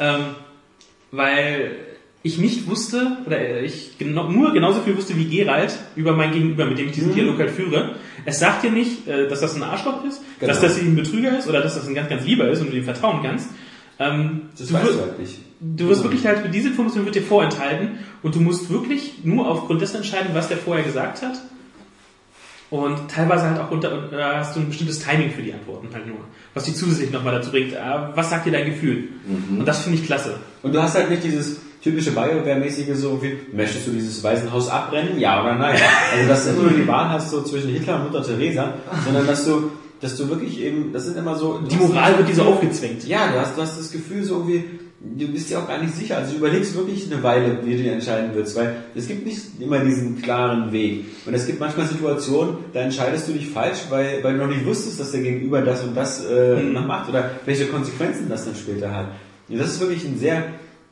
ähm, 0.01 0.21
weil 1.13 1.77
ich 2.27 2.39
nicht 2.39 2.67
wusste, 2.69 3.19
oder 3.27 3.39
äh, 3.39 3.65
ich 3.65 3.97
genau, 3.99 4.29
nur 4.31 4.53
genauso 4.53 4.81
viel 4.81 4.97
wusste 4.97 5.17
wie 5.17 5.25
Geralt 5.25 5.79
über 5.97 6.13
mein 6.15 6.33
Gegenüber, 6.33 6.67
mit 6.67 6.79
dem 6.79 6.87
ich 6.87 6.93
diesen 6.93 7.15
Dialog 7.15 7.39
halt 7.39 7.51
führe. 7.51 7.97
Es 8.25 8.39
sagt 8.39 8.63
dir 8.65 8.71
nicht, 8.71 9.07
äh, 9.09 9.29
dass 9.29 9.41
das 9.41 9.55
ein 9.55 9.63
Arschloch 9.63 10.05
ist, 10.05 10.21
Genau. 10.41 10.53
dass 10.53 10.61
das 10.61 10.79
ein 10.79 10.95
Betrüger 10.97 11.39
ist 11.39 11.49
oder 11.49 11.61
dass 11.63 11.75
das 11.75 11.87
ein 11.89 11.95
ganz, 11.95 12.09
ganz 12.09 12.25
lieber 12.25 12.49
ist 12.49 12.61
und 12.61 12.73
du 12.73 12.77
ihm 12.77 12.85
vertrauen 12.85 13.21
kannst. 13.23 13.49
Ähm, 13.99 14.43
Das 14.59 14.69
du 14.69 14.75
weißt 14.75 14.87
du 14.89 15.01
halt 15.01 15.19
nicht. 15.19 15.39
Du 15.61 15.89
wirst 15.89 16.03
wirklich 16.03 16.27
halt, 16.27 16.53
diese 16.53 16.69
Information 16.69 17.07
wird 17.07 17.15
dir 17.15 17.23
vorenthalten 17.23 17.99
und 18.23 18.35
du 18.35 18.41
musst 18.41 18.69
wirklich 18.69 19.25
nur 19.25 19.49
aufgrund 19.49 19.81
dessen 19.81 19.97
entscheiden, 19.97 20.29
was 20.35 20.49
der 20.49 20.59
vorher 20.59 20.85
gesagt 20.85 21.23
hat. 21.23 21.41
Und 22.69 23.09
teilweise 23.09 23.45
halt 23.49 23.61
auch 23.61 23.71
unter, 23.71 24.13
äh, 24.13 24.23
hast 24.23 24.57
du 24.57 24.61
ein 24.61 24.69
bestimmtes 24.69 24.99
Timing 24.99 25.31
für 25.31 25.41
die 25.41 25.53
Antworten 25.53 25.89
halt 25.95 26.07
nur. 26.07 26.17
Was 26.53 26.65
die 26.65 26.75
zusätzlich 26.75 27.13
nochmal 27.13 27.35
dazu 27.35 27.51
bringt, 27.53 27.73
äh, 27.73 27.79
was 28.15 28.29
sagt 28.31 28.45
dir 28.47 28.51
dein 28.53 28.67
Gefühl? 28.67 29.05
Und 29.57 29.65
das 29.67 29.83
finde 29.85 29.99
ich 29.99 30.05
klasse. 30.05 30.35
Und 30.63 30.75
du 30.75 30.83
hast 30.83 30.97
halt 30.97 31.09
nicht 31.09 31.23
dieses 31.23 31.61
typische 31.87 32.11
BioWare-mäßige 32.11 32.95
so 32.95 33.23
wie, 33.23 33.37
möchtest 33.57 33.87
du 33.87 33.93
dieses 33.93 34.23
Waisenhaus 34.25 34.69
abbrennen? 34.69 35.19
Ja 35.21 35.43
oder 35.43 35.55
nein? 35.55 35.77
Also, 36.13 36.29
dass 36.29 36.45
du 36.47 36.63
nur 36.63 36.71
die 36.71 36.87
Wahl 36.89 37.09
hast 37.11 37.31
so 37.31 37.43
zwischen 37.43 37.71
Hitler 37.71 37.97
und 37.97 38.13
Mutter 38.13 38.27
Teresa, 38.27 38.75
sondern 39.05 39.27
dass 39.27 39.45
du, 39.45 39.71
dass 40.01 40.17
du 40.17 40.29
wirklich 40.29 40.61
eben, 40.61 40.93
das 40.93 41.05
sind 41.05 41.17
immer 41.17 41.37
so... 41.37 41.61
Die 41.71 41.77
Moral 41.77 42.19
wird 42.19 42.29
dir 42.29 42.35
so 42.35 42.43
aufgezwängt. 42.43 43.07
Ja, 43.07 43.29
du 43.33 43.41
hast, 43.41 43.57
du 43.57 43.63
hast 43.63 43.79
das 43.79 43.91
Gefühl 43.93 44.25
so 44.25 44.35
irgendwie, 44.35 44.65
du 45.01 45.29
bist 45.29 45.49
dir 45.49 45.61
auch 45.61 45.69
gar 45.69 45.81
nicht 45.81 45.95
sicher. 45.95 46.17
Also 46.19 46.33
du 46.33 46.39
überlegst 46.39 46.75
wirklich 46.75 47.11
eine 47.11 47.23
Weile, 47.23 47.59
wie 47.65 47.71
du 47.77 47.83
dich 47.83 47.87
entscheiden 47.87 48.31
willst, 48.35 48.57
weil 48.57 48.77
es 48.95 49.07
gibt 49.07 49.25
nicht 49.25 49.41
immer 49.61 49.79
diesen 49.79 50.21
klaren 50.21 50.73
Weg. 50.73 51.05
Und 51.25 51.35
es 51.35 51.47
gibt 51.47 51.61
manchmal 51.61 51.87
Situationen, 51.87 52.57
da 52.73 52.81
entscheidest 52.81 53.29
du 53.29 53.33
dich 53.33 53.49
falsch, 53.49 53.79
weil, 53.91 54.23
weil 54.23 54.35
du 54.35 54.41
noch 54.45 54.53
nicht 54.53 54.67
wusstest, 54.67 54.99
dass 54.99 55.13
der 55.13 55.21
Gegenüber 55.21 55.63
das 55.63 55.83
und 55.85 55.97
das 55.97 56.25
äh, 56.27 56.57
Mhm. 56.57 56.73
noch 56.73 56.87
macht 56.87 57.09
oder 57.09 57.31
welche 57.45 57.67
Konsequenzen 57.67 58.29
das 58.29 58.45
dann 58.45 58.57
später 58.57 58.93
hat. 58.95 59.07
Und 59.49 59.59
das 59.61 59.69
ist 59.75 59.81
wirklich 59.81 60.05
ein 60.05 60.19
sehr, 60.19 60.43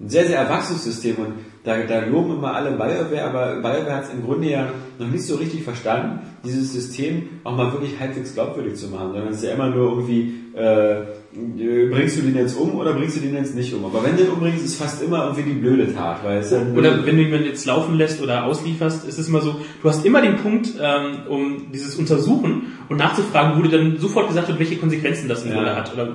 ein 0.05 0.09
sehr, 0.11 0.27
sehr 0.27 0.39
erwachsenes 0.39 0.85
System 0.85 1.17
und 1.17 1.33
da, 1.65 1.79
da 1.79 2.05
loben 2.05 2.33
immer 2.33 2.55
alle 2.55 2.73
BioWare, 2.73 3.25
aber 3.25 3.55
BioWare 3.57 3.97
hat 3.97 4.05
es 4.05 4.11
im 4.11 4.23
Grunde 4.23 4.51
ja 4.51 4.67
noch 4.99 5.09
nicht 5.09 5.25
so 5.25 5.37
richtig 5.37 5.63
verstanden, 5.63 6.19
dieses 6.45 6.75
System 6.75 7.23
auch 7.43 7.57
mal 7.57 7.73
wirklich 7.73 7.99
halbwegs 7.99 8.35
glaubwürdig 8.35 8.75
zu 8.75 8.89
machen, 8.89 9.13
sondern 9.13 9.29
es 9.29 9.39
ist 9.39 9.45
ja 9.45 9.55
immer 9.55 9.71
nur 9.71 9.93
irgendwie, 9.93 10.35
äh, 10.55 10.97
bringst 11.91 12.19
du 12.19 12.23
den 12.23 12.37
jetzt 12.37 12.55
um 12.59 12.75
oder 12.75 12.93
bringst 12.93 13.17
du 13.17 13.21
den 13.21 13.35
jetzt 13.35 13.55
nicht 13.55 13.73
um? 13.73 13.83
Aber 13.87 14.05
wenn 14.05 14.15
du 14.15 14.25
den 14.25 14.33
umbringst, 14.33 14.63
ist 14.63 14.77
fast 14.77 15.03
immer 15.03 15.25
irgendwie 15.25 15.55
die 15.55 15.59
blöde 15.59 15.93
Tat, 15.95 16.23
weil 16.23 16.39
es 16.39 16.51
dann 16.51 16.77
Oder 16.77 17.07
wenn 17.07 17.17
du 17.17 17.23
jemanden 17.23 17.47
jetzt 17.47 17.65
laufen 17.65 17.95
lässt 17.97 18.23
oder 18.23 18.45
auslieferst, 18.45 19.09
ist 19.09 19.19
es 19.19 19.29
immer 19.29 19.41
so, 19.41 19.57
du 19.83 19.89
hast 19.89 20.05
immer 20.05 20.21
den 20.21 20.37
Punkt, 20.37 20.75
ähm, 20.79 21.21
um 21.31 21.73
dieses 21.73 21.97
Untersuchen 21.97 22.75
und 22.91 22.99
nachzufragen, 22.99 23.59
wo 23.59 23.63
dir 23.67 23.79
dann 23.79 23.99
sofort 23.99 24.29
gesagt 24.29 24.49
wird, 24.49 24.59
welche 24.59 24.77
Konsequenzen 24.77 25.29
das 25.29 25.45
im 25.45 25.49
Ja. 25.49 25.55
Grunde 25.55 25.77
hat. 25.77 25.95
Oder 25.95 26.09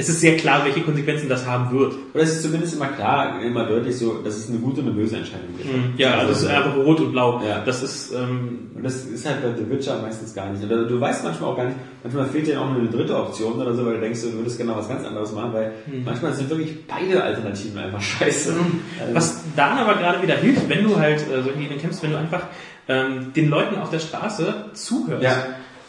es 0.00 0.08
ist 0.08 0.20
sehr 0.20 0.36
klar, 0.38 0.64
welche 0.64 0.80
Konsequenzen 0.80 1.28
das 1.28 1.46
haben 1.46 1.70
wird. 1.78 1.94
Oder 2.14 2.22
es 2.22 2.36
ist 2.36 2.42
zumindest 2.42 2.74
immer 2.74 2.86
klar, 2.86 3.42
immer 3.42 3.66
deutlich 3.66 3.98
so, 3.98 4.14
dass 4.24 4.34
es 4.36 4.48
eine 4.48 4.58
gute 4.58 4.80
und 4.80 4.86
eine 4.86 4.96
böse 4.96 5.18
Entscheidung 5.18 5.48
gibt. 5.58 5.98
Ja, 6.00 6.14
also 6.14 6.32
es 6.32 6.42
ist 6.42 6.48
einfach 6.48 6.74
rot 6.74 7.00
und 7.00 7.12
blau. 7.12 7.42
Ja. 7.46 7.62
Das 7.64 7.82
ist 7.82 8.12
ähm, 8.14 8.70
Und 8.74 8.82
das 8.82 9.04
ist 9.04 9.26
halt 9.26 9.42
bei 9.42 9.52
The 9.54 9.70
Witcher 9.70 10.00
meistens 10.00 10.34
gar 10.34 10.50
nicht. 10.50 10.64
Oder 10.64 10.84
du 10.84 10.98
weißt 10.98 11.22
manchmal 11.22 11.50
auch 11.50 11.56
gar 11.56 11.66
nicht, 11.66 11.76
manchmal 12.02 12.24
fehlt 12.26 12.46
dir 12.46 12.58
auch 12.60 12.70
nur 12.70 12.80
eine 12.80 12.88
dritte 12.88 13.14
Option 13.14 13.60
oder 13.60 13.74
so, 13.74 13.84
weil 13.84 13.96
du 13.96 14.00
denkst, 14.00 14.22
du 14.22 14.32
würdest 14.32 14.56
genau 14.56 14.74
was 14.74 14.88
ganz 14.88 15.06
anderes 15.06 15.32
machen, 15.32 15.52
weil 15.52 15.72
manchmal 16.02 16.32
sind 16.32 16.48
wirklich 16.48 16.86
beide 16.86 17.22
Alternativen 17.22 17.78
einfach 17.78 18.00
scheiße. 18.00 18.54
Also, 19.00 19.14
Was 19.14 19.44
da 19.54 19.76
aber 19.76 19.96
gerade 19.96 20.22
wieder 20.22 20.36
hilft, 20.36 20.66
wenn 20.68 20.84
du 20.84 20.96
halt 20.96 21.20
äh, 21.20 21.42
solche 21.42 21.58
Gegner 21.58 21.76
kämpfst, 21.76 22.02
wenn 22.02 22.12
du 22.12 22.18
einfach 22.18 22.44
ähm, 22.88 23.32
den 23.36 23.50
Leuten 23.50 23.76
auf 23.78 23.90
der 23.90 23.98
Straße 23.98 24.54
zuhörst. 24.72 25.22
Ja. 25.22 25.36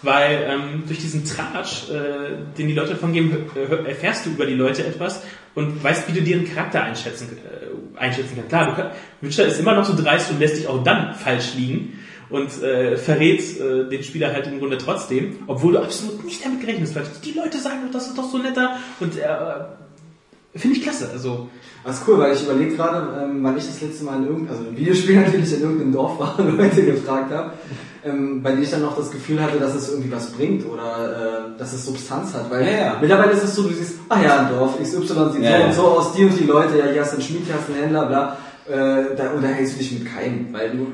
Weil 0.04 0.47
ähm, 0.49 0.84
durch 0.88 0.99
diesen 0.99 1.26
Tratsch, 1.26 1.89
äh, 1.89 2.58
den 2.58 2.68
die 2.68 2.74
Leute 2.74 2.95
von 2.95 3.14
geben, 3.14 3.52
äh, 3.56 3.89
erfährst 3.89 4.26
du 4.26 4.32
über 4.32 4.45
die 4.45 4.56
Leute 4.56 4.86
etwas 4.86 5.22
und 5.54 5.84
weißt, 5.84 6.08
wie 6.08 6.20
du 6.20 6.24
deren 6.24 6.45
Charakter 6.45 6.84
einschätzen, 6.84 7.38
äh, 7.38 7.99
einschätzen 7.99 8.34
kannst. 8.36 8.49
Klar, 8.49 8.76
kann, 8.76 8.91
Witcher 9.22 9.45
ist 9.45 9.60
immer 9.60 9.76
noch 9.76 9.86
so 9.86 9.95
dreist 9.95 10.32
und 10.32 10.39
lässt 10.39 10.58
dich 10.58 10.68
auch 10.68 10.84
dann 10.84 11.14
falsch 11.14 11.54
liegen 11.56 11.99
und 12.32 12.64
äh, 12.64 12.97
verrät 12.97 13.41
äh, 13.60 13.89
den 13.89 14.04
Spieler 14.04 14.34
halt 14.34 14.47
im 14.47 14.60
Grunde 14.60 14.78
trotzdem, 14.78 15.36
obwohl 15.47 15.74
du 15.74 15.80
absolut 15.80 16.24
nicht 16.26 16.43
damit 16.43 16.62
gerechnest 16.62 16.95
hast. 16.95 17.24
Die 17.24 17.34
Leute 17.34 17.60
sagen 17.60 17.82
doch, 17.86 17.91
das 17.91 18.08
ist 18.08 18.18
doch 18.18 18.30
so 18.30 18.39
netter 18.39 18.78
und 18.99 19.18
äh, 19.18 19.28
finde 20.58 20.78
ich 20.78 20.84
klasse. 20.84 21.10
Also 21.14 21.49
Das 21.84 21.99
ist 21.99 22.08
cool, 22.08 22.20
weil 22.20 22.34
ich 22.34 22.43
überlege 22.43 22.76
gerade, 22.76 23.24
ähm, 23.24 23.43
wann 23.43 23.58
ich 23.58 23.66
das 23.66 23.82
letzte 23.82 24.06
Mal 24.06 24.18
in 24.18 24.28
irgendeinem, 24.28 24.58
also 24.58 24.70
im 24.70 24.78
Videospiel 24.78 25.16
natürlich 25.22 25.54
in 25.54 25.62
irgendeinem 25.62 25.91
Dorf 25.91 26.20
war 26.20 26.39
und 26.39 26.58
Leute 26.58 26.86
gefragt 26.86 27.32
habe, 27.32 27.54
ähm, 28.04 28.41
bei 28.41 28.52
denen 28.52 28.64
ich 28.64 28.72
dann 28.72 28.82
noch 28.82 28.95
das 28.97 29.12
Gefühl 29.12 29.41
hatte, 29.41 29.60
dass 29.60 29.76
es 29.76 29.89
irgendwie 29.89 30.12
was 30.12 30.28
bringt 30.32 30.66
oder 30.66 31.54
äh, 31.56 31.60
dass 31.60 31.74
es 31.74 31.86
Substanz 31.86 32.34
hat. 32.34 32.49
Weil 32.49 32.66
Ja, 32.66 32.72
ja. 32.72 32.97
mittlerweile 32.99 33.32
ist 33.32 33.43
es 33.43 33.56
so, 33.56 33.64
du 33.64 33.70
siehst, 33.74 33.93
ah 34.10 34.18
ja, 34.24 34.39
ein 34.47 34.49
Dorf, 34.56 34.78
XY 34.82 34.97
sieht 35.34 35.43
Ja, 35.43 35.60
so 35.60 35.66
und 35.66 35.74
so 35.74 35.82
aus, 35.84 36.14
die 36.14 36.26
und 36.26 36.39
die 36.39 36.45
Leute, 36.45 36.78
ja, 36.80 36.86
hier 36.91 37.02
hast 37.02 37.12
du 37.12 37.18
einen 37.18 37.24
Schmied, 37.26 37.45
hier 37.45 37.56
hast 37.56 37.68
du 37.70 37.74
einen 37.74 37.84
Händler, 37.84 38.06
bla. 38.08 38.38
Äh, 38.68 39.16
da 39.18 39.32
unterhältst 39.36 39.74
du 39.76 39.78
dich 39.80 39.91
mit 39.91 40.06
keinem, 40.14 40.47
weil 40.52 40.72
du 40.72 40.88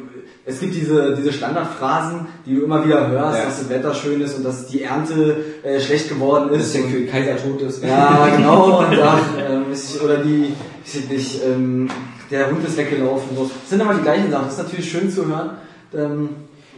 es 0.49 0.62
gibt 0.62 0.74
diese, 0.76 1.14
diese 1.14 1.34
Standardphrasen, 1.34 2.26
die 2.45 2.55
du 2.55 2.64
immer 2.64 2.84
wieder 2.86 3.10
hörst, 3.10 3.38
Ja. 3.39 3.45
dass 3.45 3.60
das 3.60 3.70
Wetter 3.70 3.93
schön 3.93 4.22
ist 4.22 4.38
und 4.38 4.45
dass 4.45 4.68
die 4.68 4.82
Ernte 4.84 5.36
äh, 5.62 5.78
schlecht 5.78 6.08
geworden 6.08 6.49
ist. 6.51 6.74
dass 6.74 6.82
der 6.84 6.99
und- 6.99 7.10
Kaiser 7.12 7.36
tot 7.36 7.62
ist. 7.64 7.84
ja, 7.84 8.28
genau. 8.38 8.80
Und 8.80 8.97
da, 8.97 9.20
ähm, 9.49 9.66
ich, 9.74 10.01
oder 10.01 10.20
die, 10.20 10.53
ich 10.86 10.95
weiß 11.03 11.10
nicht, 11.10 11.41
ähm, 11.45 11.89
der 12.32 12.49
Hund 12.49 12.66
ist 12.66 12.78
weggelaufen. 12.78 13.36
So. 13.36 13.43
Das 13.43 13.70
sind 13.70 13.82
aber 13.82 13.95
die 13.95 14.01
gleichen 14.03 14.32
Sachen. 14.32 14.45
Das 14.45 14.53
ist 14.58 14.64
natürlich 14.64 14.89
schön 14.89 15.12
zu 15.12 15.26
hören. 15.28 15.49
Ähm, 15.93 16.30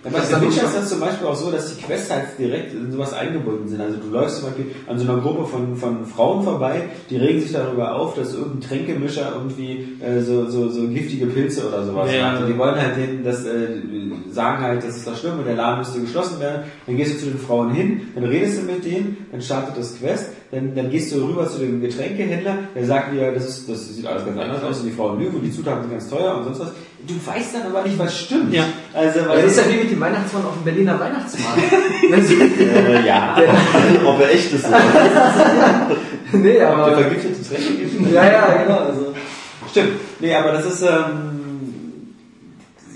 Ja, 0.04 0.12
bei 0.12 0.42
Witcher 0.42 0.64
ist 0.64 0.76
das 0.78 0.90
zum 0.90 1.00
Beispiel 1.02 1.28
auch 1.28 1.36
so, 1.36 1.52
dass 1.52 1.76
die 1.76 1.82
Quests 1.82 2.10
halt 2.10 2.26
direkt 2.38 2.74
in 2.74 2.92
sowas 2.92 3.14
eingebunden 3.14 3.68
sind. 3.68 3.82
Also 3.82 3.98
du 3.98 4.10
läufst 4.10 4.38
zum 4.40 4.46
Beispiel 4.50 4.68
an 4.88 4.98
so 4.98 5.12
einer 5.12 5.22
Gruppe 5.22 5.46
von, 5.46 5.76
von 5.76 6.06
Frauen 6.06 6.44
vorbei, 6.44 6.84
die 7.10 7.18
regen 7.18 7.42
sich 7.42 7.52
darüber 7.52 7.96
auf, 7.96 8.16
dass 8.16 8.34
irgendein 8.34 8.62
Tränkemischer 8.62 9.34
irgendwie 9.36 9.98
äh, 10.02 10.22
so, 10.22 10.50
so, 10.50 10.70
so 10.70 10.88
giftige 10.88 11.26
Pilze 11.26 11.68
oder 11.68 11.86
sowas 11.86 12.12
Ja. 12.14 12.32
macht. 12.32 12.42
Und 12.44 12.48
die 12.48 12.58
wollen 12.58 12.76
halt 12.76 12.96
denen 12.96 13.24
das 13.24 13.46
äh, 13.46 13.68
sagen 14.32 14.62
halt, 14.64 14.84
das 14.84 14.98
ist 14.98 15.08
doch 15.08 15.18
schlimm 15.18 15.40
und 15.40 15.46
der 15.46 15.56
Laden 15.56 15.80
müsste 15.80 16.00
geschlossen 16.00 16.40
werden. 16.40 16.64
Dann 16.86 16.96
gehst 16.98 17.16
du 17.16 17.20
zu 17.20 17.26
den 17.32 17.40
Frauen 17.40 17.72
hin, 17.72 18.02
dann 18.16 18.24
redest 18.24 18.58
du 18.60 18.66
mit 18.72 18.86
denen, 18.86 19.18
dann 19.32 19.42
startet 19.42 19.78
das 19.78 19.98
Quest, 20.00 20.30
dann, 20.52 20.74
dann 20.76 20.90
gehst 20.90 21.14
du 21.14 21.24
rüber 21.28 21.48
zu 21.48 21.60
dem 21.60 21.80
Getränkehändler, 21.80 22.58
der 22.76 22.86
sagt 22.86 23.14
dir, 23.14 23.32
das, 23.32 23.46
ist, 23.48 23.70
das 23.70 23.88
sieht 23.90 24.06
alles 24.06 24.26
ganz 24.26 24.38
anders 24.40 24.64
aus 24.64 24.80
und 24.80 24.88
die 24.88 24.92
Frauen 24.92 25.20
lügen 25.20 25.36
und 25.36 25.44
die 25.44 25.52
Zutaten 25.52 25.84
sind 25.84 25.92
ganz 25.92 26.10
teuer 26.10 26.36
und 26.38 26.44
sonst 26.46 26.60
was. 26.62 26.72
Du 27.08 27.14
weißt 27.24 27.56
dann 27.56 27.72
aber 27.72 27.84
nicht, 27.84 27.98
was 28.00 28.18
stimmt. 28.20 28.52
Ja. 28.54 28.64
Also, 28.94 29.20
das 29.26 29.44
ist 29.46 29.58
ja 29.58 29.72
wie 29.72 29.78
mit 29.78 29.92
dem 29.92 30.00
Weihnachtsmann 30.00 30.46
auf 30.46 30.54
dem 30.56 30.64
Berliner 30.64 31.00
Weihnachtsmarkt. 31.00 31.60
Wenn 32.10 32.24
sie- 32.26 32.42
äh, 32.42 33.06
ja. 33.06 33.38
Ob 34.06 34.20
er 34.22 34.32
echt 34.32 34.52
ist. 34.52 34.66
nee, 36.34 36.54
Der 36.54 36.70
aber. 36.76 36.98
vergiftete 36.98 37.36
Tränke 37.48 38.14
Ja, 38.14 38.24
ja, 38.32 38.64
genau. 38.64 38.80
Also. 38.80 39.14
Stimmt. 39.70 39.92
Nee, 40.20 40.34
aber 40.34 40.52
das 40.54 40.66
ist, 40.66 40.82
ähm, 40.82 41.29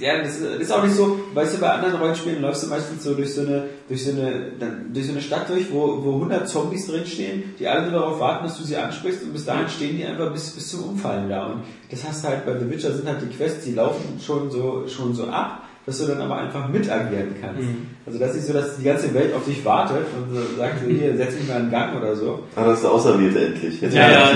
ja, 0.03 0.21
das 0.21 0.37
ist 0.39 0.71
auch 0.71 0.83
nicht 0.83 0.95
so, 0.95 1.17
weißt 1.33 1.55
du, 1.55 1.59
bei 1.59 1.69
anderen 1.69 1.95
Rollenspielen 1.95 2.41
läufst 2.41 2.63
du 2.63 2.67
meistens 2.67 3.03
so 3.03 3.13
durch 3.13 3.33
so 3.33 3.41
eine, 3.41 3.69
durch 3.87 4.03
so 4.03 4.11
eine, 4.11 4.51
dann, 4.59 4.93
durch 4.93 5.05
so 5.05 5.13
eine 5.13 5.21
Stadt 5.21 5.47
durch, 5.47 5.71
wo, 5.71 6.03
wo 6.03 6.15
100 6.15 6.47
Zombies 6.47 6.87
drinstehen, 6.87 7.55
die 7.57 7.67
alle 7.67 7.83
nur 7.83 8.01
darauf 8.01 8.19
warten, 8.19 8.43
dass 8.43 8.57
du 8.57 8.65
sie 8.65 8.75
ansprichst 8.75 9.23
und 9.23 9.31
bis 9.31 9.45
dahin 9.45 9.69
stehen 9.69 9.95
die 9.95 10.05
einfach 10.05 10.33
bis, 10.33 10.51
bis 10.51 10.71
zum 10.71 10.83
Umfallen 10.83 11.29
da. 11.29 11.45
Und 11.45 11.63
das 11.89 12.03
hast 12.03 12.23
du 12.23 12.27
halt 12.27 12.45
bei 12.45 12.57
The 12.59 12.69
Witcher 12.69 12.93
sind 12.93 13.07
halt 13.07 13.21
die 13.21 13.33
Quests, 13.33 13.63
die 13.63 13.73
laufen 13.73 14.19
schon 14.19 14.51
so, 14.51 14.85
schon 14.89 15.15
so 15.15 15.27
ab, 15.27 15.63
dass 15.85 15.99
du 15.99 16.05
dann 16.05 16.21
aber 16.21 16.37
einfach 16.37 16.69
mitagieren 16.69 17.35
kannst. 17.41 17.67
Also 18.05 18.17
das 18.19 18.35
ist 18.35 18.47
so, 18.47 18.53
dass 18.53 18.77
die 18.77 18.83
ganze 18.83 19.13
Welt 19.13 19.33
auf 19.33 19.43
dich 19.45 19.63
wartet 19.65 20.05
und 20.15 20.33
so 20.33 20.41
sagt 20.57 20.79
so, 20.81 20.89
hier, 20.89 21.15
setz 21.17 21.35
mich 21.35 21.47
mal 21.47 21.59
in 21.61 21.71
Gang 21.71 21.97
oder 21.97 22.15
so. 22.15 22.43
Ah, 22.55 22.63
das 22.65 22.75
ist 22.75 22.83
der 22.83 22.91
Auserwählte 22.91 23.45
endlich. 23.47 23.81
Jetzt 23.81 23.93
Ja, 23.93 24.09
ja. 24.11 24.29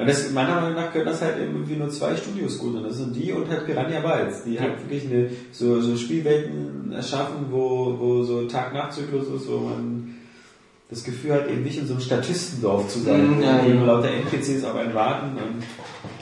Und 0.00 0.06
das, 0.08 0.30
meiner 0.32 0.60
Meinung 0.60 0.74
nach 0.74 0.92
können 0.92 1.06
das 1.06 1.22
halt 1.22 1.36
irgendwie 1.38 1.76
nur 1.76 1.88
zwei 1.88 2.14
Studios 2.16 2.58
gut. 2.58 2.74
Und 2.74 2.84
das 2.84 2.96
sind 2.98 3.14
die 3.16 3.32
und 3.32 3.48
halt 3.48 3.64
Piranha 3.66 4.00
Bytes. 4.00 4.44
Die 4.44 4.60
halt 4.60 4.72
wirklich 4.82 5.10
eine, 5.10 5.30
so, 5.52 5.80
so 5.80 5.96
Spielwelten 5.96 6.92
erschaffen, 6.92 7.46
wo, 7.50 7.96
wo 7.98 8.22
so 8.22 8.46
Tag-Nacht-Zyklus 8.46 9.28
ist, 9.28 9.48
wo 9.50 9.58
man 9.58 10.14
das 10.90 11.02
Gefühl 11.04 11.32
hat, 11.32 11.48
eben 11.50 11.62
nicht 11.62 11.78
in 11.78 11.86
so 11.86 11.94
einem 11.94 12.02
Statistendorf 12.02 12.88
zu 12.88 13.00
sein, 13.00 13.36
Mhm, 13.38 13.42
ja, 13.42 13.60
wo 13.64 13.70
ja. 13.70 13.84
lauter 13.84 14.10
NPCs 14.10 14.64
auf 14.64 14.76
einen 14.76 14.94
warten. 14.94 15.30
Und 15.38 15.62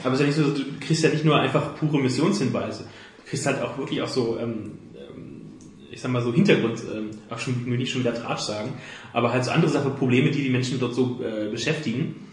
Aber 0.03 0.13
es 0.15 0.21
ist 0.21 0.37
ja 0.37 0.43
nicht 0.43 0.57
so, 0.57 0.63
du 0.63 0.69
kriegst 0.79 1.03
ja 1.03 1.09
nicht 1.09 1.25
nur 1.25 1.37
einfach 1.37 1.75
pure 1.75 1.99
Missionshinweise. 2.01 2.85
Kriegst 3.33 3.47
halt 3.47 3.63
auch 3.63 3.79
wirklich 3.79 3.99
auch 4.03 4.07
so, 4.07 4.37
ähm, 4.39 4.73
ähm, 4.95 5.41
ich 5.89 5.99
sag 5.99 6.11
mal 6.11 6.21
so 6.21 6.31
Hintergrund, 6.31 6.79
ähm, 6.95 7.09
auch 7.31 7.39
schon, 7.39 7.65
will 7.65 7.79
nicht 7.79 7.91
schon 7.91 8.01
wieder 8.01 8.13
Tratsch 8.13 8.41
sagen, 8.41 8.73
aber 9.11 9.33
halt 9.33 9.43
so 9.43 9.49
andere 9.49 9.71
Sachen, 9.71 9.95
Probleme, 9.95 10.29
die 10.29 10.43
die 10.43 10.51
Menschen 10.51 10.79
dort 10.79 10.93
so 10.93 11.19
äh, 11.23 11.49
beschäftigen, 11.49 12.27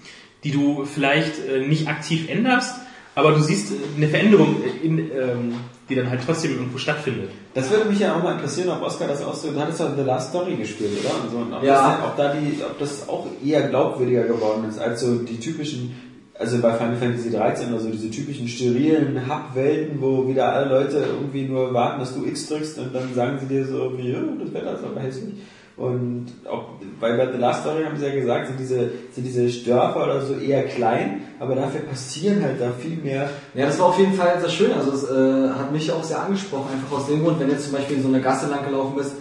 die 0.45 0.51
du 0.51 0.85
vielleicht 0.85 1.33
äh, 1.49 1.67
nicht 1.67 1.89
aktiv 1.89 2.29
änderst, 2.29 2.75
aber 3.15 3.33
du 3.33 3.41
siehst 3.41 3.73
äh, 3.73 3.77
eine 3.97 4.09
Veränderung, 4.09 4.57
in, 4.83 4.99
ähm, 4.99 5.55
die 5.89 5.95
dann 5.95 6.11
halt 6.11 6.21
trotzdem 6.27 6.51
irgendwo 6.53 6.77
stattfindet. 6.77 7.31
das 7.55 7.71
würde 7.71 7.87
mich 7.87 7.99
ja 7.99 8.15
auch 8.15 8.23
mal 8.23 8.35
interessieren, 8.35 8.69
ob 8.69 8.83
Oscar 8.83 9.09
das 9.09 9.23
auch 9.23 9.35
so, 9.35 9.51
du 9.53 9.59
hattest 9.59 9.81
ja 9.81 9.95
The 9.97 10.03
Last 10.03 10.29
Story 10.29 10.55
gespielt, 10.57 10.91
oder? 11.03 11.25
Und, 11.25 11.31
so, 11.31 11.39
und 11.39 11.53
ob, 11.55 11.63
Ja. 11.63 11.97
das, 11.97 12.09
ob 12.11 12.17
da 12.19 12.35
die, 12.35 12.63
ob 12.63 12.79
das 12.79 13.09
auch 13.09 13.27
eher 13.43 13.69
glaubwürdiger 13.71 14.25
geworden 14.25 14.69
ist, 14.69 14.79
als 14.79 15.01
so 15.01 15.17
die 15.17 15.41
typischen 15.41 15.97
also 16.41 16.59
bei 16.59 16.73
Final 16.73 16.97
Fantasy 16.97 17.31
13 17.31 17.69
oder 17.69 17.81
so 17.81 17.91
diese 17.91 18.11
typischen 18.11 18.49
sterilen 18.49 19.21
Hub-Welten, 19.29 20.01
wo 20.01 20.27
wieder 20.27 20.53
alle 20.55 20.71
Leute 20.71 21.05
irgendwie 21.21 21.45
nur 21.45 21.73
warten, 21.75 22.01
dass 22.01 22.15
du 22.15 22.25
X 22.25 22.49
drückst 22.49 22.79
und 22.79 22.95
dann 22.95 23.15
sagen 23.15 23.39
sie 23.41 23.47
dir 23.47 23.67
so 23.67 23.93
wie, 23.99 24.13
ja, 24.13 24.19
das 24.43 24.53
Wetter 24.55 24.75
ist 24.75 24.85
aber 24.85 25.01
hässlich. 25.01 25.35
Und 25.77 26.27
auch 26.51 26.65
bei, 27.01 27.17
bei 27.17 27.31
The 27.33 27.39
Last 27.39 27.63
Story 27.63 27.85
haben 27.85 27.97
sie 27.99 28.07
ja 28.07 28.15
gesagt, 28.15 28.49
sind 28.49 28.59
diese, 28.59 28.91
sind 29.13 29.25
diese 29.25 29.47
Dörfer 29.65 30.05
oder 30.05 30.21
so 30.23 30.35
eher 30.35 30.65
klein, 30.65 31.23
aber 31.39 31.55
dafür 31.55 31.81
passieren 31.83 32.43
halt 32.43 32.61
da 32.61 32.71
viel 32.71 32.97
mehr. 32.97 33.31
Ja, 33.55 33.67
das 33.67 33.79
war 33.79 33.87
auf 33.87 33.99
jeden 33.99 34.13
Fall 34.15 34.39
sehr 34.41 34.51
schön. 34.51 34.73
Also 34.73 34.93
es 34.93 35.05
äh, 35.11 35.49
hat 35.51 35.73
mich 35.73 35.91
auch 35.93 36.03
sehr 36.05 36.23
angesprochen, 36.23 36.67
einfach 36.73 36.99
aus 36.99 37.07
dem 37.07 37.23
Grund, 37.23 37.39
wenn 37.41 37.47
du 37.49 37.53
jetzt 37.53 37.65
zum 37.65 37.75
Beispiel 37.75 37.97
in 37.97 38.03
so 38.03 38.09
eine 38.09 38.21
Gasse 38.21 38.51
lang 38.51 38.65
gelaufen 38.65 38.95
bist, 38.97 39.13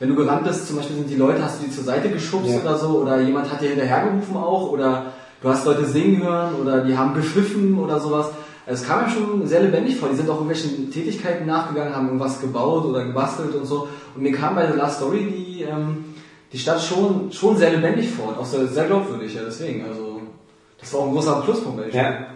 wenn 0.00 0.08
du 0.08 0.14
gerannt 0.16 0.44
bist, 0.44 0.66
zum 0.66 0.76
Beispiel 0.76 0.96
sind 0.96 1.10
die 1.10 1.16
Leute, 1.16 1.44
hast 1.44 1.60
du 1.60 1.66
die 1.66 1.70
zur 1.72 1.84
Seite 1.84 2.08
geschubst 2.08 2.50
Ja. 2.50 2.60
oder 2.60 2.76
so, 2.78 3.02
oder 3.02 3.20
jemand 3.20 3.52
hat 3.52 3.60
dir 3.60 3.68
hinterhergerufen 3.68 4.34
auch, 4.36 4.72
oder 4.72 5.09
du 5.42 5.48
hast 5.48 5.64
Leute 5.64 5.84
singen 5.84 6.22
hören, 6.22 6.54
oder 6.60 6.84
die 6.84 6.96
haben 6.96 7.14
gepfiffen 7.14 7.78
oder 7.78 7.98
sowas. 8.00 8.30
Es 8.66 8.86
kam 8.86 9.04
mir 9.04 9.10
schon 9.10 9.46
sehr 9.46 9.62
lebendig 9.62 9.96
vor. 9.96 10.08
Die 10.10 10.16
sind 10.16 10.28
auch 10.28 10.34
irgendwelchen 10.34 10.90
Tätigkeiten 10.92 11.46
nachgegangen, 11.46 11.94
haben 11.94 12.06
irgendwas 12.06 12.40
gebaut 12.40 12.84
oder 12.84 13.04
gebastelt 13.04 13.54
und 13.54 13.64
so. 13.66 13.88
Und 14.14 14.22
mir 14.22 14.32
kam 14.32 14.54
bei 14.54 14.70
The 14.70 14.76
Last 14.76 14.98
Story 14.98 15.26
die, 15.26 15.62
ähm, 15.62 16.04
die 16.52 16.58
Stadt 16.58 16.80
schon, 16.82 17.32
schon 17.32 17.56
sehr 17.56 17.72
lebendig 17.72 18.10
vor 18.10 18.28
und 18.28 18.38
auch 18.38 18.46
sehr, 18.46 18.66
sehr 18.66 18.84
glaubwürdig, 18.86 19.34
ja, 19.34 19.40
deswegen. 19.44 19.84
Also, 19.84 20.20
das 20.78 20.92
war 20.92 21.00
auch 21.00 21.08
ein 21.08 21.12
großer 21.12 21.40
Pluspunkt 21.42 21.78
bei. 21.78 21.88
Ja. 21.96 22.26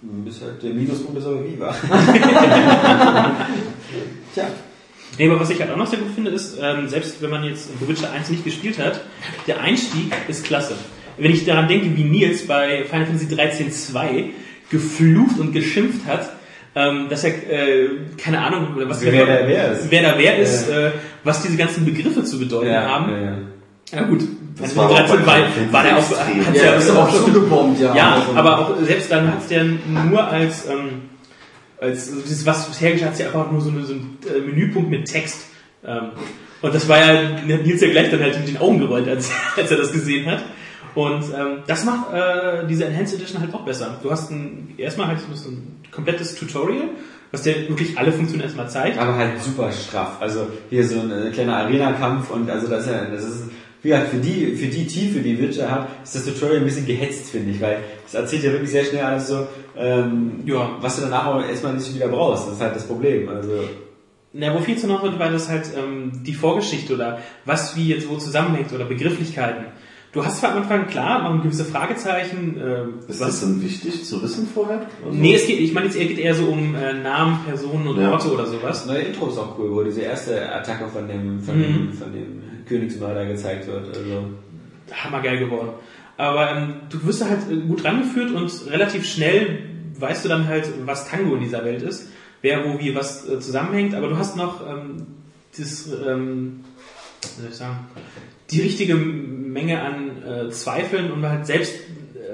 Bis 0.00 0.40
halt 0.42 0.62
der 0.62 0.74
Minuspunkt 0.74 1.18
ist 1.18 1.26
aber 1.26 1.44
wie 1.44 1.58
war. 1.58 1.74
Tja. 4.34 4.44
Nee, 5.18 5.30
aber 5.30 5.40
was 5.40 5.50
ich 5.50 5.60
halt 5.60 5.70
auch 5.70 5.76
noch 5.76 5.86
sehr 5.86 5.98
gut 5.98 6.10
finde, 6.14 6.30
ist, 6.30 6.58
ähm, 6.60 6.88
selbst 6.88 7.22
wenn 7.22 7.30
man 7.30 7.44
jetzt 7.44 7.68
The 7.80 7.88
Witcher 7.88 8.10
1 8.10 8.30
nicht 8.30 8.44
gespielt 8.44 8.78
hat, 8.78 9.00
der 9.46 9.60
Einstieg 9.60 10.12
ist 10.28 10.44
klasse. 10.44 10.74
Wenn 11.16 11.30
ich 11.32 11.44
daran 11.44 11.68
denke, 11.68 11.96
wie 11.96 12.04
Nils 12.04 12.46
bei 12.46 12.84
Final 12.84 13.06
Fantasy 13.06 13.28
13 13.34 13.70
2 13.72 14.24
geflucht 14.70 15.38
und 15.38 15.52
geschimpft 15.52 16.06
hat, 16.06 16.30
ähm, 16.76 17.06
dass 17.08 17.22
er, 17.24 17.30
äh, 17.50 17.88
keine 18.16 18.40
Ahnung, 18.40 18.68
was 18.76 19.00
Wer 19.04 19.26
da 19.26 19.46
wer 19.46 19.72
ist. 19.72 19.90
wer 19.90 20.02
da 20.02 20.14
wer 20.18 20.38
ist, 20.38 20.68
äh, 20.68 20.90
was 21.22 21.42
diese 21.42 21.56
ganzen 21.56 21.84
Begriffe 21.84 22.24
zu 22.24 22.38
bedeuten 22.38 22.74
haben. 22.76 23.12
ja, 23.12 23.20
ja. 23.20 23.36
Ja 23.92 24.02
gut, 24.02 24.22
Das 24.58 24.74
war 24.76 24.88
Fantasy 24.88 25.12
auch 25.12 25.16
bei 25.26 25.40
13 25.42 25.66
war, 25.66 25.72
war 25.72 25.82
der 25.84 25.96
auch, 25.98 26.00
hat's 26.00 26.58
Ja, 26.58 26.64
ja, 26.64 26.72
ist 26.74 26.90
aber 26.90 27.00
auch 27.04 27.14
schon 27.14 27.32
gebombt, 27.32 27.80
ja. 27.80 27.94
ja, 27.94 28.14
Also- 28.14 28.32
aber 28.34 28.58
auch 28.58 28.82
selbst 28.82 29.12
dann 29.12 29.28
hat 29.30 29.42
es 29.42 29.48
der 29.48 29.62
nur 29.64 30.26
als, 30.26 30.66
ähm, 30.68 31.02
als 31.80 32.08
also 32.08 32.22
dieses, 32.22 32.46
was 32.46 32.66
bisher 32.66 32.92
geschah, 32.92 33.06
hat 33.06 33.12
es 33.12 33.18
ja 33.20 33.26
einfach 33.26 33.52
nur 33.52 33.60
so, 33.60 33.70
eine, 33.70 33.84
so 33.84 33.92
ein 33.92 34.18
äh, 34.26 34.40
Menüpunkt 34.40 34.90
mit 34.90 35.04
Text. 35.06 35.46
Ähm, 35.86 36.08
und 36.62 36.74
das 36.74 36.88
war 36.88 36.98
ja, 36.98 37.20
hat 37.36 37.46
Nils 37.46 37.82
ja 37.82 37.90
gleich 37.90 38.10
dann 38.10 38.20
halt 38.20 38.38
mit 38.38 38.48
den 38.48 38.56
Augen 38.56 38.78
gerollt, 38.80 39.06
als, 39.06 39.30
als 39.56 39.70
er 39.70 39.76
das 39.76 39.92
gesehen 39.92 40.26
hat. 40.26 40.42
Und 40.94 41.24
ähm, 41.36 41.58
das 41.66 41.84
macht 41.84 42.12
äh, 42.12 42.66
diese 42.68 42.84
Enhanced 42.84 43.16
Edition 43.16 43.40
halt 43.40 43.52
auch 43.52 43.64
besser. 43.64 43.98
Du 44.02 44.10
hast 44.10 44.30
ein, 44.30 44.74
erstmal 44.78 45.08
halt 45.08 45.18
so 45.34 45.50
ein 45.50 45.80
komplettes 45.90 46.36
Tutorial, 46.36 46.88
was 47.32 47.42
dir 47.42 47.68
wirklich 47.68 47.98
alle 47.98 48.12
Funktionen 48.12 48.42
erstmal 48.42 48.68
zeigt. 48.70 48.98
Aber 48.98 49.16
halt 49.16 49.40
super 49.42 49.72
straff. 49.72 50.18
Also 50.20 50.46
hier 50.70 50.86
so 50.86 51.00
ein 51.00 51.10
äh, 51.10 51.30
kleiner 51.30 51.56
Arena-Kampf 51.56 52.30
und 52.30 52.48
also 52.48 52.68
das 52.68 52.86
das 52.86 53.24
ist, 53.24 53.44
wie 53.82 53.88
gesagt, 53.88 54.08
für 54.10 54.16
die, 54.18 54.54
für 54.56 54.66
die 54.66 54.86
Tiefe, 54.86 55.18
die 55.20 55.38
Witcher 55.38 55.70
hat, 55.70 55.88
ist 56.04 56.14
das 56.14 56.24
Tutorial 56.24 56.58
ein 56.58 56.64
bisschen 56.64 56.86
gehetzt, 56.86 57.30
finde 57.30 57.50
ich, 57.50 57.60
weil 57.60 57.78
es 58.06 58.14
erzählt 58.14 58.44
ja 58.44 58.52
wirklich 58.52 58.70
sehr 58.70 58.84
schnell 58.84 59.02
alles 59.04 59.26
so, 59.28 59.46
ähm, 59.76 60.42
Ja. 60.46 60.76
was 60.80 60.96
du 60.96 61.02
danach 61.02 61.26
auch 61.26 61.44
erstmal 61.44 61.74
nicht 61.74 61.92
wieder 61.94 62.08
brauchst. 62.08 62.46
Das 62.46 62.54
ist 62.54 62.60
halt 62.62 62.76
das 62.76 62.86
Problem. 62.86 63.28
Also, 63.28 63.68
Na, 64.32 64.54
wo 64.54 64.60
viel 64.60 64.78
zu 64.78 64.86
noch 64.86 65.02
wird, 65.02 65.18
weil 65.18 65.32
das 65.32 65.48
halt 65.48 65.66
ähm, 65.76 66.22
die 66.24 66.34
Vorgeschichte 66.34 66.94
oder 66.94 67.18
was 67.44 67.76
wie 67.76 67.88
jetzt 67.88 68.08
wo 68.08 68.16
zusammenhängt 68.16 68.72
oder 68.72 68.84
Begrifflichkeiten. 68.84 69.66
Du 70.14 70.24
hast 70.24 70.38
zwar 70.38 70.52
am 70.52 70.58
Anfang 70.62 70.86
klar 70.86 71.28
noch 71.34 71.42
gewisse 71.42 71.64
Fragezeichen. 71.64 72.56
Ähm, 72.64 72.94
Ist 73.08 73.20
was, 73.20 73.26
das 73.28 73.40
denn 73.40 73.60
wichtig 73.62 74.04
zu 74.04 74.22
wissen 74.22 74.46
vorher? 74.46 74.86
Also- 75.04 75.16
nee, 75.18 75.34
es 75.34 75.46
geht, 75.46 75.58
ich 75.58 75.72
meine, 75.74 75.86
jetzt 75.86 75.96
eher- 75.96 76.06
geht 76.06 76.18
eher 76.18 76.34
so 76.36 76.44
um 76.46 76.74
äh, 76.76 76.92
Namen, 76.94 77.40
Personen 77.44 77.88
und 77.88 78.00
Ja. 78.00 78.12
Orte 78.12 78.32
oder 78.32 78.46
sowas. 78.46 78.84
das 78.84 78.86
neue 78.86 79.00
Intro 79.02 79.26
ist 79.28 79.38
auch 79.38 79.58
cool, 79.58 79.72
wo 79.74 79.82
diese 79.82 80.02
erste 80.02 80.50
Attacke 80.54 80.86
von 80.88 81.08
dem, 81.08 81.40
von 81.40 81.58
Mhm. 81.58 81.62
dem, 81.62 81.92
von 81.92 82.12
dem 82.12 82.42
Königsmörder 82.66 83.26
gezeigt 83.26 83.66
wird. 83.66 83.88
Also, 83.88 84.24
Hammergeil 84.92 85.38
geworden. 85.40 85.70
Aber 86.16 86.48
ähm, 86.52 86.74
du 86.90 87.04
wirst 87.06 87.20
da 87.22 87.28
halt 87.28 87.50
äh, 87.50 87.56
gut 87.56 87.84
rangeführt 87.84 88.30
und 88.30 88.52
relativ 88.70 89.04
schnell 89.04 89.64
weißt 89.98 90.24
du 90.24 90.28
dann 90.28 90.46
halt, 90.46 90.68
was 90.86 91.08
Tango 91.08 91.34
in 91.34 91.40
dieser 91.42 91.64
Welt 91.64 91.82
ist, 91.82 92.08
wer 92.40 92.64
wo 92.64 92.78
wie 92.78 92.94
was 92.94 93.28
äh, 93.28 93.40
zusammenhängt. 93.40 93.94
Aber 93.96 94.08
du 94.08 94.16
hast 94.16 94.36
noch 94.36 94.64
ähm, 94.64 95.06
das, 95.58 95.88
ähm, 96.06 96.60
wie 97.36 97.40
soll 97.42 97.50
ich 97.50 97.56
sagen, 97.56 97.78
die 98.50 98.60
richtige 98.60 98.94
Menge 98.94 99.80
an 99.80 100.22
äh, 100.22 100.50
Zweifeln, 100.50 101.10
um 101.12 101.24
halt 101.24 101.46
selbst 101.46 101.74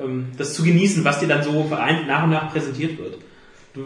ähm, 0.03 0.27
das 0.37 0.55
zu 0.55 0.63
genießen, 0.63 1.05
was 1.05 1.21
dir 1.21 1.29
dann 1.29 1.43
so 1.43 1.65
vereint, 1.65 2.07
nach 2.07 2.25
und 2.25 2.31
nach 2.31 2.53
präsentiert 2.53 2.99
wird. 2.99 3.19
Du 3.75 3.83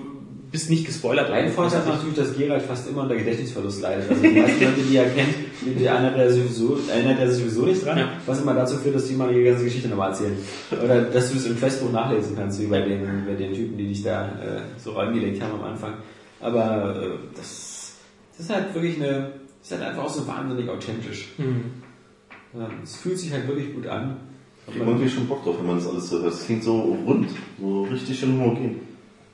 bist 0.50 0.70
nicht 0.70 0.86
gespoilert. 0.86 1.30
Ein 1.30 1.50
Vorteil 1.50 1.80
ist 1.80 1.88
natürlich, 1.88 2.14
dass 2.14 2.36
Geralt 2.36 2.62
fast 2.62 2.88
immer 2.88 3.02
unter 3.02 3.16
Gedächtnisverlust 3.16 3.82
leidet. 3.82 4.08
Also 4.08 4.22
die 4.22 4.28
meisten 4.30 4.64
Leute, 4.64 4.80
die 4.88 4.96
er 4.96 5.10
kennt, 5.10 5.34
die, 5.60 5.70
die 5.74 5.84
erinnert, 5.84 6.16
er 6.16 6.32
sowieso, 6.32 6.78
erinnert 6.88 7.18
er 7.18 7.30
sich 7.30 7.40
sowieso 7.42 7.66
nicht 7.66 7.84
dran, 7.84 7.98
Ja. 7.98 8.08
was 8.24 8.40
immer 8.40 8.54
dazu 8.54 8.76
führt, 8.76 8.94
dass 8.94 9.08
die 9.08 9.14
mal 9.14 9.34
die 9.34 9.42
ganze 9.42 9.64
Geschichte 9.64 9.88
nochmal 9.88 10.10
erzählen. 10.10 10.36
Oder 10.70 11.02
dass 11.02 11.32
du 11.32 11.38
es 11.38 11.46
im 11.46 11.58
Questbuch 11.58 11.90
nachlesen 11.90 12.36
kannst, 12.36 12.60
wie 12.62 12.66
bei 12.66 12.80
den, 12.82 13.24
bei 13.26 13.34
den 13.34 13.52
Typen, 13.52 13.76
die 13.76 13.88
dich 13.88 14.02
da 14.04 14.26
äh, 14.28 14.60
so 14.82 14.92
reingelegt 14.92 15.42
haben 15.42 15.54
am 15.60 15.64
Anfang. 15.64 15.94
Aber 16.40 17.02
äh, 17.02 17.08
das, 17.36 17.94
das 18.36 18.46
ist 18.46 18.54
halt 18.54 18.72
wirklich 18.74 18.96
eine, 19.02 19.32
ist 19.60 19.72
halt 19.72 19.82
einfach 19.82 20.04
auch 20.04 20.08
so 20.14 20.26
wahnsinnig 20.26 20.68
authentisch. 20.70 21.30
Hm. 21.36 21.64
Ja, 22.56 22.68
Es 22.82 22.96
fühlt 22.96 23.18
sich 23.18 23.32
halt 23.32 23.48
wirklich 23.48 23.74
gut 23.74 23.86
an. 23.86 24.16
Ich 24.66 24.80
hab 24.80 24.86
irgendwie 24.86 25.08
schon 25.10 25.26
Bock 25.26 25.44
drauf, 25.44 25.56
wenn 25.58 25.66
man 25.66 25.76
das 25.76 25.86
alles 25.88 26.08
so 26.08 26.20
hört. 26.22 26.32
Es 26.32 26.46
klingt 26.46 26.64
so 26.64 26.96
rund, 27.06 27.28
so 27.60 27.82
richtig 27.82 28.18
schön 28.18 28.32
homogen. 28.40 28.80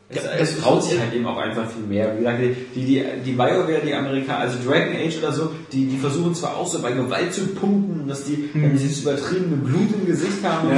Es, 0.09 0.25
Ja, 0.25 0.31
es 0.33 0.61
traut 0.61 0.83
sich 0.83 0.99
halt 0.99 1.15
eben 1.15 1.25
auch 1.25 1.37
einfach 1.37 1.71
viel 1.71 1.85
mehr. 1.85 2.15
Wie 2.15 2.19
gesagt, 2.19 2.41
die, 2.75 2.81
die, 2.81 3.05
die 3.25 3.31
BioWare, 3.31 3.81
die 3.85 3.95
Amerikaner, 3.95 4.41
also 4.41 4.59
Dragon 4.69 4.97
Age 4.97 5.19
oder 5.19 5.31
so, 5.31 5.53
die, 5.71 5.87
die 5.87 5.99
versuchen 5.99 6.35
zwar 6.35 6.57
auch 6.57 6.67
so 6.67 6.83
bei 6.83 6.91
Gewalt 6.91 7.33
zu 7.33 7.47
punkten, 7.47 8.09
dass 8.09 8.25
die 8.25 8.51
wenn 8.53 8.73
dieses 8.73 9.03
übertriebene 9.03 9.57
Blut 9.59 9.93
im 9.95 10.07
Gesicht 10.07 10.43
haben, 10.43 10.69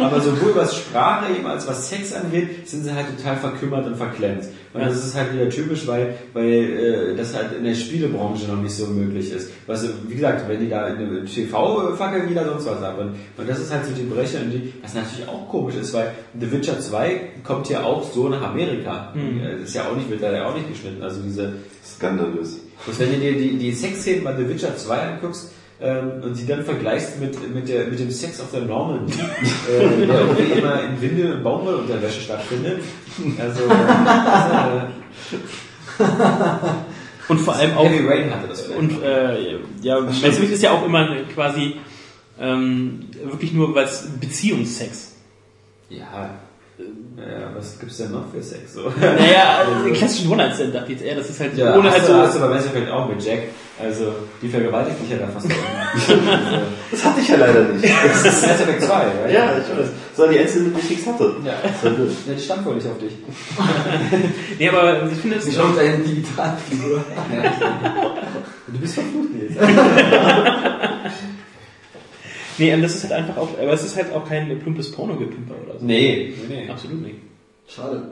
aber 0.00 0.20
sowohl 0.20 0.56
was 0.56 0.74
Sprache 0.76 1.32
eben 1.32 1.46
als 1.46 1.68
was 1.68 1.88
Sex 1.88 2.12
angeht, 2.12 2.68
sind 2.68 2.82
sie 2.82 2.92
halt 2.92 3.06
total 3.16 3.36
verkümmert 3.36 3.86
und 3.86 3.96
verklemmt. 3.96 4.46
Und 4.72 4.82
das 4.82 5.04
ist 5.04 5.16
halt 5.16 5.34
wieder 5.34 5.48
typisch, 5.48 5.86
weil, 5.86 6.14
weil 6.32 6.52
äh, 6.52 7.16
das 7.16 7.34
halt 7.34 7.56
in 7.58 7.64
der 7.64 7.74
Spielebranche 7.74 8.46
noch 8.46 8.62
nicht 8.62 8.74
so 8.74 8.86
möglich 8.86 9.32
ist. 9.32 9.50
Was, 9.66 9.88
wie 10.06 10.14
gesagt, 10.14 10.48
wenn 10.48 10.60
die 10.60 10.68
da 10.68 10.88
in 10.88 10.98
der 10.98 11.24
TV 11.24 11.96
fackeln, 11.96 12.30
wieder 12.30 12.44
sonst 12.44 12.66
was 12.66 12.82
ab. 12.82 12.98
Und, 13.00 13.16
und 13.36 13.48
das 13.48 13.58
ist 13.58 13.72
halt 13.72 13.84
so 13.84 13.92
die 13.92 14.04
Breche, 14.04 14.38
und 14.38 14.50
die, 14.52 14.72
was 14.82 14.94
natürlich 14.94 15.28
auch 15.28 15.48
komisch 15.48 15.74
ist, 15.74 15.92
weil 15.92 16.12
The 16.38 16.52
Witcher 16.52 16.78
2 16.78 17.20
kommt 17.42 17.68
ja 17.68 17.82
auch 17.82 18.02
so 18.12 18.28
nach 18.28 18.42
Amerika. 18.42 19.12
Mhm. 19.14 19.40
Äh, 19.40 19.62
Ist 19.64 19.74
ja 19.74 19.88
auch 19.88 19.96
nicht, 19.96 20.08
wird 20.08 20.22
da 20.22 20.32
ja 20.32 20.46
auch 20.46 20.54
nicht 20.54 20.68
geschnitten. 20.68 21.02
Also 21.02 21.20
diese, 21.22 21.52
Skandalös. 22.00 22.60
dass 22.86 22.98
wenn 22.98 23.12
du 23.12 23.18
dir 23.18 23.32
die, 23.32 23.58
die 23.58 23.72
Sexszenen 23.72 24.24
bei 24.24 24.34
The 24.36 24.48
Witcher 24.48 24.76
2 24.76 24.98
anguckst, 24.98 25.52
ähm, 25.80 26.22
und 26.22 26.34
sie 26.34 26.46
dann 26.46 26.64
vergleichst 26.64 27.20
mit, 27.20 27.54
mit, 27.54 27.68
der, 27.68 27.86
mit 27.86 27.98
dem 27.98 28.10
Sex 28.10 28.40
of 28.40 28.50
the 28.52 28.60
Norman, 28.60 29.06
äh, 29.68 30.06
der 30.06 30.20
irgendwie 30.20 30.58
immer 30.58 30.82
in 30.82 31.00
Windel 31.00 31.32
und 31.34 31.42
Baumwollunterwäsche 31.42 32.20
stattfindet. 32.20 32.82
Also, 33.38 33.62
das, 35.98 36.06
Und 37.28 37.38
vor 37.38 37.54
allem 37.54 37.70
äh, 37.70 37.74
auch 37.74 37.88
Heavy 37.88 38.08
Rain 38.08 38.30
hatte 38.30 38.48
das. 38.48 38.66
Und 38.66 39.02
äh, 39.02 39.58
ja, 39.82 40.00
Mass 40.00 40.22
Effect 40.22 40.52
ist 40.52 40.62
ja 40.62 40.72
auch 40.72 40.84
immer 40.84 41.16
quasi 41.32 41.76
ähm, 42.40 43.06
wirklich 43.22 43.52
nur 43.52 43.74
was 43.74 44.08
Beziehungsex. 44.18 45.16
ja, 45.88 46.30
äh, 47.16 47.54
was 47.56 47.78
gibt's 47.78 47.98
denn 47.98 48.12
noch 48.12 48.24
für 48.32 48.42
Sex? 48.42 48.74
So? 48.74 48.92
Naja, 49.00 49.64
den 49.84 49.92
klassischen 49.92 50.30
One-Night-Stand 50.30 50.74
dachte 50.74 50.92
ich 50.92 50.98
jetzt 51.00 51.06
eher, 51.08 51.16
das 51.16 51.30
ist 51.30 51.40
halt 51.40 51.56
Ja, 51.56 51.76
ohne 51.76 51.90
halt 51.90 52.02
du, 52.02 52.06
so. 52.06 52.14
hast 52.14 52.36
du 52.36 52.40
bei 52.40 52.48
Mass 52.48 52.66
Effect 52.66 52.90
auch 52.90 53.08
mit 53.08 53.22
Jack. 53.24 53.40
Also, 53.82 54.12
die 54.42 54.48
vergewaltigt 54.48 55.00
dich 55.02 55.10
ja 55.10 55.16
da 55.18 55.26
fast 55.28 55.46
also, 55.94 56.22
Das 56.90 57.04
hatte 57.04 57.20
ich 57.20 57.28
ja 57.28 57.36
leider 57.36 57.62
nicht. 57.62 57.84
das 57.84 58.24
ist 58.26 58.46
Mass 58.46 58.60
Effect 58.60 58.82
2, 58.82 58.92
right? 58.94 59.32
ja, 59.32 59.44
ich 59.56 59.78
weiß. 59.78 59.88
Das 60.10 60.18
war 60.18 60.28
die 60.28 60.38
einzige, 60.38 60.64
mit 60.64 60.74
der 60.76 60.82
ich 60.84 60.90
nichts 60.90 61.06
hatte. 61.06 61.34
Ja. 61.44 61.52
Das 61.62 61.84
war 61.84 61.90
gut. 61.92 62.10
ja, 62.26 62.34
die 62.34 62.42
stand 62.42 62.64
wohl 62.66 62.74
nicht 62.74 62.86
auf 62.86 62.98
dich. 62.98 63.12
Nee, 64.58 64.68
aber 64.68 65.08
ich 65.10 65.18
finde 65.18 65.36
es. 65.36 65.46
Ich 65.46 65.54
schaue 65.54 65.72
deine 65.74 65.98
Digitalfigur. 65.98 67.02
Du 68.66 68.78
bist 68.78 68.94
verflucht 68.94 69.28
jetzt. 69.40 69.56
Nee, 72.60 72.74
und 72.74 72.82
das 72.82 72.94
ist 72.94 73.04
halt 73.04 73.14
einfach 73.14 73.38
auch, 73.38 73.48
aber 73.58 73.72
es 73.72 73.84
ist 73.84 73.96
halt 73.96 74.12
auch 74.12 74.28
kein 74.28 74.58
plumpes 74.60 74.92
Porno-Gepimper 74.92 75.54
oder 75.64 75.78
so. 75.78 75.86
Nee, 75.86 76.34
nee, 76.48 76.56
nee. 76.64 76.70
Absolut 76.70 77.00
nicht. 77.00 77.16
Schade. 77.66 78.02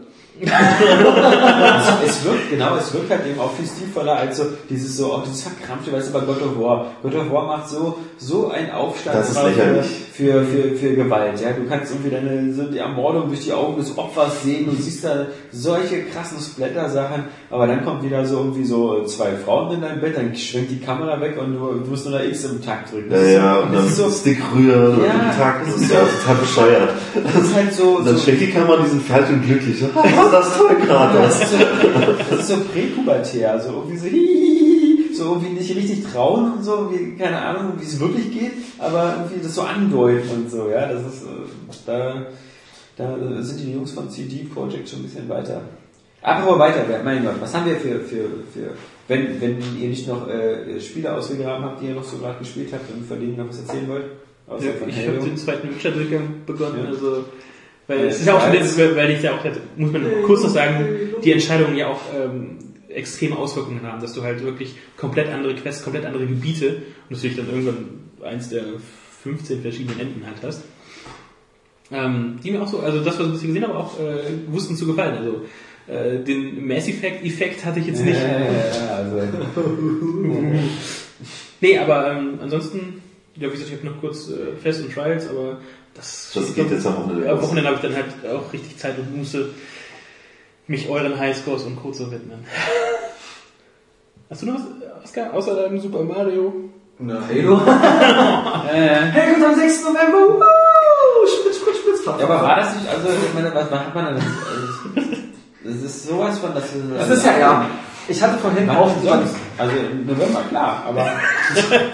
es, 0.40 0.50
es 2.16 2.24
wirkt, 2.24 2.50
genau, 2.50 2.76
es 2.76 2.94
wirkt 2.94 3.10
halt 3.10 3.26
eben 3.26 3.38
auch 3.38 3.52
viel 3.52 3.66
stilvoller 3.66 4.16
als 4.16 4.38
so 4.38 4.44
dieses 4.70 4.96
so, 4.96 5.12
auch 5.12 5.24
dieses 5.24 5.42
verkrampfte, 5.42 5.92
weißt 5.92 6.08
du, 6.08 6.12
bei 6.12 6.20
God 6.20 6.42
of 6.42 6.58
War. 6.58 6.92
God 7.02 7.14
of 7.14 7.30
War 7.30 7.46
macht 7.46 7.68
so, 7.68 7.98
so 8.16 8.48
einen 8.48 8.70
Aufstand 8.70 9.16
Das 9.16 9.30
ist 9.30 9.42
lächerlich. 9.42 9.86
Für, 10.18 10.42
für, 10.42 10.74
für 10.76 10.94
Gewalt, 10.96 11.40
ja. 11.40 11.50
Du 11.52 11.64
kannst 11.68 11.92
irgendwie 11.92 12.10
deine, 12.10 12.52
so 12.52 12.64
die 12.64 12.78
Ermordung 12.78 13.28
durch 13.28 13.44
die 13.44 13.52
Augen 13.52 13.76
des 13.78 13.96
Opfers 13.96 14.42
sehen 14.42 14.68
und 14.68 14.82
siehst 14.82 15.04
da 15.04 15.26
solche 15.52 16.02
krassen 16.12 16.38
Splatter-Sachen, 16.40 17.24
aber 17.50 17.68
dann 17.68 17.84
kommt 17.84 18.02
wieder 18.02 18.24
so 18.26 18.38
irgendwie 18.38 18.64
so 18.64 19.04
zwei 19.04 19.30
Frauen 19.44 19.74
in 19.76 19.80
deinem 19.80 20.00
Bett, 20.00 20.16
dann 20.16 20.34
schwenkt 20.34 20.72
die 20.72 20.80
Kamera 20.80 21.20
weg 21.20 21.36
und 21.40 21.54
du, 21.54 21.58
du 21.84 21.88
musst 21.90 22.04
nur 22.08 22.18
eine 22.18 22.28
X 22.28 22.44
im 22.46 22.60
Takt 22.64 22.92
drücken. 22.92 23.10
Ja, 23.12 23.16
Das 23.16 23.22
ist 23.26 23.32
ja, 23.32 23.54
so, 23.54 23.62
und 23.62 23.72
das 23.74 23.80
dann 23.80 23.86
ist 23.90 23.96
so, 23.96 24.10
Stick 24.10 24.38
rühren 24.54 24.98
Ja, 25.04 25.12
und 25.12 25.22
den 25.22 25.38
Tag. 25.38 25.60
Das 25.64 25.74
ist 25.76 25.82
ist 25.82 25.92
ja 25.92 26.00
so- 26.00 26.06
total 26.20 26.34
bescheuert. 26.42 26.90
das 27.24 27.44
ist 27.44 27.54
halt 27.54 27.72
so, 27.72 27.82
Und 27.98 28.06
dann 28.06 28.16
so 28.16 28.22
schwenkt 28.24 28.40
die 28.40 28.50
Kamera 28.50 28.82
diesen 28.82 29.00
falsch 29.00 29.28
und 29.30 29.42
glücklich. 29.46 29.78
So, 29.80 29.86
ah, 29.94 30.28
das 30.32 30.48
ist 30.48 30.56
toll 30.56 30.76
gerade. 30.84 31.18
Das 31.18 31.40
ist 31.40 31.50
so, 31.52 31.56
das 32.30 32.40
ist 32.40 32.48
so 32.48 32.54
präpubertär, 32.72 33.52
also 33.52 33.68
irgendwie 33.70 33.96
so, 33.98 34.06
hihihi, 34.06 34.47
so 35.18 35.24
irgendwie 35.34 35.50
nicht 35.50 35.74
richtig 35.74 36.04
trauen 36.10 36.52
und 36.54 36.64
so, 36.64 36.90
wie, 36.92 37.16
keine 37.16 37.40
Ahnung, 37.40 37.72
wie 37.78 37.84
es 37.84 38.00
wirklich 38.00 38.32
geht, 38.32 38.52
aber 38.78 39.16
irgendwie 39.18 39.42
das 39.42 39.54
so 39.54 39.62
andeuten 39.62 40.28
und 40.30 40.50
so, 40.50 40.68
ja, 40.70 40.86
das 40.90 41.02
ist, 41.02 41.22
äh, 41.24 41.86
da, 41.86 42.24
da 42.96 43.42
sind 43.42 43.60
die 43.60 43.72
Jungs 43.72 43.92
von 43.92 44.08
CD 44.10 44.44
Projekt 44.44 44.88
schon 44.88 45.00
ein 45.00 45.02
bisschen 45.04 45.28
weiter. 45.28 45.60
Apropos 46.22 46.58
weiter, 46.58 46.84
mein 47.04 47.24
Gott, 47.24 47.36
was 47.40 47.54
haben 47.54 47.66
wir 47.66 47.76
für, 47.76 48.00
für, 48.00 48.24
für, 48.52 48.72
wenn, 49.06 49.40
wenn 49.40 49.58
ihr 49.80 49.88
nicht 49.88 50.08
noch 50.08 50.28
äh, 50.28 50.80
Spiele 50.80 51.14
ausgegraben 51.14 51.64
habt, 51.64 51.80
die 51.80 51.86
ihr 51.86 51.94
noch 51.94 52.04
so 52.04 52.18
gerade 52.18 52.38
gespielt 52.40 52.70
habt 52.72 52.90
und 52.92 53.06
von 53.06 53.20
denen 53.20 53.36
ihr 53.36 53.42
noch 53.42 53.48
was 53.50 53.60
erzählen 53.60 53.88
wollt? 53.88 54.04
Außer 54.48 54.72
von 54.78 54.88
ich 54.88 55.06
habe 55.06 55.18
den 55.18 55.36
zweiten 55.36 55.68
Witcher-Durchgang 55.70 56.44
begonnen, 56.46 56.80
Ja. 56.82 56.88
also 56.88 57.24
weil 57.86 58.00
Ja, 58.00 58.04
es 58.06 58.20
ist 58.20 58.26
ja 58.26 58.36
auch 58.36 58.46
weil 58.96 59.10
ich 59.10 59.22
ja 59.22 59.32
auch, 59.32 59.44
muss 59.76 59.92
man 59.92 60.04
kurz 60.24 60.42
noch 60.42 60.50
sagen, 60.50 60.84
die 61.22 61.32
Entscheidungen 61.32 61.76
ja 61.76 61.88
auch 61.88 62.00
ähm, 62.14 62.58
extreme 62.98 63.36
Auswirkungen 63.36 63.82
haben, 63.82 64.00
dass 64.00 64.12
du 64.12 64.22
halt 64.22 64.42
wirklich 64.42 64.74
komplett 64.96 65.28
andere 65.28 65.54
Quests, 65.54 65.82
komplett 65.82 66.04
andere 66.04 66.26
Gebiete 66.26 66.68
und 67.08 67.16
natürlich 67.16 67.36
dann 67.36 67.48
irgendwann 67.48 68.00
eins 68.22 68.50
der 68.50 68.64
15 69.22 69.62
verschiedenen 69.62 69.98
Enden 70.00 70.26
halt 70.26 70.36
hast. 70.42 70.64
Ähm, 71.90 72.38
die 72.44 72.50
mir 72.50 72.60
auch 72.62 72.68
so, 72.68 72.80
also 72.80 73.02
das, 73.02 73.18
was 73.18 73.26
ich 73.40 73.46
gesehen 73.46 73.62
habe, 73.62 73.76
auch 73.76 73.98
äh, 73.98 74.52
wussten 74.52 74.76
zu 74.76 74.86
gefallen. 74.86 75.16
Also 75.16 75.44
äh, 75.86 76.22
den 76.22 76.66
Mass 76.66 76.86
Effect 76.86 77.24
Effekt 77.24 77.64
hatte 77.64 77.80
ich 77.80 77.86
jetzt 77.86 78.04
nicht. 78.04 78.18
Ja, 78.20 78.96
also, 78.96 79.16
Nee, 81.60 81.78
aber 81.78 82.12
ähm, 82.12 82.38
ansonsten, 82.42 83.02
ja, 83.36 83.48
wie 83.48 83.52
gesagt, 83.52 83.70
ich 83.70 83.78
habe 83.78 83.86
noch 83.86 84.00
kurz 84.00 84.28
äh, 84.28 84.54
Fest 84.62 84.82
und 84.82 84.92
Trials, 84.92 85.28
aber 85.28 85.58
das, 85.94 86.30
Das 86.34 86.54
geht 86.54 86.70
jetzt 86.70 86.86
am 86.86 86.96
Wochenende 86.96 87.30
Am. 87.30 87.42
Wochenende 87.42 87.70
habe 87.70 87.76
ich 87.76 87.82
dann 87.82 87.94
halt 87.96 88.36
auch 88.36 88.52
richtig 88.52 88.76
Zeit 88.76 88.98
und 88.98 89.16
musste 89.16 89.50
mich 90.68 90.88
euren 90.88 91.18
Highscores 91.18 91.64
und 91.64 91.76
Co. 91.76 91.92
so 91.92 92.12
widmen. 92.12 92.44
Hast 94.30 94.42
du 94.42 94.46
noch 94.46 94.54
was, 94.56 95.04
Oskar, 95.04 95.32
außer 95.32 95.54
deinem 95.54 95.80
Super 95.80 96.02
Mario? 96.04 96.52
Na, 96.98 97.14
Halo. 97.28 97.56
äh, 98.72 99.06
Hey, 99.12 99.32
kommt 99.32 99.46
am 99.46 99.54
6. 99.54 99.84
November. 99.84 100.18
Woo! 100.18 101.26
Spritz, 101.26 101.56
spritz, 101.56 101.78
spritz. 101.78 102.04
ja, 102.06 102.12
aber 102.24 102.42
war 102.42 102.56
das 102.56 102.74
nicht, 102.74 102.88
also, 102.88 103.08
ich 103.08 103.34
meine, 103.34 103.54
was 103.54 103.70
hat 103.70 103.94
man 103.94 104.06
denn? 104.06 104.16
Also, 104.16 105.10
das 105.64 105.74
ist 105.76 106.08
sowas 106.08 106.38
von, 106.38 106.54
das 106.54 106.64
ist, 106.64 106.74
Das 106.96 107.08
ist 107.10 107.24
ja, 107.26 107.38
ja. 107.38 107.66
Ich 108.08 108.22
hatte 108.22 108.38
vorhin 108.38 108.66
Wann 108.66 108.76
auch 108.76 108.90
sonst? 109.02 109.34
Also 109.58 109.76
im 109.76 110.06
November, 110.06 110.40
klar, 110.48 110.84
aber 110.88 111.10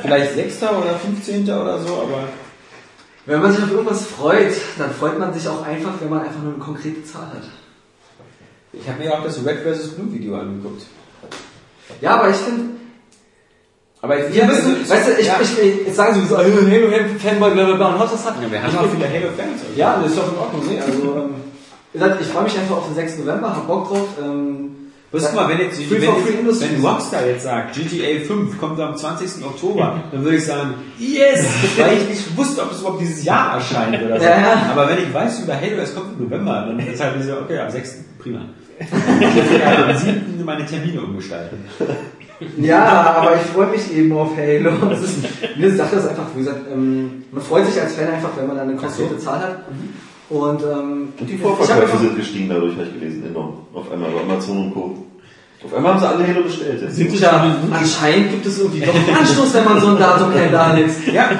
vielleicht 0.02 0.34
6. 0.34 0.62
oder 0.62 0.94
15. 0.94 1.42
oder 1.44 1.78
so, 1.78 2.02
aber 2.02 2.28
Wenn 3.26 3.42
man 3.42 3.52
sich 3.52 3.64
auf 3.64 3.70
irgendwas 3.70 4.06
freut, 4.06 4.52
dann 4.78 4.90
freut 4.92 5.18
man 5.18 5.32
sich 5.34 5.46
auch 5.48 5.64
einfach, 5.66 5.92
wenn 6.00 6.10
man 6.10 6.20
einfach 6.20 6.40
nur 6.42 6.54
eine 6.54 6.62
konkrete 6.62 7.02
Zahl 7.04 7.26
hat. 7.26 7.42
ich 8.72 8.88
habe 8.88 8.98
mir 8.98 9.06
ja 9.06 9.18
auch 9.18 9.24
das 9.24 9.44
Red 9.44 9.58
vs. 9.60 9.90
Blue 9.94 10.12
Video 10.12 10.36
angeguckt. 10.36 10.82
Ja, 12.00 12.16
aber 12.16 12.30
ich 12.30 12.36
finde, 12.36 12.62
Aber 14.00 14.18
ich 14.18 14.34
wir 14.34 14.44
müssen, 14.44 14.76
also, 14.76 14.90
weißt 14.90 15.08
du, 15.08 15.12
ich, 15.20 15.26
ja. 15.26 15.38
ich, 15.40 15.58
ich, 15.58 15.86
jetzt 15.86 15.96
sagen 15.96 16.14
sie 16.14 16.26
so, 16.26 16.36
Halo, 16.36 16.48
Halo, 16.48 16.88
Fanboy, 17.18 17.50
bla 17.52 17.64
bla 17.64 17.76
bla, 17.76 17.88
und 17.88 17.98
Hauptsache 17.98 18.34
hat. 18.34 18.42
ja, 18.42 18.50
wir 18.50 18.62
haben 18.62 18.70
ich, 18.70 18.78
auch 18.78 18.90
viele 18.90 19.08
Halo-Fans. 19.08 19.60
also. 19.62 19.80
Ja, 19.80 19.98
das 20.02 20.10
ist 20.10 20.18
doch 20.18 20.32
in 20.32 20.38
Ordnung, 20.38 20.62
nee, 20.68 20.80
also, 20.80 21.16
ähm, 21.16 22.16
ich 22.20 22.26
freue 22.26 22.44
mich 22.44 22.58
einfach 22.58 22.76
auf 22.76 22.86
den 22.86 22.94
6. 22.94 23.18
November, 23.18 23.50
hab 23.50 23.66
Bock 23.66 23.88
drauf, 23.88 24.08
ähm, 24.22 24.84
Wirst 25.14 25.30
du 25.30 25.36
mal, 25.36 25.48
wenn 25.48 25.60
jetzt, 25.60 25.78
wenn, 25.78 26.02
jetzt, 26.02 26.60
wenn 26.60 26.84
Rockstar 26.84 27.24
jetzt 27.24 27.44
sagt, 27.44 27.76
GTA 27.76 28.26
5 28.26 28.58
kommt 28.58 28.80
am 28.80 28.96
20. 28.96 29.44
Oktober, 29.44 30.02
dann 30.10 30.24
würde 30.24 30.38
ich 30.38 30.44
sagen, 30.44 30.74
yes! 30.98 31.46
Weil 31.76 31.98
ich 31.98 32.08
nicht 32.08 32.36
wusste, 32.36 32.62
ob 32.62 32.72
es 32.72 32.80
überhaupt 32.80 33.00
dieses 33.00 33.22
Jahr 33.22 33.54
erscheint 33.54 34.02
oder 34.02 34.18
so. 34.18 34.24
Ja, 34.24 34.40
ja. 34.40 34.70
Aber 34.72 34.88
wenn 34.88 34.98
ich 34.98 35.14
weiß 35.14 35.44
über 35.44 35.54
Halo, 35.54 35.76
es 35.82 35.94
kommt 35.94 36.18
im 36.18 36.24
November, 36.24 36.64
dann 36.66 36.80
ist 36.80 37.00
halt 37.00 37.22
so, 37.22 37.32
okay, 37.34 37.60
am 37.60 37.70
6. 37.70 37.94
prima. 38.18 38.40
Ich 38.78 39.64
halt 39.64 39.88
am 39.88 39.96
7. 39.96 40.44
meine 40.44 40.66
Termine 40.66 41.00
umgestalten. 41.02 41.58
Ja, 42.58 43.14
aber 43.16 43.36
ich 43.36 43.42
freue 43.42 43.68
mich 43.68 43.92
eben 43.94 44.12
auf 44.12 44.36
Halo. 44.36 44.70
Das 44.90 45.02
ist, 45.02 45.18
mir 45.56 45.74
sagt 45.74 45.92
das 45.94 46.08
einfach, 46.08 46.24
wie 46.34 46.40
gesagt, 46.40 46.62
ähm, 46.72 47.24
man 47.30 47.42
freut 47.42 47.66
sich 47.66 47.80
als 47.80 47.94
Fan 47.94 48.08
einfach, 48.08 48.30
wenn 48.36 48.48
man 48.48 48.56
dann 48.56 48.68
eine 48.68 48.76
konkrete 48.76 49.18
Zahl 49.18 49.38
hat. 49.38 49.58
Und, 50.30 50.62
ähm, 50.62 51.12
Und 51.18 51.30
die 51.30 51.36
Vorverkäufe 51.36 51.98
sind 51.98 52.16
gestiegen 52.16 52.48
dadurch, 52.48 52.72
habe 52.74 52.84
ich 52.84 52.94
gelesen, 52.94 53.24
enorm. 53.26 53.58
Auf 53.72 53.90
einmal 53.92 54.10
bei 54.10 54.20
Amazon 54.20 54.64
und 54.66 54.74
Co. 54.74 55.06
Auf 55.64 55.74
einmal 55.74 55.92
haben 55.92 56.00
sie 56.00 56.08
alle 56.08 56.26
Halo 56.26 56.42
bestellt. 56.42 56.92
Sind 56.92 57.16
Tja, 57.16 57.56
anscheinend 57.70 58.30
gibt 58.32 58.46
es 58.46 58.58
irgendwie 58.58 58.80
doch 58.80 58.94
einen 58.94 59.16
Anschluss, 59.16 59.54
wenn 59.54 59.64
man 59.64 59.80
so 59.80 59.88
ein 59.88 59.98
Datum 59.98 60.32
da 60.52 60.74
lässt. 60.74 61.06
Ja, 61.06 61.30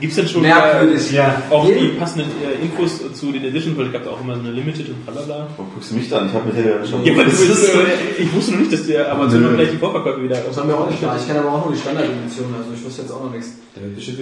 Gibt 0.00 0.10
es 0.12 0.16
denn 0.18 0.28
schon 0.28 0.42
Merkwürdig. 0.42 1.12
äh, 1.12 1.16
Ja. 1.16 1.42
auch 1.50 1.66
die 1.66 1.88
passenden 1.98 2.30
äh, 2.44 2.62
Infos 2.64 3.00
zu 3.14 3.32
den 3.32 3.44
Editions, 3.44 3.76
weil 3.78 3.86
es 3.86 3.92
gab 3.92 4.04
da 4.04 4.10
auch 4.10 4.20
immer 4.20 4.34
so 4.34 4.40
eine 4.40 4.50
Limited 4.52 4.88
und 4.90 5.04
blablabla. 5.06 5.46
Warum 5.56 5.72
guckst 5.72 5.90
du 5.90 5.94
mich 5.96 6.08
da 6.10 6.18
an? 6.18 6.26
Ich 6.28 6.34
habe 6.34 6.46
mit 6.52 6.56
Halo 6.56 6.86
schon... 6.86 7.04
Ja, 7.04 7.12
aber 7.14 7.24
Das 7.24 7.40
ist- 7.40 7.74
äh, 7.74 8.22
ich 8.22 8.34
wusste 8.34 8.52
noch 8.52 8.58
nicht, 8.60 8.72
dass 8.72 8.86
der 8.86 9.10
Amazon 9.10 9.42
Nö. 9.42 9.54
gleich 9.56 9.70
die 9.70 9.76
Vorverkäufe 9.78 10.22
wieder 10.22 10.36
Das 10.36 10.56
haben 10.56 10.68
wir 10.68 10.78
auch 10.78 10.88
nicht 10.90 10.98
klar. 11.00 11.16
Ich 11.18 11.26
kenne 11.26 11.40
aber 11.40 11.52
auch 11.52 11.64
nur 11.64 11.74
die 11.74 11.80
Standard-Edition, 11.80 12.54
also 12.56 12.70
ich 12.74 12.84
wusste 12.84 13.02
jetzt 13.02 13.10
auch 13.12 13.24
noch 13.24 13.32
nichts. 13.32 13.52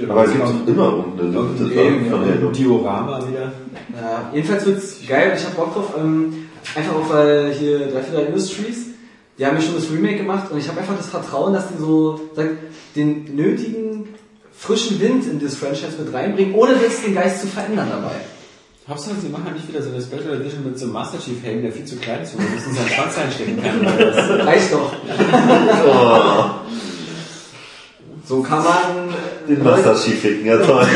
aber 0.09 0.25
es 0.25 0.33
gibt 0.33 0.45
doch 0.45 0.67
immer 0.69 1.05
eine 1.19 1.29
Limited 1.31 1.73
Eben, 1.77 2.11
von 2.11 2.21
Halo. 2.21 2.51
Diorama 2.51 3.19
wieder. 3.29 3.53
Ja, 4.01 4.31
jedenfalls 4.33 4.67
wird's 4.67 4.97
geil 5.09 5.31
und 5.33 5.39
ich 5.39 5.45
hab 5.45 5.57
Bock 5.57 5.75
drauf. 5.75 5.95
Ähm, 5.99 6.35
einfach 6.75 6.95
auch, 6.95 7.11
weil 7.11 7.53
hier 7.59 7.79
343 7.89 8.29
Industries, 8.29 8.77
die 9.39 9.45
haben 9.47 9.57
ja 9.57 9.63
schon 9.63 9.75
das 9.75 9.91
Remake 9.91 10.19
gemacht 10.19 10.51
und 10.51 10.59
ich 10.59 10.69
habe 10.69 10.79
einfach 10.81 10.97
das 10.97 11.09
Vertrauen, 11.09 11.53
dass 11.53 11.69
die 11.69 11.79
so 11.79 12.21
sag, 12.37 12.51
den 12.95 13.35
nötigen 13.35 14.05
frischen 14.65 15.01
Wind 15.01 15.27
in 15.27 15.41
das 15.41 15.55
Franchise 15.57 15.93
mit 16.03 16.13
reinbringen, 16.15 16.55
ohne 16.55 16.73
jetzt 16.81 17.05
den 17.05 17.15
Geist 17.15 17.41
zu 17.43 17.47
verändern 17.49 17.89
dabei. 17.91 18.15
Hauptsache, 18.89 19.15
sie 19.23 19.29
machen 19.29 19.53
nicht 19.55 19.67
wieder 19.69 19.83
so 19.83 19.91
eine 19.91 20.01
Special 20.03 20.39
Edition 20.41 20.65
mit 20.65 20.79
so 20.79 20.85
einem 20.85 20.93
Master 20.95 21.19
Chief 21.19 21.43
Helm, 21.43 21.63
der 21.63 21.73
viel 21.73 21.85
zu 21.87 21.97
klein 21.97 22.23
ist, 22.23 22.35
wo 22.35 22.43
man 22.43 22.53
höchstens 22.53 22.77
seinen 22.77 22.89
Schwanz 22.89 23.17
reinstecken 23.17 23.63
kann. 23.63 23.83
das- 23.99 24.29
Reicht 24.47 24.73
doch. 24.73 24.93
Oh, 25.87 26.45
So 28.27 28.43
kann 28.43 28.63
man. 28.63 29.15
den 29.49 29.63
Master 29.63 29.95
Chief 29.95 30.19
ficken, 30.21 30.47
ja 30.47 30.57
toll. 30.59 30.87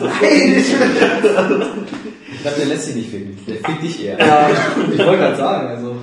Nein, 0.00 0.54
ich, 0.56 0.72
Ich 0.72 2.42
glaube, 2.42 2.56
der 2.58 2.66
lässt 2.66 2.84
sich 2.86 2.94
nicht 2.96 3.10
ficken. 3.10 3.38
Der 3.46 3.56
fickt 3.56 3.82
dich 3.82 4.04
eher. 4.04 4.18
ja, 4.18 4.48
ich 4.92 4.98
wollte 4.98 5.16
gerade 5.18 5.36
sagen, 5.36 5.68
also. 5.68 5.96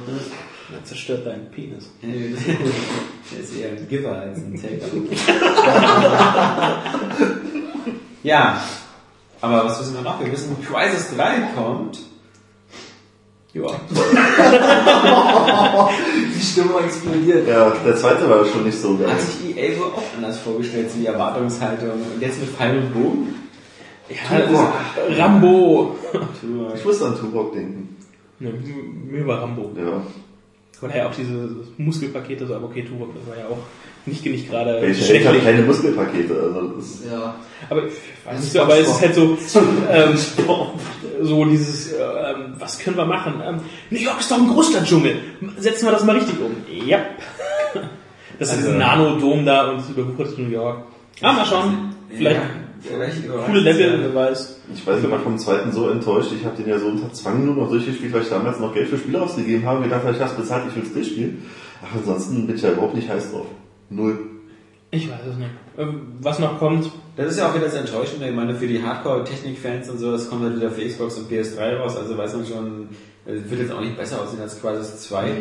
Er 0.84 0.88
zerstört 0.88 1.26
deinen 1.26 1.50
Penis. 1.50 1.92
Der 2.02 3.40
ist 3.40 3.56
eher 3.56 3.70
ein 3.70 3.88
Giver 3.88 4.18
als 4.18 4.38
ein 4.40 4.54
Taker. 4.54 4.86
ja, 8.24 8.62
aber 9.40 9.64
was 9.64 9.80
wissen 9.80 9.94
wir 9.94 10.02
noch? 10.02 10.20
Wir 10.20 10.30
wissen, 10.30 10.58
Crisis 10.62 11.16
3 11.16 11.52
kommt. 11.56 12.00
Ja. 13.54 13.68
Die 16.36 16.44
Stimmung 16.44 16.84
explodiert. 16.84 17.48
Ja, 17.48 17.70
der 17.70 17.96
zweite 17.96 18.30
war 18.30 18.44
schon 18.44 18.66
nicht 18.66 18.78
so 18.78 18.98
geil. 18.98 19.10
Hat 19.10 19.22
sich 19.22 19.56
EA 19.56 19.80
wohl 19.80 19.86
auch 19.86 20.04
anders 20.18 20.40
vorgestellt, 20.40 20.92
so 20.92 21.00
die 21.00 21.06
Erwartungshaltung. 21.06 21.92
Und 22.14 22.22
jetzt 22.22 22.42
mit 22.42 22.50
Pfeil 22.50 22.80
und 22.80 22.94
Bogen? 22.94 23.36
Ja, 24.10 24.38
das 24.38 24.52
ist 24.52 25.18
Rambo. 25.18 25.96
Ich 26.76 26.84
musste 26.84 27.06
an 27.06 27.18
Turok 27.18 27.54
denken. 27.54 27.96
Ne, 28.40 28.52
mir 29.10 29.26
war 29.26 29.44
Rambo. 29.44 29.72
Ja. 29.78 30.02
Oder 30.84 30.98
ja 30.98 31.08
auch 31.08 31.16
diese 31.16 31.50
Muskelpakete, 31.78 32.46
so, 32.48 32.56
aber 32.56 32.66
okay, 32.66 32.84
Tuvok, 32.84 33.14
das 33.16 33.28
war 33.28 33.38
ja 33.38 33.50
auch 33.50 33.58
nicht, 34.06 34.26
nicht 34.26 34.50
gerade 34.50 34.82
Welche 34.82 35.02
hat 35.02 35.10
schrecklich. 35.24 35.44
keine 35.44 35.62
Muskelpakete? 35.62 36.34
Also 36.34 36.68
das 36.76 36.86
ist 36.86 37.06
Ja. 37.10 37.36
Aber 37.70 37.86
ich 37.88 37.94
weiß 38.26 38.40
nicht 38.42 38.52
so, 38.52 38.62
aber 38.62 38.78
es 38.78 38.88
ist 38.90 39.02
halt 39.02 39.16
so, 39.16 39.38
ähm, 39.92 40.18
so 41.22 41.46
dieses, 41.46 41.94
ähm, 41.94 42.54
was 42.60 42.80
können 42.80 42.98
wir 42.98 43.06
machen? 43.06 43.36
Ähm, 43.46 43.56
New 43.90 44.00
York 44.00 44.20
ist 44.20 44.30
doch 44.30 44.38
ein 44.38 44.48
Großstadtdschungel. 44.50 45.16
Setzen 45.58 45.86
wir 45.86 45.92
das 45.94 46.04
mal 46.04 46.16
richtig 46.18 46.36
um. 46.40 46.52
Ja. 46.88 47.00
Das 48.40 48.50
ist 48.50 48.58
Also- 48.58 48.72
ein 48.72 48.80
Nanodom 48.80 49.46
da 49.46 49.70
und 49.70 49.80
es 49.80 49.90
überwuchert 49.92 50.38
New 50.40 50.50
York. 50.50 50.84
Ah, 51.22 51.34
mal 51.34 51.46
schauen. 51.46 51.96
Vielleicht 52.10 52.38
Ja, 52.42 52.48
vielleicht 52.84 53.28
coole 53.28 53.60
Level, 53.60 54.00
wer 54.02 54.16
weiß. 54.16 54.58
Ich 54.74 54.86
weiß, 54.86 55.04
ich 55.04 55.10
war 55.10 55.20
vom 55.20 55.38
zweiten 55.38 55.72
so 55.72 55.90
enttäuscht. 55.90 56.32
Ich 56.38 56.46
habe 56.46 56.56
den 56.56 56.70
ja 56.70 56.80
so 56.80 56.88
unter 56.88 57.12
Zwang 57.14 57.46
nur 57.46 57.56
noch 57.56 57.70
durchgespielt, 57.70 58.14
weil 58.14 58.22
ich 58.22 58.30
damals 58.30 58.60
noch 58.60 58.74
Geld 58.74 58.88
für 58.90 58.98
Spiele 58.98 59.22
ausgegeben 59.22 59.66
habe 59.66 59.78
und 59.78 59.84
gedacht, 59.84 60.04
habe, 60.04 60.14
ich 60.14 60.20
das 60.20 60.34
bezahlt, 60.34 60.66
ich 60.70 60.76
will 60.76 60.84
es 60.84 60.94
durchspielen. 60.94 61.44
Ach, 61.84 61.96
ansonsten 61.96 62.48
bin 62.48 62.56
ich 62.56 62.62
ja 62.62 62.72
überhaupt 62.72 62.96
nicht 62.96 63.10
heiß 63.10 63.32
drauf. 63.32 63.48
Null. 63.90 64.18
Ich 64.92 65.10
weiß 65.10 65.26
es 65.32 65.38
nicht. 65.38 65.50
Ähm, 65.78 66.14
Was 66.22 66.38
noch 66.38 66.60
kommt, 66.60 66.92
Das 67.16 67.32
ist 67.32 67.40
ja 67.40 67.50
auch 67.50 67.56
wieder 67.56 67.66
das 67.66 67.74
Enttäuschende. 67.74 68.30
Ich 68.30 68.36
meine, 68.36 68.54
für 68.54 68.68
die 68.68 68.82
Hardcore-Technik-Fans 68.82 69.90
und 69.90 69.98
so, 69.98 70.12
das 70.12 70.30
kommt 70.30 70.44
halt 70.44 70.56
wieder 70.56 70.70
für 70.70 70.86
Xbox 70.86 71.18
und 71.18 71.32
PS3 71.32 71.78
raus. 71.78 71.98
Also 71.98 72.16
weiß 72.16 72.36
man 72.36 72.46
schon, 72.46 72.90
wird 73.26 73.62
jetzt 73.62 73.72
auch 73.72 73.80
nicht 73.80 73.96
besser 73.98 74.22
aussehen 74.22 74.42
als 74.42 74.60
Crisis 74.60 75.02
2 75.04 75.32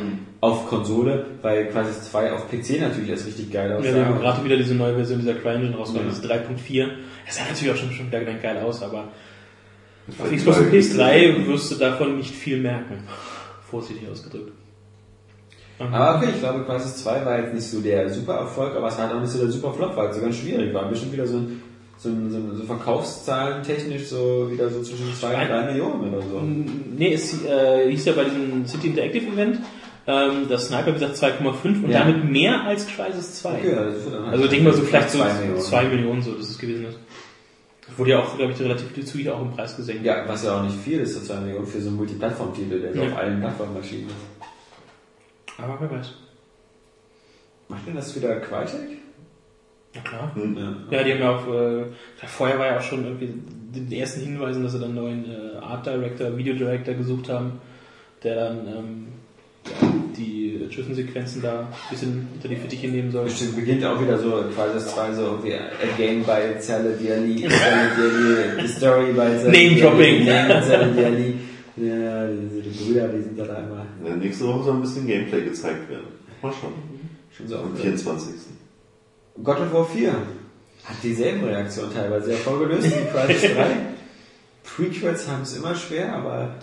auf 0.40 0.68
Konsole, 0.68 1.26
weil 1.42 1.68
Crisis 1.68 2.10
2 2.10 2.32
auf 2.32 2.48
PC 2.48 2.80
natürlich 2.80 3.10
erst 3.10 3.26
richtig 3.26 3.50
geil 3.50 3.70
ja, 3.70 3.76
aussah. 3.76 3.94
wir 3.94 4.06
haben 4.06 4.20
gerade 4.20 4.44
wieder 4.44 4.56
diese 4.56 4.74
neue 4.74 4.94
Version 4.94 5.18
dieser 5.20 5.34
CryEngine 5.34 5.76
rausgekommen, 5.76 6.12
Ja. 6.12 6.16
das 6.16 6.24
ist 6.24 6.30
3.4. 6.30 6.88
Das 7.26 7.36
sah 7.36 7.42
natürlich 7.48 7.72
auch 7.72 7.76
schon, 7.76 7.90
schon 7.92 8.06
wieder 8.06 8.22
geil 8.22 8.58
aus, 8.58 8.82
aber 8.82 9.08
auf 10.08 10.18
war 10.18 10.30
Xbox 10.36 10.58
und 10.58 10.70
die 10.72 10.78
PS3 10.78 11.46
wirst 11.46 11.72
du 11.72 11.74
davon 11.76 12.16
nicht 12.16 12.34
viel 12.34 12.60
merken. 12.60 13.02
Vorsichtig 13.68 14.08
ausgedrückt. 14.08 14.52
Ähm, 15.80 15.92
Aber 15.94 16.18
okay, 16.18 16.30
ich 16.34 16.40
glaube, 16.40 16.64
Crisis 16.64 16.98
2 17.02 17.24
war 17.24 17.40
jetzt 17.40 17.54
nicht 17.54 17.68
so 17.68 17.80
der 17.80 18.08
super 18.10 18.34
Erfolg, 18.34 18.76
aber 18.76 18.88
es 18.88 18.98
hat 18.98 19.12
auch 19.12 19.20
nicht 19.20 19.30
so 19.30 19.38
der 19.38 19.48
super 19.50 19.72
Flop, 19.72 19.96
weil 19.96 20.08
es 20.10 20.16
so 20.16 20.22
ganz 20.22 20.36
schwierig 20.36 20.72
war. 20.74 20.88
Bestimmt 20.88 21.12
wieder 21.12 21.26
so 21.26 21.38
ein 21.38 21.62
so, 22.02 22.10
so, 22.30 22.56
so 22.56 22.64
Verkaufszahlen 22.64 23.62
technisch 23.62 24.06
so 24.08 24.50
wieder 24.50 24.68
so 24.68 24.82
zwischen 24.82 25.14
2 25.14 25.42
und 25.42 25.48
3 25.48 25.62
Millionen 25.72 26.12
oder 26.14 26.22
so. 26.22 26.40
Nee, 26.40 27.12
es 27.14 27.44
äh, 27.44 27.88
hieß 27.90 28.04
ja 28.06 28.12
bei 28.14 28.24
diesem 28.24 28.66
City 28.66 28.88
Interactive 28.88 29.26
Event, 29.32 29.58
ähm, 30.06 30.46
das 30.48 30.66
Sniper 30.66 30.88
wie 30.88 30.92
gesagt 30.94 31.16
2,5 31.16 31.84
und 31.84 31.90
Ja. 31.90 32.00
damit 32.00 32.24
mehr 32.24 32.62
als 32.64 32.86
Crisis 32.86 33.40
2. 33.40 33.50
Okay, 33.58 33.74
also, 33.74 34.16
Also 34.30 34.46
denke 34.48 34.64
mal 34.64 34.72
so 34.74 34.82
vielleicht 34.82 35.10
so 35.10 35.18
2 35.18 35.28
2 35.60 35.82
Millionen. 35.84 35.96
Millionen. 35.96 36.22
so, 36.22 36.32
dass 36.32 36.50
es 36.50 36.58
gewesen 36.58 36.86
ist. 36.86 36.98
Wurde 37.96 38.10
ja 38.12 38.20
auch, 38.20 38.36
glaube 38.36 38.52
ich, 38.52 38.60
relativ 38.60 39.04
zügig 39.06 39.28
auch 39.30 39.40
im 39.42 39.50
Preis 39.52 39.76
gesenkt. 39.76 40.04
Ja, 40.04 40.24
was 40.26 40.44
ja 40.44 40.58
auch 40.58 40.62
nicht 40.64 40.76
viel 40.78 40.98
ist, 41.00 41.14
so 41.14 41.20
2 41.20 41.40
Millionen 41.40 41.66
für 41.66 41.80
so 41.80 41.88
einen 41.88 41.98
Multiplattform-Titel, 41.98 42.80
der 42.80 42.94
Ja. 42.96 43.02
auf 43.12 43.16
allen 43.18 43.38
Plattformen 43.40 43.76
erschienen 43.76 44.08
ist. 44.08 45.58
Aber 45.58 45.76
wer 45.78 45.90
weiß. 45.98 46.14
Macht 47.68 47.86
denn 47.86 47.94
das 47.94 48.16
wieder 48.16 48.40
Crytek? 48.40 48.98
Na 49.94 50.00
klar. 50.00 50.34
Hm. 50.34 50.56
Ja. 50.56 50.98
Ja, 50.98 51.04
die 51.04 51.12
haben 51.12 51.20
ja 51.20 51.36
auch, 51.36 51.46
äh, 51.48 51.84
vorher 52.26 52.58
war 52.58 52.66
ja 52.66 52.78
auch 52.78 52.82
schon 52.82 53.04
irgendwie 53.04 53.28
den 53.74 53.92
ersten 53.92 54.20
Hinweisen, 54.20 54.62
dass 54.62 54.72
sie 54.72 54.78
dann 54.78 54.90
einen 54.90 54.98
neuen 54.98 55.24
äh, 55.24 55.58
Art 55.58 55.86
Director, 55.86 56.36
Video 56.36 56.54
Director 56.54 56.94
gesucht 56.94 57.28
haben, 57.28 57.60
der 58.22 58.36
dann 58.36 58.66
ähm, 58.66 59.06
ja, 59.66 59.88
die 60.16 60.68
Zwischensequenzen 60.72 61.42
da 61.42 61.60
ein 61.60 61.66
bisschen 61.90 62.28
unter 62.34 62.48
die 62.48 62.56
Fittiche 62.56 62.88
nehmen 62.88 63.10
soll. 63.10 63.24
Bestimmt 63.24 63.56
beginnt 63.56 63.84
auch 63.84 64.00
wieder 64.00 64.18
so 64.18 64.44
quasi 64.54 64.74
das 64.74 64.94
zwei 64.94 65.12
so 65.12 65.22
irgendwie 65.22 65.54
a 65.54 65.96
game 65.96 66.22
by 66.22 66.58
Zelle 66.58 66.96
Diali, 66.96 67.36
Zelle 67.48 67.90
Diali, 67.96 68.66
the 68.66 68.68
story 68.68 69.12
by 69.12 69.36
Zelle 69.38 69.52
Name 69.52 69.80
dropping. 69.80 70.24
Name 70.24 70.62
Zelle 70.62 70.92
Diali. 70.92 71.34
Ja, 71.76 72.26
diese 72.26 72.60
die 72.62 72.84
Brüder, 72.84 73.08
die 73.08 73.22
sind 73.22 73.38
da 73.38 73.44
einmal 73.44 73.86
Ja, 74.04 74.14
nächste 74.14 74.46
Woche 74.46 74.64
soll 74.64 74.74
ein 74.74 74.82
bisschen 74.82 75.06
Gameplay 75.06 75.42
gezeigt 75.42 75.88
werden. 75.88 76.06
Mal 76.42 76.52
schauen. 76.52 76.74
schon 77.34 77.48
so 77.48 77.56
Am 77.56 77.72
auf 77.72 77.80
24. 77.80 78.34
God 79.42 79.60
of 79.60 79.72
War 79.72 79.86
4 79.86 80.12
hat 80.84 80.96
dieselben 81.02 81.44
Reaktionen 81.44 81.94
teilweise 81.94 82.32
hervorgelöst 82.32 82.86
wie 82.86 83.06
Crisis 83.10 83.54
3. 83.54 83.66
Prequels 84.76 85.28
haben 85.28 85.42
es 85.42 85.56
immer 85.56 85.74
schwer, 85.74 86.14
aber 86.14 86.54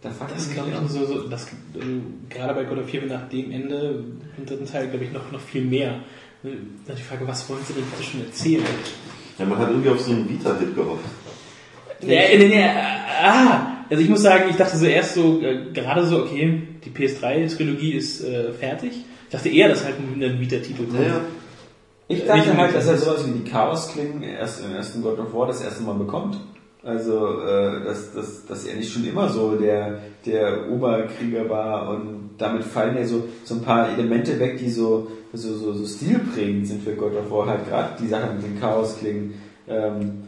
da 0.00 0.10
fand 0.10 0.32
Das 0.32 0.48
ich 0.48 0.54
glaube 0.54 0.70
ich 0.70 0.76
auch 0.76 0.88
so, 0.88 1.06
so 1.06 1.28
das, 1.28 1.46
äh, 1.46 1.48
gerade 2.28 2.54
bei 2.54 2.64
God 2.64 2.78
of 2.78 2.92
War 2.92 3.06
nach 3.06 3.28
dem 3.28 3.50
Ende, 3.50 4.04
im 4.36 4.46
dritten 4.46 4.66
Teil, 4.66 4.88
glaube 4.88 5.04
ich, 5.04 5.12
noch, 5.12 5.30
noch 5.30 5.40
viel 5.40 5.64
mehr. 5.64 6.00
Äh, 6.44 6.48
Dann 6.86 6.96
die 6.96 7.02
Frage, 7.02 7.26
was 7.26 7.48
wollen 7.48 7.60
sie 7.66 7.74
denn 7.74 7.84
bitte 7.84 8.02
schon 8.02 8.24
erzählen? 8.24 8.64
Ja, 9.38 9.44
man 9.44 9.58
hat 9.58 9.70
irgendwie 9.70 9.90
auf 9.90 10.00
so 10.00 10.12
einen 10.12 10.28
Vita-Hit 10.28 10.74
gehofft. 10.74 11.04
Nee, 12.02 12.36
nee, 12.36 12.48
nee, 12.48 12.64
ah, 12.64 13.84
also 13.88 14.02
ich 14.02 14.08
muss 14.08 14.22
sagen, 14.22 14.44
ich 14.50 14.56
dachte 14.56 14.76
so 14.76 14.86
erst 14.86 15.14
so, 15.14 15.40
äh, 15.40 15.70
gerade 15.72 16.04
so, 16.04 16.24
okay, 16.24 16.62
die 16.84 16.90
PS3-Trilogie 16.90 17.92
ist 17.92 18.24
äh, 18.24 18.52
fertig. 18.52 18.92
Ich 18.92 19.30
dachte 19.30 19.48
eher, 19.48 19.68
dass 19.68 19.84
halt 19.84 19.96
ein, 19.98 20.22
ein 20.22 20.40
Vita-Titel 20.40 20.84
kommt. 20.84 20.94
Naja, 20.94 21.20
Ich 22.12 22.18
Nicht 22.18 22.28
dachte 22.28 22.56
halt, 22.58 22.74
dass 22.74 22.86
er 22.86 22.98
sowas 22.98 23.26
wie 23.26 23.38
die 23.38 23.50
Chaos-Klingen 23.50 24.22
erst 24.22 24.62
im 24.62 24.74
ersten 24.74 25.02
God 25.02 25.18
of 25.18 25.32
War 25.32 25.46
das 25.46 25.62
erste 25.62 25.82
Mal 25.82 25.94
bekommt. 25.94 26.38
Also, 26.84 27.40
äh, 27.40 27.84
dass, 27.84 28.12
dass, 28.12 28.44
dass 28.44 28.66
er 28.66 28.76
nicht 28.76 28.92
schon 28.92 29.06
immer 29.06 29.28
so 29.28 29.56
der, 29.56 30.00
der 30.26 30.70
Oberkrieger 30.70 31.48
war 31.48 31.88
und 31.88 32.30
damit 32.36 32.64
fallen 32.64 32.96
ja 32.98 33.04
so, 33.06 33.24
so 33.44 33.54
ein 33.54 33.62
paar 33.62 33.88
Elemente 33.90 34.38
weg, 34.38 34.58
die 34.58 34.68
so, 34.68 35.06
so, 35.32 35.54
so, 35.54 35.72
so 35.72 35.86
stilprägend 35.86 36.66
sind 36.66 36.82
für 36.82 36.94
God 36.94 37.16
of 37.16 37.30
War. 37.30 37.46
Halt 37.46 37.66
gerade 37.68 37.90
die 37.98 38.08
Sache 38.08 38.34
mit 38.34 38.42
den 38.44 38.60
Chaos-Klingen. 38.60 39.34
Ähm, 39.68 40.24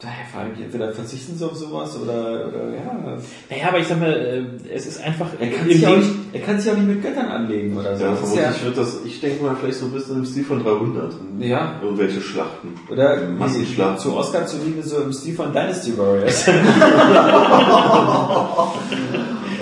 daher 0.00 0.24
frage 0.32 0.50
ich 0.52 0.56
mich, 0.56 0.64
entweder 0.66 0.92
verzichten 0.92 1.36
sie 1.36 1.44
auf 1.44 1.54
sowas 1.56 1.96
oder, 2.02 2.48
oder 2.48 2.70
ja. 2.74 3.18
Naja, 3.50 3.68
aber 3.68 3.78
ich 3.78 3.86
sag 3.86 4.00
mal, 4.00 4.12
äh, 4.12 4.44
es 4.74 4.86
ist 4.86 5.02
einfach 5.02 5.28
Er 5.38 5.50
kann, 5.50 5.68
sich 5.68 5.86
auch 5.86 5.96
nicht, 5.96 6.10
er 6.32 6.40
kann 6.40 6.58
sich 6.58 6.72
auch 6.72 6.76
nicht 6.76 6.88
mit 6.88 7.02
Göttern 7.02 7.26
anlegen 7.28 7.76
oder 7.76 7.96
so. 7.96 8.04
ja, 8.04 8.14
vermutlich 8.14 8.64
wird 8.64 8.76
das, 8.78 8.98
ich 9.04 9.20
denke 9.20 9.44
mal, 9.44 9.54
vielleicht 9.56 9.78
so 9.78 9.86
ein 9.86 9.92
bisschen 9.92 10.16
im 10.16 10.24
Stil 10.24 10.44
von 10.44 10.62
300. 10.62 11.12
ja, 11.40 11.74
Irgendwelche 11.82 12.20
Schlachten. 12.20 12.74
Oder 12.90 13.28
Massenschlacht. 13.28 14.00
zu 14.00 14.16
Oscar 14.16 14.46
zu 14.46 14.56
lieben, 14.58 14.82
so 14.82 15.02
im 15.02 15.12
Stil 15.12 15.34
von 15.34 15.52
Dynasty 15.52 15.96
Warriors. 15.98 16.46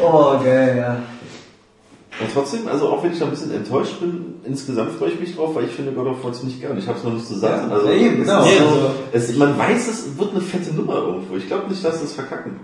Oh, 0.01 0.39
geil, 0.45 0.77
ja. 0.79 0.97
Und 2.21 2.33
trotzdem, 2.35 2.67
also 2.67 2.89
auch 2.89 3.03
wenn 3.05 3.13
ich 3.13 3.19
da 3.19 3.27
ein 3.27 3.31
bisschen 3.31 3.53
enttäuscht 3.55 4.01
bin, 4.01 4.35
insgesamt 4.45 4.93
freue 4.93 5.11
ich 5.11 5.21
mich 5.21 5.37
drauf, 5.37 5.55
weil 5.55 5.65
ich 5.65 5.71
finde 5.71 5.93
God 5.93 6.09
of 6.09 6.25
War 6.25 6.33
ziemlich 6.33 6.61
geil. 6.61 6.75
Ich 6.77 6.87
habe 6.89 6.99
es 6.99 7.05
noch 7.05 7.13
nicht. 7.13 7.31
Ja, 7.43 7.69
also, 7.71 7.87
ja, 7.89 7.93
eben, 7.95 8.23
es 8.23 8.29
genau. 8.29 8.43
so, 8.43 8.49
also- 8.49 8.91
es, 9.13 9.37
man 9.37 9.57
weiß, 9.59 9.89
es 9.89 10.19
wird 10.19 10.31
eine 10.33 10.41
fette 10.41 10.75
Nummer 10.75 10.95
irgendwo. 10.97 11.37
Ich 11.37 11.47
glaube 11.47 11.69
nicht, 11.69 11.85
dass 11.85 12.03
es 12.03 12.15
verkacken. 12.15 12.61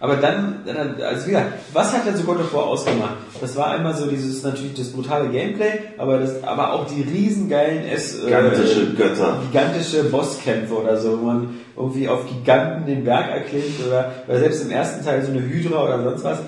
Aber 0.00 0.16
dann, 0.16 0.60
also 1.02 1.26
wie 1.26 1.30
gesagt, 1.30 1.52
was 1.72 1.92
hat 1.94 2.06
denn 2.06 2.14
so 2.16 2.24
God 2.24 2.38
of 2.40 2.52
War 2.52 2.64
ausgemacht? 2.64 3.14
Das 3.40 3.56
war 3.56 3.70
einmal 3.70 3.94
so 3.96 4.06
dieses, 4.06 4.42
natürlich 4.42 4.74
das 4.74 4.90
brutale 4.90 5.30
Gameplay, 5.30 5.80
aber 5.96 6.18
das, 6.18 6.42
aber 6.44 6.74
auch 6.74 6.86
die 6.86 7.02
riesengeilen 7.02 7.86
S, 7.86 8.20
äh, 8.22 8.26
Gigantische 8.26 8.92
Götter. 8.94 9.38
gigantische 9.50 10.04
Bosskämpfe 10.04 10.74
oder 10.74 10.98
so, 10.98 11.20
wo 11.20 11.24
man 11.26 11.54
irgendwie 11.74 12.06
auf 12.08 12.26
Giganten 12.26 12.86
den 12.86 13.04
Berg 13.04 13.30
erklimmt 13.30 13.80
oder, 13.86 14.12
oder 14.28 14.38
selbst 14.40 14.64
im 14.64 14.70
ersten 14.72 15.04
Teil 15.04 15.24
so 15.24 15.30
eine 15.30 15.40
Hydra 15.40 15.84
oder 15.84 16.02
sonst 16.04 16.24
was. 16.24 16.38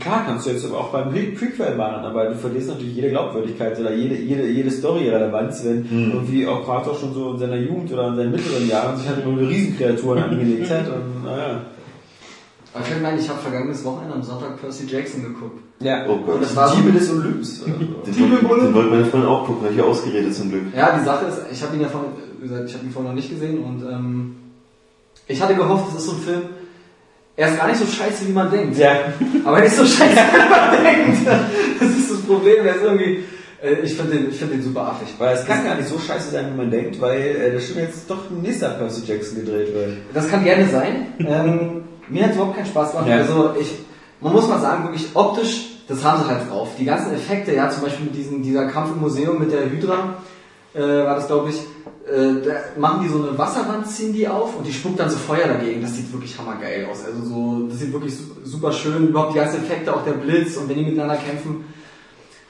Klar 0.00 0.24
kannst 0.26 0.46
du 0.46 0.50
jetzt 0.50 0.64
aber 0.64 0.78
auch 0.78 0.88
beim 0.92 1.10
Pre- 1.10 1.32
Prequel 1.36 1.74
machen, 1.76 2.04
aber 2.04 2.26
du 2.26 2.34
verlierst 2.36 2.68
natürlich 2.68 2.94
jede 2.94 3.10
Glaubwürdigkeit 3.10 3.78
oder 3.80 3.92
jede, 3.94 4.16
jede, 4.16 4.46
jede 4.48 4.70
Story-Relevanz, 4.70 5.64
wenn 5.64 5.82
Mhm. 5.82 6.12
irgendwie 6.12 6.46
auch 6.46 6.64
Kratos 6.64 7.00
schon 7.00 7.12
so 7.14 7.32
in 7.32 7.38
seiner 7.38 7.56
Jugend 7.56 7.92
oder 7.92 8.08
in 8.08 8.16
seinen 8.16 8.32
mittleren 8.32 8.68
Jahren 8.68 8.96
sich 8.96 9.08
halt 9.08 9.24
immer 9.24 9.32
nur 9.36 9.48
Riesenkreaturen 9.48 10.22
angelegt 10.22 10.70
hat 10.70 10.86
und 10.88 11.24
naja. 11.24 11.60
Aber 12.72 12.84
ich 12.84 13.06
ein, 13.06 13.18
ich 13.18 13.28
habe 13.28 13.38
vergangenes 13.38 13.84
Wochenende 13.84 14.14
am 14.16 14.22
Sonntag 14.22 14.60
Percy 14.60 14.86
Jackson 14.88 15.22
geguckt. 15.22 15.60
Ja. 15.80 16.06
Oh 16.08 16.16
Gott. 16.18 16.42
Das 16.42 16.56
war 16.56 16.68
so- 16.68 16.76
Diebe 16.76 16.92
des 16.92 17.08
Olymps. 17.10 17.62
Den, 17.64 18.48
wollte- 18.48 18.64
den 18.66 18.74
wollte 18.74 18.90
meine 18.90 19.04
Freundin 19.04 19.28
auch 19.30 19.46
gucken, 19.46 19.64
habe 19.64 19.74
ich 19.74 19.80
ausgeredet 19.82 20.34
zum 20.34 20.50
Glück. 20.50 20.62
Ja, 20.76 20.98
die 20.98 21.04
Sache 21.04 21.26
ist, 21.26 21.38
ich 21.52 21.62
habe 21.62 21.76
ihn 21.76 21.82
ja 21.82 21.88
vorhin, 21.88 22.10
gesagt, 22.42 22.68
ich 22.68 22.74
habe 22.74 22.84
ihn 22.84 22.90
vorhin 22.90 23.10
noch 23.10 23.14
nicht 23.16 23.30
gesehen 23.30 23.62
und 23.62 23.82
ähm, 23.88 24.36
ich 25.28 25.40
hatte 25.40 25.54
gehofft, 25.54 25.86
das 25.88 25.98
ist 26.02 26.06
so 26.06 26.12
ein 26.16 26.18
Film, 26.18 26.42
er 27.36 27.48
ist 27.48 27.58
gar 27.58 27.66
nicht 27.66 27.80
so 27.80 27.86
scheiße, 27.86 28.28
wie 28.28 28.32
man 28.32 28.50
denkt. 28.50 28.78
ja. 28.78 28.96
Aber 29.44 29.58
er 29.58 29.64
ist 29.64 29.76
so 29.76 29.84
scheiße, 29.84 30.14
wie 30.14 30.50
man 30.50 30.84
denkt. 30.84 31.26
Das 31.80 31.90
ist 31.90 32.10
das 32.10 32.20
Problem, 32.20 32.64
er 32.64 32.76
ist 32.76 32.82
irgendwie, 32.82 33.24
äh, 33.62 33.74
ich 33.82 33.94
finde 33.94 34.16
den, 34.16 34.30
ich 34.30 34.36
find 34.36 34.52
den 34.52 34.62
super 34.62 34.88
affig. 34.88 35.08
Weil 35.18 35.36
es 35.36 35.44
kann 35.44 35.64
gar 35.64 35.74
nicht 35.74 35.88
so 35.88 35.98
scheiße 35.98 36.30
sein, 36.30 36.52
wie 36.52 36.56
man 36.56 36.70
denkt, 36.70 37.00
weil 37.00 37.20
äh, 37.20 37.52
das 37.52 37.66
schon 37.66 37.78
jetzt 37.78 38.08
doch 38.08 38.30
ein 38.30 38.42
nächster 38.42 38.70
Percy 38.70 39.02
Jackson 39.06 39.44
gedreht 39.44 39.74
wird. 39.74 39.96
Das 40.12 40.28
kann 40.28 40.44
gerne 40.44 40.68
sein. 40.68 41.06
Ähm, 41.18 41.82
mir 42.08 42.24
hat 42.24 42.30
es 42.30 42.36
überhaupt 42.36 42.56
keinen 42.56 42.66
Spaß 42.66 42.92
gemacht. 42.92 43.08
Ja. 43.08 43.16
Also 43.16 43.54
ich, 43.60 43.72
man 44.20 44.32
muss 44.32 44.48
mal 44.48 44.60
sagen, 44.60 44.84
wirklich 44.84 45.08
optisch, 45.14 45.70
das 45.88 46.04
haben 46.04 46.22
sie 46.22 46.28
halt 46.28 46.50
drauf. 46.50 46.70
Die 46.78 46.84
ganzen 46.84 47.12
Effekte, 47.14 47.54
ja, 47.54 47.68
zum 47.68 47.82
Beispiel 47.82 48.06
mit 48.06 48.16
diesem, 48.16 48.42
dieser 48.42 48.66
Kampf 48.68 48.92
im 48.92 49.00
Museum 49.00 49.38
mit 49.38 49.52
der 49.52 49.70
Hydra, 49.70 50.14
äh, 50.74 50.80
war 51.04 51.14
das 51.16 51.26
glaube 51.26 51.50
ich, 51.50 51.56
äh, 51.56 52.44
da 52.44 52.80
machen 52.80 53.02
die 53.02 53.08
so 53.08 53.22
eine 53.26 53.38
Wasserwand, 53.38 53.88
ziehen 53.88 54.12
die 54.12 54.28
auf 54.28 54.56
und 54.56 54.66
die 54.66 54.72
spuckt 54.72 54.98
dann 55.00 55.08
so 55.08 55.16
Feuer 55.16 55.46
dagegen. 55.48 55.80
Das 55.80 55.94
sieht 55.96 56.12
wirklich 56.12 56.36
hammergeil 56.38 56.86
aus. 56.90 56.98
Also 57.04 57.24
so, 57.24 57.66
das 57.68 57.78
sieht 57.78 57.92
wirklich 57.92 58.14
su- 58.14 58.24
super 58.44 58.72
schön. 58.72 59.08
Überhaupt 59.08 59.34
die 59.34 59.38
ganzen 59.38 59.62
Effekte, 59.64 59.94
auch 59.94 60.04
der 60.04 60.12
Blitz 60.12 60.56
und 60.56 60.68
wenn 60.68 60.76
die 60.76 60.84
miteinander 60.84 61.16
kämpfen. 61.16 61.64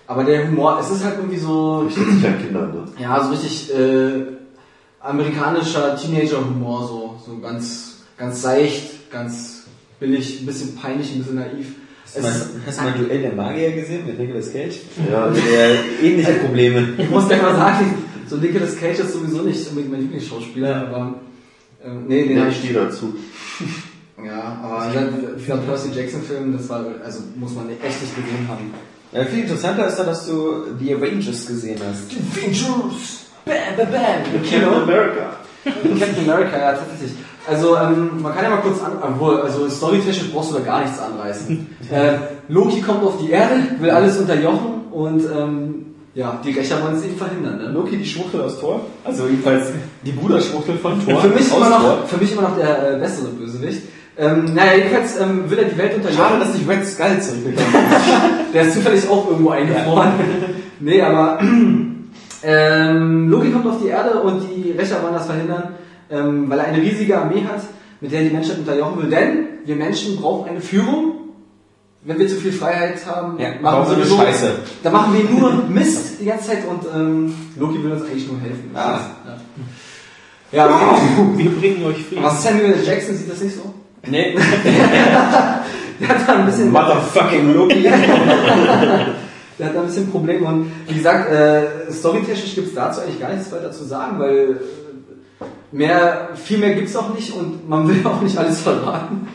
Aber 0.07 0.25
der 0.25 0.47
Humor, 0.49 0.79
es 0.81 0.91
ist 0.91 1.05
halt 1.05 1.17
irgendwie 1.19 1.39
so, 1.39 1.79
Richtet 1.81 2.05
sich 2.11 2.27
an 2.27 2.39
Kinder, 2.39 2.67
ne? 2.67 2.85
ja, 3.01 3.23
so 3.25 3.31
richtig 3.31 3.73
äh, 3.75 4.23
amerikanischer 5.01 5.97
Teenager-Humor, 5.97 6.87
so, 6.87 7.15
so 7.25 7.39
ganz, 7.41 7.99
ganz 8.17 8.43
seicht, 8.43 9.11
ganz 9.11 9.65
billig, 10.01 10.41
ein 10.41 10.47
bisschen 10.47 10.75
peinlich, 10.77 11.13
ein 11.13 11.19
bisschen 11.19 11.37
naiv. 11.37 11.75
Hast 12.05 12.17
du, 12.19 12.23
mal, 12.23 12.33
hast 12.67 12.79
du 12.79 12.83
mal 12.85 12.93
Duell 12.93 13.23
der 13.23 13.33
Magier 13.33 13.73
gesehen 13.73 14.07
mit 14.07 14.19
Nicolas 14.19 14.53
Cage? 14.53 14.81
Ja, 15.11 15.29
Der 15.29 15.75
ähnliche 16.03 16.33
Probleme. 16.35 16.89
ich 16.99 17.11
muss 17.11 17.27
gleich 17.27 17.43
mal 17.43 17.55
sagen, 17.57 17.95
so 18.35 18.41
Nicolas 18.41 18.77
Cage 18.77 18.99
ist 19.01 19.13
sowieso 19.13 19.43
nicht 19.43 19.69
unbedingt 19.69 19.93
mein 19.93 20.01
Lieblingsschauspieler, 20.03 20.89
aber 20.89 21.15
äh, 21.85 21.89
nee, 22.07 22.27
den 22.27 22.39
ja 22.39 22.49
ich 22.49 22.59
stehe 22.59 22.75
dazu. 22.75 23.15
Ja, 24.25 24.59
aber 24.63 24.87
dieser, 24.91 25.33
dieser 25.37 25.57
Percy 25.57 25.91
Jackson-Film, 25.93 26.57
das 26.57 26.69
war, 26.69 26.85
also 27.05 27.21
muss 27.35 27.53
man 27.57 27.69
echt 27.69 27.83
nicht 27.83 28.15
gesehen 28.15 28.49
haben. 28.49 28.73
Ja, 29.13 29.25
viel 29.25 29.41
interessanter 29.41 29.89
ist 29.89 29.97
da, 29.97 30.05
dass 30.05 30.27
du 30.27 30.65
The 30.81 30.95
Avengers 30.95 31.47
gesehen 31.47 31.79
hast. 31.81 32.13
Avengers! 32.13 33.27
Bam, 33.45 33.55
bam, 33.77 33.91
bam! 33.91 34.03
Captain 34.23 34.43
Kino. 34.45 34.83
America. 34.83 35.37
Captain 35.65 36.31
America, 36.31 36.57
ja, 36.57 36.73
tatsächlich. 36.73 37.19
Also, 37.47 37.77
ähm, 37.77 38.23
man 38.23 38.35
kann 38.35 38.45
ja 38.45 38.51
mal 38.51 38.63
kurz 38.63 38.81
an, 38.81 38.93
obwohl, 39.03 39.41
also 39.43 39.69
storytechnisch 39.69 40.33
brauchst 40.33 40.53
du 40.53 40.59
da 40.59 40.61
gar 40.61 40.83
nichts 40.83 40.99
anreißen. 41.01 41.67
äh, 41.91 42.13
Loki 42.49 42.81
kommt 42.81 43.03
auf 43.03 43.19
die 43.21 43.31
Erde, 43.31 43.57
will 43.81 43.91
alles 43.91 44.17
unterjochen 44.17 44.85
und 44.93 45.25
ähm, 45.25 45.94
ja, 46.15 46.41
die 46.45 46.53
Rächer 46.53 46.81
wollen 46.83 46.95
es 46.95 47.05
eben 47.05 47.17
verhindern. 47.17 47.59
Ne? 47.59 47.71
Loki, 47.73 47.97
die 47.97 48.07
Schwuchtel 48.07 48.43
aus 48.43 48.61
Thor. 48.61 48.87
Also 49.03 49.27
jedenfalls 49.27 49.69
die 50.05 50.13
Bruderschwuchtel 50.13 50.79
von 50.79 51.05
Thor. 51.05 51.21
Für 51.21 51.29
mich, 51.29 51.51
aus 51.51 51.57
immer 51.57 51.71
noch, 51.71 51.83
Thor. 51.83 52.05
für 52.07 52.17
mich 52.19 52.33
immer 52.33 52.43
noch 52.43 52.57
der 52.57 52.95
äh, 52.95 52.99
bessere 52.99 53.29
Bösewicht. 53.29 53.83
Ähm, 54.17 54.55
naja, 54.55 54.75
jedenfalls 54.77 55.19
ähm, 55.19 55.51
will 55.51 55.59
er 55.59 55.65
die 55.65 55.77
Welt 55.77 55.97
unterjochen. 55.97 56.25
Schade, 56.25 56.39
dass 56.39 56.55
nicht 56.55 56.69
Red 56.69 56.87
Skull 56.87 57.21
zurückgekommen 57.21 57.87
ist. 57.91 58.55
Der 58.55 58.63
ist 58.63 58.75
zufällig 58.75 59.09
auch 59.09 59.29
irgendwo 59.29 59.51
eingefroren. 59.51 60.13
nee, 60.81 61.03
aber 61.03 61.41
ähm, 62.45 63.29
Loki 63.29 63.51
kommt 63.51 63.67
auf 63.67 63.83
die 63.83 63.89
Erde 63.89 64.21
und 64.21 64.41
die 64.55 64.71
Rächer 64.71 65.03
wollen 65.03 65.15
das 65.15 65.27
verhindern, 65.27 65.75
ähm, 66.11 66.49
weil 66.49 66.61
er 66.61 66.67
eine 66.67 66.81
riesige 66.81 67.19
Armee 67.19 67.43
hat, 67.43 67.63
mit 68.01 68.13
der 68.13 68.21
er 68.21 68.29
die 68.29 68.35
Menschheit 68.35 68.59
unterjochen 68.59 69.03
will. 69.03 69.11
Denn 69.11 69.47
wir 69.65 69.75
Menschen 69.75 70.17
brauchen 70.17 70.49
eine 70.49 70.61
Führung. 70.61 71.14
Wenn 72.07 72.19
wir 72.19 72.29
zu 72.29 72.37
viel 72.37 72.53
Freiheit 72.53 73.05
haben, 73.07 73.39
Ja, 73.41 73.49
machen 73.61 73.85
brauchen 73.85 73.97
wir 73.97 74.05
sowieso- 74.05 74.23
Scheiße. 74.23 74.51
Da 74.83 74.91
machen 74.91 75.15
wir 75.15 75.25
nur 75.31 75.65
Mist 75.69 76.21
die 76.21 76.27
ganze 76.27 76.49
Zeit 76.49 76.59
und 76.69 76.83
ähm, 76.95 77.35
Loki 77.59 77.83
will 77.83 77.93
uns 77.93 78.03
eigentlich 78.05 78.29
nur 78.29 78.39
helfen. 78.41 78.71
Ah. 78.75 79.01
Ja, 80.53 80.67
ja 80.69 80.99
Wir 81.37 81.51
bringen 81.51 81.85
euch 81.87 82.05
Frieden. 82.05 82.25
aber 82.25 82.35
Samuel. 82.35 82.77
Jackson 82.85 83.17
sieht 83.17 83.31
das 83.31 83.41
nicht 83.41 83.57
so. 83.57 83.73
Nee. 84.07 84.37
Der 86.01 86.09
hat 86.09 86.29
da 86.29 86.33
ein 86.35 86.47
bisschen 86.47 86.71
Motherfucking 86.73 87.55
Loki. 87.55 87.83
Der 89.59 89.67
hat 89.69 89.75
da 89.75 89.81
ein 89.81 89.87
bisschen 89.87 90.11
Probleme 90.11 90.47
und 90.47 90.71
wie 90.89 90.95
gesagt, 90.95 91.31
äh, 91.33 91.91
storytechnisch 91.91 92.55
gibt's 92.55 92.75
dazu 92.75 93.01
eigentlich 93.01 93.21
gar 93.21 93.33
nichts 93.33 93.51
weiter 93.53 93.71
zu 93.73 93.85
sagen, 93.85 94.19
weil 94.19 94.37
äh, 95.41 95.45
mehr, 95.73 96.31
viel 96.35 96.59
mehr 96.59 96.75
gibt's 96.75 96.97
auch 96.97 97.15
nicht 97.15 97.33
und 97.33 97.67
man 97.69 97.89
will 97.89 98.05
auch 98.05 98.21
nicht 98.21 98.37
alles 98.37 98.61
verraten. 98.61 99.29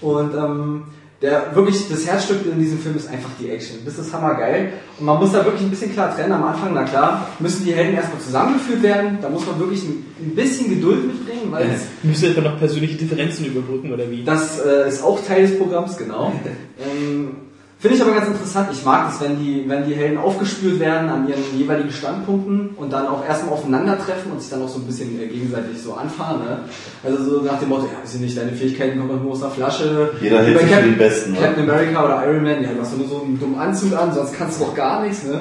Und 0.00 0.34
ähm, 0.34 0.82
der 1.22 1.54
wirklich 1.54 1.88
das 1.88 2.06
Herzstück 2.06 2.44
in 2.44 2.58
diesem 2.58 2.78
Film 2.78 2.96
ist 2.96 3.08
einfach 3.08 3.30
die 3.40 3.48
Action. 3.48 3.78
Das 3.84 3.96
ist 3.96 4.12
hammergeil. 4.12 4.72
Und 4.98 5.06
man 5.06 5.18
muss 5.18 5.32
da 5.32 5.44
wirklich 5.44 5.62
ein 5.62 5.70
bisschen 5.70 5.92
klar 5.92 6.14
trennen. 6.14 6.32
Am 6.32 6.42
Anfang, 6.42 6.74
na 6.74 6.82
klar, 6.82 7.28
müssen 7.38 7.64
die 7.64 7.72
Helden 7.72 7.94
erstmal 7.94 8.20
zusammengeführt 8.20 8.82
werden. 8.82 9.18
Da 9.22 9.28
muss 9.28 9.46
man 9.46 9.58
wirklich 9.60 9.84
ein, 9.84 10.04
ein 10.20 10.34
bisschen 10.34 10.68
Geduld 10.68 11.06
mitbringen, 11.06 11.46
weil 11.50 11.78
Müsst 12.02 12.22
ihr 12.24 12.30
etwa 12.30 12.40
noch 12.40 12.58
persönliche 12.58 12.96
Differenzen 12.96 13.46
überbrücken 13.46 13.92
oder 13.92 14.10
wie? 14.10 14.24
das 14.24 14.58
äh, 14.60 14.88
ist 14.88 15.02
auch 15.04 15.24
Teil 15.24 15.42
des 15.42 15.58
Programms, 15.58 15.96
genau. 15.96 16.32
ähm, 16.80 17.36
Finde 17.82 17.96
ich 17.96 18.02
aber 18.02 18.12
ganz 18.12 18.28
interessant. 18.28 18.68
Ich 18.70 18.84
mag 18.84 19.12
es, 19.12 19.20
wenn 19.20 19.40
die, 19.40 19.64
wenn 19.66 19.84
die 19.84 19.94
Helden 19.94 20.16
aufgespürt 20.16 20.78
werden 20.78 21.08
an 21.10 21.28
ihren 21.28 21.42
jeweiligen 21.58 21.90
Standpunkten 21.90 22.70
und 22.76 22.92
dann 22.92 23.08
auch 23.08 23.26
erstmal 23.26 23.54
aufeinandertreffen 23.54 24.30
und 24.30 24.40
sich 24.40 24.50
dann 24.50 24.62
auch 24.62 24.68
so 24.68 24.78
ein 24.78 24.84
bisschen 24.84 25.20
äh, 25.20 25.26
gegenseitig 25.26 25.82
so 25.82 25.94
anfahren. 25.94 26.42
Ne? 26.44 26.58
Also 27.02 27.24
so 27.24 27.42
nach 27.42 27.58
dem 27.58 27.70
Motto, 27.70 27.86
ja, 27.86 28.06
sind 28.06 28.20
nicht 28.22 28.38
deine 28.38 28.52
Fähigkeiten 28.52 29.00
kommen 29.00 29.20
nur 29.20 29.32
aus 29.32 29.42
einer 29.42 29.50
Flasche. 29.50 30.12
Jeder 30.20 30.44
hält 30.44 30.58
sich 30.60 30.68
für 30.68 30.72
Captain- 30.74 30.90
den 30.92 30.98
Besten. 30.98 31.32
Ne? 31.32 31.38
Captain 31.40 31.68
America 31.68 32.04
oder 32.04 32.24
Iron 32.24 32.44
Man, 32.44 32.62
ja, 32.62 32.72
du 32.72 32.80
hast 32.80 32.96
nur 32.96 33.08
so 33.08 33.22
einen 33.22 33.40
dummen 33.40 33.58
Anzug 33.58 33.92
an, 33.94 34.14
sonst 34.14 34.32
kannst 34.34 34.60
du 34.60 34.64
doch 34.66 34.76
gar 34.76 35.02
nichts. 35.02 35.24
Ne? 35.24 35.40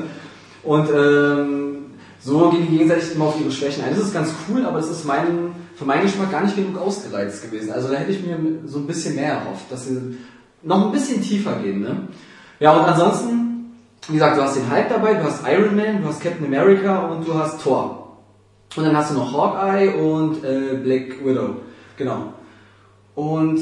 Und 0.63 0.89
ähm, 0.89 1.75
so 2.23 2.49
gehen 2.49 2.65
die 2.67 2.75
gegenseitig 2.75 3.13
immer 3.13 3.25
auf 3.25 3.39
ihre 3.39 3.51
Schwächen 3.51 3.83
ein. 3.83 3.91
Das 3.91 4.03
ist 4.03 4.15
ganz 4.15 4.29
cool, 4.49 4.65
aber 4.65 4.77
das 4.79 4.89
ist 4.89 5.05
mein, 5.05 5.51
für 5.75 5.85
meinen 5.85 6.01
Geschmack 6.01 6.31
gar 6.31 6.43
nicht 6.43 6.55
genug 6.55 6.81
ausgereizt 6.81 7.43
gewesen. 7.43 7.71
Also 7.71 7.87
da 7.89 7.95
hätte 7.97 8.11
ich 8.11 8.25
mir 8.25 8.35
so 8.65 8.79
ein 8.79 8.87
bisschen 8.87 9.13
mehr 9.13 9.33
erhofft, 9.33 9.71
dass 9.71 9.85
sie 9.85 10.17
noch 10.63 10.87
ein 10.87 10.91
bisschen 10.91 11.21
tiefer 11.21 11.57
gehen. 11.63 11.81
Ne? 11.81 12.07
Ja, 12.61 12.73
und 12.73 12.85
ansonsten, 12.85 13.75
wie 14.07 14.13
gesagt, 14.13 14.37
du 14.37 14.43
hast 14.43 14.55
den 14.55 14.71
Hulk 14.71 14.87
dabei, 14.87 15.15
du 15.15 15.23
hast 15.23 15.41
Iron 15.47 15.75
Man, 15.75 16.01
du 16.03 16.07
hast 16.07 16.21
Captain 16.21 16.45
America 16.45 16.99
und 17.07 17.27
du 17.27 17.33
hast 17.33 17.59
Thor. 17.61 18.17
Und 18.75 18.85
dann 18.85 18.95
hast 18.95 19.09
du 19.11 19.15
noch 19.15 19.33
Hawkeye 19.33 19.89
und 19.95 20.43
äh, 20.45 20.75
Black 20.75 21.25
Widow. 21.25 21.55
Genau. 21.97 22.33
Und 23.15 23.59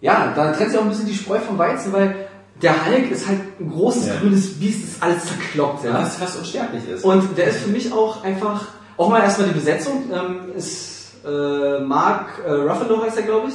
ja, 0.00 0.32
da 0.34 0.52
trennt 0.52 0.70
sich 0.70 0.78
auch 0.78 0.84
ein 0.84 0.88
bisschen 0.88 1.06
die 1.06 1.14
Spreu 1.14 1.38
vom 1.38 1.58
Weizen, 1.58 1.92
weil 1.92 2.16
der 2.62 2.86
Hulk 2.86 3.10
ist 3.10 3.28
halt 3.28 3.40
ein 3.60 3.70
großes 3.70 4.06
Ja. 4.06 4.14
grünes 4.20 4.58
Biest, 4.58 4.96
das 4.96 5.02
alles 5.02 5.24
zerkloppt. 5.26 5.84
Ja? 5.84 5.92
Was 6.02 6.16
fast 6.16 6.38
unsterblich 6.38 6.88
ist. 6.88 7.04
Und 7.04 7.36
der 7.36 7.48
ist 7.48 7.58
für 7.58 7.70
mich 7.70 7.92
auch 7.92 8.24
einfach, 8.24 8.68
auch 8.96 9.10
mal 9.10 9.20
erstmal 9.20 9.48
die 9.48 9.54
Besetzung, 9.54 10.04
ähm, 10.12 10.56
ist 10.56 11.12
äh, 11.26 11.80
Mark 11.80 12.42
äh, 12.46 12.50
Ruffalo 12.50 13.02
heißt 13.02 13.18
er, 13.18 13.22
glaube 13.24 13.48
ich. 13.48 13.54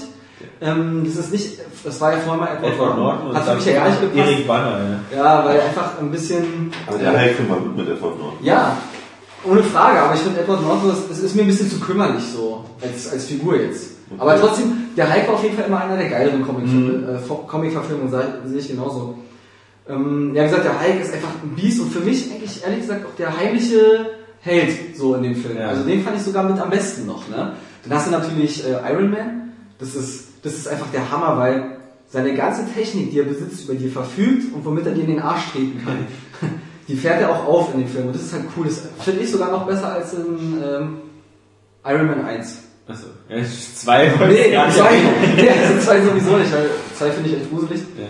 Ähm, 0.61 1.03
das 1.05 1.15
ist 1.15 1.31
nicht, 1.31 1.57
das 1.83 1.99
war 2.01 2.13
ja 2.13 2.17
vorher 2.19 2.41
mal 2.45 2.55
Edward, 2.55 2.73
Edward 2.73 2.97
Norton 2.97 3.33
Hat 3.35 3.43
für 3.45 3.55
mich 3.55 3.65
ja 3.65 3.73
gar 3.73 3.89
nicht 3.89 4.01
gepasst. 4.01 4.17
Erik 4.31 4.47
Banner, 4.47 4.79
ja. 5.11 5.17
Ja, 5.17 5.45
weil 5.45 5.61
einfach 5.61 5.99
ein 5.99 6.11
bisschen. 6.11 6.71
Aber 6.87 6.97
der 6.97 7.11
Hulk 7.11 7.49
war 7.49 7.57
gut 7.59 7.77
mit 7.77 7.87
Edward 7.89 8.19
Norton. 8.19 8.37
Ja, 8.45 8.77
ohne 9.45 9.63
Frage, 9.63 9.99
aber 9.99 10.13
ich 10.15 10.19
finde 10.21 10.41
Edward 10.41 10.61
Norton, 10.61 10.89
das, 10.89 11.07
das 11.07 11.19
ist 11.19 11.35
mir 11.35 11.41
ein 11.43 11.47
bisschen 11.47 11.69
zu 11.69 11.79
kümmerlich 11.79 12.23
so, 12.23 12.63
als, 12.81 13.11
als 13.11 13.25
Figur 13.25 13.55
jetzt. 13.57 13.91
Aber 14.17 14.39
trotzdem, 14.39 14.71
der 14.97 15.13
Hulk 15.13 15.27
war 15.27 15.35
auf 15.35 15.43
jeden 15.43 15.55
Fall 15.55 15.65
immer 15.65 15.81
einer 15.83 15.95
der 15.97 16.09
geileren 16.09 16.41
Comic- 16.45 16.65
äh, 16.67 17.17
Fo- 17.19 17.45
Comic-Verfilmungen, 17.47 18.09
sah- 18.11 18.39
sehe 18.45 18.57
ich 18.59 18.67
genauso. 18.69 19.15
Ähm, 19.87 20.31
ja, 20.35 20.43
wie 20.43 20.47
gesagt, 20.49 20.65
der 20.65 20.79
Hulk 20.79 21.01
ist 21.01 21.13
einfach 21.13 21.29
ein 21.43 21.55
Biest 21.55 21.79
und 21.81 21.91
für 21.91 21.99
mich 21.99 22.31
eigentlich 22.31 22.63
ehrlich 22.63 22.81
gesagt 22.81 23.05
auch 23.05 23.15
der 23.17 23.35
heimliche 23.37 24.07
Held 24.41 24.95
so 24.97 25.15
in 25.15 25.23
dem 25.23 25.35
Film. 25.35 25.57
Ja. 25.57 25.67
Also 25.69 25.83
den 25.83 26.03
fand 26.03 26.15
ich 26.17 26.23
sogar 26.23 26.43
mit 26.43 26.59
am 26.59 26.69
besten 26.69 27.05
noch. 27.05 27.27
Ne? 27.29 27.53
Dann 27.83 27.93
hast 27.97 28.07
du 28.07 28.11
natürlich 28.11 28.63
äh, 28.65 28.77
Iron 28.91 29.09
Man, 29.11 29.51
das 29.79 29.95
ist, 29.95 30.28
das 30.41 30.53
ist 30.53 30.67
einfach 30.67 30.87
der 30.91 31.09
Hammer, 31.11 31.37
weil 31.37 31.77
seine 32.07 32.33
ganze 32.33 32.65
Technik, 32.73 33.11
die 33.11 33.19
er 33.19 33.25
besitzt, 33.25 33.65
über 33.65 33.75
die 33.75 33.85
er 33.85 33.91
verfügt 33.91 34.53
und 34.53 34.65
womit 34.65 34.85
er 34.85 34.93
dir 34.93 35.03
in 35.03 35.11
den 35.11 35.21
Arsch 35.21 35.51
treten 35.51 35.81
kann, 35.83 36.07
die 36.87 36.95
fährt 36.95 37.21
er 37.21 37.29
auch 37.29 37.45
auf 37.45 37.73
in 37.73 37.81
dem 37.81 37.89
Film. 37.89 38.07
Und 38.07 38.15
das 38.15 38.23
ist 38.23 38.33
halt 38.33 38.45
cool. 38.57 38.65
Das 38.65 38.81
finde 38.99 39.21
ich 39.21 39.31
sogar 39.31 39.51
noch 39.51 39.67
besser 39.67 39.93
als 39.93 40.13
in 40.13 40.61
ähm, 40.63 40.97
Iron 41.85 42.07
Man 42.07 42.25
1. 42.25 42.63
Achso. 42.87 43.05
Ja, 43.29 43.37
zwei 43.75 44.19
wollte 44.19 44.33
ich 44.33 44.47
Nee, 44.47 44.51
gar 44.51 44.65
nicht 44.65 44.77
zwei, 44.77 44.97
nee, 45.35 45.49
also 45.67 45.85
zwei 45.85 46.01
sowieso 46.01 46.37
nicht, 46.37 46.51
weil 46.51 46.69
zwei 46.97 47.11
finde 47.11 47.29
ich 47.29 47.35
echt 47.35 47.49
gruselig. 47.51 47.81
Ja. 47.95 48.05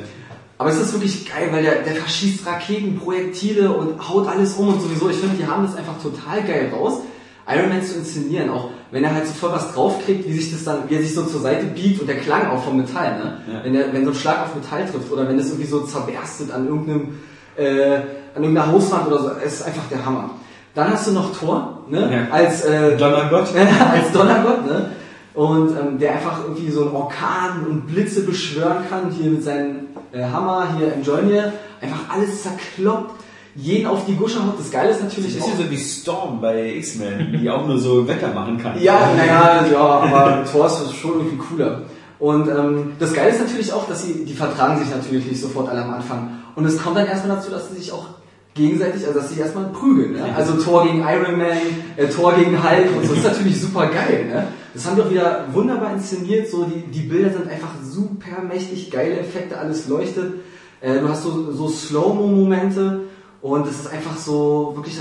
Aber 0.57 0.69
es 0.69 0.79
ist 0.79 0.93
wirklich 0.93 1.29
geil, 1.29 1.49
weil 1.51 1.63
der, 1.63 1.83
der 1.83 1.95
verschießt 1.95 2.45
Raketen, 2.45 2.97
Projektile 2.97 3.71
und 3.71 4.09
haut 4.09 4.27
alles 4.27 4.53
um 4.53 4.69
und 4.69 4.81
sowieso. 4.81 5.09
Ich 5.09 5.17
finde, 5.17 5.35
die 5.35 5.45
haben 5.45 5.63
das 5.63 5.75
einfach 5.75 6.01
total 6.01 6.43
geil 6.43 6.71
raus, 6.73 7.01
Iron 7.47 7.69
Man 7.69 7.83
zu 7.83 7.95
inszenieren. 7.95 8.49
Auch 8.49 8.69
wenn 8.91 9.03
er 9.03 9.13
halt 9.13 9.27
so 9.27 9.33
voll 9.33 9.51
was 9.51 9.73
draufkriegt, 9.73 10.27
wie 10.27 10.33
sich 10.33 10.51
das 10.51 10.63
dann, 10.63 10.89
wie 10.89 10.95
er 10.95 11.01
sich 11.01 11.13
so 11.13 11.23
zur 11.23 11.41
Seite 11.41 11.65
biegt 11.67 12.01
und 12.01 12.07
der 12.07 12.17
Klang 12.17 12.49
auch 12.49 12.63
vom 12.63 12.77
Metall, 12.77 13.17
ne? 13.17 13.37
Ja. 13.51 13.63
Wenn, 13.63 13.73
der, 13.73 13.93
wenn 13.93 14.03
so 14.03 14.11
ein 14.11 14.15
Schlag 14.15 14.43
auf 14.43 14.55
Metall 14.55 14.85
trifft 14.85 15.11
oder 15.11 15.27
wenn 15.27 15.37
das 15.37 15.47
irgendwie 15.47 15.67
so 15.67 15.81
zerberstet 15.81 16.51
an 16.51 16.67
irgendeinem, 16.67 17.19
äh, 17.55 17.95
an 18.35 18.43
irgendeiner 18.43 18.71
Hauswand 18.71 19.07
oder 19.07 19.19
so, 19.19 19.31
es 19.45 19.53
ist 19.59 19.67
einfach 19.67 19.83
der 19.91 20.05
Hammer. 20.05 20.31
Dann 20.73 20.91
hast 20.91 21.07
du 21.07 21.11
noch 21.11 21.37
Thor, 21.37 21.83
ne? 21.89 22.27
Ja. 22.29 22.33
Als, 22.33 22.65
äh, 22.65 22.97
Donnergott. 22.97 23.47
als 23.91 24.11
Donnergott, 24.11 24.65
ne? 24.65 24.91
Und 25.35 25.77
ähm, 25.77 25.99
der 25.99 26.13
einfach 26.13 26.43
irgendwie 26.43 26.69
so 26.69 26.85
einen 26.85 26.95
Orkan 26.95 27.65
und 27.69 27.87
Blitze 27.87 28.23
beschwören 28.23 28.83
kann, 28.89 29.11
hier 29.11 29.31
mit 29.31 29.43
seinem 29.43 29.87
äh, 30.11 30.23
Hammer, 30.23 30.67
hier 30.77 30.93
im 30.93 31.01
Mjolnir, 31.01 31.53
einfach 31.81 31.99
alles 32.09 32.43
zerkloppt, 32.43 33.21
jeden 33.61 33.87
auf 33.87 34.05
die 34.05 34.15
Gusche 34.15 34.45
haut. 34.45 34.57
Das 34.57 34.71
Geile 34.71 34.91
ist 34.91 35.03
natürlich 35.03 35.39
auch... 35.41 35.45
bisschen 35.45 35.65
so 35.65 35.71
wie 35.71 35.77
Storm 35.77 36.41
bei 36.41 36.75
X-Men, 36.75 37.39
die 37.41 37.49
auch 37.49 37.65
nur 37.67 37.77
so 37.77 38.07
Wetter 38.07 38.33
machen 38.33 38.57
kann. 38.57 38.81
Ja, 38.81 39.11
naja, 39.15 39.65
ja, 39.71 39.79
aber 39.79 40.45
Thor 40.49 40.67
ist 40.67 40.95
schon 40.95 41.19
irgendwie 41.19 41.37
cooler. 41.37 41.83
Und 42.19 42.49
ähm, 42.49 42.93
das 42.99 43.13
Geile 43.13 43.29
ist 43.29 43.39
natürlich 43.39 43.71
auch, 43.71 43.87
dass 43.87 44.03
sie, 44.03 44.25
die 44.25 44.33
vertragen 44.33 44.79
sich 44.79 44.89
natürlich 44.89 45.25
nicht 45.25 45.41
sofort 45.41 45.69
alle 45.69 45.83
am 45.83 45.93
Anfang. 45.93 46.29
Und 46.55 46.65
es 46.65 46.81
kommt 46.81 46.97
dann 46.97 47.07
erstmal 47.07 47.37
dazu, 47.37 47.49
dass 47.49 47.69
sie 47.69 47.75
sich 47.75 47.91
auch 47.91 48.05
gegenseitig, 48.53 49.05
also 49.07 49.19
dass 49.19 49.29
sie 49.29 49.39
erstmal 49.39 49.65
prügeln. 49.69 50.13
Ne? 50.13 50.25
Also 50.35 50.53
Thor 50.53 50.85
gegen 50.85 50.99
Iron 50.99 51.37
Man, 51.37 51.57
äh, 51.95 52.07
Thor 52.07 52.33
gegen 52.33 52.61
Hulk 52.61 52.97
und 52.97 53.05
so. 53.05 53.13
Das 53.13 53.23
ist 53.23 53.31
natürlich 53.31 53.61
super 53.61 53.87
geil. 53.87 54.25
Ne? 54.27 54.47
Das 54.73 54.85
haben 54.85 54.97
die 54.97 55.01
auch 55.01 55.09
wieder 55.09 55.45
wunderbar 55.53 55.93
inszeniert. 55.93 56.49
So 56.49 56.65
die, 56.65 56.81
die 56.91 57.07
Bilder 57.07 57.31
sind 57.31 57.49
einfach 57.49 57.69
super 57.83 58.41
mächtig, 58.41 58.91
geile 58.91 59.19
Effekte, 59.19 59.57
alles 59.57 59.87
leuchtet. 59.87 60.33
Äh, 60.81 60.99
du 60.99 61.07
hast 61.07 61.23
so, 61.23 61.51
so 61.51 61.69
Slow-Mo-Momente 61.69 63.01
und 63.41 63.67
es 63.67 63.79
ist 63.79 63.87
einfach 63.87 64.17
so 64.17 64.73
wirklich 64.75 64.99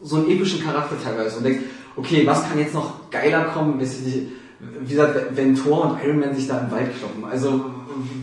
so 0.00 0.16
einen 0.16 0.30
epischen 0.30 0.62
Charakter 0.62 0.96
teilweise 1.02 1.38
und 1.38 1.44
denkst, 1.44 1.64
okay, 1.96 2.26
was 2.26 2.48
kann 2.48 2.58
jetzt 2.58 2.74
noch 2.74 3.10
geiler 3.10 3.44
kommen, 3.44 3.80
wie 3.80 4.90
gesagt, 4.90 5.36
wenn 5.36 5.54
Thor 5.54 5.90
und 5.90 6.02
Iron 6.04 6.20
Man 6.20 6.34
sich 6.34 6.46
da 6.46 6.58
im 6.58 6.70
Wald 6.70 6.96
kloppen. 6.98 7.24
Also, 7.24 7.66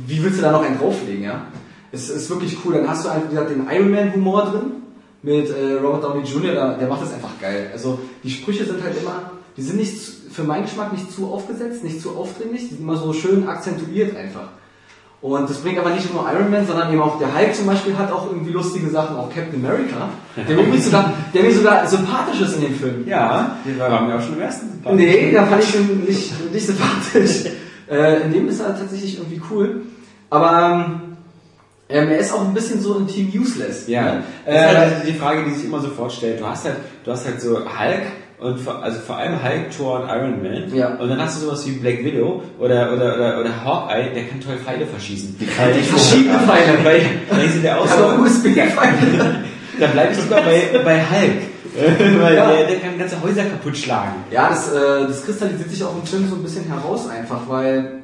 wie 0.07 0.23
willst 0.23 0.39
du 0.39 0.41
da 0.41 0.51
noch 0.51 0.63
einen 0.63 0.77
drauflegen, 0.77 1.23
ja? 1.23 1.47
Es 1.91 2.09
ist 2.09 2.29
wirklich 2.29 2.57
cool. 2.63 2.75
Dann 2.75 2.87
hast 2.87 3.05
du 3.05 3.09
halt, 3.09 3.25
wie 3.25 3.29
gesagt, 3.29 3.49
den 3.51 3.67
Iron 3.69 3.91
Man 3.91 4.13
Humor 4.13 4.45
drin 4.45 4.71
mit 5.21 5.49
äh, 5.49 5.73
Robert 5.73 6.03
Downey 6.03 6.23
Jr., 6.23 6.53
der, 6.53 6.77
der 6.77 6.87
macht 6.87 7.03
das 7.03 7.13
einfach 7.13 7.39
geil. 7.39 7.69
Also, 7.73 7.99
die 8.23 8.29
Sprüche 8.29 8.65
sind 8.65 8.81
halt 8.83 8.99
immer, 9.01 9.31
die 9.57 9.61
sind 9.61 9.77
nicht, 9.77 9.95
für 10.31 10.43
meinen 10.43 10.63
Geschmack 10.63 10.93
nicht 10.93 11.11
zu 11.11 11.27
aufgesetzt, 11.27 11.83
nicht 11.83 12.01
zu 12.01 12.15
aufdringlich, 12.15 12.69
die 12.69 12.75
sind 12.75 12.81
immer 12.81 12.97
so 12.97 13.13
schön 13.13 13.47
akzentuiert 13.47 14.15
einfach. 14.15 14.49
Und 15.21 15.47
das 15.47 15.57
bringt 15.59 15.77
aber 15.77 15.91
nicht 15.91 16.11
nur 16.11 16.25
Iron 16.33 16.49
Man, 16.49 16.65
sondern 16.65 16.91
eben 16.91 17.01
auch 17.01 17.19
der 17.19 17.27
Hulk 17.37 17.53
zum 17.53 17.67
Beispiel 17.67 17.95
hat 17.95 18.11
auch 18.11 18.25
irgendwie 18.31 18.51
lustige 18.51 18.89
Sachen, 18.89 19.15
auch 19.17 19.29
Captain 19.31 19.63
America, 19.63 20.09
der 20.35 20.55
mir 20.57 20.81
sogar, 20.81 21.13
der 21.31 21.43
mir 21.43 21.53
sogar 21.53 21.85
sympathisch 21.87 22.41
ist 22.41 22.55
in 22.55 22.61
dem 22.61 22.73
Film. 22.75 23.07
Ja, 23.07 23.57
die 23.63 23.77
waren 23.77 24.09
ja 24.09 24.17
auch 24.17 24.21
schon 24.21 24.33
im 24.33 24.41
ersten. 24.41 24.81
Part. 24.81 24.95
Nee, 24.95 25.31
da 25.31 25.45
fand 25.45 25.63
ich 25.63 25.75
ihn 25.75 26.05
nicht, 26.07 26.51
nicht 26.51 26.65
sympathisch. 26.65 27.51
äh, 27.87 28.21
in 28.23 28.33
dem 28.33 28.47
ist 28.49 28.61
er 28.61 28.75
tatsächlich 28.75 29.19
irgendwie 29.19 29.39
cool. 29.51 29.81
Aber 30.31 30.85
ähm, 30.85 31.01
er 31.87 32.17
ist 32.17 32.33
auch 32.33 32.41
ein 32.47 32.53
bisschen 32.55 32.81
so 32.81 32.95
im 32.95 33.05
Team 33.07 33.31
useless. 33.35 33.87
Ja, 33.87 34.01
ne? 34.15 34.23
das 34.45 34.55
ist 34.55 34.61
Äh, 34.61 34.75
halt 34.75 35.07
die 35.07 35.13
Frage, 35.13 35.43
die 35.43 35.51
sich 35.51 35.65
immer 35.65 35.81
sofort 35.81 36.13
stellt. 36.13 36.39
Du 36.39 36.47
hast 36.47 36.65
halt, 36.65 36.77
du 37.03 37.11
hast 37.11 37.25
halt 37.27 37.39
so 37.39 37.57
Hulk 37.59 38.01
und 38.41 38.59
vor, 38.59 38.81
also 38.83 38.99
vor 38.99 39.17
allem 39.17 39.41
Hulk, 39.41 39.71
Thor 39.75 40.01
und 40.01 40.09
Iron 40.09 40.41
Man. 40.43 40.75
Ja. 40.75 40.95
Und 40.95 41.09
dann 41.09 41.21
hast 41.21 41.37
du 41.41 41.45
sowas 41.45 41.65
wie 41.67 41.71
Black 41.73 42.03
Widow 42.03 42.41
oder 42.59 42.91
oder 42.93 43.15
oder, 43.15 43.39
oder 43.39 43.63
Hawkeye, 43.65 44.13
der 44.13 44.25
kann 44.25 44.41
toll 44.41 44.57
Pfeile 44.57 44.85
verschießen. 44.85 45.37
Die 45.39 45.45
kann 45.45 45.69
die 45.73 45.81
verschiedene 45.83 46.39
Pfeile. 46.39 46.83
Weil, 46.83 47.01
weil 47.29 47.49
sieht 47.49 47.63
der 47.63 47.79
aus 47.79 47.91
aber 47.91 48.19
USB-Pfeile. 48.19 49.35
da 49.79 49.87
bleibe 49.87 50.11
ich 50.11 50.17
sogar 50.19 50.41
bei, 50.41 50.63
bei 50.83 50.99
Hulk. 50.99 51.41
Weil 52.21 52.35
Ja. 52.35 52.51
der, 52.51 52.65
der 52.67 52.79
kann 52.81 52.97
ganze 52.99 53.21
Häuser 53.23 53.45
kaputt 53.45 53.77
schlagen. 53.77 54.15
Ja, 54.29 54.49
das, 54.49 54.73
äh, 54.73 55.07
das 55.07 55.23
kristallisiert 55.23 55.69
sich 55.69 55.81
auch 55.85 55.95
im 55.95 56.03
Film 56.03 56.27
so 56.27 56.35
ein 56.35 56.43
bisschen 56.43 56.65
heraus 56.65 57.07
einfach, 57.07 57.41
weil 57.47 58.01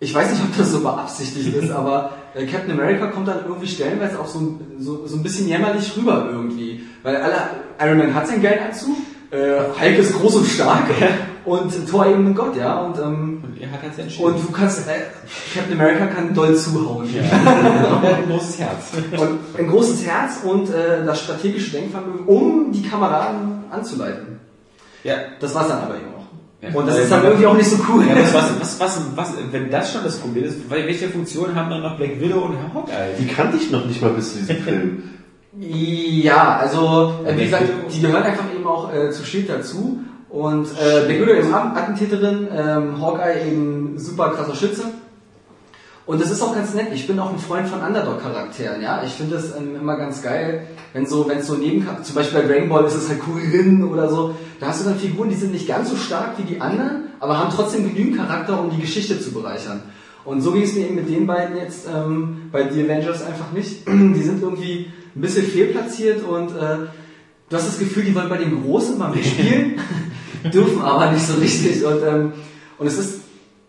ich 0.00 0.14
weiß 0.14 0.30
nicht, 0.30 0.42
ob 0.42 0.56
das 0.56 0.70
so 0.72 0.80
beabsichtigt 0.80 1.54
ist, 1.54 1.70
aber 1.80 2.12
äh, 2.34 2.46
Captain 2.46 2.70
America 2.72 3.08
kommt 3.08 3.28
dann 3.28 3.40
irgendwie 3.46 3.66
stellenweise 3.68 4.18
auch 4.18 4.26
so, 4.26 4.38
ein- 4.40 4.60
so, 4.78 5.06
so 5.06 5.16
ein 5.16 5.22
bisschen 5.22 5.48
jämmerlich 5.48 5.94
rüber 5.98 6.28
irgendwie. 6.32 6.82
Weil 7.02 7.16
alle, 7.16 7.34
Iron 7.78 7.98
Man 7.98 8.14
hat 8.14 8.26
seinen 8.26 8.40
geilen 8.42 8.64
Anzug, 8.64 8.96
äh, 9.32 9.60
Hulk 9.80 9.98
ist 9.98 10.14
groß 10.14 10.36
und 10.36 10.46
stark 10.46 10.84
und 11.44 11.88
Thor 11.90 12.06
eben 12.06 12.28
ein 12.28 12.34
Gott, 12.34 12.56
ja. 12.56 12.80
Und, 12.80 12.98
ähm, 12.98 13.42
Und 13.42 13.60
er 13.60 13.72
hat 13.72 13.82
halt 13.82 13.96
sein 13.96 14.10
Schild. 14.10 14.28
und 14.28 14.48
du 14.48 14.52
kannst, 14.52 14.86
äh, 14.86 14.92
Captain 15.54 15.72
America 15.80 16.06
kann 16.06 16.34
doll 16.34 16.54
zuhauen. 16.54 17.08
ja. 17.12 17.22
Und 17.22 18.04
er 18.04 18.10
hat 18.10 18.18
ein 18.18 18.28
großes 18.28 18.58
Herz. 18.58 18.92
Und 19.12 19.58
ein 19.58 19.68
großes 19.68 20.06
Herz 20.06 20.32
und 20.44 20.70
äh, 20.70 21.04
das 21.04 21.22
strategische 21.22 21.72
Denkvermögen, 21.72 22.26
um 22.26 22.72
die 22.72 22.82
Kameraden 22.82 23.64
anzuleiten. 23.70 24.40
Ja. 25.02 25.14
Das 25.40 25.54
war's 25.54 25.68
dann 25.68 25.82
aber 25.82 25.94
eben 25.96 26.06
auch. 26.14 26.22
Ja. 26.62 26.78
Und 26.78 26.86
das 26.86 26.98
ist 26.98 27.10
dann 27.10 27.24
irgendwie 27.24 27.46
auch 27.46 27.56
nicht 27.56 27.68
so 27.68 27.76
cool. 27.88 28.04
Ja, 28.06 28.14
was, 28.32 28.60
was, 28.60 28.80
was, 28.80 29.00
was, 29.16 29.32
wenn 29.50 29.68
das 29.68 29.92
schon 29.92 30.04
das 30.04 30.18
Problem 30.18 30.44
ist, 30.44 30.70
welche 30.70 31.08
Funktion 31.08 31.56
haben 31.56 31.70
dann 31.70 31.82
noch 31.82 31.96
Black 31.96 32.20
Widow 32.20 32.42
und 32.42 32.56
Hawkeye? 32.72 33.16
Die 33.18 33.26
kannte 33.26 33.56
ich 33.56 33.70
noch 33.72 33.84
nicht 33.84 34.00
mal 34.00 34.12
bis 34.12 34.34
zu 34.34 34.38
diesem 34.38 34.58
Film. 34.58 35.02
Ja, 35.58 36.56
also 36.56 37.14
äh, 37.26 37.36
wie 37.36 37.44
gesagt, 37.44 37.64
die 37.92 38.00
gehören 38.00 38.22
einfach 38.22 38.44
eben 38.54 38.66
auch 38.66 38.92
äh, 38.92 39.10
zu 39.10 39.24
Shield 39.24 39.48
dazu. 39.50 40.00
Und 40.30 40.66
äh, 40.80 41.04
Black 41.04 41.20
Widow 41.20 41.34
eben 41.34 41.52
At- 41.52 41.76
Attentäterin, 41.76 42.48
ähm, 42.56 43.00
Hawkeye 43.02 43.48
eben 43.48 43.98
super 43.98 44.30
krasser 44.30 44.54
Schütze. 44.54 44.84
Und 46.06 46.20
das 46.20 46.30
ist 46.30 46.42
auch 46.42 46.54
ganz 46.54 46.74
nett. 46.74 46.88
Ich 46.94 47.06
bin 47.06 47.18
auch 47.20 47.30
ein 47.30 47.38
Freund 47.38 47.68
von 47.68 47.80
Underdog-Charakteren, 47.80 48.80
ja. 48.82 49.02
Ich 49.04 49.12
finde 49.12 49.36
das 49.36 49.54
ähm, 49.56 49.76
immer 49.76 49.96
ganz 49.96 50.22
geil, 50.22 50.66
wenn 50.94 51.06
so, 51.06 51.28
wenn 51.28 51.38
es 51.38 51.46
so 51.46 51.54
neben, 51.54 51.86
zum 52.02 52.14
Beispiel 52.14 52.40
bei 52.40 52.48
Dragon 52.48 52.68
Ball 52.70 52.84
ist 52.86 52.94
es 52.94 53.08
halt 53.10 53.20
Kuririn 53.20 53.84
oder 53.84 54.08
so. 54.08 54.34
Da 54.58 54.68
hast 54.68 54.80
du 54.80 54.88
dann 54.88 54.98
Figuren, 54.98 55.28
die 55.28 55.36
sind 55.36 55.52
nicht 55.52 55.68
ganz 55.68 55.90
so 55.90 55.96
stark 55.96 56.38
wie 56.38 56.42
die 56.44 56.60
anderen, 56.60 57.08
aber 57.20 57.38
haben 57.38 57.50
trotzdem 57.54 57.86
genügend 57.88 58.16
Charakter, 58.16 58.58
um 58.58 58.70
die 58.70 58.80
Geschichte 58.80 59.20
zu 59.20 59.32
bereichern. 59.32 59.82
Und 60.24 60.40
so 60.40 60.52
ging 60.52 60.62
es 60.62 60.74
mir 60.74 60.86
eben 60.86 60.94
mit 60.94 61.08
den 61.10 61.26
beiden 61.26 61.56
jetzt 61.56 61.86
ähm, 61.86 62.48
bei 62.50 62.68
The 62.70 62.84
Avengers 62.84 63.24
einfach 63.24 63.52
nicht. 63.52 63.86
Die 63.88 64.22
sind 64.22 64.42
irgendwie 64.42 64.86
ein 65.14 65.20
bisschen 65.20 65.46
fehlplatziert 65.46 66.22
und 66.24 66.50
äh, 66.50 66.76
du 67.48 67.56
hast 67.56 67.68
das 67.68 67.78
Gefühl, 67.78 68.04
die 68.04 68.14
wollen 68.14 68.28
bei 68.28 68.38
den 68.38 68.62
Großen 68.62 68.98
mal 68.98 69.14
mitspielen, 69.14 69.78
dürfen 70.52 70.80
aber 70.80 71.10
nicht 71.10 71.26
so 71.26 71.34
richtig. 71.34 71.84
Und, 71.84 72.02
ähm, 72.02 72.32
und 72.78 72.86
es 72.86 72.98
ist 72.98 73.20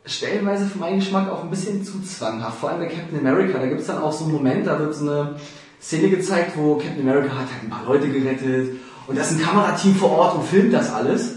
stellenweise 0.05 0.65
für 0.65 0.79
meinen 0.79 0.99
Geschmack 0.99 1.29
auch 1.29 1.43
ein 1.43 1.49
bisschen 1.49 1.83
zu 1.83 2.01
zwanghaft. 2.01 2.59
Vor 2.59 2.69
allem 2.69 2.79
bei 2.79 2.87
Captain 2.87 3.19
America, 3.19 3.57
da 3.57 3.67
gibt 3.67 3.81
es 3.81 3.87
dann 3.87 4.01
auch 4.01 4.11
so 4.11 4.25
einen 4.25 4.33
Moment, 4.33 4.67
da 4.67 4.79
wird 4.79 4.95
so 4.95 5.09
eine 5.09 5.35
Szene 5.81 6.09
gezeigt, 6.09 6.53
wo 6.55 6.75
Captain 6.75 7.01
America 7.01 7.33
hat 7.33 7.47
halt 7.51 7.63
ein 7.63 7.69
paar 7.69 7.85
Leute 7.85 8.09
gerettet 8.09 8.77
und 9.07 9.17
da 9.17 9.21
ist 9.21 9.31
ein 9.31 9.41
Kamerateam 9.41 9.95
vor 9.95 10.11
Ort 10.11 10.35
und 10.35 10.45
filmt 10.45 10.73
das 10.73 10.93
alles. 10.93 11.35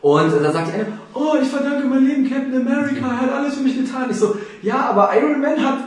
Und 0.00 0.32
äh, 0.32 0.42
da 0.42 0.52
sagt 0.52 0.68
die 0.68 0.72
eine, 0.72 0.86
oh, 1.14 1.34
ich 1.40 1.48
verdanke 1.48 1.86
mein 1.86 2.06
Leben 2.06 2.30
Captain 2.30 2.54
America, 2.54 3.06
er 3.06 3.20
hat 3.22 3.32
alles 3.32 3.54
für 3.54 3.62
mich 3.62 3.76
getan. 3.76 4.08
Ich 4.10 4.16
so, 4.16 4.36
ja, 4.62 4.90
aber 4.90 5.10
Iron 5.16 5.40
Man 5.40 5.64
hat 5.64 5.78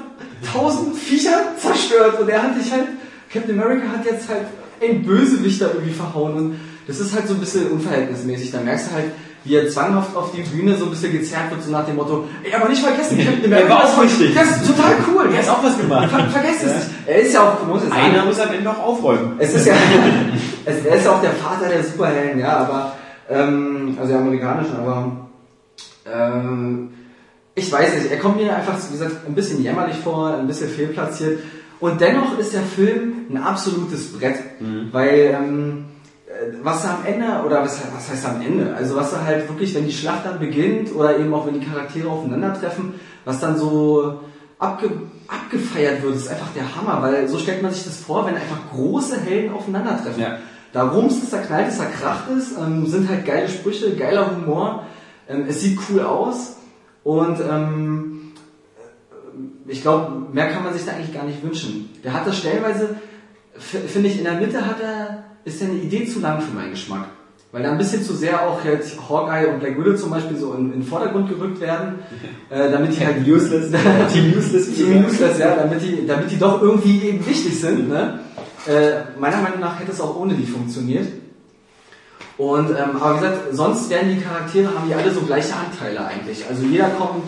tausend 0.53 0.95
Viecher 0.95 1.55
zerstört 1.57 2.19
und 2.19 2.29
er 2.29 2.43
hat 2.43 2.61
sich 2.61 2.71
halt, 2.71 2.87
Captain 3.31 3.59
America 3.59 3.89
hat 3.89 4.05
jetzt 4.05 4.29
halt 4.29 4.45
einen 4.81 5.03
Bösewicht 5.03 5.61
da 5.61 5.67
irgendwie 5.67 5.93
verhauen 5.93 6.35
und 6.35 6.59
das 6.87 6.99
ist 6.99 7.13
halt 7.13 7.27
so 7.27 7.33
ein 7.33 7.39
bisschen 7.39 7.69
unverhältnismäßig. 7.71 8.51
Da 8.51 8.61
merkst 8.61 8.87
du 8.87 8.93
halt, 8.93 9.11
wie 9.43 9.55
er 9.55 9.69
zwanghaft 9.69 10.15
auf 10.15 10.31
die 10.31 10.41
Bühne 10.41 10.75
so 10.75 10.85
ein 10.85 10.91
bisschen 10.91 11.11
gezerrt 11.11 11.51
wird, 11.51 11.63
so 11.63 11.71
nach 11.71 11.85
dem 11.85 11.95
Motto, 11.95 12.25
ey, 12.43 12.53
aber 12.53 12.69
nicht 12.69 12.81
vergessen, 12.81 13.17
Captain 13.17 13.45
America. 13.45 13.69
War 13.69 13.83
auch 13.85 14.03
richtig. 14.03 14.33
Der 14.33 14.43
ist 14.43 14.67
total 14.67 14.93
cool. 15.07 15.29
Der 15.29 15.39
hat 15.41 15.49
auch 15.49 15.63
was 15.63 15.77
gemacht. 15.77 16.09
Ver 16.09 16.29
vergesst 16.29 16.63
es 16.63 16.75
nicht. 16.75 16.87
Er 17.05 17.19
ist 17.19 17.33
ja 17.33 17.41
auch, 17.43 17.67
muss 17.67 17.83
es 17.83 17.91
Einer 17.91 18.25
muss 18.25 18.39
am 18.39 18.49
Ende 18.49 18.63
noch 18.63 18.79
aufräumen. 18.79 19.33
es 19.37 19.53
ist 19.53 19.67
ja, 19.67 19.73
es, 20.65 20.85
er 20.85 20.95
ist 20.95 21.05
ja 21.05 21.11
auch 21.11 21.21
der 21.21 21.31
Vater 21.31 21.69
der 21.69 21.83
Superhelden, 21.83 22.39
ja, 22.39 22.57
aber, 22.57 22.93
ähm, 23.29 23.97
also 23.99 24.11
der 24.11 24.21
amerikanischen, 24.21 24.75
aber, 24.77 25.29
ähm, 26.13 26.89
ich 27.57 27.71
weiß 27.71 27.95
nicht, 27.95 28.11
er 28.11 28.19
kommt 28.19 28.37
mir 28.37 28.55
einfach, 28.55 28.77
wie 28.87 28.93
gesagt, 28.93 29.25
ein 29.25 29.33
bisschen 29.33 29.63
jämmerlich 29.63 29.97
vor, 29.97 30.27
ein 30.27 30.45
bisschen 30.45 30.69
fehlplatziert. 30.69 31.39
Und 31.79 31.99
dennoch 31.99 32.37
ist 32.37 32.53
der 32.53 32.61
Film 32.61 33.25
ein 33.31 33.37
absolutes 33.37 34.13
Brett, 34.13 34.37
weil, 34.91 35.35
ähm, 35.35 35.85
äh, 36.27 36.53
was 36.61 36.83
er 36.83 36.99
am 36.99 37.05
Ende, 37.05 37.25
oder 37.43 37.63
was, 37.63 37.81
was 37.95 38.11
heißt 38.11 38.27
am 38.27 38.41
Ende? 38.41 38.75
Also 38.75 38.95
was 38.95 39.11
er 39.11 39.25
halt 39.25 39.49
wirklich, 39.49 39.73
wenn 39.73 39.85
die 39.85 39.91
Schlacht 39.91 40.25
dann 40.25 40.39
beginnt 40.39 40.93
oder 40.93 41.17
eben 41.17 41.33
auch 41.33 41.47
wenn 41.47 41.59
die 41.59 41.65
Charaktere 41.65 42.07
aufeinandertreffen, 42.07 42.93
was 43.25 43.39
dann 43.39 43.57
so 43.57 44.19
abge, 44.59 44.91
abgefeiert 45.27 46.03
wird, 46.03 46.15
ist 46.15 46.29
einfach 46.29 46.53
der 46.55 46.75
Hammer, 46.75 47.01
weil 47.01 47.27
so 47.27 47.39
stellt 47.39 47.63
man 47.63 47.73
sich 47.73 47.85
das 47.85 47.97
vor, 47.97 48.27
wenn 48.27 48.35
einfach 48.35 48.69
große 48.71 49.19
Helden 49.19 49.51
aufeinandertreffen. 49.51 50.21
Ja. 50.21 50.37
Da 50.73 50.89
rumst 50.89 51.23
es, 51.23 51.31
da 51.31 51.39
knallt 51.39 51.69
es, 51.69 51.79
da 51.79 51.85
kracht 51.85 52.25
es, 52.37 52.55
ähm, 52.55 52.85
sind 52.85 53.09
halt 53.09 53.25
geile 53.25 53.49
Sprüche, 53.49 53.95
geiler 53.95 54.29
Humor, 54.35 54.85
ähm, 55.27 55.45
es 55.47 55.61
sieht 55.61 55.79
cool 55.89 56.01
aus 56.01 56.56
und 57.07 57.39
ähm, 57.39 58.33
ich 59.65 59.81
glaube, 59.81 60.27
mehr 60.33 60.49
kann 60.49 60.65
man 60.65 60.73
sich 60.73 60.83
da 60.83 60.91
eigentlich 60.91 61.13
gar 61.13 61.23
nicht 61.23 61.41
wünschen. 61.41 61.89
Der 62.03 62.11
hat 62.11 62.27
das 62.27 62.37
stellenweise, 62.37 62.97
finde 63.57 64.09
ich, 64.09 64.17
in 64.17 64.25
der 64.25 64.33
Mitte 64.33 64.65
hat 64.65 64.81
er, 64.81 65.23
ist 65.45 65.61
ja 65.61 65.69
eine 65.69 65.77
Idee 65.77 66.05
zu 66.05 66.19
lang 66.19 66.41
für 66.41 66.53
meinen 66.53 66.71
Geschmack. 66.71 67.05
Weil 67.53 67.63
da 67.63 67.71
ein 67.71 67.77
bisschen 67.77 68.03
zu 68.03 68.13
sehr 68.13 68.45
auch 68.45 68.61
jetzt 68.65 68.97
Hawkeye 69.09 69.47
und 69.47 69.61
Black 69.61 69.79
Widow 69.79 69.95
zum 69.95 70.09
Beispiel 70.09 70.35
so 70.35 70.51
in, 70.51 70.65
in 70.65 70.81
den 70.81 70.83
Vordergrund 70.83 71.29
gerückt 71.29 71.61
werden, 71.61 71.99
äh, 72.49 72.69
damit 72.69 72.99
die 72.99 73.05
halt 73.05 73.25
useless, 73.25 73.71
Team 74.11 74.33
Useless. 74.37 74.75
Team 74.75 75.05
useless, 75.05 75.39
ja, 75.39 75.55
damit 75.55 75.81
die, 75.81 76.05
damit 76.05 76.29
die 76.29 76.37
doch 76.37 76.61
irgendwie 76.61 77.07
eben 77.07 77.25
wichtig 77.25 77.57
sind. 77.57 77.87
Ne? 77.87 78.19
Äh, 78.67 79.17
meiner 79.17 79.37
Meinung 79.37 79.61
nach 79.61 79.79
hätte 79.79 79.93
es 79.93 80.01
auch 80.01 80.17
ohne 80.17 80.33
die 80.33 80.45
funktioniert. 80.45 81.07
Und 82.37 82.69
ähm, 82.69 83.01
aber 83.01 83.15
wie 83.15 83.19
gesagt, 83.19 83.37
sonst 83.51 83.89
werden 83.89 84.15
die 84.15 84.21
Charaktere 84.21 84.67
haben 84.67 84.87
die 84.87 84.93
alle 84.93 85.11
so 85.11 85.21
gleiche 85.21 85.55
Anteile 85.55 86.05
eigentlich. 86.05 86.45
Also 86.47 86.63
jeder 86.63 86.89
kommt 86.89 87.27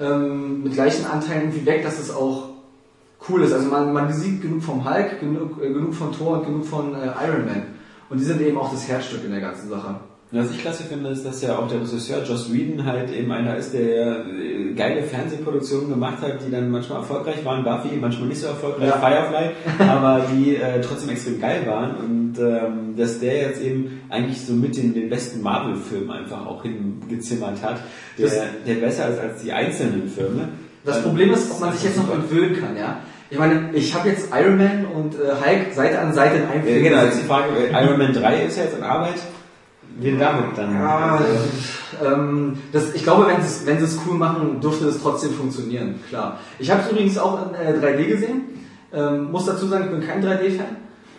ähm, 0.00 0.62
mit 0.62 0.72
gleichen 0.72 1.04
Anteilen 1.04 1.42
irgendwie 1.42 1.66
weg, 1.66 1.82
dass 1.84 1.98
es 1.98 2.10
auch 2.10 2.48
cool 3.28 3.42
ist. 3.42 3.52
Also 3.52 3.68
man, 3.68 3.92
man 3.92 4.08
besiegt 4.08 4.42
genug 4.42 4.62
vom 4.62 4.88
Hulk, 4.88 5.20
genug, 5.20 5.62
äh, 5.62 5.72
genug 5.72 5.94
von 5.94 6.12
Thor 6.12 6.38
und 6.38 6.46
genug 6.46 6.64
von 6.64 6.94
äh, 6.94 7.12
Iron 7.26 7.44
Man. 7.44 7.62
Und 8.08 8.20
die 8.20 8.24
sind 8.24 8.40
eben 8.40 8.56
auch 8.56 8.70
das 8.70 8.88
Herzstück 8.88 9.24
in 9.24 9.32
der 9.32 9.40
ganzen 9.40 9.68
Sache. 9.68 9.96
Was 10.30 10.50
ich 10.50 10.60
klasse 10.60 10.82
finde, 10.84 11.08
ist, 11.08 11.24
dass 11.24 11.40
ja 11.40 11.56
auch 11.56 11.68
der 11.68 11.80
Regisseur 11.80 12.22
Joss 12.22 12.52
Whedon 12.52 12.84
halt 12.84 13.10
eben 13.16 13.32
einer 13.32 13.56
ist, 13.56 13.72
der 13.72 14.26
äh, 14.26 14.74
geile 14.76 15.02
Fernsehproduktionen 15.02 15.88
gemacht 15.88 16.18
hat, 16.20 16.46
die 16.46 16.50
dann 16.50 16.70
manchmal 16.70 16.98
erfolgreich 16.98 17.42
waren, 17.46 17.64
Buffy, 17.64 17.96
manchmal 17.98 18.28
nicht 18.28 18.40
so 18.42 18.48
erfolgreich, 18.48 18.88
Ja. 18.90 18.98
Firefly, 18.98 19.50
aber 19.88 20.26
die 20.30 20.56
äh, 20.56 20.82
trotzdem 20.82 21.08
extrem 21.10 21.40
geil 21.40 21.62
waren 21.66 21.96
und 21.96 22.34
ähm, 22.38 22.94
dass 22.96 23.20
der 23.20 23.40
jetzt 23.40 23.62
eben 23.62 24.02
eigentlich 24.10 24.44
so 24.44 24.52
mit 24.52 24.76
den, 24.76 24.92
den 24.92 25.08
besten 25.08 25.40
Marvel-Filmen 25.42 26.10
einfach 26.10 26.44
auch 26.46 26.62
hingezimmert 26.62 27.62
hat, 27.62 27.80
der, 28.18 28.26
Das- 28.26 28.38
der 28.66 28.74
besser 28.74 29.08
ist 29.08 29.18
als 29.20 29.42
die 29.42 29.52
einzelnen 29.52 30.08
Filme. 30.10 30.48
Das 30.84 30.98
Ähm, 30.98 31.02
Problem 31.04 31.32
ist, 31.32 31.50
ob 31.50 31.60
man 31.60 31.72
sich 31.72 31.84
jetzt 31.84 31.96
noch 31.96 32.12
entwöhnen 32.12 32.60
kann, 32.60 32.76
ja. 32.76 32.98
Ich 33.30 33.38
meine, 33.38 33.70
ich 33.72 33.94
habe 33.94 34.08
jetzt 34.10 34.28
Iron 34.34 34.58
Man 34.58 34.84
und 34.94 35.14
äh, 35.14 35.18
Hulk 35.18 35.72
Seite 35.74 35.98
an 36.00 36.12
Seite 36.12 36.36
in 36.36 36.44
einem 36.48 36.66
Ja, 36.66 36.72
Film 36.72 36.82
genau, 36.84 37.04
jetzt 37.04 37.18
die 37.22 37.26
Frage, 37.26 37.46
äh, 37.58 37.84
Iron 37.84 37.98
Man 37.98 38.12
3 38.12 38.44
ist 38.44 38.58
ja 38.58 38.64
jetzt 38.64 38.76
in 38.76 38.82
Arbeit. 38.82 39.14
Wie 40.00 40.16
damit 40.16 40.56
dann? 40.56 40.74
Ja, 40.74 41.20
ähm, 42.04 42.58
das, 42.72 42.94
ich 42.94 43.02
glaube, 43.02 43.26
wenn 43.26 43.40
sie 43.42 43.48
es 43.48 43.66
wenn 43.66 43.78
es 43.78 43.98
cool 44.06 44.16
machen, 44.16 44.60
dürfte 44.60 44.86
es 44.86 45.02
trotzdem 45.02 45.32
funktionieren, 45.32 45.96
klar. 46.08 46.38
Ich 46.58 46.70
habe 46.70 46.82
es 46.82 46.90
übrigens 46.90 47.18
auch 47.18 47.38
in 47.48 47.54
äh, 47.54 47.72
3D 47.84 48.04
gesehen. 48.06 48.42
Ähm, 48.92 49.30
muss 49.30 49.44
dazu 49.46 49.66
sagen, 49.66 49.84
ich 49.86 49.90
bin 49.90 50.06
kein 50.06 50.24
3D-Fan. 50.24 50.76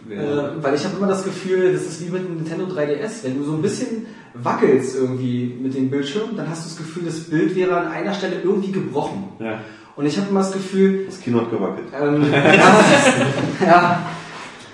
Ja. 0.10 0.22
Äh, 0.22 0.64
weil 0.64 0.74
ich 0.76 0.84
habe 0.86 0.96
immer 0.98 1.08
das 1.08 1.24
Gefühl, 1.24 1.74
das 1.74 1.84
ist 1.84 2.02
wie 2.06 2.10
mit 2.10 2.26
dem 2.28 2.36
Nintendo 2.38 2.66
3DS. 2.66 3.24
Wenn 3.24 3.38
du 3.38 3.44
so 3.44 3.52
ein 3.54 3.62
bisschen 3.62 4.06
wackelst 4.34 4.96
irgendwie 4.96 5.58
mit 5.62 5.76
dem 5.76 5.90
Bildschirm, 5.90 6.36
dann 6.38 6.50
hast 6.50 6.64
du 6.64 6.70
das 6.70 6.78
Gefühl, 6.78 7.04
das 7.06 7.20
Bild 7.20 7.56
wäre 7.56 7.76
an 7.78 7.88
einer 7.92 8.14
Stelle 8.14 8.38
irgendwie 8.44 8.72
gebrochen. 8.72 9.26
ja. 9.40 9.60
Und 9.96 10.06
ich 10.06 10.16
habe 10.18 10.30
immer 10.30 10.40
das 10.40 10.54
Gefühl, 10.54 11.06
Das 11.08 11.20
Kino 11.20 11.42
hat 11.42 11.52
gewackelt. 11.52 11.88
ähm, 12.02 12.24
ja, 12.32 13.68
ja. 13.68 14.02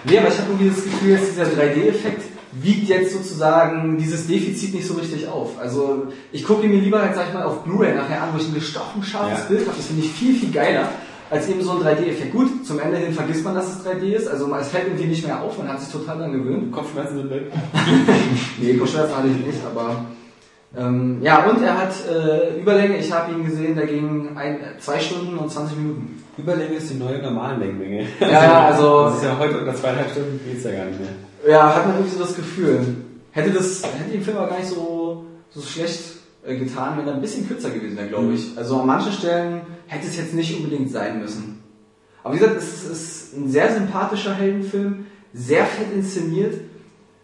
Nee, 0.04 0.20
aber 0.20 0.28
ich 0.28 0.38
habe 0.38 0.52
irgendwie 0.52 0.70
das 0.70 0.84
Gefühl, 0.84 1.18
dass 1.18 1.30
dieser 1.30 1.46
3D-Effekt 1.46 2.22
wiegt 2.62 2.88
jetzt 2.90 3.14
sozusagen 3.14 3.98
dieses 3.98 4.28
Defizit 4.28 4.74
nicht 4.74 4.88
so 4.88 4.94
richtig 4.96 5.28
auf. 5.28 5.60
Also 5.60 6.08
ich 6.32 6.44
gucke 6.44 6.68
mir 6.68 6.80
lieber, 6.80 7.02
halt, 7.02 7.16
sag 7.16 7.28
ich 7.28 7.34
mal, 7.34 7.44
auf 7.44 7.64
Blu-ray 7.64 7.94
nachher 7.96 8.24
an, 8.24 8.30
wo 8.34 8.38
ich 8.38 8.48
ein 8.48 8.54
gestochen 8.54 9.04
scharfes 9.04 9.40
Ja. 9.40 9.46
Bild 9.50 9.68
habe. 9.68 9.78
Das 9.78 9.88
finde 9.88 10.04
ich 10.04 10.12
viel, 10.12 10.36
viel 10.36 10.52
geiler 10.52 10.90
als 11.30 11.50
eben 11.50 11.62
so 11.64 11.72
ein 11.72 11.78
3D-Effekt. 11.80 12.32
Gut, 12.34 12.66
zum 12.66 12.80
Ende 12.80 12.98
hin 12.98 13.12
vergisst 13.14 13.44
man, 13.44 13.56
dass 13.56 13.68
es 13.68 13.86
3D 13.86 14.14
ist. 14.14 14.28
Also 14.28 14.54
es 14.56 14.68
fällt 14.68 14.88
irgendwie 14.88 15.08
nicht 15.08 15.26
mehr 15.26 15.42
auf, 15.42 15.58
man 15.58 15.68
hat 15.68 15.82
sich 15.82 15.92
total 15.92 16.18
daran 16.20 16.34
gewöhnt. 16.34 16.72
Kopfschmerzen 16.72 17.18
sind 17.18 17.30
weg. 17.32 17.52
Nee, 18.62 18.76
Kopfschmerzen 18.76 19.18
hatte 19.18 19.28
ich 19.28 19.46
nicht, 19.46 19.60
aber 19.66 20.06
ähm, 20.78 21.20
ja, 21.22 21.46
und 21.46 21.62
er 21.64 21.78
hat 21.78 21.94
äh, 22.10 22.60
Überlänge, 22.60 22.98
ich 22.98 23.12
habe 23.12 23.32
ihn 23.32 23.46
gesehen, 23.46 23.76
der 23.76 23.88
ging 23.88 24.30
ein, 24.36 24.58
zwei 24.80 25.00
Stunden 25.00 25.38
und 25.38 25.50
20 25.52 25.78
Minuten. 25.78 26.24
Überlänge 26.38 26.76
ist 26.76 26.90
die 26.92 26.96
neue 26.96 27.22
Normallängenmenge. 27.22 28.06
Ja, 28.20 28.66
also- 28.68 29.06
Das 29.06 29.18
ist 29.18 29.24
ja 29.24 29.38
heute 29.40 29.58
unter 29.60 29.74
zweieinhalb 29.74 30.12
Stunden 30.12 30.40
geht's 30.46 30.64
ja 30.66 30.72
gar 30.72 30.86
nicht 30.86 31.00
mehr. 31.00 31.10
Ja, 31.48 31.76
hat 31.76 31.88
man 31.88 31.98
irgendwie 31.98 32.16
so 32.16 32.24
das 32.24 32.36
Gefühl. 32.36 32.96
Hätte 33.32 33.52
das, 33.52 33.84
hätte 33.84 34.12
den 34.12 34.24
Film 34.24 34.38
aber 34.38 34.48
gar 34.48 34.60
nicht 34.60 34.70
so, 34.70 35.26
so 35.50 35.62
schlecht 35.62 36.02
äh, 36.46 36.58
getan, 36.58 36.98
wenn 36.98 37.08
er 37.08 37.16
ein 37.16 37.22
bisschen 37.22 37.48
kürzer 37.48 37.70
gewesen 37.70 37.98
wäre, 37.98 38.08
glaube 38.08 38.34
ich. 38.34 38.58
Also 38.58 38.80
an 38.80 38.88
manchen 38.88 39.12
Stellen 39.12 39.62
hätte 39.88 40.08
es 40.08 40.18
jetzt 40.18 40.34
nicht 40.34 40.58
unbedingt 40.58 40.92
sein 40.92 41.20
müssen. 41.20 41.64
Aber 42.24 42.34
wie 42.34 42.40
gesagt, 42.40 42.58
es 42.58 42.84
ist, 42.84 43.38
ein 43.38 43.50
sehr 43.50 43.72
sympathischer 43.74 44.34
Heldenfilm, 44.34 45.06
sehr 45.34 45.66
fett 45.66 45.94
inszeniert, 45.94 46.56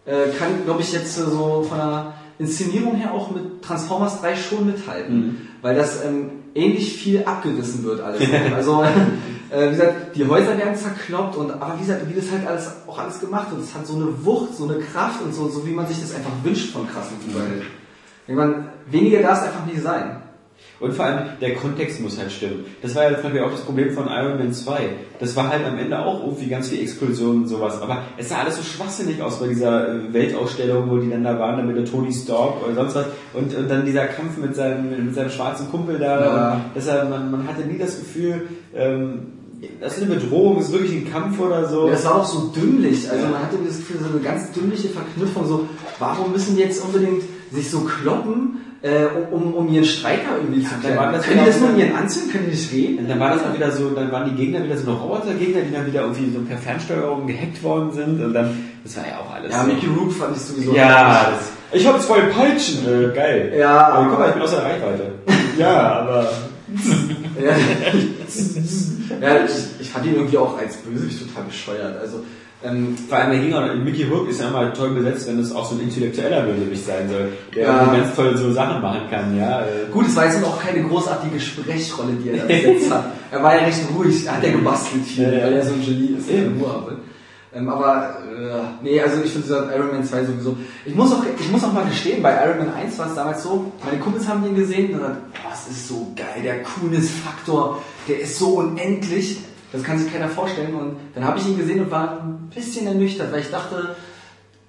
äh, 0.06 0.28
kann, 0.38 0.66
glaube 0.66 0.82
ich, 0.82 0.92
jetzt 0.92 1.16
so 1.16 1.66
von 1.68 1.78
der 1.78 2.14
Inszenierung 2.38 2.96
her 2.96 3.14
auch 3.14 3.32
mit 3.32 3.62
Transformers 3.62 4.22
3 4.22 4.36
schon 4.36 4.68
mithalten, 4.68 5.48
weil 5.62 5.76
das 5.76 6.04
ähm, 6.04 6.32
ähnlich 6.54 6.98
viel 6.98 7.24
abgerissen 7.24 7.84
wird 7.84 8.02
alles. 8.02 8.22
also 8.56 8.84
äh, 9.52 9.68
wie 9.68 9.72
gesagt, 9.72 10.16
die 10.16 10.26
Häuser 10.26 10.58
werden 10.58 10.76
zerkloppt 10.76 11.36
und 11.36 11.52
aber 11.52 11.76
wie 11.76 11.82
gesagt, 11.82 12.08
wie 12.10 12.14
das 12.14 12.32
halt 12.32 12.48
alles 12.48 12.72
auch 12.88 12.98
alles 12.98 13.20
gemacht 13.20 13.52
wird, 13.52 13.62
es 13.62 13.76
hat 13.76 13.86
so 13.86 13.96
eine 13.96 14.26
Wucht, 14.26 14.56
so 14.56 14.64
eine 14.64 14.80
Kraft 14.80 15.22
und 15.22 15.34
so, 15.34 15.50
so 15.50 15.66
wie 15.68 15.72
man 15.72 15.86
sich 15.88 16.00
das 16.00 16.16
einfach 16.16 16.32
wünscht 16.44 16.72
von 16.72 16.88
krassen. 16.88 17.18
Ich 18.28 18.36
meine, 18.36 18.66
weniger 18.90 19.22
darf 19.22 19.40
es 19.40 19.48
einfach 19.48 19.66
nicht 19.66 19.82
sein. 19.82 20.22
Und 20.80 20.94
vor 20.96 21.06
allem, 21.06 21.30
der 21.40 21.54
Kontext 21.54 22.02
muss 22.02 22.18
halt 22.18 22.32
stimmen. 22.32 22.66
Das 22.82 22.96
war 22.96 23.04
ja 23.04 23.14
zum 23.14 23.24
Beispiel 23.24 23.42
auch 23.42 23.52
das 23.52 23.62
Problem 23.62 23.92
von 23.92 24.08
Iron 24.08 24.40
Man 24.40 24.52
2. 24.52 24.80
Das 25.20 25.36
war 25.36 25.50
halt 25.50 25.64
am 25.64 25.78
Ende 25.78 26.00
auch 26.00 26.22
irgendwie 26.26 26.48
ganz 26.48 26.70
viel 26.70 26.82
Explosionen 26.82 27.44
und 27.44 27.48
sowas. 27.48 27.80
Aber 27.82 28.02
es 28.18 28.30
sah 28.30 28.40
alles 28.40 28.58
so 28.58 28.64
schwachsinnig 28.64 29.22
aus 29.22 29.40
bei 29.40 29.48
dieser 29.48 29.88
äh, 29.88 30.12
Weltausstellung, 30.12 30.90
wo 30.90 30.98
die 30.98 31.12
dann 31.12 31.24
da 31.24 31.38
waren, 31.38 31.58
da 31.58 31.64
mit 31.64 31.78
der 31.78 31.86
Tony 31.86 32.12
Stark 32.12 32.64
oder 32.64 32.74
sonst 32.74 32.96
was. 32.96 33.06
Und, 33.34 33.56
und 33.56 33.70
dann 33.70 33.86
dieser 33.86 34.08
Kampf 34.08 34.38
mit 34.38 34.56
seinem, 34.56 35.06
mit 35.06 35.14
seinem 35.14 35.30
schwarzen 35.30 35.70
Kumpel 35.70 36.00
da. 36.00 36.20
Ja. 36.20 36.54
Und 36.54 36.62
deshalb, 36.76 37.12
man, 37.12 37.30
man 37.30 37.48
hatte 37.48 37.62
nie 37.62 37.78
das 37.78 38.00
Gefühl, 38.00 38.48
ähm, 38.74 39.34
das 39.80 39.98
ist 39.98 40.04
eine 40.04 40.16
Bedrohung, 40.16 40.58
das 40.58 40.68
ist 40.68 40.74
wirklich 40.74 40.92
ein 40.94 41.12
Kampf 41.12 41.40
oder 41.40 41.68
so. 41.70 41.88
Das 41.88 42.04
war 42.06 42.16
auch 42.16 42.26
so 42.26 42.48
dümmlich. 42.48 43.10
Also 43.10 43.28
man 43.28 43.42
hatte 43.42 43.58
das 43.66 43.78
Gefühl, 43.78 43.98
so 44.02 44.10
eine 44.10 44.20
ganz 44.20 44.52
dümmliche 44.52 44.90
Verknüpfung. 44.90 45.48
So, 45.48 45.68
warum 46.00 46.32
müssen 46.32 46.56
die 46.56 46.64
jetzt 46.64 46.84
unbedingt 46.84 47.24
sich 47.52 47.70
so 47.70 47.82
kloppen, 47.82 48.62
äh, 48.82 49.06
um, 49.32 49.54
um 49.54 49.72
ihren 49.72 49.86
Streiker 49.86 50.38
irgendwie 50.38 50.64
zu 50.64 50.72
dann 50.82 50.98
war 50.98 51.10
klären? 51.10 51.24
Können 51.24 51.40
die 51.42 51.46
das 51.46 51.60
nur 51.60 51.70
in 51.70 51.80
ihren 51.80 51.96
Anzügen? 51.96 52.32
Können 52.32 52.46
die 52.46 52.52
nicht 52.52 52.72
reden? 52.72 52.98
Und 53.00 53.10
dann 53.10 53.20
war 53.20 53.36
das 53.36 53.44
auch 53.44 53.54
wieder 53.54 53.72
so, 53.72 53.90
dann 53.92 54.12
waren 54.12 54.30
die 54.32 54.36
Gegner 54.36 54.64
wieder 54.64 54.78
so 54.78 54.90
eine 54.90 55.00
Robotergegner, 55.00 55.62
die 55.62 55.74
dann 55.74 55.86
wieder 55.86 56.02
irgendwie 56.02 56.34
so 56.34 56.42
per 56.42 56.58
Fernsteuerung 56.58 57.28
gehackt 57.28 57.62
worden 57.62 57.92
sind 57.92 58.24
und 58.24 58.34
dann, 58.34 58.58
das 58.84 58.98
war 58.98 59.08
ja 59.08 59.20
auch 59.20 59.32
alles. 59.32 59.52
Ja, 59.52 59.62
so. 59.62 59.68
Mickey 59.68 59.88
Rook 59.88 60.12
fand 60.12 60.36
ich 60.36 60.42
sowieso. 60.42 60.74
Ja, 60.74 61.34
das, 61.34 61.52
ich 61.72 61.86
habe 61.86 62.00
zwei 62.00 62.22
Peitschen. 62.22 62.80
Äh, 62.88 63.14
geil. 63.14 63.54
Ja, 63.56 63.90
aber 63.90 64.10
guck 64.10 64.20
mal, 64.20 64.30
ich 64.30 64.34
bin 64.34 64.42
außer 64.44 64.64
Reichweite. 64.64 65.12
ja, 65.60 66.00
aber 66.00 66.32
Ja, 67.40 67.52
ja 69.22 69.46
ich, 69.46 69.52
ich 69.82 69.90
fand 69.90 70.06
ihn 70.06 70.16
irgendwie 70.16 70.38
auch 70.38 70.58
als 70.58 70.78
Bösewicht 70.78 71.20
total 71.28 71.44
bescheuert. 71.46 72.00
Also, 72.00 72.24
ähm, 72.64 72.96
Vor 73.10 73.18
allem 73.18 73.32
der 73.32 73.40
Gegner, 73.40 73.74
Mickey 73.76 74.06
Hook 74.08 74.30
ist 74.30 74.40
ja 74.40 74.50
immer 74.50 74.72
toll 74.72 74.92
besetzt, 74.92 75.28
wenn 75.28 75.40
es 75.40 75.52
auch 75.52 75.68
so 75.68 75.76
ein 75.76 75.82
intellektueller 75.82 76.42
Bösewicht 76.44 76.86
sein 76.86 77.10
soll, 77.10 77.30
der 77.56 77.64
Ja. 77.66 77.86
ganz 77.86 78.16
toll 78.16 78.38
so 78.38 78.52
Sachen 78.54 78.82
machen 78.84 79.02
kann, 79.10 79.36
ja. 79.36 79.64
gut, 79.92 80.06
es 80.06 80.16
war 80.16 80.26
jetzt 80.26 80.44
auch 80.44 80.62
keine 80.62 80.84
großartige 80.88 81.40
Sprechrolle, 81.40 82.12
die 82.24 82.30
er 82.30 82.38
da 82.38 82.46
besetzt 82.46 82.92
hat. 82.92 83.06
Er 83.32 83.42
war 83.42 83.56
ja 83.56 83.64
recht 83.66 83.80
ruhig, 83.98 84.28
er 84.28 84.36
hat 84.38 84.44
ja 84.44 84.52
gebastelt 84.52 85.04
viel, 85.06 85.24
Ja, 85.24 85.32
ja. 85.32 85.46
weil 85.46 85.54
er 85.54 85.66
so 85.66 85.74
ein 85.74 85.82
Genie 85.84 86.16
ist. 86.20 86.30
Eben. 86.30 86.62
Ruhe. 86.62 86.98
Ähm, 87.54 87.68
aber, 87.68 88.18
äh, 88.32 88.84
nee, 88.84 89.02
also 89.02 89.22
ich 89.26 89.32
finde 89.32 89.70
Iron 89.76 89.88
Man 89.92 90.04
2 90.06 90.24
sowieso. 90.24 90.56
Ich 90.86 90.96
muss 90.96 91.12
auch, 91.12 91.24
ich 91.38 91.52
muss 91.52 91.64
auch 91.64 91.74
mal 91.74 91.84
gestehen, 91.86 92.22
bei 92.24 92.32
Iron 92.46 92.60
Man 92.60 92.74
1 92.76 92.98
war 93.00 93.08
es 93.08 93.16
damals 93.16 93.42
so, 93.44 93.72
meine 93.84 94.00
Kumpels 94.00 94.26
haben 94.28 94.44
den 94.44 94.56
gesehen 94.56 94.92
und 94.94 95.00
gesagt, 95.00 95.18
oh, 95.34 95.50
das 95.50 95.68
ist 95.68 95.88
so 95.90 96.14
geil, 96.16 96.44
der 96.44 96.62
Coolness-Faktor, 96.62 97.82
der 98.08 98.22
ist 98.22 98.38
so 98.38 98.58
unendlich, 98.58 99.40
das 99.72 99.84
kann 99.84 99.98
sich 99.98 100.12
keiner 100.12 100.30
vorstellen. 100.30 100.74
Und 100.76 100.98
dann 101.16 101.24
habe 101.24 101.40
ich 101.40 101.48
ihn 101.48 101.58
gesehen 101.58 101.82
und 101.82 101.92
war 101.92 102.22
ein 102.22 102.50
bisschen 102.54 102.88
ernüchtert, 102.88 103.32
weil 103.32 103.42
ich 103.42 103.52
dachte, 103.52 103.96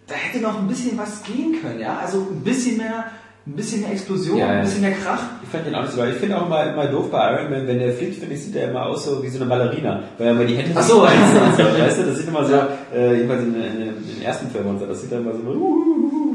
da 0.07 0.15
hätte 0.15 0.43
noch 0.43 0.59
ein 0.59 0.69
bisschen 0.69 0.99
was 0.99 1.23
gehen 1.23 1.57
können, 1.63 1.81
ja. 1.81 1.99
Also 1.99 2.27
ein 2.31 2.43
bisschen 2.43 2.77
mehr, 2.77 3.05
ein 3.47 3.53
bisschen 3.53 3.81
mehr 3.83 3.93
Explosion, 3.93 4.39
Ja, 4.39 4.49
ein 4.49 4.63
bisschen 4.63 4.83
mehr 4.83 4.93
Krach. 4.93 5.23
Ich 5.43 5.49
fand 5.49 5.67
den 5.67 5.75
auch 5.75 5.83
nicht 5.83 5.95
so, 5.95 6.05
ich 6.05 6.15
finde 6.17 6.39
auch 6.41 6.47
immer, 6.47 6.73
immer 6.73 6.87
doof 6.87 7.11
bei 7.11 7.33
Iron 7.33 7.51
Man, 7.51 7.67
wenn 7.67 7.79
der 7.79 7.93
fliegt, 7.93 8.17
finde 8.19 8.35
ich, 8.35 8.43
sieht 8.43 8.55
der 8.55 8.71
immer 8.71 8.87
aus 8.87 9.05
so 9.05 9.23
wie 9.23 9.29
so 9.29 9.41
eine 9.41 9.47
Ballerina, 9.47 10.03
weil 10.19 10.27
er 10.27 10.33
immer 10.33 10.45
die 10.45 10.57
Hände 10.57 10.73
Ach 10.75 10.83
so. 10.83 11.03
weißt 11.03 11.99
du, 11.99 12.05
das 12.05 12.19
sieht 12.19 12.29
immer 12.29 12.45
so, 12.45 12.55
äh, 12.95 13.15
jedenfalls 13.17 13.43
in, 13.43 13.55
in, 13.55 13.63
in 13.63 14.15
den 14.15 14.23
ersten 14.23 14.51
Filmen 14.51 14.71
und 14.71 14.79
so, 14.79 14.87
das 14.87 15.01
sieht 15.01 15.13
dann 15.13 15.23
immer 15.23 15.33
so, 15.33 15.39
uh, 15.39 16.32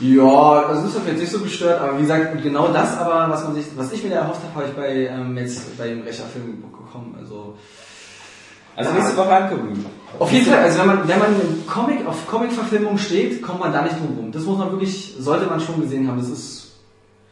Ja, 0.00 0.62
also 0.68 0.82
das 0.82 0.94
hat 0.94 1.04
mich 1.04 1.12
jetzt 1.12 1.20
nicht 1.20 1.32
so 1.32 1.40
gestört, 1.40 1.80
aber 1.80 1.96
wie 1.96 2.02
gesagt, 2.02 2.34
und 2.34 2.42
genau 2.42 2.68
das 2.68 2.98
aber, 2.98 3.32
was 3.32 3.44
man 3.44 3.54
sich, 3.54 3.64
was 3.76 3.92
ich 3.92 4.04
mir 4.04 4.10
da 4.10 4.16
erhofft 4.16 4.42
habe, 4.42 4.54
habe 4.54 4.66
ich 4.68 4.76
bei 4.76 5.06
ähm, 5.06 5.36
jetzt 5.38 5.78
bei 5.78 5.88
dem 5.88 6.02
Recher-Film 6.02 6.60
bekommen. 6.60 7.16
Also 7.18 7.54
also 8.76 8.92
nächste 8.92 9.16
Woche 9.16 9.34
angucken. 9.34 9.86
auf 10.18 10.30
jeden 10.30 10.44
Fall, 10.44 10.58
also 10.58 10.80
wenn 10.80 10.86
man 10.86 11.08
wenn 11.08 11.18
man 11.18 11.40
im 11.40 11.66
Comic 11.66 12.06
auf 12.06 12.26
Comic-Verfilmung 12.26 12.98
steht, 12.98 13.40
kommt 13.40 13.60
man 13.60 13.72
da 13.72 13.82
nicht 13.82 13.98
drum 13.98 14.16
rum. 14.18 14.32
Das 14.32 14.42
muss 14.42 14.58
man 14.58 14.70
wirklich, 14.70 15.14
sollte 15.18 15.46
man 15.46 15.60
schon 15.60 15.80
gesehen 15.80 16.06
haben. 16.06 16.18
Das 16.18 16.28
ist 16.28 16.72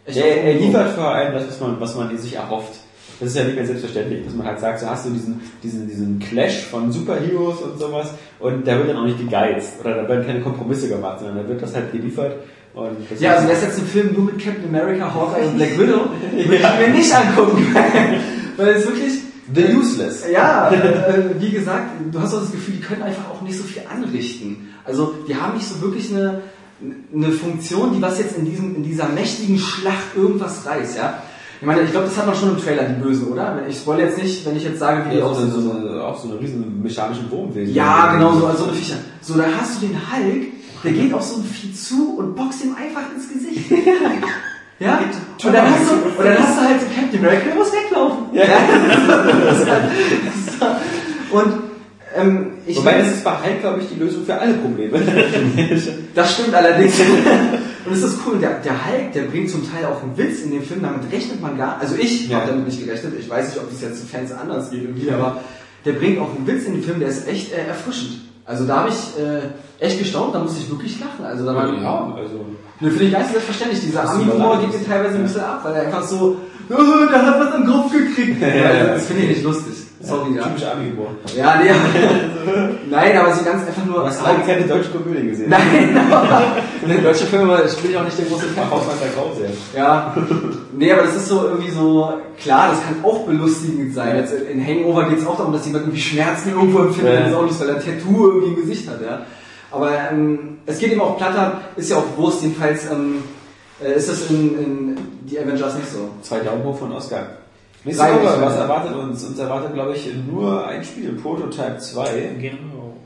echt. 0.06 0.16
Er, 0.16 0.44
er 0.44 0.54
liefert 0.54 0.94
vor 0.94 1.08
allem 1.08 1.34
das, 1.34 1.48
was 1.48 1.60
man, 1.60 1.78
was 1.80 1.94
man 1.96 2.16
sich 2.16 2.34
erhofft. 2.34 2.80
Das 3.20 3.30
ist 3.30 3.36
ja 3.36 3.44
nicht 3.44 3.56
mehr 3.56 3.66
selbstverständlich, 3.66 4.24
dass 4.24 4.34
man 4.34 4.46
halt 4.46 4.58
sagt, 4.58 4.80
so 4.80 4.90
hast 4.90 5.06
du 5.06 5.10
diesen, 5.10 5.40
diesen, 5.62 5.86
diesen 5.88 6.18
Clash 6.18 6.64
von 6.64 6.90
Superheroes 6.90 7.60
und 7.62 7.78
sowas 7.78 8.10
und 8.40 8.66
da 8.66 8.76
wird 8.78 8.90
dann 8.90 8.96
auch 8.96 9.04
nicht 9.04 9.18
gegeizt 9.18 9.80
oder 9.80 10.02
da 10.02 10.08
werden 10.08 10.26
keine 10.26 10.40
Kompromisse 10.40 10.88
gemacht, 10.88 11.20
sondern 11.20 11.38
da 11.38 11.48
wird 11.48 11.62
das 11.62 11.74
halt 11.74 11.92
geliefert. 11.92 12.36
Und 12.74 12.96
das 13.08 13.20
Ja, 13.20 13.34
also 13.34 13.46
wäre 13.46 13.56
es 13.56 13.62
jetzt 13.62 13.78
ein 13.78 13.86
Film 13.86 14.14
nur 14.14 14.24
mit 14.24 14.38
Captain 14.38 14.68
America, 14.68 15.14
Hawkeye 15.14 15.46
und 15.46 15.56
Black 15.56 15.78
Widow, 15.78 16.06
würde 16.32 16.54
ich 16.54 16.88
mir 16.88 16.94
nicht 16.94 17.14
angucken. 17.14 17.66
Weil 18.56 18.68
es 18.68 18.86
wirklich, 18.86 19.12
The 19.52 19.74
Useless. 19.74 20.24
Ja, 20.32 20.70
äh, 20.70 21.40
wie 21.40 21.50
gesagt, 21.50 21.90
du 22.10 22.20
hast 22.20 22.34
auch 22.34 22.40
das 22.40 22.50
Gefühl, 22.50 22.74
die 22.74 22.80
können 22.80 23.02
einfach 23.02 23.30
auch 23.30 23.42
nicht 23.42 23.56
so 23.56 23.64
viel 23.64 23.82
anrichten. 23.88 24.68
Also 24.84 25.14
die 25.28 25.36
haben 25.36 25.54
nicht 25.54 25.66
so 25.66 25.80
wirklich 25.82 26.10
eine, 26.10 26.42
eine 27.14 27.30
Funktion, 27.30 27.94
die 27.94 28.02
was 28.02 28.18
jetzt 28.18 28.36
in, 28.38 28.44
diesem, 28.44 28.74
in 28.76 28.82
dieser 28.82 29.08
mächtigen 29.08 29.58
Schlacht 29.58 30.16
irgendwas 30.16 30.66
reißt, 30.66 30.96
ja. 30.96 31.22
Ich 31.64 31.66
meine, 31.66 31.80
ich 31.80 31.92
glaube, 31.92 32.04
das 32.08 32.18
hat 32.18 32.26
man 32.26 32.36
schon 32.36 32.50
im 32.50 32.58
Trailer, 32.62 32.82
die 32.82 33.00
Bösen, 33.02 33.28
oder? 33.32 33.62
Ich 33.66 33.78
spoil 33.78 34.00
jetzt 34.00 34.18
nicht, 34.22 34.44
wenn 34.44 34.54
ich 34.54 34.64
jetzt 34.64 34.78
sage, 34.78 35.06
wie 35.06 35.14
die 35.14 35.16
Ja, 35.20 35.24
auch, 35.24 35.30
aussehen. 35.30 35.50
so, 35.50 35.62
so, 35.62 35.70
so, 35.80 36.00
auch 36.02 36.18
so 36.22 36.28
eine 36.30 36.38
riesen 36.38 36.82
mechanischen 36.82 37.30
Wurmwesen. 37.30 37.74
Ja, 37.74 38.12
genau 38.12 38.34
so, 38.34 38.46
also 38.46 38.64
eine 38.64 38.74
Viecher. 38.74 38.96
So, 39.22 39.32
da 39.38 39.44
hast 39.58 39.80
du 39.80 39.86
den 39.86 39.96
Hulk, 39.96 40.42
der 40.84 40.92
geht 40.92 41.14
auf 41.14 41.22
so 41.22 41.36
ein 41.38 41.44
Vieh 41.44 41.72
zu 41.72 42.16
und 42.18 42.36
boxt 42.36 42.62
ihm 42.66 42.74
einfach 42.76 43.04
ins 43.16 43.28
Gesicht. 43.32 43.70
Ja? 44.80 44.98
Und 45.44 45.54
dann 45.54 45.70
hast 45.70 45.88
du, 45.88 45.94
und 46.20 46.26
dann 46.26 46.36
hast 46.36 46.58
du 46.58 46.62
halt 46.64 46.80
so 46.80 46.86
Captain 47.00 47.18
America, 47.20 47.44
der 47.46 47.54
muss 47.54 47.72
weglaufen. 47.72 48.24
Ja. 48.32 48.42
Das 49.46 49.60
ist 49.60 49.70
halt- 49.70 49.84
so. 51.30 51.38
Und 51.38 51.52
ähm, 52.16 52.46
ich 52.66 52.76
Wobei, 52.76 52.98
das 52.98 53.08
ist 53.12 53.24
bei 53.24 53.30
Hulk, 53.30 53.60
glaube 53.60 53.80
ich, 53.80 53.88
die 53.88 54.00
Lösung 54.00 54.24
für 54.26 54.34
alle 54.38 54.52
Probleme. 54.54 55.00
das 56.14 56.34
stimmt 56.34 56.54
allerdings. 56.54 56.94
Und 57.86 57.92
es 57.92 58.02
ist 58.02 58.18
cool, 58.26 58.38
der, 58.38 58.60
der 58.60 58.72
Hulk, 58.86 59.12
der 59.12 59.22
bringt 59.22 59.50
zum 59.50 59.62
Teil 59.70 59.84
auch 59.84 60.02
einen 60.02 60.16
Witz 60.16 60.40
in 60.42 60.50
den 60.52 60.62
Film, 60.62 60.82
damit 60.82 61.10
rechnet 61.12 61.40
man 61.42 61.56
gar, 61.58 61.78
also 61.80 61.94
ich 61.96 62.28
Ja. 62.28 62.38
habe 62.40 62.52
damit 62.52 62.66
nicht 62.66 62.84
gerechnet, 62.84 63.12
ich 63.18 63.28
weiß 63.28 63.48
nicht, 63.48 63.58
ob 63.58 63.70
das 63.70 63.80
jetzt 63.82 64.00
zu 64.00 64.06
Fans 64.06 64.32
anders 64.32 64.70
geht 64.70 64.82
irgendwie, 64.82 65.10
aber 65.10 65.38
der 65.84 65.92
bringt 65.92 66.18
auch 66.18 66.34
einen 66.34 66.46
Witz 66.46 66.64
in 66.64 66.74
den 66.74 66.82
Film, 66.82 66.98
der 67.00 67.08
ist 67.08 67.28
echt 67.28 67.52
äh, 67.52 67.66
erfrischend. 67.68 68.20
Also 68.46 68.64
da 68.66 68.80
habe 68.80 68.88
ich 68.90 69.22
äh, 69.22 69.84
echt 69.84 69.98
gestaunt, 69.98 70.34
da 70.34 70.38
musste 70.38 70.60
ich 70.60 70.70
wirklich 70.70 70.98
lachen. 71.00 71.24
Also 71.24 71.44
da 71.46 71.54
war, 71.54 71.72
ja, 71.74 72.14
also. 72.16 72.44
Ne, 72.80 72.90
finde 72.90 73.04
ich 73.04 73.12
ganz 73.12 73.30
selbstverständlich. 73.30 73.80
Dieser 73.80 74.08
Ami-Humor 74.10 74.58
geht 74.60 74.74
dir 74.80 74.86
teilweise 74.86 75.16
ein 75.16 75.22
bisschen 75.22 75.40
ab, 75.42 75.60
weil 75.62 75.74
er 75.74 75.82
einfach 75.82 76.02
so, 76.02 76.36
oh, 76.68 76.74
der 77.10 77.22
hat 77.26 77.40
was 77.40 77.54
am 77.54 77.66
Kopf 77.66 77.92
gekriegt. 77.92 78.42
Also, 78.42 78.86
das 78.94 79.06
finde 79.06 79.22
ich 79.22 79.28
nicht 79.28 79.44
lustig. 79.44 79.74
Sorry, 80.04 80.36
ja. 80.36 80.42
Typisch 80.42 80.64
Ami-Humor. 80.64 81.06
Ja, 81.36 81.56
nee. 81.62 81.70
Nein, 82.90 83.16
aber 83.16 83.32
so 83.32 83.42
ganz 83.44 83.66
einfach 83.66 83.84
nur. 83.86 84.00
Du 84.00 84.06
hast 84.06 84.22
lange 84.22 84.44
keine 84.44 84.64
deutsche 84.66 84.90
Komödie 84.90 85.28
gesehen. 85.28 85.48
Nein, 85.48 85.96
aber 86.12 86.42
in 86.82 86.88
den 86.90 87.02
deutschen 87.02 87.26
Filmen 87.28 87.56
spiele 87.68 87.92
ich 87.94 87.98
auch 87.98 88.04
nicht 88.04 88.18
den 88.18 88.28
großen 88.28 88.48
Fan. 88.50 88.70
Hausmeister 88.70 89.06
Krause. 89.16 89.46
Ja. 89.74 90.14
Nee, 90.76 90.92
aber 90.92 91.02
das 91.02 91.16
ist 91.16 91.28
so 91.28 91.44
irgendwie 91.44 91.70
so, 91.70 92.12
klar, 92.38 92.68
das 92.70 92.82
kann 92.82 93.02
auch 93.02 93.24
belustigend 93.26 93.94
sein. 93.94 94.16
Jetzt 94.16 94.34
in 94.34 94.64
Hangover 94.64 95.08
geht 95.08 95.18
es 95.20 95.26
auch 95.26 95.38
darum, 95.38 95.52
dass 95.54 95.64
jemand 95.64 95.84
irgendwie 95.84 96.02
Schmerzen 96.02 96.50
irgendwo 96.50 96.80
empfindet, 96.80 97.14
Ja. 97.14 97.20
das 97.20 97.30
ist 97.30 97.36
auch 97.36 97.42
lustig, 97.42 97.60
weil 97.60 97.68
er 97.68 97.80
ein 97.80 97.84
Tattoo 97.84 98.26
irgendwie 98.28 98.48
im 98.48 98.56
Gesicht 98.56 98.88
hat, 98.90 99.00
ja. 99.02 99.22
Aber 99.70 99.90
ähm, 100.12 100.58
es 100.66 100.78
geht 100.78 100.92
eben 100.92 101.00
auch 101.00 101.16
platter, 101.16 101.62
ist 101.76 101.90
ja 101.90 101.96
auch 101.96 102.16
Wurst, 102.16 102.42
jedenfalls 102.42 102.90
ähm, 102.90 103.24
äh, 103.82 103.94
ist 103.94 104.08
das 104.08 104.30
in, 104.30 104.58
in 104.58 104.98
die 105.22 105.38
Avengers 105.38 105.74
nicht 105.76 105.90
so. 105.90 106.10
Zwei 106.22 106.40
Daumen 106.40 106.62
hoch 106.62 106.78
von 106.78 106.92
Oscar. 106.92 107.26
Nächste 107.84 108.04
Woche, 108.04 108.40
was 108.40 108.56
erwartet 108.56 108.96
uns? 108.96 109.24
Uns 109.24 109.38
erwartet, 109.38 109.74
glaube 109.74 109.94
ich, 109.94 110.08
nur 110.30 110.66
ein 110.66 110.82
Spiel, 110.82 111.12
Prototype 111.12 111.76
2. 111.78 112.36
Genau. 112.40 112.96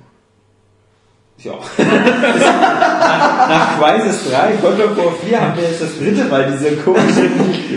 Ja. 1.38 1.52
nach, 1.78 3.48
nach 3.48 3.80
Crisis 3.80 4.28
3, 4.30 4.54
God 4.60 4.80
of 4.80 4.96
War 4.96 5.12
4 5.24 5.40
haben 5.40 5.56
wir 5.56 5.64
jetzt 5.64 5.82
das 5.82 5.98
dritte 5.98 6.24
Mal 6.24 6.50
diese 6.50 6.76
komische 6.76 7.28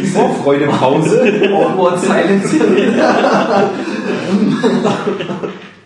Vorfreude-Pause. 0.14 1.49
Awkward 1.53 1.99
Silence. 1.99 2.56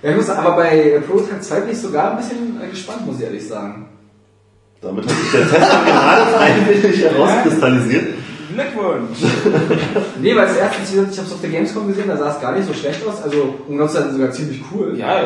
ja, 0.02 0.10
ich 0.10 0.16
muss, 0.16 0.30
aber 0.30 0.56
bei 0.56 1.02
Prototype 1.06 1.42
2 1.42 1.60
bin 1.62 1.72
ich 1.72 1.82
sogar 1.82 2.12
ein 2.12 2.18
bisschen 2.18 2.62
äh, 2.62 2.68
gespannt, 2.70 3.06
muss 3.06 3.20
ich 3.20 3.26
ehrlich 3.26 3.46
sagen. 3.46 3.88
Damit 4.82 5.06
hat 5.06 5.12
sich 5.12 5.32
der 5.32 5.50
Tester 5.50 5.82
gerade 5.86 6.26
freiwillig 6.32 7.02
herauskristallisiert. 7.02 8.06
Glückwunsch! 8.56 9.20
Nee, 10.22 10.36
weil 10.36 10.48
als 10.48 10.58
erstes, 10.58 10.92
wie 10.92 10.96
gesagt, 10.96 11.12
ich 11.14 11.18
habe 11.20 11.28
es 11.28 11.34
auf 11.34 11.42
der 11.42 11.50
Gamescom 11.50 11.88
gesehen, 11.88 12.08
da 12.08 12.18
sah 12.18 12.34
es 12.36 12.42
gar 12.42 12.54
nicht 12.56 12.68
so 12.68 12.74
schlecht 12.74 13.06
aus. 13.08 13.22
Also, 13.22 13.56
um 13.68 13.78
ganz 13.78 13.92
zu 13.94 14.00
sein, 14.00 14.12
sogar 14.14 14.32
ziemlich 14.32 14.62
cool. 14.74 14.96
Ja, 14.98 15.18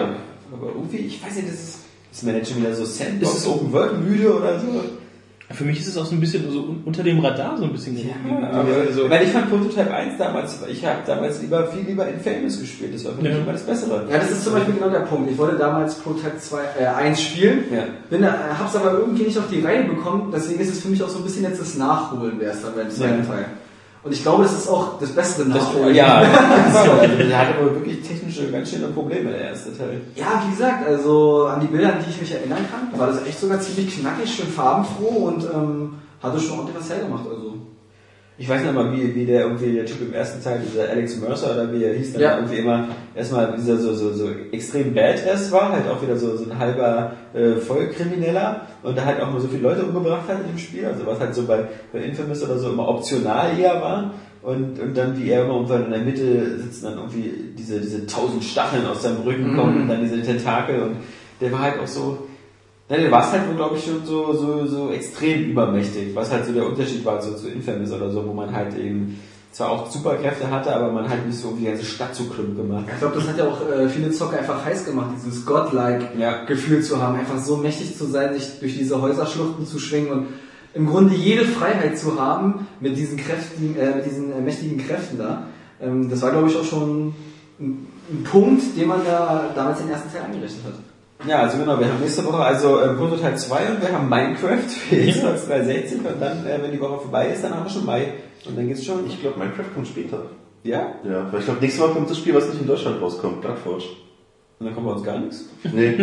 aber 0.51 0.67
irgendwie, 0.75 0.97
ich 0.97 1.23
weiß 1.23 1.35
nicht, 1.35 1.47
das 1.47 1.55
ist, 1.55 1.77
ist 2.11 2.23
man 2.23 2.35
jetzt 2.35 2.49
schon 2.51 2.59
wieder 2.61 2.73
so 2.73 2.83
Sandbox, 2.85 3.33
Ist 3.35 3.41
es- 3.41 3.47
Open 3.47 3.71
World 3.71 4.03
müde 4.03 4.35
oder 4.35 4.59
so? 4.59 4.83
Für 5.51 5.63
mich 5.63 5.79
ist 5.79 5.87
es 5.87 5.97
auch 5.97 6.05
so 6.05 6.13
ein 6.13 6.19
bisschen 6.19 6.49
so 6.51 6.59
un- 6.59 6.83
unter 6.85 7.01
dem 7.01 7.19
Radar 7.19 7.57
so 7.57 7.63
ein 7.63 7.71
bisschen 7.71 7.95
gegangen. 7.95 8.43
aber, 8.51 8.69
also, 8.87 9.03
ich 9.05 9.09
meine, 9.09 9.23
ich 9.23 9.31
fand 9.31 9.49
Prototype 9.49 9.91
1 9.91 10.17
damals, 10.19 10.59
ich 10.69 10.85
habe 10.85 10.99
damals 11.07 11.41
lieber 11.41 11.65
viel 11.67 11.81
lieber 11.87 12.07
Infamous 12.07 12.59
gespielt, 12.59 12.93
das 12.93 13.03
war 13.05 13.13
für 13.13 13.21
mich 13.23 13.31
Ja. 13.31 13.37
immer 13.39 13.53
das 13.53 13.63
Bessere. 13.63 14.05
Ja, 14.11 14.19
das 14.19 14.29
ist 14.29 14.43
zum 14.43 14.53
Beispiel 14.53 14.75
genau 14.75 14.89
der 14.89 14.99
Punkt. 14.99 15.31
Ich 15.31 15.37
wollte 15.39 15.57
damals 15.57 15.95
Prototype 15.95 16.37
2, 16.37 16.59
äh, 16.79 16.85
1 16.85 17.19
spielen, 17.19 17.63
Ja. 17.73 17.83
bin, 18.11 18.21
äh, 18.23 18.27
hab's 18.59 18.75
aber 18.75 18.91
irgendwie 18.99 19.23
nicht 19.23 19.39
auf 19.39 19.49
die 19.51 19.61
Reihe 19.61 19.85
bekommen, 19.85 20.31
deswegen 20.31 20.59
ist 20.59 20.69
es 20.71 20.81
für 20.81 20.89
mich 20.89 21.01
auch 21.01 21.09
so 21.09 21.17
ein 21.17 21.23
bisschen 21.23 21.43
jetzt 21.43 21.59
das 21.59 21.75
Nachholen, 21.77 22.33
wer 22.37 22.51
es 22.51 22.61
dann 22.61 22.75
beim 22.75 22.89
zweiten 22.91 23.23
Ja. 23.23 23.25
Teil. 23.33 23.45
Und 24.01 24.13
ich 24.13 24.21
glaube, 24.21 24.43
das 24.43 24.53
ist 24.53 24.69
auch 24.69 24.97
das 24.97 25.11
bessere 25.13 25.49
Das, 25.49 25.57
Nachholen. 25.63 25.93
ja, 25.93 26.21
der 26.23 27.37
hat 27.37 27.55
aber 27.59 27.75
wirklich 27.75 28.01
technische 28.01 28.49
ganz 28.49 28.69
schöne 28.71 28.87
Probleme, 28.87 29.29
der 29.31 29.49
erste 29.49 29.77
Teil. 29.77 30.01
Ja, 30.15 30.41
wie 30.45 30.51
gesagt, 30.51 30.87
also 30.87 31.47
an 31.47 31.59
die 31.59 31.67
Bilder, 31.67 31.93
an 31.93 31.99
die 32.05 32.09
ich 32.09 32.21
mich 32.21 32.33
erinnern 32.33 32.65
kann, 32.71 32.97
war 32.97 33.07
das 33.07 33.25
echt 33.25 33.39
sogar 33.39 33.59
ziemlich 33.59 33.99
knackig, 33.99 34.33
schön 34.33 34.47
farbenfroh 34.47 35.27
und 35.27 35.43
ähm, 35.43 35.95
hatte 36.23 36.39
schon 36.39 36.59
ordentlich 36.59 36.77
was 36.79 36.89
hergemacht. 36.89 37.25
Also. 37.27 37.55
Ich 38.41 38.47
weiß 38.47 38.61
nicht 38.63 38.73
mal, 38.73 38.89
wie, 38.93 39.13
wie 39.15 39.25
der 39.25 39.41
irgendwie, 39.41 39.73
der 39.73 39.85
Typ 39.85 40.01
im 40.01 40.13
ersten 40.13 40.41
Teil, 40.41 40.61
dieser 40.65 40.89
Alex 40.89 41.17
Mercer 41.19 41.51
oder 41.55 41.73
wie 41.73 41.83
er 41.83 41.93
hieß, 41.93 42.13
dann 42.13 42.21
Ja. 42.21 42.35
irgendwie 42.37 42.59
immer 42.59 42.87
erstmal 43.13 43.53
dieser 43.57 43.75
so, 43.77 43.93
so, 43.93 44.13
so 44.13 44.29
extrem 44.53 44.93
Badass 44.93 45.51
war, 45.51 45.73
halt 45.73 45.85
auch 45.89 46.01
wieder 46.01 46.15
so, 46.15 46.37
so 46.37 46.49
ein 46.49 46.57
halber 46.57 47.11
äh, 47.33 47.55
Vollkrimineller 47.57 48.61
und 48.81 48.97
da 48.97 49.03
halt 49.05 49.21
auch 49.21 49.31
nur 49.31 49.41
so 49.41 49.49
viele 49.49 49.63
Leute 49.63 49.83
umgebracht 49.83 50.27
hat 50.29 50.39
in 50.41 50.47
dem 50.53 50.57
Spiel, 50.57 50.85
also 50.85 51.05
was 51.05 51.19
halt 51.19 51.35
so 51.35 51.43
bei, 51.45 51.65
bei 51.91 51.99
Infamous 51.99 52.41
oder 52.43 52.57
so 52.57 52.69
immer 52.69 52.87
optional 52.87 53.59
eher 53.59 53.81
war. 53.81 54.13
Und, 54.41 54.79
und 54.79 54.95
dann, 54.97 55.17
wie 55.21 55.29
er 55.31 55.43
immer 55.43 55.55
irgendwann 55.55 55.85
in 55.85 55.91
der 55.91 55.99
Mitte 55.99 56.57
sitzt, 56.59 56.85
und 56.85 56.91
dann 56.91 56.99
irgendwie 56.99 57.33
diese, 57.57 57.81
diese 57.81 58.05
tausend 58.07 58.41
Stacheln 58.41 58.85
aus 58.85 59.03
seinem 59.03 59.23
Rücken 59.23 59.51
Mhm. 59.51 59.57
kommen 59.57 59.81
und 59.81 59.87
dann 59.89 60.01
diese 60.01 60.21
Tentakel 60.21 60.81
und 60.81 60.95
der 61.41 61.51
war 61.51 61.59
halt 61.59 61.79
auch 61.81 61.87
so, 61.87 62.28
ja, 62.89 62.97
der 62.97 63.11
war 63.11 63.23
es 63.23 63.31
halt 63.31 63.47
wohl, 63.47 63.55
glaube 63.55 63.77
ich, 63.77 63.83
schon 63.85 64.03
so, 64.03 64.33
so, 64.33 64.65
so 64.65 64.91
extrem 64.91 65.51
übermächtig, 65.51 66.15
was 66.15 66.31
halt 66.31 66.45
so 66.45 66.53
der 66.53 66.65
Unterschied 66.65 67.05
war 67.05 67.19
zu, 67.19 67.35
zu 67.35 67.47
Infamous 67.47 67.91
oder 67.91 68.09
so, 68.09 68.25
wo 68.25 68.33
man 68.33 68.51
halt 68.51 68.75
eben 68.77 69.19
zwar 69.51 69.69
auch 69.69 69.89
Superkräfte 69.89 70.49
hatte, 70.49 70.75
aber 70.75 70.91
man 70.91 71.09
halt 71.09 71.25
nicht 71.27 71.37
so 71.37 71.49
um 71.49 71.59
die 71.59 71.65
ganze 71.65 71.85
Stadt 71.85 72.15
zu 72.15 72.27
klump 72.29 72.55
gemacht. 72.55 72.85
Ich 72.91 72.99
glaube, 72.99 73.15
das 73.15 73.27
hat 73.27 73.37
ja 73.37 73.47
auch 73.47 73.67
äh, 73.69 73.89
viele 73.89 74.11
Zocker 74.11 74.39
einfach 74.39 74.63
heiß 74.65 74.85
gemacht, 74.85 75.09
dieses 75.15 75.45
Godlike 75.45 76.09
Ja. 76.17 76.45
Gefühl 76.45 76.81
zu 76.81 77.01
haben, 77.01 77.17
einfach 77.19 77.39
so 77.39 77.57
mächtig 77.57 77.97
zu 77.97 78.05
sein, 78.05 78.33
sich 78.33 78.59
durch 78.59 78.77
diese 78.77 79.01
Häuserschluchten 79.01 79.65
zu 79.65 79.79
schwingen 79.79 80.11
und 80.11 80.27
im 80.73 80.87
Grunde 80.87 81.15
jede 81.15 81.45
Freiheit 81.45 81.97
zu 81.97 82.19
haben 82.19 82.67
mit 82.79 82.95
diesen 82.95 83.17
Kräften, 83.17 83.75
äh, 83.75 83.95
mit 83.95 84.05
diesen 84.05 84.31
äh, 84.31 84.41
mächtigen 84.41 84.77
Kräften 84.77 85.17
da. 85.17 85.43
ähm, 85.81 86.09
das 86.09 86.21
war 86.21 86.31
glaube 86.31 86.47
ich 86.49 86.55
auch 86.55 86.65
schon 86.65 87.13
ein, 87.59 87.87
ein 88.11 88.23
Punkt, 88.23 88.63
den 88.77 88.87
man 88.87 89.01
da 89.03 89.49
damals 89.55 89.79
den 89.79 89.89
ersten 89.89 90.11
Teil 90.11 90.23
angerechnet 90.23 90.63
hat. 90.65 90.73
Ja, 91.27 91.41
also 91.41 91.57
genau, 91.57 91.77
wir 91.79 91.87
haben 91.87 91.99
nächste 91.99 92.23
Woche 92.25 92.37
also 92.37 92.79
äh, 92.79 92.93
Prototype 92.93 93.35
2 93.35 93.69
und 93.71 93.81
wir 93.81 93.91
haben 93.91 94.07
Minecraft 94.07 94.69
für 94.69 94.95
Xbox 94.95 95.47
360 95.47 95.99
und 95.99 96.21
dann, 96.21 96.45
äh, 96.45 96.59
wenn 96.61 96.71
die 96.71 96.79
Woche 96.79 97.01
vorbei 97.01 97.27
ist, 97.29 97.43
dann 97.43 97.53
haben 97.53 97.65
wir 97.65 97.69
schon 97.69 97.85
Mai. 97.85 98.13
Und 98.47 98.57
dann 98.57 98.67
geht's 98.67 98.85
schon. 98.85 99.05
Ich 99.05 99.19
glaube, 99.19 99.37
Minecraft 99.37 99.73
kommt 99.73 99.87
später. 99.87 100.21
Ja? 100.63 100.93
Ja, 101.03 101.27
weil 101.31 101.39
ich 101.39 101.45
glaube, 101.45 101.59
nächstes 101.59 101.85
Mal 101.85 101.93
kommt 101.93 102.09
das 102.09 102.17
Spiel, 102.17 102.33
was 102.35 102.47
nicht 102.47 102.61
in 102.61 102.67
Deutschland 102.67 103.01
rauskommt, 103.01 103.41
Bloodforge. 103.41 103.83
Und 104.59 104.65
dann 104.65 104.73
kommen 104.73 104.87
wir 104.87 104.93
uns 104.93 105.03
gar 105.03 105.19
nichts. 105.19 105.45
Nee, 105.63 105.97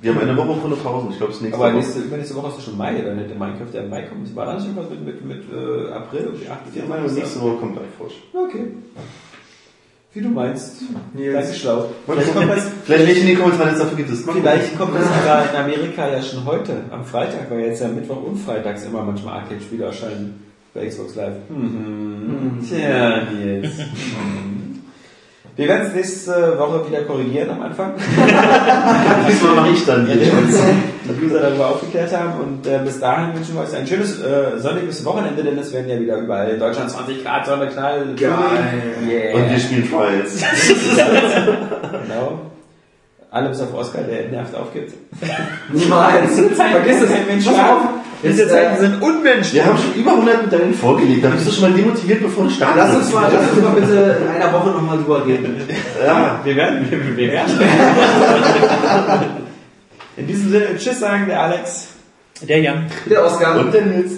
wir 0.00 0.14
haben 0.14 0.20
eine 0.20 0.36
Woche 0.36 0.56
ohne 0.64 0.76
Pausen. 0.76 1.10
Ich 1.10 1.16
glaube, 1.18 1.32
das 1.32 1.40
nächste 1.40 1.58
Aber 1.58 1.68
Woche. 1.68 1.76
nächste, 1.76 2.00
übernächste 2.00 2.34
Woche 2.36 2.48
ist 2.48 2.58
ja 2.58 2.62
schon 2.62 2.76
Mai, 2.78 3.00
dann 3.02 3.18
hätte 3.18 3.34
Minecraft 3.34 3.72
ja 3.72 3.82
im 3.82 3.90
Mai 3.90 4.02
kommen. 4.02 4.36
War 4.36 4.46
da 4.46 4.54
nicht 4.54 4.66
irgendwas 4.66 4.90
mit, 4.90 5.04
mit, 5.04 5.24
mit 5.24 5.42
äh, 5.52 5.92
April? 5.92 6.32
Okay, 6.34 6.48
8. 6.48 6.76
Ja, 6.76 6.82
meine, 6.88 7.10
nächste 7.10 7.40
Woche 7.40 7.56
kommt 7.56 7.72
Bloodforge. 7.74 8.14
Okay. 8.32 8.66
Wie 10.14 10.20
du 10.20 10.28
meinst. 10.28 10.82
Nils. 11.14 11.32
Danke, 11.34 11.54
schlau. 11.54 11.86
Vielleicht 12.06 12.34
kommt 12.34 12.50
das, 12.50 12.66
Vielleicht 12.84 13.06
lese 13.06 13.18
ich 13.18 13.20
in 13.22 13.26
die 13.28 13.34
Kommentare, 13.34 13.70
jetzt 13.70 13.80
dafür 13.80 13.96
gibt 13.96 14.10
es. 14.10 14.24
vielleicht 14.30 14.78
kommt 14.78 14.94
das 14.94 15.06
aber 15.06 15.44
in 15.50 15.56
Amerika 15.64 16.08
ja 16.08 16.22
schon 16.22 16.44
heute, 16.44 16.74
am 16.90 17.04
Freitag, 17.04 17.50
weil 17.50 17.60
jetzt 17.60 17.80
ja 17.80 17.88
Mittwoch 17.88 18.22
und 18.22 18.36
Freitags 18.36 18.84
immer 18.84 19.02
manchmal 19.02 19.40
Arcade-Spiele 19.40 19.86
erscheinen 19.86 20.44
bei 20.74 20.86
Xbox 20.86 21.14
Live. 21.14 21.36
Mhm. 21.48 22.58
Tja, 22.68 23.22
Nils. 23.32 23.78
Mhm. 23.78 24.80
Wir 25.56 25.68
werden 25.68 25.86
es 25.88 25.94
nächste 25.94 26.58
Woche 26.58 26.88
wieder 26.88 27.02
korrigieren 27.02 27.50
am 27.50 27.62
Anfang. 27.62 27.92
Diesmal 29.28 29.54
mache 29.54 29.70
ich 29.70 29.84
dann 29.84 30.06
die. 30.06 30.91
Die 31.04 31.24
User 31.26 31.40
darüber 31.40 31.70
aufgeklärt 31.70 32.16
haben. 32.16 32.40
Und 32.40 32.66
äh, 32.66 32.80
bis 32.84 33.00
dahin 33.00 33.34
wünschen 33.34 33.54
wir 33.54 33.62
euch 33.62 33.74
ein 33.74 33.86
schönes 33.86 34.20
äh, 34.20 34.58
sonniges 34.58 35.04
Wochenende, 35.04 35.42
denn 35.42 35.58
es 35.58 35.72
werden 35.72 35.88
ja 35.88 35.98
wieder 35.98 36.18
überall 36.18 36.48
in 36.50 36.60
Deutschland 36.60 36.90
20 36.90 37.22
Grad 37.22 37.46
Sonne 37.46 37.68
knallen. 37.68 38.16
Geil. 38.16 38.32
Yeah. 39.08 39.34
Und 39.34 39.50
wir 39.50 39.58
spielen 39.58 39.90
Trials. 39.90 40.42
genau. 42.06 42.40
Alle 43.30 43.48
bis 43.48 43.60
auf 43.62 43.72
Oscar, 43.74 44.02
der 44.02 44.28
nervt 44.28 44.54
aufgibt. 44.54 44.92
Niemals. 45.72 46.38
Vergiss 46.38 47.00
es. 47.00 47.08
Kein 47.08 47.26
Mensch 47.26 47.46
Diese 48.22 48.46
Zeiten 48.46 48.78
sind 48.78 49.00
unmenschlich. 49.00 49.54
Wir 49.54 49.64
haben 49.64 49.78
schon 49.78 49.94
über 49.94 50.10
100 50.10 50.44
Medaillen 50.44 50.74
vorgelegt. 50.74 51.24
Da 51.24 51.30
bist 51.30 51.46
du 51.46 51.50
schon 51.50 51.70
mal 51.70 51.76
demotiviert, 51.76 52.20
bevor 52.22 52.44
du 52.44 52.50
startest. 52.50 52.88
Lass 52.88 52.96
uns 52.96 53.14
mal, 53.14 53.30
lass 53.32 53.50
uns 53.50 53.62
mal 53.62 53.72
bitte 53.72 54.18
in 54.20 54.28
einer 54.28 54.52
Woche 54.52 54.68
nochmal 54.68 54.98
drüber 54.98 55.24
reden. 55.26 55.62
Ja, 56.04 56.40
wir 56.44 56.56
werden, 56.56 56.86
wir, 56.90 57.16
wir 57.16 57.32
werden. 57.32 57.52
In 60.14 60.26
diesem 60.26 60.50
Sinne, 60.50 60.76
Tschüss 60.76 61.00
sagen 61.00 61.26
der 61.26 61.40
Alex. 61.42 61.88
Der 62.42 62.60
Jan. 62.60 62.86
Der 63.08 63.24
Oscar. 63.24 63.58
Und 63.58 63.72
der 63.72 63.86
Nils. 63.86 64.12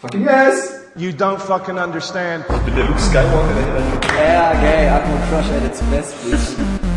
Fucking 0.00 0.24
yes. 0.24 0.72
You 0.96 1.10
don't 1.10 1.38
fucking 1.38 1.76
understand. 1.76 2.44
Ich 2.48 2.62
bin 2.62 2.76
der 2.76 2.84
Luke 2.84 2.98
Skywalker, 2.98 3.52
der 4.16 4.32
Ja, 4.32 4.52
gay, 4.54 4.88
Atmo 4.88 5.14
Crush 5.28 5.50
at 5.50 5.64
its 5.66 5.82
best, 5.90 6.14
please. 6.22 6.54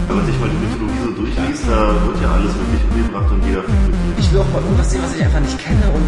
Wenn 0.08 0.16
man 0.16 0.26
sich 0.26 0.40
mal 0.40 0.48
die 0.50 0.56
Mythologie 0.56 1.00
so 1.04 1.12
durchliest, 1.12 1.64
da 1.68 1.94
wird 2.06 2.22
ja 2.22 2.32
alles 2.32 2.54
wirklich 2.56 2.84
umgebracht 2.90 3.32
und 3.32 3.44
jeder 3.46 3.64
fängt 3.64 3.88
mit 3.88 4.20
Ich 4.20 4.32
will 4.32 4.40
auch 4.40 4.52
mal 4.54 4.62
irgendwas 4.62 4.92
sehen, 4.92 5.02
was 5.04 5.16
ich 5.16 5.24
einfach 5.24 5.40
nicht 5.40 5.60
kenne 5.60 5.84
und 5.94 6.06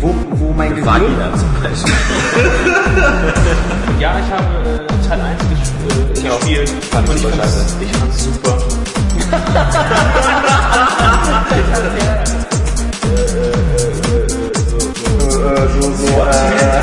wo, 0.00 0.14
wo 0.32 0.52
mein 0.52 0.74
Gehirn... 0.74 1.00
zum 1.38 1.48
Beispiel. 1.62 1.94
Ja, 3.98 4.18
ich 4.18 4.30
habe 4.30 4.44
äh, 4.68 5.08
Teil 5.08 5.20
1 5.20 5.40
ges 5.48 5.72
äh, 5.88 6.28
gespielt. 6.28 6.68
fand 6.90 7.08
und 7.08 7.14
ich 7.16 7.22
super 7.22 7.36
fand's, 7.36 7.54
scheiße. 7.54 7.76
ich 7.80 7.92
fand's 7.96 8.24
super. 8.24 8.58
so, 15.80 15.92
so, 15.92 16.06
äh, 16.06 16.82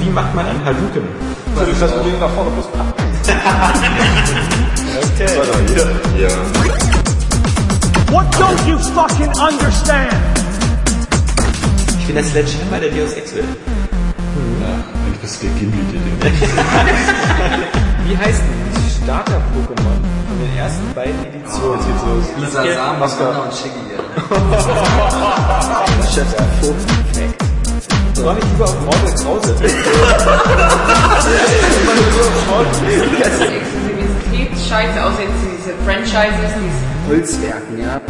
wie 0.00 0.10
macht 0.10 0.34
man 0.34 0.46
ein 0.46 0.64
Hadouken? 0.64 1.02
Das 1.56 1.68
ist 1.68 1.82
das 1.82 1.90
Problem 1.92 2.18
nach 2.20 2.30
vorne 2.30 2.50
plus 2.50 2.66
Ja. 6.18 6.28
What 8.10 8.26
don't 8.36 8.66
you 8.66 8.78
fucking 8.78 9.32
understand? 9.38 10.14
Ich 11.98 12.06
bin 12.06 12.14
der 12.16 12.24
Sledgehammer 12.24 12.78
der 12.80 12.90
Deus 12.90 13.12
Ex 13.12 13.34
will. 13.34 13.44
Ich 15.12 15.18
bist 15.20 15.40
gegimmelte 15.40 15.96
Wie 18.06 18.16
heißt 18.16 18.40
denn 18.40 18.69
Starter-Pokémon 19.10 19.98
von 20.28 20.38
den 20.38 20.54
ersten 20.56 20.94
beiden 20.94 21.18
Editionen? 21.26 21.80
Los. 22.06 22.26
Lisa 22.38 22.62
Sam, 22.62 23.00
Mascara 23.00 23.40
und 23.40 23.52
Shiggy. 23.52 23.82
Soll 28.14 28.36
ich 28.38 28.44
lieber 28.44 28.64
auf 28.66 28.80
Mortal 28.82 29.14
Krause? 29.14 29.52
Exklusivität 34.30 34.50
scheiße, 34.68 35.04
außer 35.04 35.22
jetzt 35.22 35.42
diese 35.42 35.72
Franchises, 35.84 36.52
diese 36.54 37.08
Holzwerken, 37.08 37.80
ja. 37.80 38.00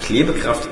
Klebekraft 0.00 0.70